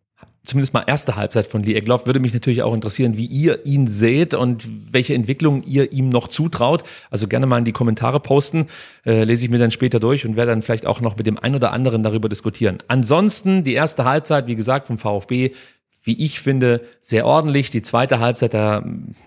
zumindest 0.46 0.72
mal 0.72 0.84
erste 0.86 1.16
Halbzeit 1.16 1.46
von 1.46 1.62
Lee 1.62 1.74
Egloff. 1.74 2.06
Würde 2.06 2.20
mich 2.20 2.32
natürlich 2.32 2.62
auch 2.62 2.72
interessieren, 2.72 3.16
wie 3.16 3.26
ihr 3.26 3.66
ihn 3.66 3.86
seht 3.86 4.32
und 4.32 4.66
welche 4.92 5.14
Entwicklung 5.14 5.62
ihr 5.64 5.92
ihm 5.92 6.08
noch 6.08 6.28
zutraut. 6.28 6.84
Also 7.10 7.28
gerne 7.28 7.46
mal 7.46 7.58
in 7.58 7.64
die 7.64 7.72
Kommentare 7.72 8.20
posten, 8.20 8.66
äh, 9.04 9.24
lese 9.24 9.44
ich 9.44 9.50
mir 9.50 9.58
dann 9.58 9.70
später 9.70 10.00
durch 10.00 10.24
und 10.24 10.36
werde 10.36 10.52
dann 10.52 10.62
vielleicht 10.62 10.86
auch 10.86 11.00
noch 11.00 11.16
mit 11.16 11.26
dem 11.26 11.38
einen 11.38 11.56
oder 11.56 11.72
anderen 11.72 12.02
darüber 12.02 12.28
diskutieren. 12.28 12.78
Ansonsten 12.88 13.64
die 13.64 13.74
erste 13.74 14.04
Halbzeit, 14.04 14.46
wie 14.46 14.56
gesagt, 14.56 14.86
vom 14.86 14.98
VfB 14.98 15.50
wie 16.06 16.24
ich 16.24 16.40
finde, 16.40 16.82
sehr 17.00 17.26
ordentlich. 17.26 17.70
Die 17.70 17.82
zweite 17.82 18.20
Halbzeit, 18.20 18.54
da 18.54 18.84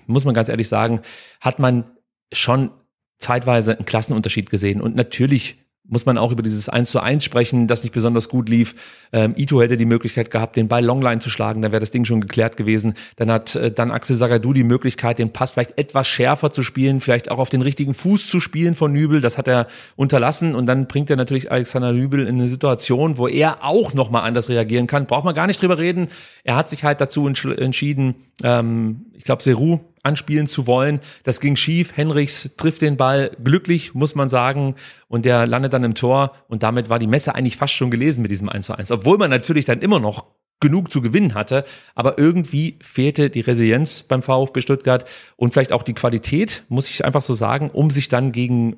muss 0.08 0.26
man 0.26 0.34
ganz 0.34 0.50
ehrlich 0.50 0.70
sagen, 0.70 1.02
hat 1.42 1.60
man 1.60 1.92
schon 2.32 2.72
zeitweise 3.18 3.76
einen 3.76 3.86
Klassenunterschied 3.86 4.50
gesehen. 4.50 4.82
Und 4.82 4.96
natürlich 4.96 5.58
muss 5.90 6.06
man 6.06 6.18
auch 6.18 6.32
über 6.32 6.44
dieses 6.44 6.70
1 6.70 6.92
zu 6.92 7.00
1 7.00 7.24
sprechen, 7.24 7.68
das 7.68 7.84
nicht 7.84 7.94
besonders 7.94 8.30
gut 8.30 8.48
lief. 8.48 8.76
Ähm, 9.12 9.34
Ito 9.36 9.62
hätte 9.62 9.76
die 9.76 9.86
Möglichkeit 9.86 10.32
gehabt, 10.32 10.56
den 10.56 10.68
Ball 10.68 10.86
Longline 10.86 11.20
zu 11.20 11.30
schlagen, 11.30 11.62
dann 11.62 11.72
wäre 11.72 11.80
das 11.80 11.92
Ding 11.92 12.06
schon 12.06 12.22
geklärt 12.22 12.58
gewesen. 12.58 12.94
Dann 13.18 13.32
hat 13.32 13.56
äh, 13.56 13.72
dann 13.72 13.92
Axel 13.92 14.16
Sagadou 14.16 14.54
die 14.54 14.64
Möglichkeit, 14.64 15.20
den 15.20 15.34
Pass 15.34 15.52
vielleicht 15.52 15.78
etwas 15.78 16.08
schärfer 16.08 16.52
zu 16.52 16.64
spielen, 16.64 17.02
vielleicht 17.02 17.32
auch 17.32 17.40
auf 17.40 17.50
den 17.50 17.62
richtigen 17.62 17.94
Fuß 17.94 18.28
zu 18.28 18.40
spielen 18.40 18.76
von 18.76 18.94
Nübel. 18.94 19.22
Das 19.22 19.38
hat 19.38 19.48
er 19.48 19.68
unterlassen 19.96 20.56
und 20.56 20.68
dann 20.68 20.88
bringt 20.88 21.10
er 21.10 21.16
natürlich 21.16 21.52
Alexander 21.52 21.92
Nübel 21.92 22.28
in 22.28 22.36
eine 22.36 22.48
Situation, 22.48 23.18
wo 23.18 23.28
er 23.28 23.64
auch 23.64 23.94
nochmal 23.94 24.24
anders 24.24 24.50
reagieren 24.50 24.88
kann. 24.88 25.08
Braucht 25.08 25.26
man 25.26 25.36
gar 25.36 25.48
nicht 25.48 25.62
drüber 25.62 25.80
reden. 25.80 26.08
Er 26.44 26.56
hat 26.56 26.70
sich 26.70 26.84
halt 26.84 27.02
dazu 27.02 27.28
entschieden, 27.28 28.16
ähm, 28.44 29.06
ich 29.14 29.24
glaube, 29.24 29.44
Seru 29.44 29.80
anspielen 30.04 30.48
zu 30.48 30.68
wollen. 30.68 31.00
Das 31.24 31.40
ging 31.40 31.56
schief. 31.56 31.96
Henrichs 31.96 32.52
trifft 32.58 32.82
den 32.82 32.98
Ball 32.98 33.32
glücklich, 33.44 33.94
muss 33.94 34.16
man 34.16 34.30
sagen. 34.30 34.76
Und 35.08 35.26
der 35.26 35.48
landet 35.48 35.74
dann 35.74 35.84
im 35.84 35.96
Tor. 35.96 36.34
Und 36.48 36.64
damit 36.64 36.90
war 36.90 37.00
die 37.00 37.08
Messe 37.08 37.36
eigentlich 37.36 37.58
fast 37.58 37.74
schon 37.74 37.92
gelesen 37.92 38.22
mit 38.22 38.32
diesem 38.32 38.50
1 38.50 38.66
zu 38.66 38.78
1. 38.78 38.92
Obwohl 38.92 39.18
man 39.18 39.30
natürlich 39.30 39.66
dann 39.66 39.82
immer 39.82 40.00
noch 40.00 40.26
genug 40.60 40.92
zu 40.92 41.02
gewinnen 41.02 41.34
hatte. 41.34 41.64
Aber 41.96 42.18
irgendwie 42.18 42.78
fehlte 42.82 43.30
die 43.30 43.42
Resilienz 43.42 44.04
beim 44.04 44.22
VfB 44.22 44.62
Stuttgart 44.62 45.06
und 45.38 45.54
vielleicht 45.54 45.72
auch 45.72 45.84
die 45.84 45.94
Qualität, 45.94 46.64
muss 46.70 46.90
ich 46.90 47.06
einfach 47.06 47.22
so 47.22 47.34
sagen, 47.34 47.70
um 47.70 47.90
sich 47.90 48.08
dann 48.08 48.32
gegen 48.32 48.78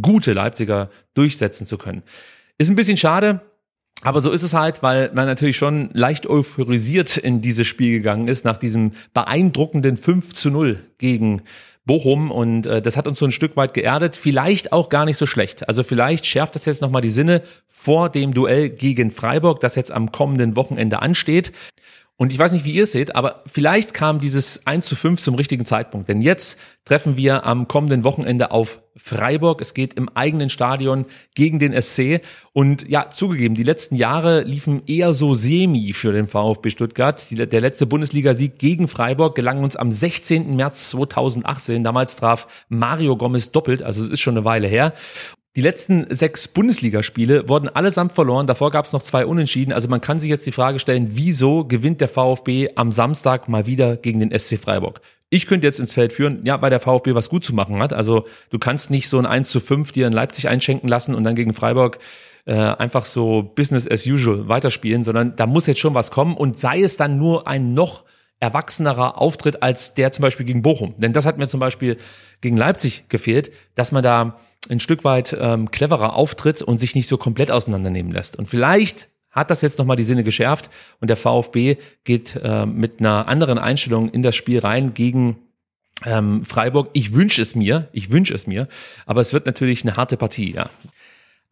gute 0.00 0.32
Leipziger 0.32 0.90
durchsetzen 1.14 1.66
zu 1.66 1.78
können. 1.78 2.02
Ist 2.58 2.70
ein 2.70 2.76
bisschen 2.76 2.96
schade. 2.96 3.40
Aber 4.04 4.20
so 4.20 4.30
ist 4.30 4.42
es 4.42 4.52
halt, 4.52 4.82
weil 4.82 5.10
man 5.14 5.26
natürlich 5.26 5.56
schon 5.56 5.90
leicht 5.92 6.26
euphorisiert 6.26 7.16
in 7.16 7.40
dieses 7.40 7.66
Spiel 7.66 7.92
gegangen 7.92 8.26
ist, 8.26 8.44
nach 8.44 8.58
diesem 8.58 8.92
beeindruckenden 9.14 9.96
5 9.96 10.34
zu 10.34 10.50
0 10.50 10.80
gegen 10.98 11.42
Bochum 11.84 12.30
und 12.30 12.66
äh, 12.66 12.80
das 12.80 12.96
hat 12.96 13.06
uns 13.08 13.18
so 13.18 13.26
ein 13.26 13.32
Stück 13.32 13.56
weit 13.56 13.74
geerdet, 13.74 14.16
vielleicht 14.16 14.72
auch 14.72 14.88
gar 14.88 15.04
nicht 15.04 15.16
so 15.16 15.26
schlecht. 15.26 15.68
Also 15.68 15.82
vielleicht 15.82 16.26
schärft 16.26 16.54
das 16.54 16.64
jetzt 16.64 16.80
nochmal 16.80 17.02
die 17.02 17.10
Sinne 17.10 17.42
vor 17.66 18.08
dem 18.08 18.34
Duell 18.34 18.70
gegen 18.70 19.10
Freiburg, 19.10 19.60
das 19.60 19.74
jetzt 19.74 19.90
am 19.90 20.12
kommenden 20.12 20.54
Wochenende 20.54 21.02
ansteht. 21.02 21.52
Und 22.18 22.30
ich 22.30 22.38
weiß 22.38 22.52
nicht, 22.52 22.64
wie 22.64 22.72
ihr 22.72 22.84
es 22.84 22.92
seht, 22.92 23.16
aber 23.16 23.42
vielleicht 23.46 23.94
kam 23.94 24.20
dieses 24.20 24.66
1 24.66 24.86
zu 24.86 24.94
5 24.94 25.20
zum 25.20 25.34
richtigen 25.34 25.64
Zeitpunkt. 25.64 26.08
Denn 26.08 26.20
jetzt 26.20 26.58
treffen 26.84 27.16
wir 27.16 27.46
am 27.46 27.66
kommenden 27.66 28.04
Wochenende 28.04 28.52
auf 28.52 28.80
Freiburg. 28.96 29.60
Es 29.60 29.74
geht 29.74 29.94
im 29.94 30.08
eigenen 30.10 30.50
Stadion 30.50 31.06
gegen 31.34 31.58
den 31.58 31.72
SC. 31.80 32.20
Und 32.52 32.88
ja, 32.88 33.08
zugegeben, 33.10 33.54
die 33.54 33.64
letzten 33.64 33.96
Jahre 33.96 34.42
liefen 34.42 34.82
eher 34.86 35.14
so 35.14 35.34
semi 35.34 35.94
für 35.94 36.12
den 36.12 36.28
VfB 36.28 36.70
Stuttgart. 36.70 37.26
der 37.30 37.60
letzte 37.60 37.86
Bundesligasieg 37.86 38.58
gegen 38.58 38.88
Freiburg 38.88 39.34
gelang 39.34 39.64
uns 39.64 39.74
am 39.74 39.90
16. 39.90 40.54
März 40.54 40.90
2018. 40.90 41.82
Damals 41.82 42.16
traf 42.16 42.46
Mario 42.68 43.16
Gomez 43.16 43.50
doppelt, 43.50 43.82
also 43.82 44.04
es 44.04 44.10
ist 44.10 44.20
schon 44.20 44.36
eine 44.36 44.44
Weile 44.44 44.68
her. 44.68 44.92
Die 45.54 45.60
letzten 45.60 46.06
sechs 46.08 46.48
Bundesligaspiele 46.48 47.46
wurden 47.46 47.68
allesamt 47.68 48.12
verloren. 48.12 48.46
Davor 48.46 48.70
gab 48.70 48.86
es 48.86 48.92
noch 48.92 49.02
zwei 49.02 49.26
Unentschieden. 49.26 49.72
Also 49.72 49.86
man 49.86 50.00
kann 50.00 50.18
sich 50.18 50.30
jetzt 50.30 50.46
die 50.46 50.52
Frage 50.52 50.78
stellen, 50.78 51.10
wieso 51.10 51.66
gewinnt 51.66 52.00
der 52.00 52.08
VfB 52.08 52.70
am 52.74 52.90
Samstag 52.90 53.50
mal 53.50 53.66
wieder 53.66 53.98
gegen 53.98 54.20
den 54.20 54.38
SC 54.38 54.58
Freiburg? 54.58 55.02
Ich 55.28 55.46
könnte 55.46 55.66
jetzt 55.66 55.78
ins 55.78 55.92
Feld 55.92 56.14
führen, 56.14 56.40
ja, 56.44 56.62
weil 56.62 56.70
der 56.70 56.80
VfB 56.80 57.14
was 57.14 57.28
gut 57.28 57.44
zu 57.44 57.54
machen 57.54 57.80
hat. 57.80 57.92
Also 57.92 58.26
du 58.48 58.58
kannst 58.58 58.90
nicht 58.90 59.10
so 59.10 59.18
ein 59.18 59.26
1 59.26 59.50
zu 59.50 59.60
5 59.60 59.92
dir 59.92 60.06
in 60.06 60.14
Leipzig 60.14 60.48
einschenken 60.48 60.88
lassen 60.88 61.14
und 61.14 61.22
dann 61.24 61.34
gegen 61.34 61.52
Freiburg 61.52 61.98
äh, 62.46 62.54
einfach 62.54 63.04
so 63.04 63.42
Business 63.42 63.86
as 63.86 64.06
usual 64.06 64.48
weiterspielen, 64.48 65.04
sondern 65.04 65.36
da 65.36 65.46
muss 65.46 65.66
jetzt 65.66 65.80
schon 65.80 65.94
was 65.94 66.10
kommen 66.10 66.34
und 66.34 66.58
sei 66.58 66.80
es 66.80 66.96
dann 66.96 67.18
nur 67.18 67.46
ein 67.46 67.74
noch 67.74 68.04
erwachsenerer 68.40 69.20
Auftritt 69.20 69.62
als 69.62 69.94
der 69.94 70.12
zum 70.12 70.22
Beispiel 70.22 70.46
gegen 70.46 70.62
Bochum. 70.62 70.94
Denn 70.96 71.12
das 71.12 71.26
hat 71.26 71.38
mir 71.38 71.46
zum 71.46 71.60
Beispiel 71.60 71.98
gegen 72.40 72.56
Leipzig 72.56 73.04
gefehlt, 73.08 73.52
dass 73.74 73.92
man 73.92 74.02
da 74.02 74.38
ein 74.70 74.80
Stück 74.80 75.04
weit 75.04 75.36
ähm, 75.38 75.70
cleverer 75.70 76.14
auftritt 76.14 76.62
und 76.62 76.78
sich 76.78 76.94
nicht 76.94 77.08
so 77.08 77.18
komplett 77.18 77.50
auseinandernehmen 77.50 78.12
lässt. 78.12 78.36
Und 78.36 78.46
vielleicht 78.46 79.08
hat 79.30 79.50
das 79.50 79.62
jetzt 79.62 79.78
nochmal 79.78 79.96
die 79.96 80.04
Sinne 80.04 80.24
geschärft 80.24 80.70
und 81.00 81.08
der 81.08 81.16
VfB 81.16 81.76
geht 82.04 82.36
äh, 82.36 82.66
mit 82.66 83.00
einer 83.00 83.28
anderen 83.28 83.58
Einstellung 83.58 84.10
in 84.10 84.22
das 84.22 84.36
Spiel 84.36 84.60
rein 84.60 84.94
gegen 84.94 85.38
ähm, 86.04 86.44
Freiburg. 86.44 86.90
Ich 86.92 87.14
wünsche 87.14 87.40
es 87.42 87.54
mir, 87.54 87.88
ich 87.92 88.10
wünsche 88.10 88.34
es 88.34 88.46
mir, 88.46 88.68
aber 89.06 89.20
es 89.20 89.32
wird 89.32 89.46
natürlich 89.46 89.82
eine 89.82 89.96
harte 89.96 90.16
Partie, 90.16 90.54
ja. 90.54 90.68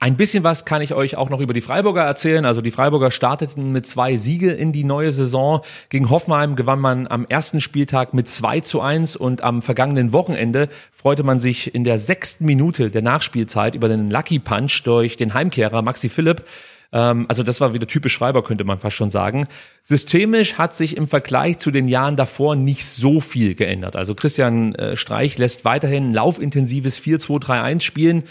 Ein 0.03 0.17
bisschen 0.17 0.45
was 0.45 0.65
kann 0.65 0.81
ich 0.81 0.95
euch 0.95 1.19
auch 1.19 1.29
noch 1.29 1.41
über 1.41 1.53
die 1.53 1.61
Freiburger 1.61 2.01
erzählen. 2.01 2.47
Also 2.47 2.63
die 2.63 2.71
Freiburger 2.71 3.11
starteten 3.11 3.71
mit 3.71 3.87
zwei 3.87 4.17
Siege 4.17 4.51
in 4.51 4.73
die 4.73 4.83
neue 4.83 5.13
Saison. 5.13 5.61
Gegen 5.91 6.09
Hoffenheim 6.09 6.57
gewann 6.57 6.81
man 6.81 7.07
am 7.07 7.27
ersten 7.29 7.61
Spieltag 7.61 8.15
mit 8.15 8.27
2 8.27 8.61
zu 8.61 8.81
1 8.81 9.17
und 9.17 9.45
am 9.45 9.61
vergangenen 9.61 10.15
Wochenende 10.15 10.71
freute 10.91 11.23
man 11.23 11.39
sich 11.39 11.75
in 11.75 11.85
der 11.85 11.99
sechsten 11.99 12.47
Minute 12.47 12.91
der 12.91 13.03
Nachspielzeit 13.03 13.75
über 13.75 13.89
den 13.89 14.11
Lucky 14.11 14.39
Punch 14.39 14.85
durch 14.85 15.19
den 15.19 15.35
Heimkehrer 15.35 15.83
Maxi 15.83 16.09
Philipp. 16.09 16.47
Ähm, 16.93 17.27
also 17.29 17.43
das 17.43 17.61
war 17.61 17.75
wieder 17.75 17.87
typisch 17.87 18.17
Freiburg, 18.17 18.47
könnte 18.47 18.65
man 18.65 18.79
fast 18.79 18.97
schon 18.97 19.11
sagen. 19.11 19.49
Systemisch 19.83 20.55
hat 20.55 20.75
sich 20.75 20.97
im 20.97 21.09
Vergleich 21.09 21.59
zu 21.59 21.71
den 21.71 21.89
Jahren 21.89 22.17
davor 22.17 22.57
nicht 22.57 22.87
so 22.87 23.21
viel 23.21 23.55
geändert. 23.55 23.97
Also 23.97 24.15
Christian 24.15 24.75
äh, 24.77 24.97
Streich 24.97 25.37
lässt 25.37 25.67
weiterhin 25.67 26.15
laufintensives 26.15 26.99
4-2-3-1 27.03 27.83
spielen 27.83 28.25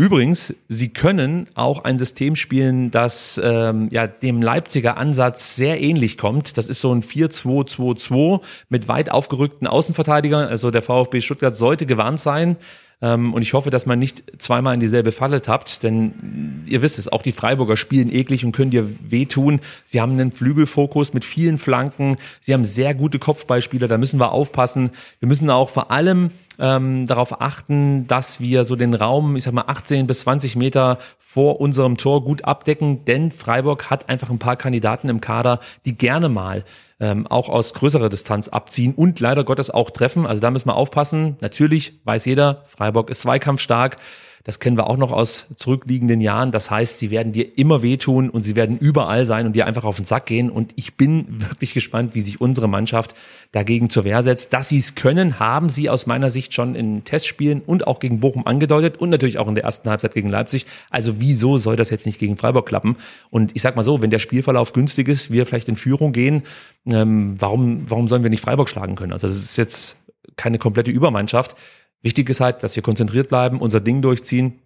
Übrigens, 0.00 0.54
sie 0.66 0.88
können 0.88 1.46
auch 1.54 1.84
ein 1.84 1.98
System 1.98 2.34
spielen, 2.34 2.90
das 2.90 3.38
ähm, 3.44 3.88
ja 3.90 4.06
dem 4.06 4.40
Leipziger 4.40 4.96
Ansatz 4.96 5.56
sehr 5.56 5.78
ähnlich 5.78 6.16
kommt. 6.16 6.56
Das 6.56 6.70
ist 6.70 6.80
so 6.80 6.90
ein 6.90 7.02
4-2-2-2 7.02 8.40
mit 8.70 8.88
weit 8.88 9.10
aufgerückten 9.10 9.66
Außenverteidigern. 9.66 10.48
Also 10.48 10.70
der 10.70 10.80
VfB 10.80 11.20
Stuttgart 11.20 11.54
sollte 11.54 11.84
gewarnt 11.84 12.18
sein. 12.18 12.56
Ähm, 13.02 13.32
und 13.32 13.42
ich 13.42 13.54
hoffe, 13.54 13.70
dass 13.70 13.86
man 13.86 13.98
nicht 13.98 14.22
zweimal 14.38 14.74
in 14.74 14.80
dieselbe 14.80 15.12
Falle 15.12 15.42
tappt, 15.42 15.82
denn 15.82 16.64
ihr 16.66 16.82
wisst 16.82 16.98
es, 16.98 17.08
auch 17.08 17.22
die 17.22 17.32
Freiburger 17.32 17.76
spielen 17.76 18.12
eklig 18.12 18.44
und 18.44 18.52
können 18.52 18.70
dir 18.70 18.88
wehtun. 19.10 19.60
Sie 19.84 20.00
haben 20.00 20.12
einen 20.12 20.32
Flügelfokus 20.32 21.14
mit 21.14 21.24
vielen 21.24 21.58
Flanken. 21.58 22.16
Sie 22.40 22.52
haben 22.52 22.64
sehr 22.64 22.94
gute 22.94 23.18
Kopfballspieler, 23.18 23.88
da 23.88 23.98
müssen 23.98 24.20
wir 24.20 24.32
aufpassen. 24.32 24.90
Wir 25.18 25.28
müssen 25.28 25.48
auch 25.50 25.70
vor 25.70 25.90
allem 25.90 26.30
ähm, 26.58 27.06
darauf 27.06 27.40
achten, 27.40 28.06
dass 28.06 28.40
wir 28.40 28.64
so 28.64 28.76
den 28.76 28.94
Raum, 28.94 29.36
ich 29.36 29.44
sag 29.44 29.54
mal, 29.54 29.64
18 29.66 30.06
bis 30.06 30.20
20 30.20 30.56
Meter 30.56 30.98
vor 31.18 31.60
unserem 31.60 31.96
Tor 31.96 32.24
gut 32.24 32.44
abdecken, 32.44 33.04
denn 33.06 33.30
Freiburg 33.32 33.88
hat 33.88 34.08
einfach 34.08 34.30
ein 34.30 34.38
paar 34.38 34.56
Kandidaten 34.56 35.08
im 35.08 35.20
Kader, 35.20 35.60
die 35.86 35.96
gerne 35.96 36.28
mal 36.28 36.64
ähm, 37.00 37.26
auch 37.26 37.48
aus 37.48 37.74
größerer 37.74 38.08
Distanz 38.08 38.48
abziehen 38.48 38.94
und 38.94 39.18
leider 39.20 39.44
Gottes 39.44 39.70
auch 39.70 39.90
treffen. 39.90 40.26
Also 40.26 40.40
da 40.40 40.50
müssen 40.50 40.68
wir 40.68 40.76
aufpassen. 40.76 41.36
Natürlich 41.40 42.00
weiß 42.04 42.26
jeder, 42.26 42.62
Freiburg 42.66 43.10
ist 43.10 43.22
zweikampfstark. 43.22 43.96
Das 44.44 44.58
kennen 44.58 44.76
wir 44.76 44.86
auch 44.86 44.96
noch 44.96 45.12
aus 45.12 45.46
zurückliegenden 45.56 46.20
Jahren. 46.20 46.50
Das 46.50 46.70
heißt, 46.70 46.98
sie 46.98 47.10
werden 47.10 47.32
dir 47.32 47.58
immer 47.58 47.82
wehtun 47.82 48.30
und 48.30 48.42
sie 48.42 48.56
werden 48.56 48.78
überall 48.78 49.26
sein 49.26 49.46
und 49.46 49.54
dir 49.54 49.66
einfach 49.66 49.84
auf 49.84 49.96
den 49.96 50.04
Sack 50.06 50.26
gehen. 50.26 50.50
Und 50.50 50.72
ich 50.76 50.96
bin 50.96 51.26
wirklich 51.50 51.74
gespannt, 51.74 52.14
wie 52.14 52.22
sich 52.22 52.40
unsere 52.40 52.68
Mannschaft 52.68 53.14
dagegen 53.52 53.90
zur 53.90 54.04
Wehr 54.04 54.22
setzt. 54.22 54.52
Dass 54.52 54.68
sie 54.68 54.78
es 54.78 54.94
können, 54.94 55.38
haben 55.38 55.68
sie 55.68 55.90
aus 55.90 56.06
meiner 56.06 56.30
Sicht 56.30 56.54
schon 56.54 56.74
in 56.74 57.04
Testspielen 57.04 57.60
und 57.60 57.86
auch 57.86 58.00
gegen 58.00 58.20
Bochum 58.20 58.46
angedeutet 58.46 58.98
und 58.98 59.10
natürlich 59.10 59.38
auch 59.38 59.48
in 59.48 59.54
der 59.54 59.64
ersten 59.64 59.90
Halbzeit 59.90 60.14
gegen 60.14 60.30
Leipzig. 60.30 60.66
Also 60.88 61.20
wieso 61.20 61.58
soll 61.58 61.76
das 61.76 61.90
jetzt 61.90 62.06
nicht 62.06 62.18
gegen 62.18 62.36
Freiburg 62.36 62.66
klappen? 62.66 62.96
Und 63.30 63.54
ich 63.54 63.62
sag 63.62 63.76
mal 63.76 63.82
so, 63.82 64.00
wenn 64.00 64.10
der 64.10 64.18
Spielverlauf 64.18 64.72
günstig 64.72 65.08
ist, 65.08 65.30
wir 65.30 65.44
vielleicht 65.46 65.68
in 65.68 65.76
Führung 65.76 66.12
gehen, 66.12 66.42
ähm, 66.86 67.34
warum, 67.38 67.90
warum 67.90 68.08
sollen 68.08 68.22
wir 68.22 68.30
nicht 68.30 68.42
Freiburg 68.42 68.68
schlagen 68.68 68.94
können? 68.94 69.12
Also 69.12 69.26
das 69.26 69.36
ist 69.36 69.56
jetzt 69.56 69.96
keine 70.36 70.58
komplette 70.58 70.90
Übermannschaft. 70.90 71.56
Wichtig 72.02 72.28
ist 72.30 72.40
halt, 72.40 72.62
dass 72.62 72.76
wir 72.76 72.82
konzentriert 72.82 73.28
bleiben, 73.28 73.60
unser 73.60 73.80
Ding 73.80 74.02
durchziehen 74.02 74.60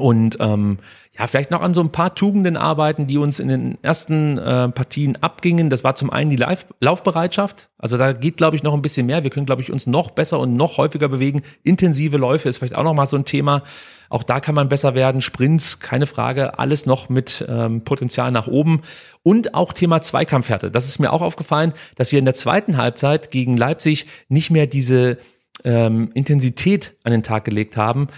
und 0.00 0.38
ähm, 0.40 0.78
ja, 1.18 1.26
vielleicht 1.26 1.50
noch 1.50 1.60
an 1.60 1.74
so 1.74 1.82
ein 1.82 1.92
paar 1.92 2.14
Tugenden 2.14 2.56
arbeiten, 2.56 3.06
die 3.06 3.18
uns 3.18 3.38
in 3.38 3.48
den 3.48 3.78
ersten 3.82 4.38
äh, 4.38 4.68
Partien 4.70 5.16
abgingen. 5.22 5.68
Das 5.68 5.84
war 5.84 5.94
zum 5.94 6.10
einen 6.10 6.30
die 6.30 6.36
Lauf 6.36 6.66
Laufbereitschaft. 6.80 7.68
Also 7.76 7.98
da 7.98 8.12
geht, 8.12 8.38
glaube 8.38 8.56
ich, 8.56 8.62
noch 8.62 8.72
ein 8.72 8.82
bisschen 8.82 9.06
mehr. 9.06 9.24
Wir 9.24 9.30
können, 9.30 9.46
glaube 9.46 9.60
ich, 9.60 9.70
uns 9.70 9.86
noch 9.86 10.10
besser 10.12 10.38
und 10.38 10.54
noch 10.54 10.78
häufiger 10.78 11.08
bewegen. 11.08 11.42
Intensive 11.62 12.16
Läufe 12.16 12.48
ist 12.48 12.58
vielleicht 12.58 12.76
auch 12.76 12.84
noch 12.84 12.94
mal 12.94 13.06
so 13.06 13.16
ein 13.16 13.26
Thema. 13.26 13.62
Auch 14.08 14.22
da 14.22 14.40
kann 14.40 14.54
man 14.54 14.68
besser 14.68 14.94
werden. 14.94 15.20
Sprints, 15.20 15.80
keine 15.80 16.06
Frage, 16.06 16.58
alles 16.58 16.86
noch 16.86 17.08
mit 17.08 17.44
ähm, 17.48 17.82
Potenzial 17.82 18.30
nach 18.30 18.46
oben. 18.46 18.80
Und 19.22 19.54
auch 19.54 19.72
Thema 19.72 20.00
Zweikampfhärte. 20.00 20.70
Das 20.70 20.86
ist 20.86 20.98
mir 20.98 21.12
auch 21.12 21.22
aufgefallen, 21.22 21.74
dass 21.96 22.10
wir 22.10 22.18
in 22.18 22.24
der 22.24 22.34
zweiten 22.34 22.78
Halbzeit 22.78 23.30
gegen 23.30 23.56
Leipzig 23.56 24.06
nicht 24.28 24.50
mehr 24.50 24.66
diese 24.66 25.18
ähm, 25.64 26.10
Intensität 26.14 26.94
an 27.04 27.12
den 27.12 27.22
Tag 27.22 27.44
gelegt 27.44 27.76
haben, 27.76 28.08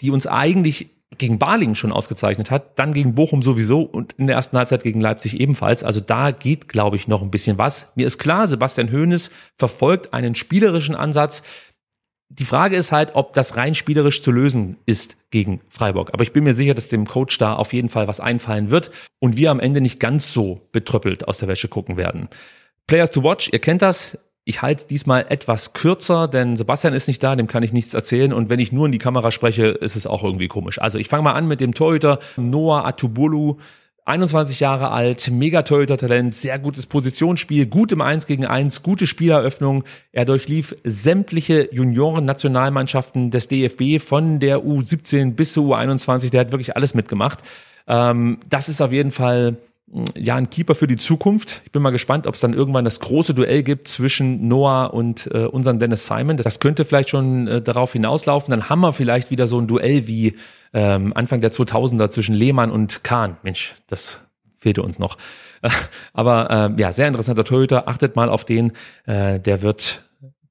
die 0.00 0.10
uns 0.10 0.26
eigentlich 0.26 0.90
gegen 1.16 1.38
Baling 1.38 1.74
schon 1.74 1.92
ausgezeichnet 1.92 2.50
hat, 2.50 2.78
dann 2.78 2.92
gegen 2.92 3.14
Bochum 3.14 3.42
sowieso 3.42 3.82
und 3.82 4.12
in 4.14 4.26
der 4.26 4.36
ersten 4.36 4.58
Halbzeit 4.58 4.82
gegen 4.82 5.00
Leipzig 5.00 5.40
ebenfalls. 5.40 5.82
Also 5.82 6.00
da 6.00 6.30
geht, 6.30 6.68
glaube 6.68 6.96
ich, 6.96 7.08
noch 7.08 7.22
ein 7.22 7.30
bisschen 7.30 7.58
was. 7.58 7.92
Mir 7.94 8.06
ist 8.06 8.18
klar, 8.18 8.46
Sebastian 8.46 8.92
Hoeneß 8.92 9.30
verfolgt 9.56 10.12
einen 10.12 10.34
spielerischen 10.34 10.94
Ansatz. 10.94 11.42
Die 12.30 12.44
Frage 12.44 12.76
ist 12.76 12.92
halt, 12.92 13.14
ob 13.14 13.32
das 13.32 13.56
rein 13.56 13.74
spielerisch 13.74 14.22
zu 14.22 14.30
lösen 14.30 14.76
ist 14.84 15.16
gegen 15.30 15.62
Freiburg. 15.70 16.10
Aber 16.12 16.22
ich 16.22 16.32
bin 16.32 16.44
mir 16.44 16.52
sicher, 16.52 16.74
dass 16.74 16.88
dem 16.88 17.06
Coach 17.06 17.38
da 17.38 17.54
auf 17.54 17.72
jeden 17.72 17.88
Fall 17.88 18.06
was 18.06 18.20
einfallen 18.20 18.70
wird 18.70 18.90
und 19.18 19.38
wir 19.38 19.50
am 19.50 19.60
Ende 19.60 19.80
nicht 19.80 19.98
ganz 19.98 20.30
so 20.30 20.68
betröppelt 20.72 21.26
aus 21.26 21.38
der 21.38 21.48
Wäsche 21.48 21.68
gucken 21.68 21.96
werden. 21.96 22.28
Players 22.86 23.10
to 23.10 23.22
watch, 23.22 23.50
ihr 23.52 23.60
kennt 23.60 23.80
das. 23.80 24.18
Ich 24.48 24.62
halte 24.62 24.86
diesmal 24.88 25.26
etwas 25.28 25.74
kürzer, 25.74 26.26
denn 26.26 26.56
Sebastian 26.56 26.94
ist 26.94 27.06
nicht 27.06 27.22
da, 27.22 27.36
dem 27.36 27.48
kann 27.48 27.62
ich 27.62 27.74
nichts 27.74 27.92
erzählen. 27.92 28.32
Und 28.32 28.48
wenn 28.48 28.60
ich 28.60 28.72
nur 28.72 28.86
in 28.86 28.92
die 28.92 28.98
Kamera 28.98 29.30
spreche, 29.30 29.66
ist 29.66 29.94
es 29.94 30.06
auch 30.06 30.24
irgendwie 30.24 30.48
komisch. 30.48 30.80
Also 30.80 30.96
ich 30.96 31.06
fange 31.08 31.24
mal 31.24 31.34
an 31.34 31.46
mit 31.46 31.60
dem 31.60 31.74
Torhüter 31.74 32.18
Noah 32.38 32.86
Atubolu. 32.86 33.58
21 34.06 34.58
Jahre 34.58 34.90
alt, 34.90 35.30
mega 35.30 35.60
Torhüter-Talent, 35.60 36.34
sehr 36.34 36.58
gutes 36.58 36.86
Positionsspiel, 36.86 37.66
gut 37.66 37.92
im 37.92 38.00
1 38.00 38.24
gegen 38.24 38.46
1, 38.46 38.82
gute 38.82 39.06
Spieleröffnung. 39.06 39.84
Er 40.12 40.24
durchlief 40.24 40.74
sämtliche 40.82 41.68
Junioren-Nationalmannschaften 41.70 43.30
des 43.30 43.48
DFB 43.48 44.02
von 44.02 44.40
der 44.40 44.60
U17 44.60 45.34
bis 45.34 45.52
zur 45.52 45.76
U21. 45.76 46.30
Der 46.30 46.40
hat 46.40 46.52
wirklich 46.52 46.74
alles 46.74 46.94
mitgemacht. 46.94 47.40
Ähm, 47.86 48.38
das 48.48 48.70
ist 48.70 48.80
auf 48.80 48.92
jeden 48.92 49.10
Fall 49.10 49.58
ja, 50.16 50.34
ein 50.36 50.50
Keeper 50.50 50.74
für 50.74 50.86
die 50.86 50.96
Zukunft. 50.96 51.62
Ich 51.64 51.72
bin 51.72 51.82
mal 51.82 51.90
gespannt, 51.90 52.26
ob 52.26 52.34
es 52.34 52.40
dann 52.40 52.52
irgendwann 52.52 52.84
das 52.84 53.00
große 53.00 53.32
Duell 53.34 53.62
gibt 53.62 53.88
zwischen 53.88 54.46
Noah 54.46 54.92
und 54.92 55.28
äh, 55.32 55.44
unseren 55.46 55.78
Dennis 55.78 56.06
Simon. 56.06 56.36
Das 56.36 56.60
könnte 56.60 56.84
vielleicht 56.84 57.10
schon 57.10 57.46
äh, 57.48 57.62
darauf 57.62 57.92
hinauslaufen. 57.92 58.50
Dann 58.50 58.68
haben 58.68 58.80
wir 58.80 58.92
vielleicht 58.92 59.30
wieder 59.30 59.46
so 59.46 59.58
ein 59.58 59.66
Duell 59.66 60.06
wie 60.06 60.36
ähm, 60.74 61.12
Anfang 61.14 61.40
der 61.40 61.52
2000er 61.52 62.10
zwischen 62.10 62.34
Lehmann 62.34 62.70
und 62.70 63.02
Kahn. 63.02 63.38
Mensch, 63.42 63.74
das 63.86 64.20
fehlte 64.58 64.82
uns 64.82 64.98
noch. 64.98 65.16
Aber 66.12 66.50
äh, 66.76 66.80
ja, 66.80 66.92
sehr 66.92 67.08
interessanter 67.08 67.44
Torhüter. 67.44 67.88
Achtet 67.88 68.14
mal 68.14 68.28
auf 68.28 68.44
den. 68.44 68.72
Äh, 69.06 69.40
der 69.40 69.62
wird 69.62 70.04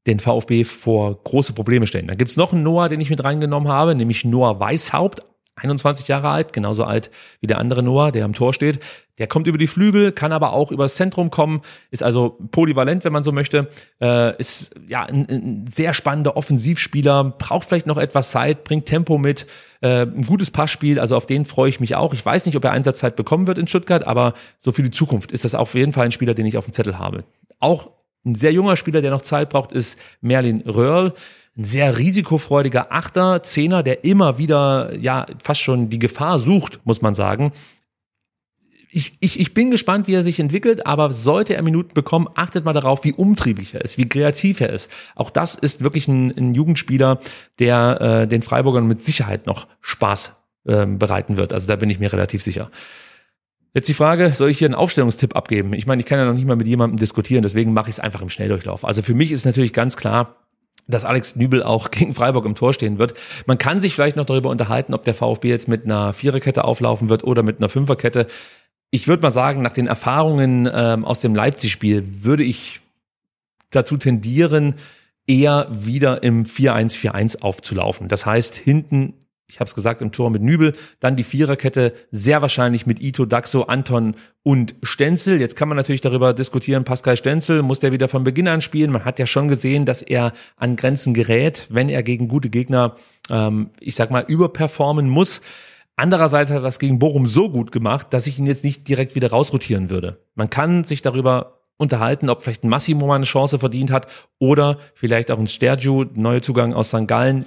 den 0.07 0.19
VfB 0.19 0.63
vor 0.63 1.21
große 1.23 1.53
Probleme 1.53 1.85
stellen. 1.85 2.07
Dann 2.07 2.17
gibt's 2.17 2.37
noch 2.37 2.53
einen 2.53 2.63
Noah, 2.63 2.89
den 2.89 3.01
ich 3.01 3.09
mit 3.09 3.23
reingenommen 3.23 3.69
habe, 3.69 3.93
nämlich 3.93 4.23
Noah 4.23 4.59
Weishaupt, 4.59 5.21
21 5.55 6.07
Jahre 6.07 6.29
alt, 6.29 6.53
genauso 6.53 6.85
alt 6.85 7.11
wie 7.41 7.47
der 7.47 7.57
andere 7.57 7.83
Noah, 7.83 8.11
der 8.11 8.23
am 8.23 8.33
Tor 8.33 8.53
steht. 8.53 8.79
Der 9.17 9.27
kommt 9.27 9.47
über 9.47 9.57
die 9.57 9.67
Flügel, 9.67 10.11
kann 10.11 10.31
aber 10.31 10.53
auch 10.53 10.71
übers 10.71 10.95
Zentrum 10.95 11.31
kommen, 11.31 11.61
ist 11.89 12.03
also 12.03 12.37
polyvalent, 12.51 13.03
wenn 13.03 13.13
man 13.13 13.23
so 13.23 13.31
möchte, 13.31 13.69
äh, 13.99 14.37
ist 14.37 14.75
ja 14.87 15.03
ein, 15.03 15.27
ein, 15.29 15.65
sehr 15.67 15.93
spannender 15.93 16.37
Offensivspieler, 16.37 17.35
braucht 17.37 17.67
vielleicht 17.67 17.87
noch 17.87 17.97
etwas 17.97 18.31
Zeit, 18.31 18.63
bringt 18.63 18.85
Tempo 18.85 19.17
mit, 19.17 19.47
äh, 19.81 20.03
ein 20.03 20.25
gutes 20.25 20.51
Passspiel, 20.51 20.99
also 20.99 21.15
auf 21.15 21.25
den 21.25 21.45
freue 21.45 21.69
ich 21.69 21.79
mich 21.79 21.95
auch. 21.95 22.13
Ich 22.13 22.25
weiß 22.25 22.45
nicht, 22.45 22.55
ob 22.55 22.63
er 22.63 22.71
Einsatzzeit 22.71 23.15
bekommen 23.15 23.47
wird 23.47 23.57
in 23.57 23.67
Stuttgart, 23.67 24.05
aber 24.05 24.33
so 24.59 24.71
für 24.71 24.83
die 24.83 24.91
Zukunft 24.91 25.31
ist 25.31 25.45
das 25.45 25.55
auf 25.55 25.73
jeden 25.73 25.93
Fall 25.93 26.05
ein 26.05 26.11
Spieler, 26.11 26.33
den 26.33 26.45
ich 26.45 26.57
auf 26.57 26.65
dem 26.65 26.73
Zettel 26.73 26.99
habe. 26.99 27.23
Auch 27.59 27.91
ein 28.25 28.35
sehr 28.35 28.51
junger 28.51 28.75
Spieler, 28.75 29.01
der 29.01 29.11
noch 29.11 29.21
Zeit 29.21 29.49
braucht, 29.49 29.71
ist 29.71 29.97
Merlin 30.21 30.61
Röhrl 30.61 31.13
ein 31.57 31.63
sehr 31.63 31.97
risikofreudiger 31.97 32.91
Achter, 32.91 33.41
Zehner, 33.41 33.81
der 33.81 34.03
immer 34.03 34.37
wieder 34.37 34.95
ja 34.99 35.25
fast 35.41 35.61
schon 35.61 35.89
die 35.89 35.99
Gefahr 35.99 36.37
sucht, 36.37 36.79
muss 36.83 37.01
man 37.01 37.15
sagen. 37.15 37.51
Ich, 38.97 39.13
ich, 39.19 39.39
ich 39.39 39.53
bin 39.53 39.69
gespannt, 39.69 40.07
wie 40.07 40.15
er 40.15 40.23
sich 40.23 40.39
entwickelt, 40.39 40.87
aber 40.87 41.13
sollte 41.13 41.53
er 41.53 41.61
Minuten 41.61 41.93
bekommen, 41.93 42.27
achtet 42.33 42.65
mal 42.65 42.73
darauf, 42.73 43.03
wie 43.03 43.13
umtriebig 43.13 43.75
er 43.75 43.81
ist, 43.81 43.99
wie 43.99 44.09
kreativ 44.09 44.59
er 44.59 44.69
ist. 44.69 44.89
Auch 45.13 45.29
das 45.29 45.53
ist 45.53 45.83
wirklich 45.83 46.07
ein, 46.07 46.35
ein 46.35 46.55
Jugendspieler, 46.55 47.19
der 47.59 48.01
äh, 48.01 48.27
den 48.27 48.41
Freiburgern 48.41 48.87
mit 48.87 49.03
Sicherheit 49.03 49.45
noch 49.45 49.67
Spaß 49.81 50.33
ähm, 50.67 50.97
bereiten 50.97 51.37
wird. 51.37 51.53
Also 51.53 51.67
da 51.67 51.75
bin 51.75 51.91
ich 51.91 51.99
mir 51.99 52.11
relativ 52.11 52.41
sicher. 52.41 52.71
Jetzt 53.75 53.87
die 53.87 53.93
Frage, 53.93 54.31
soll 54.31 54.49
ich 54.49 54.57
hier 54.57 54.67
einen 54.67 54.73
Aufstellungstipp 54.73 55.35
abgeben? 55.35 55.73
Ich 55.73 55.85
meine, 55.85 55.99
ich 55.99 56.07
kann 56.07 56.17
ja 56.17 56.25
noch 56.25 56.33
nicht 56.33 56.47
mal 56.47 56.55
mit 56.55 56.65
jemandem 56.65 56.97
diskutieren, 56.97 57.43
deswegen 57.43 57.73
mache 57.73 57.91
ich 57.91 57.97
es 57.97 57.99
einfach 57.99 58.23
im 58.23 58.31
Schnelldurchlauf. 58.31 58.83
Also 58.83 59.03
für 59.03 59.13
mich 59.13 59.31
ist 59.31 59.45
natürlich 59.45 59.73
ganz 59.73 59.95
klar, 59.95 60.37
dass 60.87 61.05
Alex 61.05 61.35
Nübel 61.35 61.61
auch 61.61 61.91
gegen 61.91 62.15
Freiburg 62.15 62.45
im 62.45 62.55
Tor 62.55 62.73
stehen 62.73 62.97
wird. 62.97 63.13
Man 63.45 63.59
kann 63.59 63.79
sich 63.79 63.93
vielleicht 63.93 64.15
noch 64.15 64.25
darüber 64.25 64.49
unterhalten, 64.49 64.95
ob 64.95 65.03
der 65.03 65.13
VfB 65.13 65.49
jetzt 65.49 65.67
mit 65.67 65.85
einer 65.85 66.13
Viererkette 66.13 66.63
auflaufen 66.63 67.09
wird 67.09 67.23
oder 67.23 67.43
mit 67.43 67.59
einer 67.59 67.69
Fünferkette. 67.69 68.25
Ich 68.91 69.07
würde 69.07 69.21
mal 69.21 69.31
sagen, 69.31 69.61
nach 69.61 69.71
den 69.71 69.87
Erfahrungen 69.87 70.69
ähm, 70.73 71.05
aus 71.05 71.19
dem 71.19 71.35
Leipzig-Spiel 71.35 72.23
würde 72.23 72.43
ich 72.43 72.81
dazu 73.69 73.97
tendieren, 73.97 74.75
eher 75.27 75.67
wieder 75.69 76.23
im 76.23 76.45
4-1-4-1 76.45 77.41
aufzulaufen. 77.41 78.07
Das 78.07 78.25
heißt, 78.25 78.55
hinten 78.55 79.13
ich 79.49 79.61
habe 79.61 79.67
es 79.69 79.75
gesagt, 79.75 80.01
im 80.01 80.11
Tor 80.11 80.29
mit 80.29 80.41
Nübel, 80.41 80.73
dann 80.99 81.15
die 81.15 81.23
Viererkette, 81.23 81.93
sehr 82.11 82.41
wahrscheinlich 82.41 82.85
mit 82.85 83.01
Ito, 83.01 83.25
Daxo, 83.25 83.63
Anton 83.63 84.15
und 84.43 84.75
Stenzel. 84.83 85.39
Jetzt 85.39 85.55
kann 85.55 85.69
man 85.69 85.77
natürlich 85.77 86.01
darüber 86.01 86.33
diskutieren, 86.33 86.83
Pascal 86.83 87.15
Stenzel, 87.15 87.61
muss 87.61 87.79
der 87.79 87.93
wieder 87.93 88.09
von 88.09 88.25
Beginn 88.25 88.49
an 88.49 88.59
spielen? 88.59 88.91
Man 88.91 89.05
hat 89.05 89.19
ja 89.19 89.25
schon 89.25 89.47
gesehen, 89.47 89.85
dass 89.85 90.01
er 90.01 90.33
an 90.57 90.75
Grenzen 90.75 91.13
gerät, 91.13 91.67
wenn 91.69 91.87
er 91.87 92.03
gegen 92.03 92.27
gute 92.27 92.49
Gegner, 92.49 92.97
ähm, 93.29 93.69
ich 93.79 93.95
sag 93.95 94.11
mal, 94.11 94.25
überperformen 94.27 95.07
muss. 95.07 95.41
Andererseits 95.97 96.51
hat 96.51 96.59
er 96.59 96.63
das 96.63 96.77
gegen 96.77 96.99
Bochum 96.99 97.25
so 97.25 97.49
gut 97.49 97.71
gemacht, 97.71 98.07
dass 98.11 98.27
ich 98.27 98.37
ihn 98.37 98.45
jetzt 98.45 98.63
nicht 98.63 98.87
direkt 98.87 99.15
wieder 99.15 99.31
rausrotieren 99.31 99.89
würde. 99.89 100.19
Man 100.35 100.49
kann 100.49 100.83
sich 100.83 101.01
darüber 101.01 101.63
unterhalten, 101.77 102.29
ob 102.29 102.43
vielleicht 102.43 102.63
ein 102.63 102.69
Massimo 102.69 103.07
mal 103.07 103.15
eine 103.15 103.25
Chance 103.25 103.57
verdient 103.59 103.91
hat 103.91 104.07
oder 104.37 104.77
vielleicht 104.93 105.31
auch 105.31 105.39
ein 105.39 105.47
Stergiu, 105.47 106.05
neuer 106.13 106.41
Zugang 106.41 106.73
aus 106.73 106.89
St. 106.89 107.07
Gallen, 107.07 107.45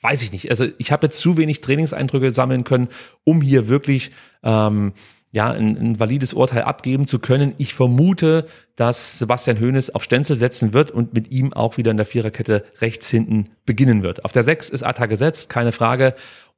weiß 0.00 0.22
ich 0.22 0.32
nicht. 0.32 0.50
Also 0.50 0.66
ich 0.76 0.90
habe 0.90 1.06
jetzt 1.06 1.20
zu 1.20 1.36
wenig 1.36 1.60
Trainingseindrücke 1.60 2.32
sammeln 2.32 2.64
können, 2.64 2.88
um 3.22 3.40
hier 3.40 3.68
wirklich 3.68 4.10
ähm, 4.42 4.92
ja 5.34 5.50
ein, 5.50 5.76
ein 5.76 6.00
valides 6.00 6.34
Urteil 6.34 6.62
abgeben 6.62 7.06
zu 7.06 7.18
können. 7.18 7.54
Ich 7.58 7.74
vermute, 7.74 8.46
dass 8.76 9.18
Sebastian 9.18 9.60
Hoeneß 9.60 9.94
auf 9.94 10.04
Stenzel 10.04 10.36
setzen 10.36 10.72
wird 10.72 10.90
und 10.90 11.14
mit 11.14 11.32
ihm 11.32 11.52
auch 11.52 11.76
wieder 11.76 11.90
in 11.90 11.96
der 11.96 12.06
Viererkette 12.06 12.64
rechts 12.80 13.08
hinten 13.08 13.50
beginnen 13.66 14.02
wird. 14.02 14.24
Auf 14.24 14.32
der 14.32 14.44
Sechs 14.44 14.68
ist 14.68 14.84
Atta 14.84 15.06
gesetzt, 15.06 15.48
keine 15.48 15.72
Frage. 15.72 16.14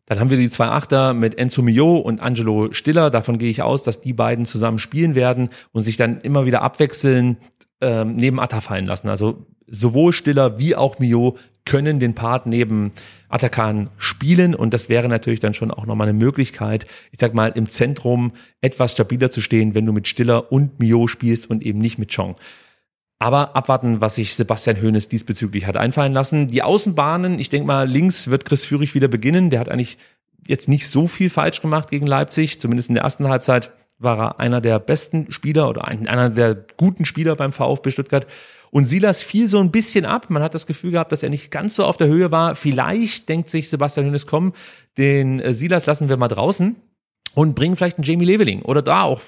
Dann 0.06 0.20
haben 0.20 0.30
wir 0.30 0.36
die 0.36 0.50
zwei 0.50 0.66
Achter 0.66 1.14
mit 1.14 1.36
Enzo 1.36 1.62
Mio 1.62 1.96
und 1.96 2.20
Angelo 2.20 2.72
Stiller. 2.72 3.10
Davon 3.10 3.38
gehe 3.38 3.50
ich 3.50 3.62
aus, 3.62 3.82
dass 3.82 4.00
die 4.00 4.12
beiden 4.12 4.46
zusammen 4.46 4.78
spielen 4.78 5.14
werden 5.14 5.50
und 5.72 5.82
sich 5.82 5.96
dann 5.96 6.20
immer 6.20 6.46
wieder 6.46 6.62
abwechseln 6.62 7.38
ähm, 7.80 8.14
neben 8.16 8.40
Atta 8.40 8.60
fallen 8.60 8.86
lassen. 8.86 9.08
Also 9.08 9.46
sowohl 9.66 10.12
Stiller 10.12 10.58
wie 10.58 10.76
auch 10.76 10.98
Mio 11.00 11.36
können 11.64 11.98
den 11.98 12.14
Part 12.14 12.46
neben 12.46 12.92
Atakan 13.28 13.90
spielen 13.96 14.54
und 14.54 14.72
das 14.72 14.88
wäre 14.88 15.08
natürlich 15.08 15.40
dann 15.40 15.52
schon 15.52 15.72
auch 15.72 15.84
nochmal 15.84 16.08
eine 16.08 16.16
Möglichkeit, 16.16 16.86
ich 17.10 17.18
sag 17.18 17.34
mal, 17.34 17.48
im 17.48 17.68
Zentrum 17.68 18.32
etwas 18.60 18.92
stabiler 18.92 19.32
zu 19.32 19.40
stehen, 19.40 19.74
wenn 19.74 19.84
du 19.84 19.92
mit 19.92 20.06
Stiller 20.06 20.52
und 20.52 20.78
Mio 20.78 21.08
spielst 21.08 21.50
und 21.50 21.64
eben 21.64 21.80
nicht 21.80 21.98
mit 21.98 22.14
Chong. 22.14 22.36
Aber 23.18 23.56
abwarten, 23.56 24.00
was 24.00 24.16
sich 24.16 24.34
Sebastian 24.34 24.80
Hoeneß 24.80 25.08
diesbezüglich 25.08 25.66
hat 25.66 25.76
einfallen 25.76 26.12
lassen. 26.12 26.48
Die 26.48 26.62
Außenbahnen, 26.62 27.38
ich 27.38 27.48
denke 27.48 27.66
mal, 27.66 27.88
links 27.88 28.28
wird 28.28 28.44
Chris 28.44 28.64
Führig 28.64 28.94
wieder 28.94 29.08
beginnen. 29.08 29.48
Der 29.48 29.60
hat 29.60 29.70
eigentlich 29.70 29.96
jetzt 30.46 30.68
nicht 30.68 30.88
so 30.88 31.06
viel 31.06 31.30
falsch 31.30 31.62
gemacht 31.62 31.90
gegen 31.90 32.06
Leipzig, 32.06 32.60
zumindest 32.60 32.90
in 32.90 32.94
der 32.94 33.04
ersten 33.04 33.28
Halbzeit 33.28 33.72
war 33.98 34.18
er 34.18 34.40
einer 34.40 34.60
der 34.60 34.78
besten 34.78 35.32
Spieler 35.32 35.68
oder 35.68 35.86
einer 35.86 36.28
der 36.28 36.54
guten 36.76 37.04
Spieler 37.04 37.34
beim 37.34 37.52
VfB 37.52 37.90
Stuttgart. 37.90 38.26
Und 38.70 38.84
Silas 38.84 39.22
fiel 39.22 39.46
so 39.48 39.58
ein 39.58 39.70
bisschen 39.70 40.04
ab. 40.04 40.28
Man 40.28 40.42
hat 40.42 40.54
das 40.54 40.66
Gefühl 40.66 40.90
gehabt, 40.90 41.12
dass 41.12 41.22
er 41.22 41.30
nicht 41.30 41.50
ganz 41.50 41.74
so 41.74 41.84
auf 41.84 41.96
der 41.96 42.08
Höhe 42.08 42.30
war. 42.30 42.54
Vielleicht 42.54 43.28
denkt 43.28 43.48
sich 43.48 43.70
Sebastian 43.70 44.06
Hönes, 44.06 44.26
komm, 44.26 44.52
den 44.98 45.40
äh, 45.40 45.54
Silas 45.54 45.86
lassen 45.86 46.08
wir 46.08 46.16
mal 46.18 46.28
draußen 46.28 46.76
und 47.34 47.54
bringen 47.54 47.76
vielleicht 47.76 47.96
einen 47.96 48.04
Jamie 48.04 48.26
Leveling 48.26 48.62
oder 48.62 48.82
da 48.82 49.02
auch 49.02 49.22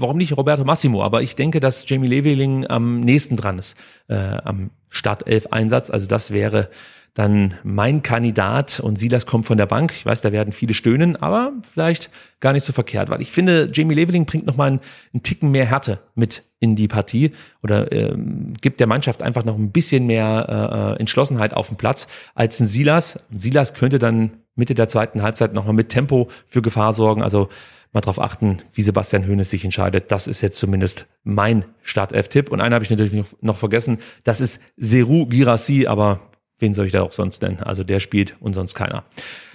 warum 0.00 0.16
nicht 0.16 0.36
Roberto 0.36 0.64
Massimo? 0.64 1.02
Aber 1.02 1.22
ich 1.22 1.36
denke, 1.36 1.60
dass 1.60 1.88
Jamie 1.88 2.08
Leveling 2.08 2.66
am 2.66 3.00
nächsten 3.00 3.36
dran 3.36 3.58
ist 3.58 3.76
äh, 4.08 4.16
am 4.16 4.70
Startelf-Einsatz. 4.90 5.90
Also 5.90 6.06
das 6.06 6.30
wäre 6.30 6.68
dann 7.18 7.54
mein 7.64 8.02
Kandidat 8.02 8.78
und 8.78 8.96
Silas 8.96 9.26
kommt 9.26 9.44
von 9.44 9.58
der 9.58 9.66
Bank. 9.66 9.92
Ich 9.92 10.06
weiß, 10.06 10.20
da 10.20 10.30
werden 10.30 10.52
viele 10.52 10.72
stöhnen, 10.72 11.16
aber 11.16 11.52
vielleicht 11.68 12.10
gar 12.38 12.52
nicht 12.52 12.64
so 12.64 12.72
verkehrt, 12.72 13.10
weil 13.10 13.20
ich 13.20 13.32
finde, 13.32 13.68
Jamie 13.72 13.94
Leveling 13.94 14.24
bringt 14.24 14.46
nochmal 14.46 14.68
einen, 14.68 14.80
einen 15.12 15.24
Ticken 15.24 15.50
mehr 15.50 15.66
Härte 15.66 15.98
mit 16.14 16.44
in 16.60 16.76
die 16.76 16.86
Partie 16.86 17.32
oder 17.60 17.90
ähm, 17.90 18.52
gibt 18.60 18.78
der 18.78 18.86
Mannschaft 18.86 19.22
einfach 19.22 19.44
noch 19.44 19.56
ein 19.56 19.72
bisschen 19.72 20.06
mehr 20.06 20.94
äh, 20.96 21.00
Entschlossenheit 21.00 21.54
auf 21.54 21.66
dem 21.66 21.76
Platz 21.76 22.06
als 22.36 22.60
ein 22.60 22.66
Silas. 22.66 23.18
Silas 23.30 23.74
könnte 23.74 23.98
dann 23.98 24.30
Mitte 24.54 24.74
der 24.74 24.88
zweiten 24.88 25.22
Halbzeit 25.22 25.54
nochmal 25.54 25.74
mit 25.74 25.88
Tempo 25.88 26.28
für 26.46 26.62
Gefahr 26.62 26.92
sorgen. 26.92 27.22
Also 27.22 27.48
mal 27.92 28.00
drauf 28.00 28.20
achten, 28.20 28.58
wie 28.72 28.82
Sebastian 28.82 29.26
Hoeneß 29.26 29.50
sich 29.50 29.64
entscheidet. 29.64 30.12
Das 30.12 30.26
ist 30.26 30.40
jetzt 30.40 30.58
zumindest 30.58 31.06
mein 31.24 31.64
Startelf-Tipp. 31.82 32.50
Und 32.50 32.60
einen 32.60 32.74
habe 32.74 32.84
ich 32.84 32.90
natürlich 32.90 33.24
noch, 33.40 33.56
vergessen. 33.56 33.98
Das 34.24 34.40
ist 34.40 34.60
Seru 34.76 35.26
Girassi, 35.26 35.86
aber 35.86 36.20
wen 36.58 36.74
soll 36.74 36.86
ich 36.86 36.92
da 36.92 37.02
auch 37.02 37.12
sonst 37.12 37.42
nennen? 37.42 37.60
Also 37.60 37.84
der 37.84 38.00
spielt 38.00 38.36
und 38.40 38.52
sonst 38.52 38.74
keiner. 38.74 39.04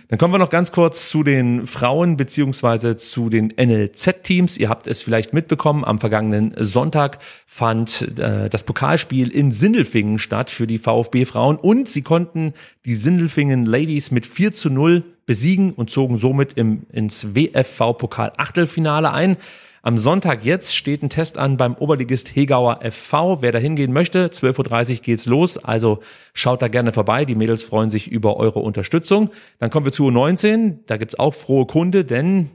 Dann 0.10 0.20
kommen 0.20 0.34
wir 0.34 0.38
noch 0.38 0.50
ganz 0.50 0.72
kurz 0.72 1.10
zu 1.10 1.24
den 1.24 1.66
Frauen 1.66 2.18
beziehungsweise 2.18 2.98
zu 2.98 3.30
den 3.30 3.54
NLZ-Teams. 3.58 4.58
Ihr 4.58 4.70
habt 4.70 4.86
es 4.86 5.02
vielleicht 5.02 5.34
mitbekommen, 5.34 5.84
am 5.84 6.00
vergangenen 6.00 6.54
Sonntag 6.58 7.20
fand 7.48 8.20
äh, 8.20 8.50
das 8.50 8.64
Pokalspiel 8.64 9.30
in 9.30 9.52
Sindelfingen 9.52 10.20
statt 10.20 10.52
für 10.52 10.68
die 10.68 10.78
VfB-Frauen 10.78 11.56
und 11.56 11.88
sie 11.88 12.02
konnten 12.02 12.54
die 12.86 12.96
Sindelfingen 12.96 13.66
Ladies 13.66 14.12
mit 14.12 14.26
4 14.26 14.52
zu 14.52 14.70
0 14.70 15.04
besiegen 15.26 15.74
und 15.74 15.90
zogen 15.90 16.18
somit 16.18 16.54
im, 16.54 16.84
ins 16.92 17.36
WFV-Pokal-Achtelfinale 17.36 19.12
ein. 19.12 19.38
Am 19.86 19.98
Sonntag 19.98 20.46
jetzt 20.46 20.76
steht 20.76 21.04
ein 21.04 21.10
Test 21.10 21.38
an 21.38 21.58
beim 21.58 21.74
Oberligist 21.76 22.38
Hegauer 22.38 22.80
FV. 22.90 23.42
Wer 23.42 23.52
da 23.52 23.60
hingehen 23.60 23.92
möchte, 23.92 24.28
12.30 24.28 24.92
Uhr 24.92 24.96
geht's 25.02 25.26
los. 25.26 25.58
Also 25.58 26.00
schaut 26.34 26.62
da 26.62 26.70
gerne 26.70 26.94
vorbei. 26.94 27.26
Die 27.26 27.36
Mädels 27.36 27.64
freuen 27.64 27.90
sich 27.90 28.10
über 28.10 28.38
eure 28.38 28.60
Unterstützung. 28.60 29.30
Dann 29.60 29.70
kommen 29.70 29.86
wir 29.86 29.92
zu 29.92 30.08
U19. 30.08 30.78
Da 30.86 30.96
gibt's 30.96 31.20
auch 31.20 31.34
frohe 31.34 31.66
Kunde, 31.66 32.06
denn 32.06 32.52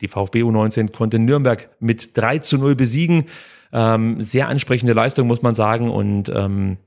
die 0.00 0.08
VfB 0.08 0.42
U19 0.42 0.90
konnte 0.90 1.20
Nürnberg 1.20 1.70
mit 1.78 2.16
3 2.16 2.38
zu 2.38 2.58
0 2.58 2.74
besiegen. 2.74 3.26
Ähm, 3.72 4.20
sehr 4.20 4.48
ansprechende 4.48 4.92
Leistung, 4.92 5.28
muss 5.28 5.42
man 5.42 5.54
sagen. 5.54 5.88
Und 5.88 6.32
ähm, 6.34 6.78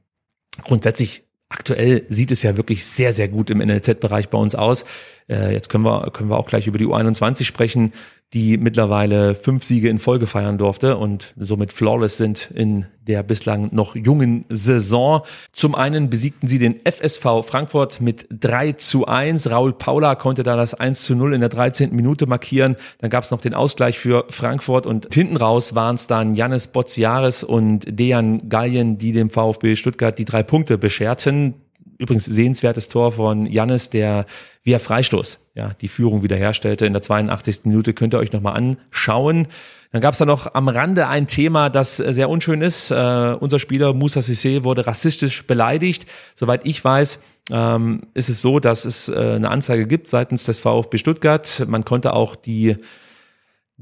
grundsätzlich 0.65 1.23
aktuell 1.53 2.03
sieht 2.09 2.31
es 2.31 2.43
ja 2.43 2.57
wirklich 2.57 2.85
sehr, 2.85 3.13
sehr 3.13 3.27
gut 3.27 3.49
im 3.49 3.59
NLZ-Bereich 3.59 4.29
bei 4.29 4.37
uns 4.37 4.55
aus. 4.55 4.85
Äh, 5.29 5.53
jetzt 5.53 5.69
können 5.69 5.85
wir, 5.85 6.09
können 6.11 6.29
wir 6.29 6.37
auch 6.37 6.47
gleich 6.47 6.67
über 6.67 6.77
die 6.77 6.87
U21 6.87 7.45
sprechen 7.45 7.93
die 8.33 8.57
mittlerweile 8.57 9.35
fünf 9.35 9.63
Siege 9.63 9.89
in 9.89 9.99
Folge 9.99 10.25
feiern 10.25 10.57
durfte 10.57 10.97
und 10.97 11.33
somit 11.37 11.71
flawless 11.71 12.17
sind 12.17 12.49
in 12.53 12.87
der 13.07 13.21
bislang 13.21 13.69
noch 13.73 13.95
jungen 13.95 14.45
Saison. 14.49 15.21
Zum 15.51 15.75
einen 15.75 16.09
besiegten 16.09 16.47
sie 16.47 16.57
den 16.57 16.79
FSV 16.83 17.45
Frankfurt 17.45 18.01
mit 18.01 18.27
3 18.31 18.73
zu 18.73 19.05
1. 19.05 19.51
Raul 19.51 19.73
Paula 19.73 20.15
konnte 20.15 20.43
da 20.43 20.55
das 20.55 20.73
1 20.73 21.03
zu 21.03 21.15
0 21.15 21.33
in 21.33 21.41
der 21.41 21.49
13. 21.49 21.93
Minute 21.95 22.25
markieren. 22.25 22.75
Dann 22.99 23.09
gab 23.09 23.23
es 23.23 23.31
noch 23.31 23.41
den 23.41 23.53
Ausgleich 23.53 23.99
für 23.99 24.25
Frankfurt 24.29 24.85
und 24.85 25.13
hinten 25.13 25.37
raus 25.37 25.75
waren 25.75 25.95
es 25.95 26.07
dann 26.07 26.33
Janis 26.33 26.67
Botziaris 26.67 27.43
und 27.43 27.85
Dejan 27.87 28.49
Gallien, 28.49 28.97
die 28.97 29.11
dem 29.11 29.29
VfB 29.29 29.75
Stuttgart 29.75 30.17
die 30.17 30.25
drei 30.25 30.43
Punkte 30.43 30.77
bescherten. 30.77 31.55
Übrigens 32.03 32.25
sehenswertes 32.25 32.89
Tor 32.89 33.13
von 33.13 33.45
Jannis, 33.45 33.89
der 33.89 34.25
via 34.63 34.77
Freistoß 34.77 35.39
ja, 35.55 35.71
die 35.79 35.87
Führung 35.87 36.23
wiederherstellte 36.23 36.85
in 36.85 36.93
der 36.93 37.01
82. 37.01 37.61
Minute. 37.65 37.93
Könnt 37.93 38.13
ihr 38.13 38.19
euch 38.19 38.33
nochmal 38.33 38.55
anschauen. 38.55 39.47
Dann 39.91 40.01
gab 40.01 40.13
es 40.13 40.17
da 40.17 40.25
noch 40.25 40.53
am 40.55 40.67
Rande 40.67 41.07
ein 41.07 41.27
Thema, 41.27 41.69
das 41.69 41.97
sehr 41.97 42.27
unschön 42.29 42.61
ist. 42.61 42.89
Äh, 42.89 43.37
unser 43.39 43.59
Spieler 43.59 43.93
Musa 43.93 44.21
Sissé 44.21 44.63
wurde 44.63 44.87
rassistisch 44.87 45.45
beleidigt. 45.45 46.07
Soweit 46.35 46.65
ich 46.65 46.83
weiß, 46.83 47.19
ähm, 47.51 48.01
ist 48.15 48.29
es 48.29 48.41
so, 48.41 48.59
dass 48.59 48.85
es 48.85 49.07
äh, 49.09 49.13
eine 49.35 49.51
Anzeige 49.51 49.85
gibt 49.85 50.09
seitens 50.09 50.45
des 50.45 50.59
VfB 50.59 50.97
Stuttgart. 50.97 51.63
Man 51.67 51.85
konnte 51.85 52.13
auch 52.13 52.35
die 52.35 52.75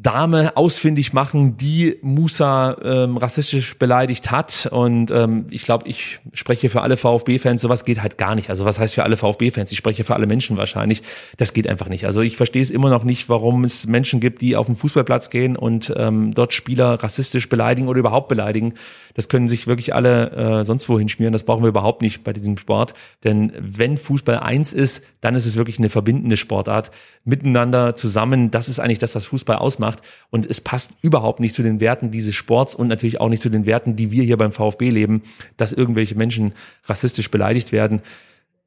Dame 0.01 0.57
ausfindig 0.57 1.13
machen, 1.13 1.57
die 1.57 1.97
Musa 2.01 2.77
ähm, 2.83 3.17
rassistisch 3.17 3.77
beleidigt 3.77 4.31
hat. 4.31 4.67
Und 4.71 5.11
ähm, 5.11 5.45
ich 5.49 5.63
glaube, 5.63 5.87
ich 5.87 6.19
spreche 6.33 6.69
für 6.69 6.81
alle 6.81 6.97
VfB-Fans, 6.97 7.61
sowas 7.61 7.85
geht 7.85 8.01
halt 8.01 8.17
gar 8.17 8.35
nicht. 8.35 8.49
Also 8.49 8.65
was 8.65 8.79
heißt 8.79 8.95
für 8.95 9.03
alle 9.03 9.17
VfB-Fans? 9.17 9.71
Ich 9.71 9.77
spreche 9.77 10.03
für 10.03 10.15
alle 10.15 10.27
Menschen 10.27 10.57
wahrscheinlich. 10.57 11.03
Das 11.37 11.53
geht 11.53 11.67
einfach 11.67 11.87
nicht. 11.87 12.05
Also 12.05 12.21
ich 12.21 12.37
verstehe 12.37 12.61
es 12.61 12.71
immer 12.71 12.89
noch 12.89 13.03
nicht, 13.03 13.29
warum 13.29 13.63
es 13.63 13.85
Menschen 13.85 14.19
gibt, 14.19 14.41
die 14.41 14.55
auf 14.55 14.65
den 14.65 14.75
Fußballplatz 14.75 15.29
gehen 15.29 15.55
und 15.55 15.93
ähm, 15.95 16.33
dort 16.33 16.53
Spieler 16.53 17.03
rassistisch 17.03 17.47
beleidigen 17.47 17.87
oder 17.87 17.99
überhaupt 17.99 18.27
beleidigen. 18.27 18.73
Das 19.13 19.29
können 19.29 19.47
sich 19.47 19.67
wirklich 19.67 19.93
alle 19.93 20.31
äh, 20.31 20.65
sonst 20.65 20.87
wohin 20.89 21.09
schmieren. 21.09 21.33
Das 21.33 21.43
brauchen 21.43 21.63
wir 21.63 21.69
überhaupt 21.69 22.01
nicht 22.01 22.23
bei 22.23 22.33
diesem 22.33 22.57
Sport. 22.57 22.93
Denn 23.23 23.51
wenn 23.59 23.97
Fußball 23.97 24.39
eins 24.39 24.73
ist, 24.73 25.03
dann 25.19 25.35
ist 25.35 25.45
es 25.45 25.57
wirklich 25.57 25.79
eine 25.79 25.89
verbindende 25.89 26.37
Sportart. 26.37 26.91
Miteinander 27.23 27.95
zusammen, 27.95 28.51
das 28.51 28.69
ist 28.69 28.79
eigentlich 28.79 28.99
das, 28.99 29.13
was 29.15 29.25
Fußball 29.25 29.57
ausmacht. 29.57 29.90
Und 30.29 30.45
es 30.45 30.61
passt 30.61 30.91
überhaupt 31.01 31.39
nicht 31.39 31.55
zu 31.55 31.63
den 31.63 31.79
Werten 31.79 32.11
dieses 32.11 32.35
Sports 32.35 32.75
und 32.75 32.87
natürlich 32.87 33.19
auch 33.19 33.29
nicht 33.29 33.41
zu 33.41 33.49
den 33.49 33.65
Werten, 33.65 33.95
die 33.95 34.11
wir 34.11 34.23
hier 34.23 34.37
beim 34.37 34.51
VfB 34.51 34.89
leben, 34.89 35.23
dass 35.57 35.73
irgendwelche 35.73 36.15
Menschen 36.15 36.53
rassistisch 36.87 37.31
beleidigt 37.31 37.71
werden 37.71 38.01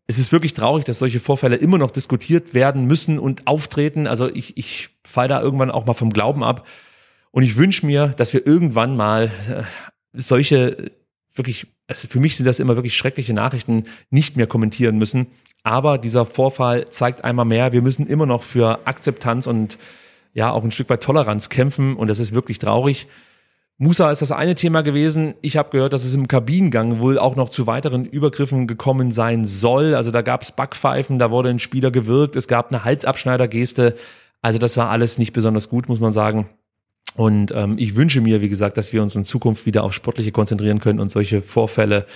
es 0.06 0.18
ist 0.18 0.32
wirklich 0.32 0.54
traurig, 0.54 0.84
dass 0.84 0.98
solche 0.98 1.20
Vorfälle 1.20 1.56
immer 1.56 1.78
noch 1.78 1.90
diskutiert 1.90 2.52
werden 2.52 2.84
müssen 2.84 3.18
und 3.18 3.46
auftreten. 3.46 4.06
Also 4.06 4.28
ich, 4.28 4.56
ich 4.56 4.90
fall 5.02 5.28
da 5.28 5.40
irgendwann 5.40 5.70
auch 5.70 5.86
mal 5.86 5.94
vom 5.94 6.12
Glauben 6.12 6.44
ab. 6.44 6.66
Und 7.30 7.42
ich 7.42 7.56
wünsche 7.56 7.86
mir, 7.86 8.08
dass 8.08 8.32
wir 8.32 8.46
irgendwann 8.46 8.96
mal 8.96 9.30
äh, 9.48 9.62
solche 10.12 10.90
wirklich, 11.34 11.66
also 11.88 12.06
für 12.08 12.20
mich 12.20 12.36
sind 12.36 12.46
das 12.46 12.60
immer 12.60 12.76
wirklich 12.76 12.96
schreckliche 12.96 13.32
Nachrichten, 13.32 13.84
nicht 14.10 14.36
mehr 14.36 14.46
kommentieren 14.46 14.98
müssen. 14.98 15.26
Aber 15.62 15.96
dieser 15.96 16.26
Vorfall 16.26 16.90
zeigt 16.90 17.24
einmal 17.24 17.46
mehr, 17.46 17.72
wir 17.72 17.82
müssen 17.82 18.06
immer 18.06 18.26
noch 18.26 18.42
für 18.42 18.86
Akzeptanz 18.86 19.46
und 19.46 19.78
ja 20.34 20.50
auch 20.50 20.62
ein 20.62 20.70
Stück 20.70 20.90
weit 20.90 21.02
Toleranz 21.02 21.48
kämpfen. 21.48 21.96
Und 21.96 22.08
das 22.08 22.18
ist 22.18 22.34
wirklich 22.34 22.58
traurig. 22.58 23.06
Musa 23.76 24.10
ist 24.10 24.22
das 24.22 24.30
eine 24.30 24.54
Thema 24.54 24.82
gewesen. 24.82 25.34
Ich 25.42 25.56
habe 25.56 25.70
gehört, 25.70 25.92
dass 25.92 26.04
es 26.04 26.14
im 26.14 26.28
Kabinengang 26.28 27.00
wohl 27.00 27.18
auch 27.18 27.34
noch 27.34 27.48
zu 27.48 27.66
weiteren 27.66 28.04
Übergriffen 28.04 28.66
gekommen 28.66 29.10
sein 29.10 29.44
soll. 29.44 29.94
Also 29.94 30.10
da 30.12 30.22
gab 30.22 30.42
es 30.42 30.52
Backpfeifen, 30.52 31.18
da 31.18 31.30
wurde 31.30 31.48
ein 31.48 31.58
Spieler 31.58 31.90
gewirkt, 31.90 32.36
es 32.36 32.46
gab 32.46 32.70
eine 32.70 32.84
Halsabschneidergeste. 32.84 33.96
Also 34.42 34.58
das 34.58 34.76
war 34.76 34.90
alles 34.90 35.18
nicht 35.18 35.32
besonders 35.32 35.68
gut, 35.68 35.88
muss 35.88 35.98
man 35.98 36.12
sagen. 36.12 36.48
Und 37.16 37.52
ähm, 37.52 37.76
ich 37.78 37.96
wünsche 37.96 38.20
mir, 38.20 38.40
wie 38.40 38.48
gesagt, 38.48 38.76
dass 38.76 38.92
wir 38.92 39.02
uns 39.02 39.16
in 39.16 39.24
Zukunft 39.24 39.66
wieder 39.66 39.82
auf 39.82 39.92
Sportliche 39.92 40.32
konzentrieren 40.32 40.80
können 40.80 41.00
und 41.00 41.10
solche 41.10 41.42
Vorfälle, 41.42 42.06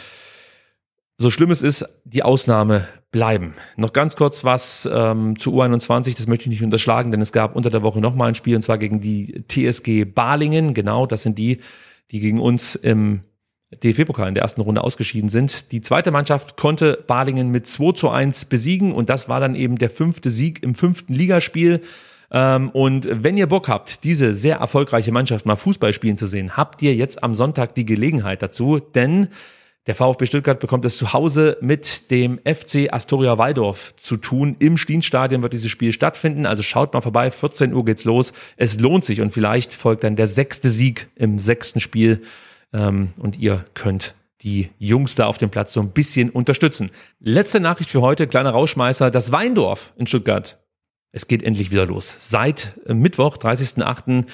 so 1.18 1.30
schlimm 1.30 1.50
es 1.50 1.62
ist, 1.62 1.84
die 2.04 2.22
Ausnahme 2.22 2.86
bleiben. 3.10 3.54
Noch 3.76 3.92
ganz 3.92 4.14
kurz 4.14 4.44
was 4.44 4.88
ähm, 4.90 5.36
zu 5.38 5.52
U21, 5.60 6.16
das 6.16 6.28
möchte 6.28 6.44
ich 6.44 6.50
nicht 6.50 6.62
unterschlagen, 6.62 7.10
denn 7.10 7.20
es 7.20 7.32
gab 7.32 7.56
unter 7.56 7.70
der 7.70 7.82
Woche 7.82 8.00
nochmal 8.00 8.28
ein 8.28 8.34
Spiel, 8.36 8.54
und 8.54 8.62
zwar 8.62 8.78
gegen 8.78 9.00
die 9.00 9.44
TSG 9.48 10.04
Balingen. 10.04 10.74
Genau, 10.74 11.06
das 11.06 11.24
sind 11.24 11.36
die, 11.38 11.58
die 12.12 12.20
gegen 12.20 12.40
uns 12.40 12.76
im 12.76 13.22
DFB-Pokal 13.82 14.28
in 14.28 14.34
der 14.34 14.42
ersten 14.42 14.60
Runde 14.60 14.82
ausgeschieden 14.82 15.28
sind. 15.28 15.72
Die 15.72 15.80
zweite 15.80 16.10
Mannschaft 16.10 16.56
konnte 16.56 17.04
Balingen 17.06 17.50
mit 17.50 17.66
2 17.66 17.92
zu 17.92 18.10
1 18.10 18.44
besiegen 18.46 18.92
und 18.92 19.08
das 19.08 19.28
war 19.28 19.40
dann 19.40 19.56
eben 19.56 19.76
der 19.76 19.90
fünfte 19.90 20.30
Sieg 20.30 20.62
im 20.62 20.74
fünften 20.74 21.14
Ligaspiel. 21.14 21.80
Ähm, 22.30 22.70
und 22.70 23.08
wenn 23.10 23.36
ihr 23.36 23.46
Bock 23.46 23.68
habt, 23.68 24.04
diese 24.04 24.34
sehr 24.34 24.58
erfolgreiche 24.58 25.12
Mannschaft 25.12 25.46
mal 25.46 25.56
Fußball 25.56 25.92
spielen 25.92 26.16
zu 26.16 26.26
sehen, 26.26 26.56
habt 26.56 26.80
ihr 26.82 26.94
jetzt 26.94 27.22
am 27.24 27.34
Sonntag 27.34 27.74
die 27.74 27.86
Gelegenheit 27.86 28.40
dazu, 28.42 28.78
denn 28.78 29.28
der 29.88 29.94
VfB 29.94 30.26
Stuttgart 30.26 30.60
bekommt 30.60 30.84
es 30.84 30.98
zu 30.98 31.14
Hause 31.14 31.56
mit 31.62 32.10
dem 32.10 32.38
FC 32.44 32.92
Astoria 32.92 33.38
Waldorf 33.38 33.94
zu 33.96 34.18
tun. 34.18 34.54
Im 34.58 34.76
Stienstadion 34.76 35.42
wird 35.42 35.54
dieses 35.54 35.70
Spiel 35.70 35.94
stattfinden. 35.94 36.44
Also 36.44 36.62
schaut 36.62 36.92
mal 36.92 37.00
vorbei. 37.00 37.30
14 37.30 37.72
Uhr 37.72 37.86
geht's 37.86 38.04
los. 38.04 38.34
Es 38.58 38.78
lohnt 38.78 39.06
sich 39.06 39.22
und 39.22 39.32
vielleicht 39.32 39.74
folgt 39.74 40.04
dann 40.04 40.14
der 40.14 40.26
sechste 40.26 40.68
Sieg 40.68 41.08
im 41.16 41.38
sechsten 41.38 41.80
Spiel. 41.80 42.20
Ähm, 42.74 43.14
und 43.16 43.38
ihr 43.38 43.64
könnt 43.72 44.14
die 44.42 44.68
Jungs 44.78 45.14
da 45.14 45.24
auf 45.24 45.38
dem 45.38 45.48
Platz 45.48 45.72
so 45.72 45.80
ein 45.80 45.90
bisschen 45.90 46.28
unterstützen. 46.28 46.90
Letzte 47.18 47.58
Nachricht 47.58 47.88
für 47.88 48.02
heute, 48.02 48.26
kleiner 48.26 48.50
Rauschmeißer. 48.50 49.10
Das 49.10 49.32
Weindorf 49.32 49.94
in 49.96 50.06
Stuttgart 50.06 50.58
es 51.10 51.26
geht 51.26 51.42
endlich 51.42 51.70
wieder 51.70 51.86
los. 51.86 52.14
Seit 52.18 52.74
äh, 52.86 52.94
Mittwoch, 52.94 53.38
30.08. 53.38 54.26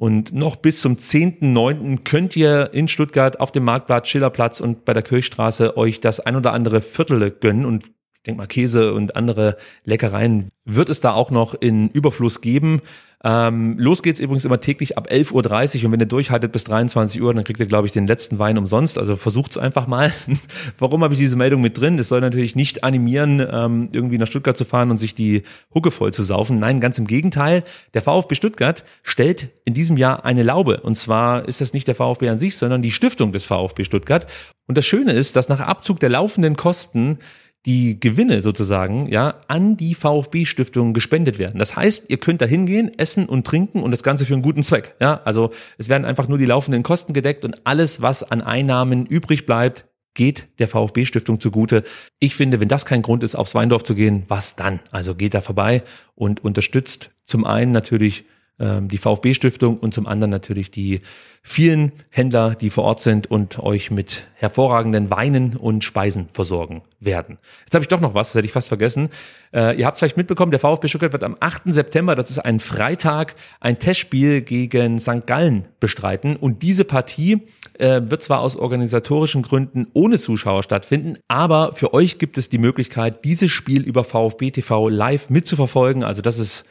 Und 0.00 0.32
noch 0.32 0.54
bis 0.54 0.80
zum 0.80 0.94
10.9. 0.94 2.04
könnt 2.04 2.36
ihr 2.36 2.70
in 2.72 2.86
Stuttgart 2.86 3.40
auf 3.40 3.50
dem 3.50 3.64
Marktplatz, 3.64 4.06
Schillerplatz 4.06 4.60
und 4.60 4.84
bei 4.84 4.92
der 4.92 5.02
Kirchstraße 5.02 5.76
euch 5.76 5.98
das 5.98 6.20
ein 6.20 6.36
oder 6.36 6.52
andere 6.52 6.82
Viertel 6.82 7.32
gönnen 7.32 7.64
und 7.64 7.90
ich 8.28 8.32
denke 8.32 8.42
mal 8.42 8.46
Käse 8.46 8.92
und 8.92 9.16
andere 9.16 9.56
Leckereien 9.84 10.50
wird 10.66 10.90
es 10.90 11.00
da 11.00 11.14
auch 11.14 11.30
noch 11.30 11.54
in 11.54 11.88
Überfluss 11.88 12.42
geben. 12.42 12.82
Ähm, 13.24 13.78
los 13.78 14.02
geht's 14.02 14.20
übrigens 14.20 14.44
immer 14.44 14.60
täglich 14.60 14.98
ab 14.98 15.08
11.30 15.10 15.78
Uhr 15.78 15.86
und 15.86 15.92
wenn 15.92 16.00
ihr 16.00 16.06
durchhaltet 16.06 16.52
bis 16.52 16.64
23 16.64 17.22
Uhr, 17.22 17.32
dann 17.32 17.42
kriegt 17.42 17.58
ihr, 17.58 17.64
glaube 17.64 17.86
ich, 17.86 17.92
den 17.92 18.06
letzten 18.06 18.38
Wein 18.38 18.58
umsonst. 18.58 18.98
Also 18.98 19.16
versucht's 19.16 19.56
einfach 19.56 19.86
mal. 19.86 20.12
Warum 20.78 21.02
habe 21.02 21.14
ich 21.14 21.18
diese 21.18 21.36
Meldung 21.36 21.62
mit 21.62 21.80
drin? 21.80 21.98
Es 21.98 22.08
soll 22.08 22.20
natürlich 22.20 22.54
nicht 22.54 22.84
animieren, 22.84 23.44
ähm, 23.50 23.88
irgendwie 23.94 24.18
nach 24.18 24.26
Stuttgart 24.26 24.58
zu 24.58 24.66
fahren 24.66 24.90
und 24.90 24.98
sich 24.98 25.14
die 25.14 25.44
Hucke 25.74 25.90
voll 25.90 26.12
zu 26.12 26.22
saufen. 26.22 26.58
Nein, 26.58 26.80
ganz 26.80 26.98
im 26.98 27.06
Gegenteil. 27.06 27.64
Der 27.94 28.02
VfB 28.02 28.34
Stuttgart 28.34 28.84
stellt 29.02 29.48
in 29.64 29.72
diesem 29.72 29.96
Jahr 29.96 30.26
eine 30.26 30.42
Laube. 30.42 30.82
Und 30.82 30.96
zwar 30.96 31.48
ist 31.48 31.62
das 31.62 31.72
nicht 31.72 31.88
der 31.88 31.94
VfB 31.94 32.28
an 32.28 32.36
sich, 32.36 32.58
sondern 32.58 32.82
die 32.82 32.92
Stiftung 32.92 33.32
des 33.32 33.46
VfB 33.46 33.84
Stuttgart. 33.84 34.26
Und 34.66 34.76
das 34.76 34.84
Schöne 34.84 35.12
ist, 35.12 35.34
dass 35.34 35.48
nach 35.48 35.60
Abzug 35.60 35.98
der 35.98 36.10
laufenden 36.10 36.56
Kosten 36.56 37.18
die 37.66 37.98
Gewinne 38.00 38.40
sozusagen 38.40 39.08
ja 39.08 39.34
an 39.48 39.76
die 39.76 39.94
VfB 39.94 40.44
Stiftung 40.44 40.94
gespendet 40.94 41.38
werden. 41.38 41.58
Das 41.58 41.76
heißt, 41.76 42.08
ihr 42.08 42.18
könnt 42.18 42.40
da 42.40 42.46
hingehen, 42.46 42.90
essen 42.98 43.26
und 43.26 43.46
trinken 43.46 43.82
und 43.82 43.90
das 43.90 44.02
Ganze 44.02 44.24
für 44.24 44.34
einen 44.34 44.42
guten 44.42 44.62
Zweck. 44.62 44.94
Ja, 45.00 45.20
also 45.24 45.50
es 45.76 45.88
werden 45.88 46.04
einfach 46.04 46.28
nur 46.28 46.38
die 46.38 46.46
laufenden 46.46 46.82
Kosten 46.82 47.12
gedeckt 47.12 47.44
und 47.44 47.66
alles, 47.66 48.00
was 48.00 48.22
an 48.22 48.40
Einnahmen 48.40 49.06
übrig 49.06 49.44
bleibt, 49.44 49.86
geht 50.14 50.48
der 50.58 50.68
VfB 50.68 51.04
Stiftung 51.04 51.40
zugute. 51.40 51.84
Ich 52.18 52.34
finde, 52.34 52.60
wenn 52.60 52.68
das 52.68 52.84
kein 52.84 53.02
Grund 53.02 53.22
ist, 53.22 53.34
aufs 53.34 53.54
Weindorf 53.54 53.84
zu 53.84 53.94
gehen, 53.94 54.24
was 54.28 54.56
dann? 54.56 54.80
Also 54.90 55.14
geht 55.14 55.34
da 55.34 55.40
vorbei 55.40 55.82
und 56.14 56.44
unterstützt 56.44 57.10
zum 57.24 57.44
einen 57.44 57.70
natürlich 57.70 58.24
ähm, 58.60 58.88
die 58.88 58.98
VfB 58.98 59.34
Stiftung 59.34 59.78
und 59.78 59.94
zum 59.94 60.06
anderen 60.06 60.30
natürlich 60.30 60.70
die 60.70 61.00
vielen 61.42 61.92
Händler, 62.10 62.54
die 62.54 62.70
vor 62.70 62.84
Ort 62.84 63.00
sind 63.00 63.30
und 63.30 63.58
euch 63.58 63.90
mit 63.90 64.26
hervorragenden 64.34 65.10
Weinen 65.10 65.56
und 65.56 65.82
Speisen 65.82 66.28
versorgen 66.32 66.82
werden. 67.00 67.38
Jetzt 67.64 67.74
habe 67.74 67.82
ich 67.82 67.88
doch 67.88 68.00
noch 68.00 68.14
was, 68.14 68.28
das 68.28 68.34
hätte 68.34 68.46
ich 68.46 68.52
fast 68.52 68.68
vergessen. 68.68 69.08
Äh, 69.54 69.78
ihr 69.78 69.86
habt 69.86 69.94
es 69.94 70.00
vielleicht 70.00 70.16
mitbekommen, 70.16 70.50
der 70.50 70.60
VfB 70.60 70.88
Stuttgart 70.88 71.12
wird 71.12 71.24
am 71.24 71.36
8. 71.40 71.62
September, 71.66 72.14
das 72.14 72.30
ist 72.30 72.40
ein 72.40 72.60
Freitag, 72.60 73.34
ein 73.60 73.78
Testspiel 73.78 74.42
gegen 74.42 74.98
St. 74.98 75.26
Gallen 75.26 75.66
bestreiten. 75.80 76.36
Und 76.36 76.62
diese 76.62 76.84
Partie 76.84 77.46
äh, 77.78 78.02
wird 78.04 78.22
zwar 78.22 78.40
aus 78.40 78.56
organisatorischen 78.56 79.42
Gründen 79.42 79.86
ohne 79.94 80.18
Zuschauer 80.18 80.62
stattfinden, 80.62 81.16
aber 81.28 81.72
für 81.72 81.94
euch 81.94 82.18
gibt 82.18 82.36
es 82.38 82.48
die 82.48 82.58
Möglichkeit, 82.58 83.24
dieses 83.24 83.50
Spiel 83.50 83.82
über 83.82 84.04
VfB 84.04 84.50
TV 84.50 84.88
live 84.88 85.30
mitzuverfolgen. 85.30 86.02
Also 86.02 86.20
das 86.20 86.38
ist 86.38 86.64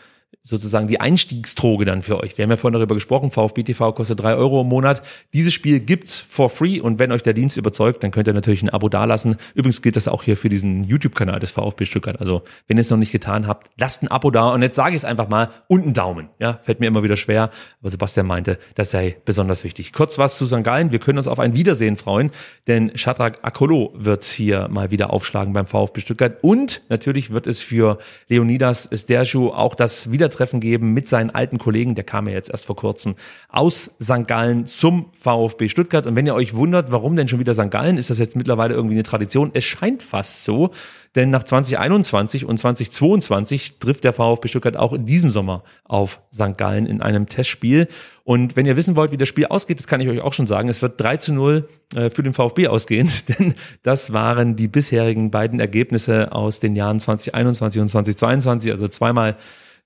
sozusagen 0.47 0.87
die 0.87 0.99
Einstiegsdroge 0.99 1.83
dann 1.83 2.01
für 2.01 2.19
euch. 2.21 2.37
Wir 2.37 2.43
haben 2.43 2.51
ja 2.51 2.57
vorhin 2.57 2.73
darüber 2.73 2.95
gesprochen, 2.95 3.31
VfB 3.31 3.63
TV 3.63 3.91
kostet 3.91 4.21
drei 4.21 4.35
Euro 4.35 4.61
im 4.61 4.67
Monat. 4.67 5.01
Dieses 5.33 5.53
Spiel 5.53 5.81
gibt's 5.81 6.19
for 6.19 6.49
free 6.49 6.79
und 6.79 6.99
wenn 6.99 7.11
euch 7.11 7.21
der 7.21 7.33
Dienst 7.33 7.57
überzeugt, 7.57 8.03
dann 8.03 8.11
könnt 8.11 8.27
ihr 8.27 8.33
natürlich 8.33 8.63
ein 8.63 8.69
Abo 8.69 8.87
dalassen. 8.87 9.35
Übrigens 9.55 9.81
gilt 9.81 9.97
das 9.97 10.07
auch 10.07 10.23
hier 10.23 10.37
für 10.37 10.47
diesen 10.47 10.85
YouTube-Kanal 10.85 11.39
des 11.39 11.51
VfB 11.51 11.85
Stuttgart. 11.85 12.19
Also 12.21 12.43
wenn 12.67 12.77
ihr 12.77 12.81
es 12.81 12.89
noch 12.89 12.97
nicht 12.97 13.11
getan 13.11 13.45
habt, 13.45 13.69
lasst 13.77 14.03
ein 14.03 14.07
Abo 14.07 14.31
da 14.31 14.49
und 14.49 14.61
jetzt 14.61 14.75
sage 14.75 14.91
ich 14.91 14.97
es 14.97 15.05
einfach 15.05 15.27
mal 15.27 15.49
und 15.67 15.83
einen 15.83 15.93
Daumen. 15.93 16.29
Ja, 16.39 16.59
fällt 16.63 16.79
mir 16.79 16.87
immer 16.87 17.03
wieder 17.03 17.17
schwer, 17.17 17.49
aber 17.81 17.89
Sebastian 17.89 18.25
meinte, 18.25 18.57
das 18.75 18.91
sei 18.91 19.17
besonders 19.25 19.65
wichtig. 19.65 19.91
Kurz 19.91 20.17
was 20.17 20.37
zu 20.37 20.47
St. 20.47 20.63
Gallen. 20.63 20.91
Wir 20.91 20.99
können 20.99 21.17
uns 21.17 21.27
auf 21.27 21.39
ein 21.39 21.55
Wiedersehen 21.55 21.97
freuen, 21.97 22.31
denn 22.67 22.95
Shadrach 22.95 23.33
Akolo 23.41 23.93
wird 23.95 24.23
hier 24.23 24.69
mal 24.69 24.91
wieder 24.91 25.11
aufschlagen 25.11 25.53
beim 25.53 25.67
VfB 25.67 26.01
Stuttgart 26.01 26.37
und 26.41 26.83
natürlich 26.87 27.31
wird 27.31 27.47
es 27.47 27.59
für 27.59 27.97
Leonidas 28.29 28.89
Sterju 28.93 29.49
auch 29.49 29.75
das 29.75 30.09
Wiedertreffen 30.17 30.59
geben 30.59 30.93
mit 30.93 31.07
seinen 31.07 31.29
alten 31.29 31.59
Kollegen, 31.59 31.93
der 31.93 32.03
kam 32.03 32.27
ja 32.27 32.33
jetzt 32.33 32.49
erst 32.49 32.65
vor 32.65 32.75
kurzem 32.75 33.13
aus 33.49 33.91
St. 34.01 34.27
Gallen 34.27 34.65
zum 34.65 35.11
VfB 35.13 35.69
Stuttgart. 35.69 36.07
Und 36.07 36.15
wenn 36.15 36.25
ihr 36.25 36.33
euch 36.33 36.55
wundert, 36.55 36.91
warum 36.91 37.15
denn 37.15 37.27
schon 37.27 37.39
wieder 37.39 37.53
St. 37.53 37.69
Gallen, 37.69 37.97
ist 37.97 38.09
das 38.09 38.17
jetzt 38.17 38.35
mittlerweile 38.35 38.73
irgendwie 38.73 38.95
eine 38.95 39.03
Tradition? 39.03 39.51
Es 39.53 39.63
scheint 39.63 40.01
fast 40.01 40.43
so, 40.43 40.71
denn 41.15 41.29
nach 41.29 41.43
2021 41.43 42.45
und 42.45 42.57
2022 42.57 43.79
trifft 43.79 44.03
der 44.03 44.13
VfB 44.13 44.47
Stuttgart 44.47 44.77
auch 44.77 44.93
in 44.93 45.05
diesem 45.05 45.29
Sommer 45.29 45.63
auf 45.83 46.21
St. 46.33 46.57
Gallen 46.57 46.85
in 46.85 47.01
einem 47.01 47.27
Testspiel. 47.27 47.87
Und 48.23 48.55
wenn 48.55 48.65
ihr 48.65 48.75
wissen 48.75 48.95
wollt, 48.95 49.11
wie 49.11 49.17
das 49.17 49.29
Spiel 49.29 49.45
ausgeht, 49.45 49.79
das 49.79 49.87
kann 49.87 50.01
ich 50.01 50.09
euch 50.09 50.21
auch 50.21 50.33
schon 50.33 50.47
sagen. 50.47 50.69
Es 50.69 50.81
wird 50.81 50.99
3 50.99 51.17
zu 51.17 51.33
0 51.33 51.67
äh, 51.95 52.09
für 52.09 52.23
den 52.23 52.33
VfB 52.33 52.67
ausgehen, 52.67 53.09
denn 53.39 53.55
das 53.83 54.13
waren 54.13 54.55
die 54.55 54.67
bisherigen 54.67 55.31
beiden 55.31 55.59
Ergebnisse 55.59 56.31
aus 56.33 56.59
den 56.59 56.75
Jahren 56.75 56.99
2021 56.99 57.81
und 57.81 57.87
2022. 57.87 58.71
Also 58.71 58.87
zweimal 58.87 59.37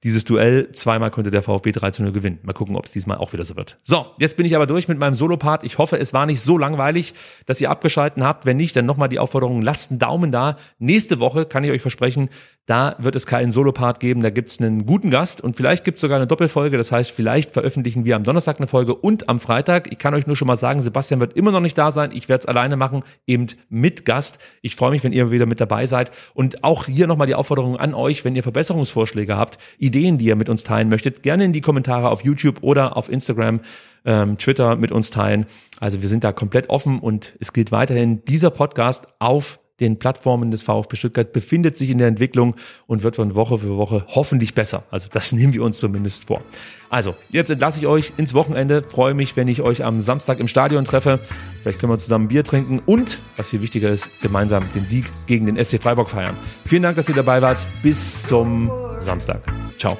dieses 0.03 0.23
Duell. 0.25 0.71
Zweimal 0.71 1.11
konnte 1.11 1.31
der 1.31 1.43
VfB 1.43 1.71
3 1.71 1.91
zu 1.91 2.03
0 2.03 2.11
gewinnen. 2.11 2.39
Mal 2.43 2.53
gucken, 2.53 2.75
ob 2.75 2.85
es 2.85 2.91
diesmal 2.91 3.17
auch 3.17 3.33
wieder 3.33 3.43
so 3.43 3.55
wird. 3.55 3.77
So, 3.83 4.07
jetzt 4.19 4.37
bin 4.37 4.45
ich 4.45 4.55
aber 4.55 4.67
durch 4.67 4.87
mit 4.87 4.97
meinem 4.97 5.15
Solopart. 5.15 5.63
Ich 5.63 5.77
hoffe, 5.77 5.99
es 5.99 6.13
war 6.13 6.25
nicht 6.25 6.41
so 6.41 6.57
langweilig, 6.57 7.13
dass 7.45 7.61
ihr 7.61 7.69
abgeschalten 7.69 8.23
habt. 8.23 8.45
Wenn 8.45 8.57
nicht, 8.57 8.75
dann 8.75 8.85
nochmal 8.85 9.09
die 9.09 9.19
Aufforderung, 9.19 9.61
lasst 9.61 9.91
einen 9.91 9.99
Daumen 9.99 10.31
da. 10.31 10.57
Nächste 10.79 11.19
Woche 11.19 11.45
kann 11.45 11.63
ich 11.63 11.71
euch 11.71 11.81
versprechen, 11.81 12.29
da 12.67 12.95
wird 12.99 13.15
es 13.15 13.25
keinen 13.25 13.51
Solopart 13.51 13.99
geben. 13.99 14.21
Da 14.21 14.29
gibt's 14.29 14.59
einen 14.59 14.85
guten 14.85 15.09
Gast 15.09 15.41
und 15.41 15.55
vielleicht 15.55 15.83
gibt's 15.83 16.01
sogar 16.01 16.17
eine 16.17 16.27
Doppelfolge. 16.27 16.77
Das 16.77 16.91
heißt, 16.91 17.11
vielleicht 17.11 17.51
veröffentlichen 17.51 18.05
wir 18.05 18.15
am 18.15 18.23
Donnerstag 18.23 18.59
eine 18.59 18.67
Folge 18.67 18.95
und 18.95 19.29
am 19.29 19.39
Freitag. 19.39 19.91
Ich 19.91 19.97
kann 19.97 20.13
euch 20.13 20.27
nur 20.27 20.35
schon 20.35 20.47
mal 20.47 20.55
sagen, 20.55 20.81
Sebastian 20.81 21.19
wird 21.19 21.33
immer 21.33 21.51
noch 21.51 21.59
nicht 21.59 21.77
da 21.77 21.91
sein. 21.91 22.11
Ich 22.13 22.29
werde 22.29 22.43
es 22.43 22.45
alleine 22.45 22.77
machen, 22.77 23.03
eben 23.25 23.47
mit 23.69 24.05
Gast. 24.05 24.37
Ich 24.61 24.75
freue 24.75 24.91
mich, 24.91 25.03
wenn 25.03 25.11
ihr 25.11 25.31
wieder 25.31 25.47
mit 25.47 25.59
dabei 25.59 25.85
seid. 25.85 26.11
Und 26.33 26.63
auch 26.63 26.85
hier 26.85 27.07
nochmal 27.07 27.27
die 27.27 27.35
Aufforderung 27.35 27.77
an 27.77 27.93
euch, 27.93 28.23
wenn 28.23 28.35
ihr 28.35 28.43
Verbesserungsvorschläge 28.43 29.35
habt, 29.35 29.57
Ideen, 29.91 30.17
die 30.17 30.25
ihr 30.25 30.37
mit 30.37 30.47
uns 30.47 30.63
teilen 30.63 30.87
möchtet, 30.87 31.21
gerne 31.21 31.43
in 31.43 31.53
die 31.53 31.59
Kommentare 31.59 32.09
auf 32.09 32.23
YouTube 32.23 32.63
oder 32.63 32.95
auf 32.95 33.09
Instagram, 33.09 33.59
ähm, 34.05 34.37
Twitter 34.37 34.77
mit 34.77 34.91
uns 34.91 35.11
teilen. 35.11 35.45
Also 35.81 36.01
wir 36.01 36.07
sind 36.07 36.23
da 36.23 36.31
komplett 36.31 36.69
offen 36.69 36.99
und 36.99 37.33
es 37.39 37.51
gilt 37.51 37.71
weiterhin 37.73 38.23
dieser 38.23 38.49
Podcast 38.49 39.07
auf 39.19 39.59
den 39.81 39.99
Plattformen 39.99 40.51
des 40.51 40.63
VfB 40.63 40.95
Stuttgart, 40.95 41.33
befindet 41.33 41.77
sich 41.77 41.89
in 41.89 41.97
der 41.97 42.07
Entwicklung 42.07 42.55
und 42.87 43.03
wird 43.03 43.17
von 43.17 43.35
Woche 43.35 43.57
für 43.57 43.75
Woche 43.75 44.05
hoffentlich 44.07 44.53
besser. 44.53 44.83
Also 44.91 45.07
das 45.11 45.31
nehmen 45.33 45.53
wir 45.53 45.63
uns 45.63 45.79
zumindest 45.79 46.25
vor. 46.25 46.41
Also, 46.89 47.15
jetzt 47.31 47.49
entlasse 47.49 47.79
ich 47.79 47.87
euch 47.87 48.13
ins 48.17 48.33
Wochenende. 48.33 48.83
Freue 48.83 49.13
mich, 49.13 49.37
wenn 49.37 49.47
ich 49.47 49.61
euch 49.61 49.83
am 49.83 50.01
Samstag 50.01 50.39
im 50.39 50.47
Stadion 50.49 50.83
treffe. 50.83 51.19
Vielleicht 51.61 51.79
können 51.79 51.91
wir 51.91 51.97
zusammen 51.97 52.27
Bier 52.27 52.43
trinken 52.43 52.79
und, 52.85 53.21
was 53.37 53.49
viel 53.49 53.61
wichtiger 53.61 53.89
ist, 53.89 54.09
gemeinsam 54.21 54.69
den 54.73 54.87
Sieg 54.87 55.05
gegen 55.25 55.45
den 55.45 55.63
SC 55.63 55.81
Freiburg 55.81 56.09
feiern. 56.09 56.37
Vielen 56.65 56.83
Dank, 56.83 56.97
dass 56.97 57.07
ihr 57.07 57.15
dabei 57.15 57.41
wart. 57.41 57.65
Bis 57.81 58.23
zum 58.23 58.69
Samstag. 58.99 59.41
Ciao. 59.77 59.97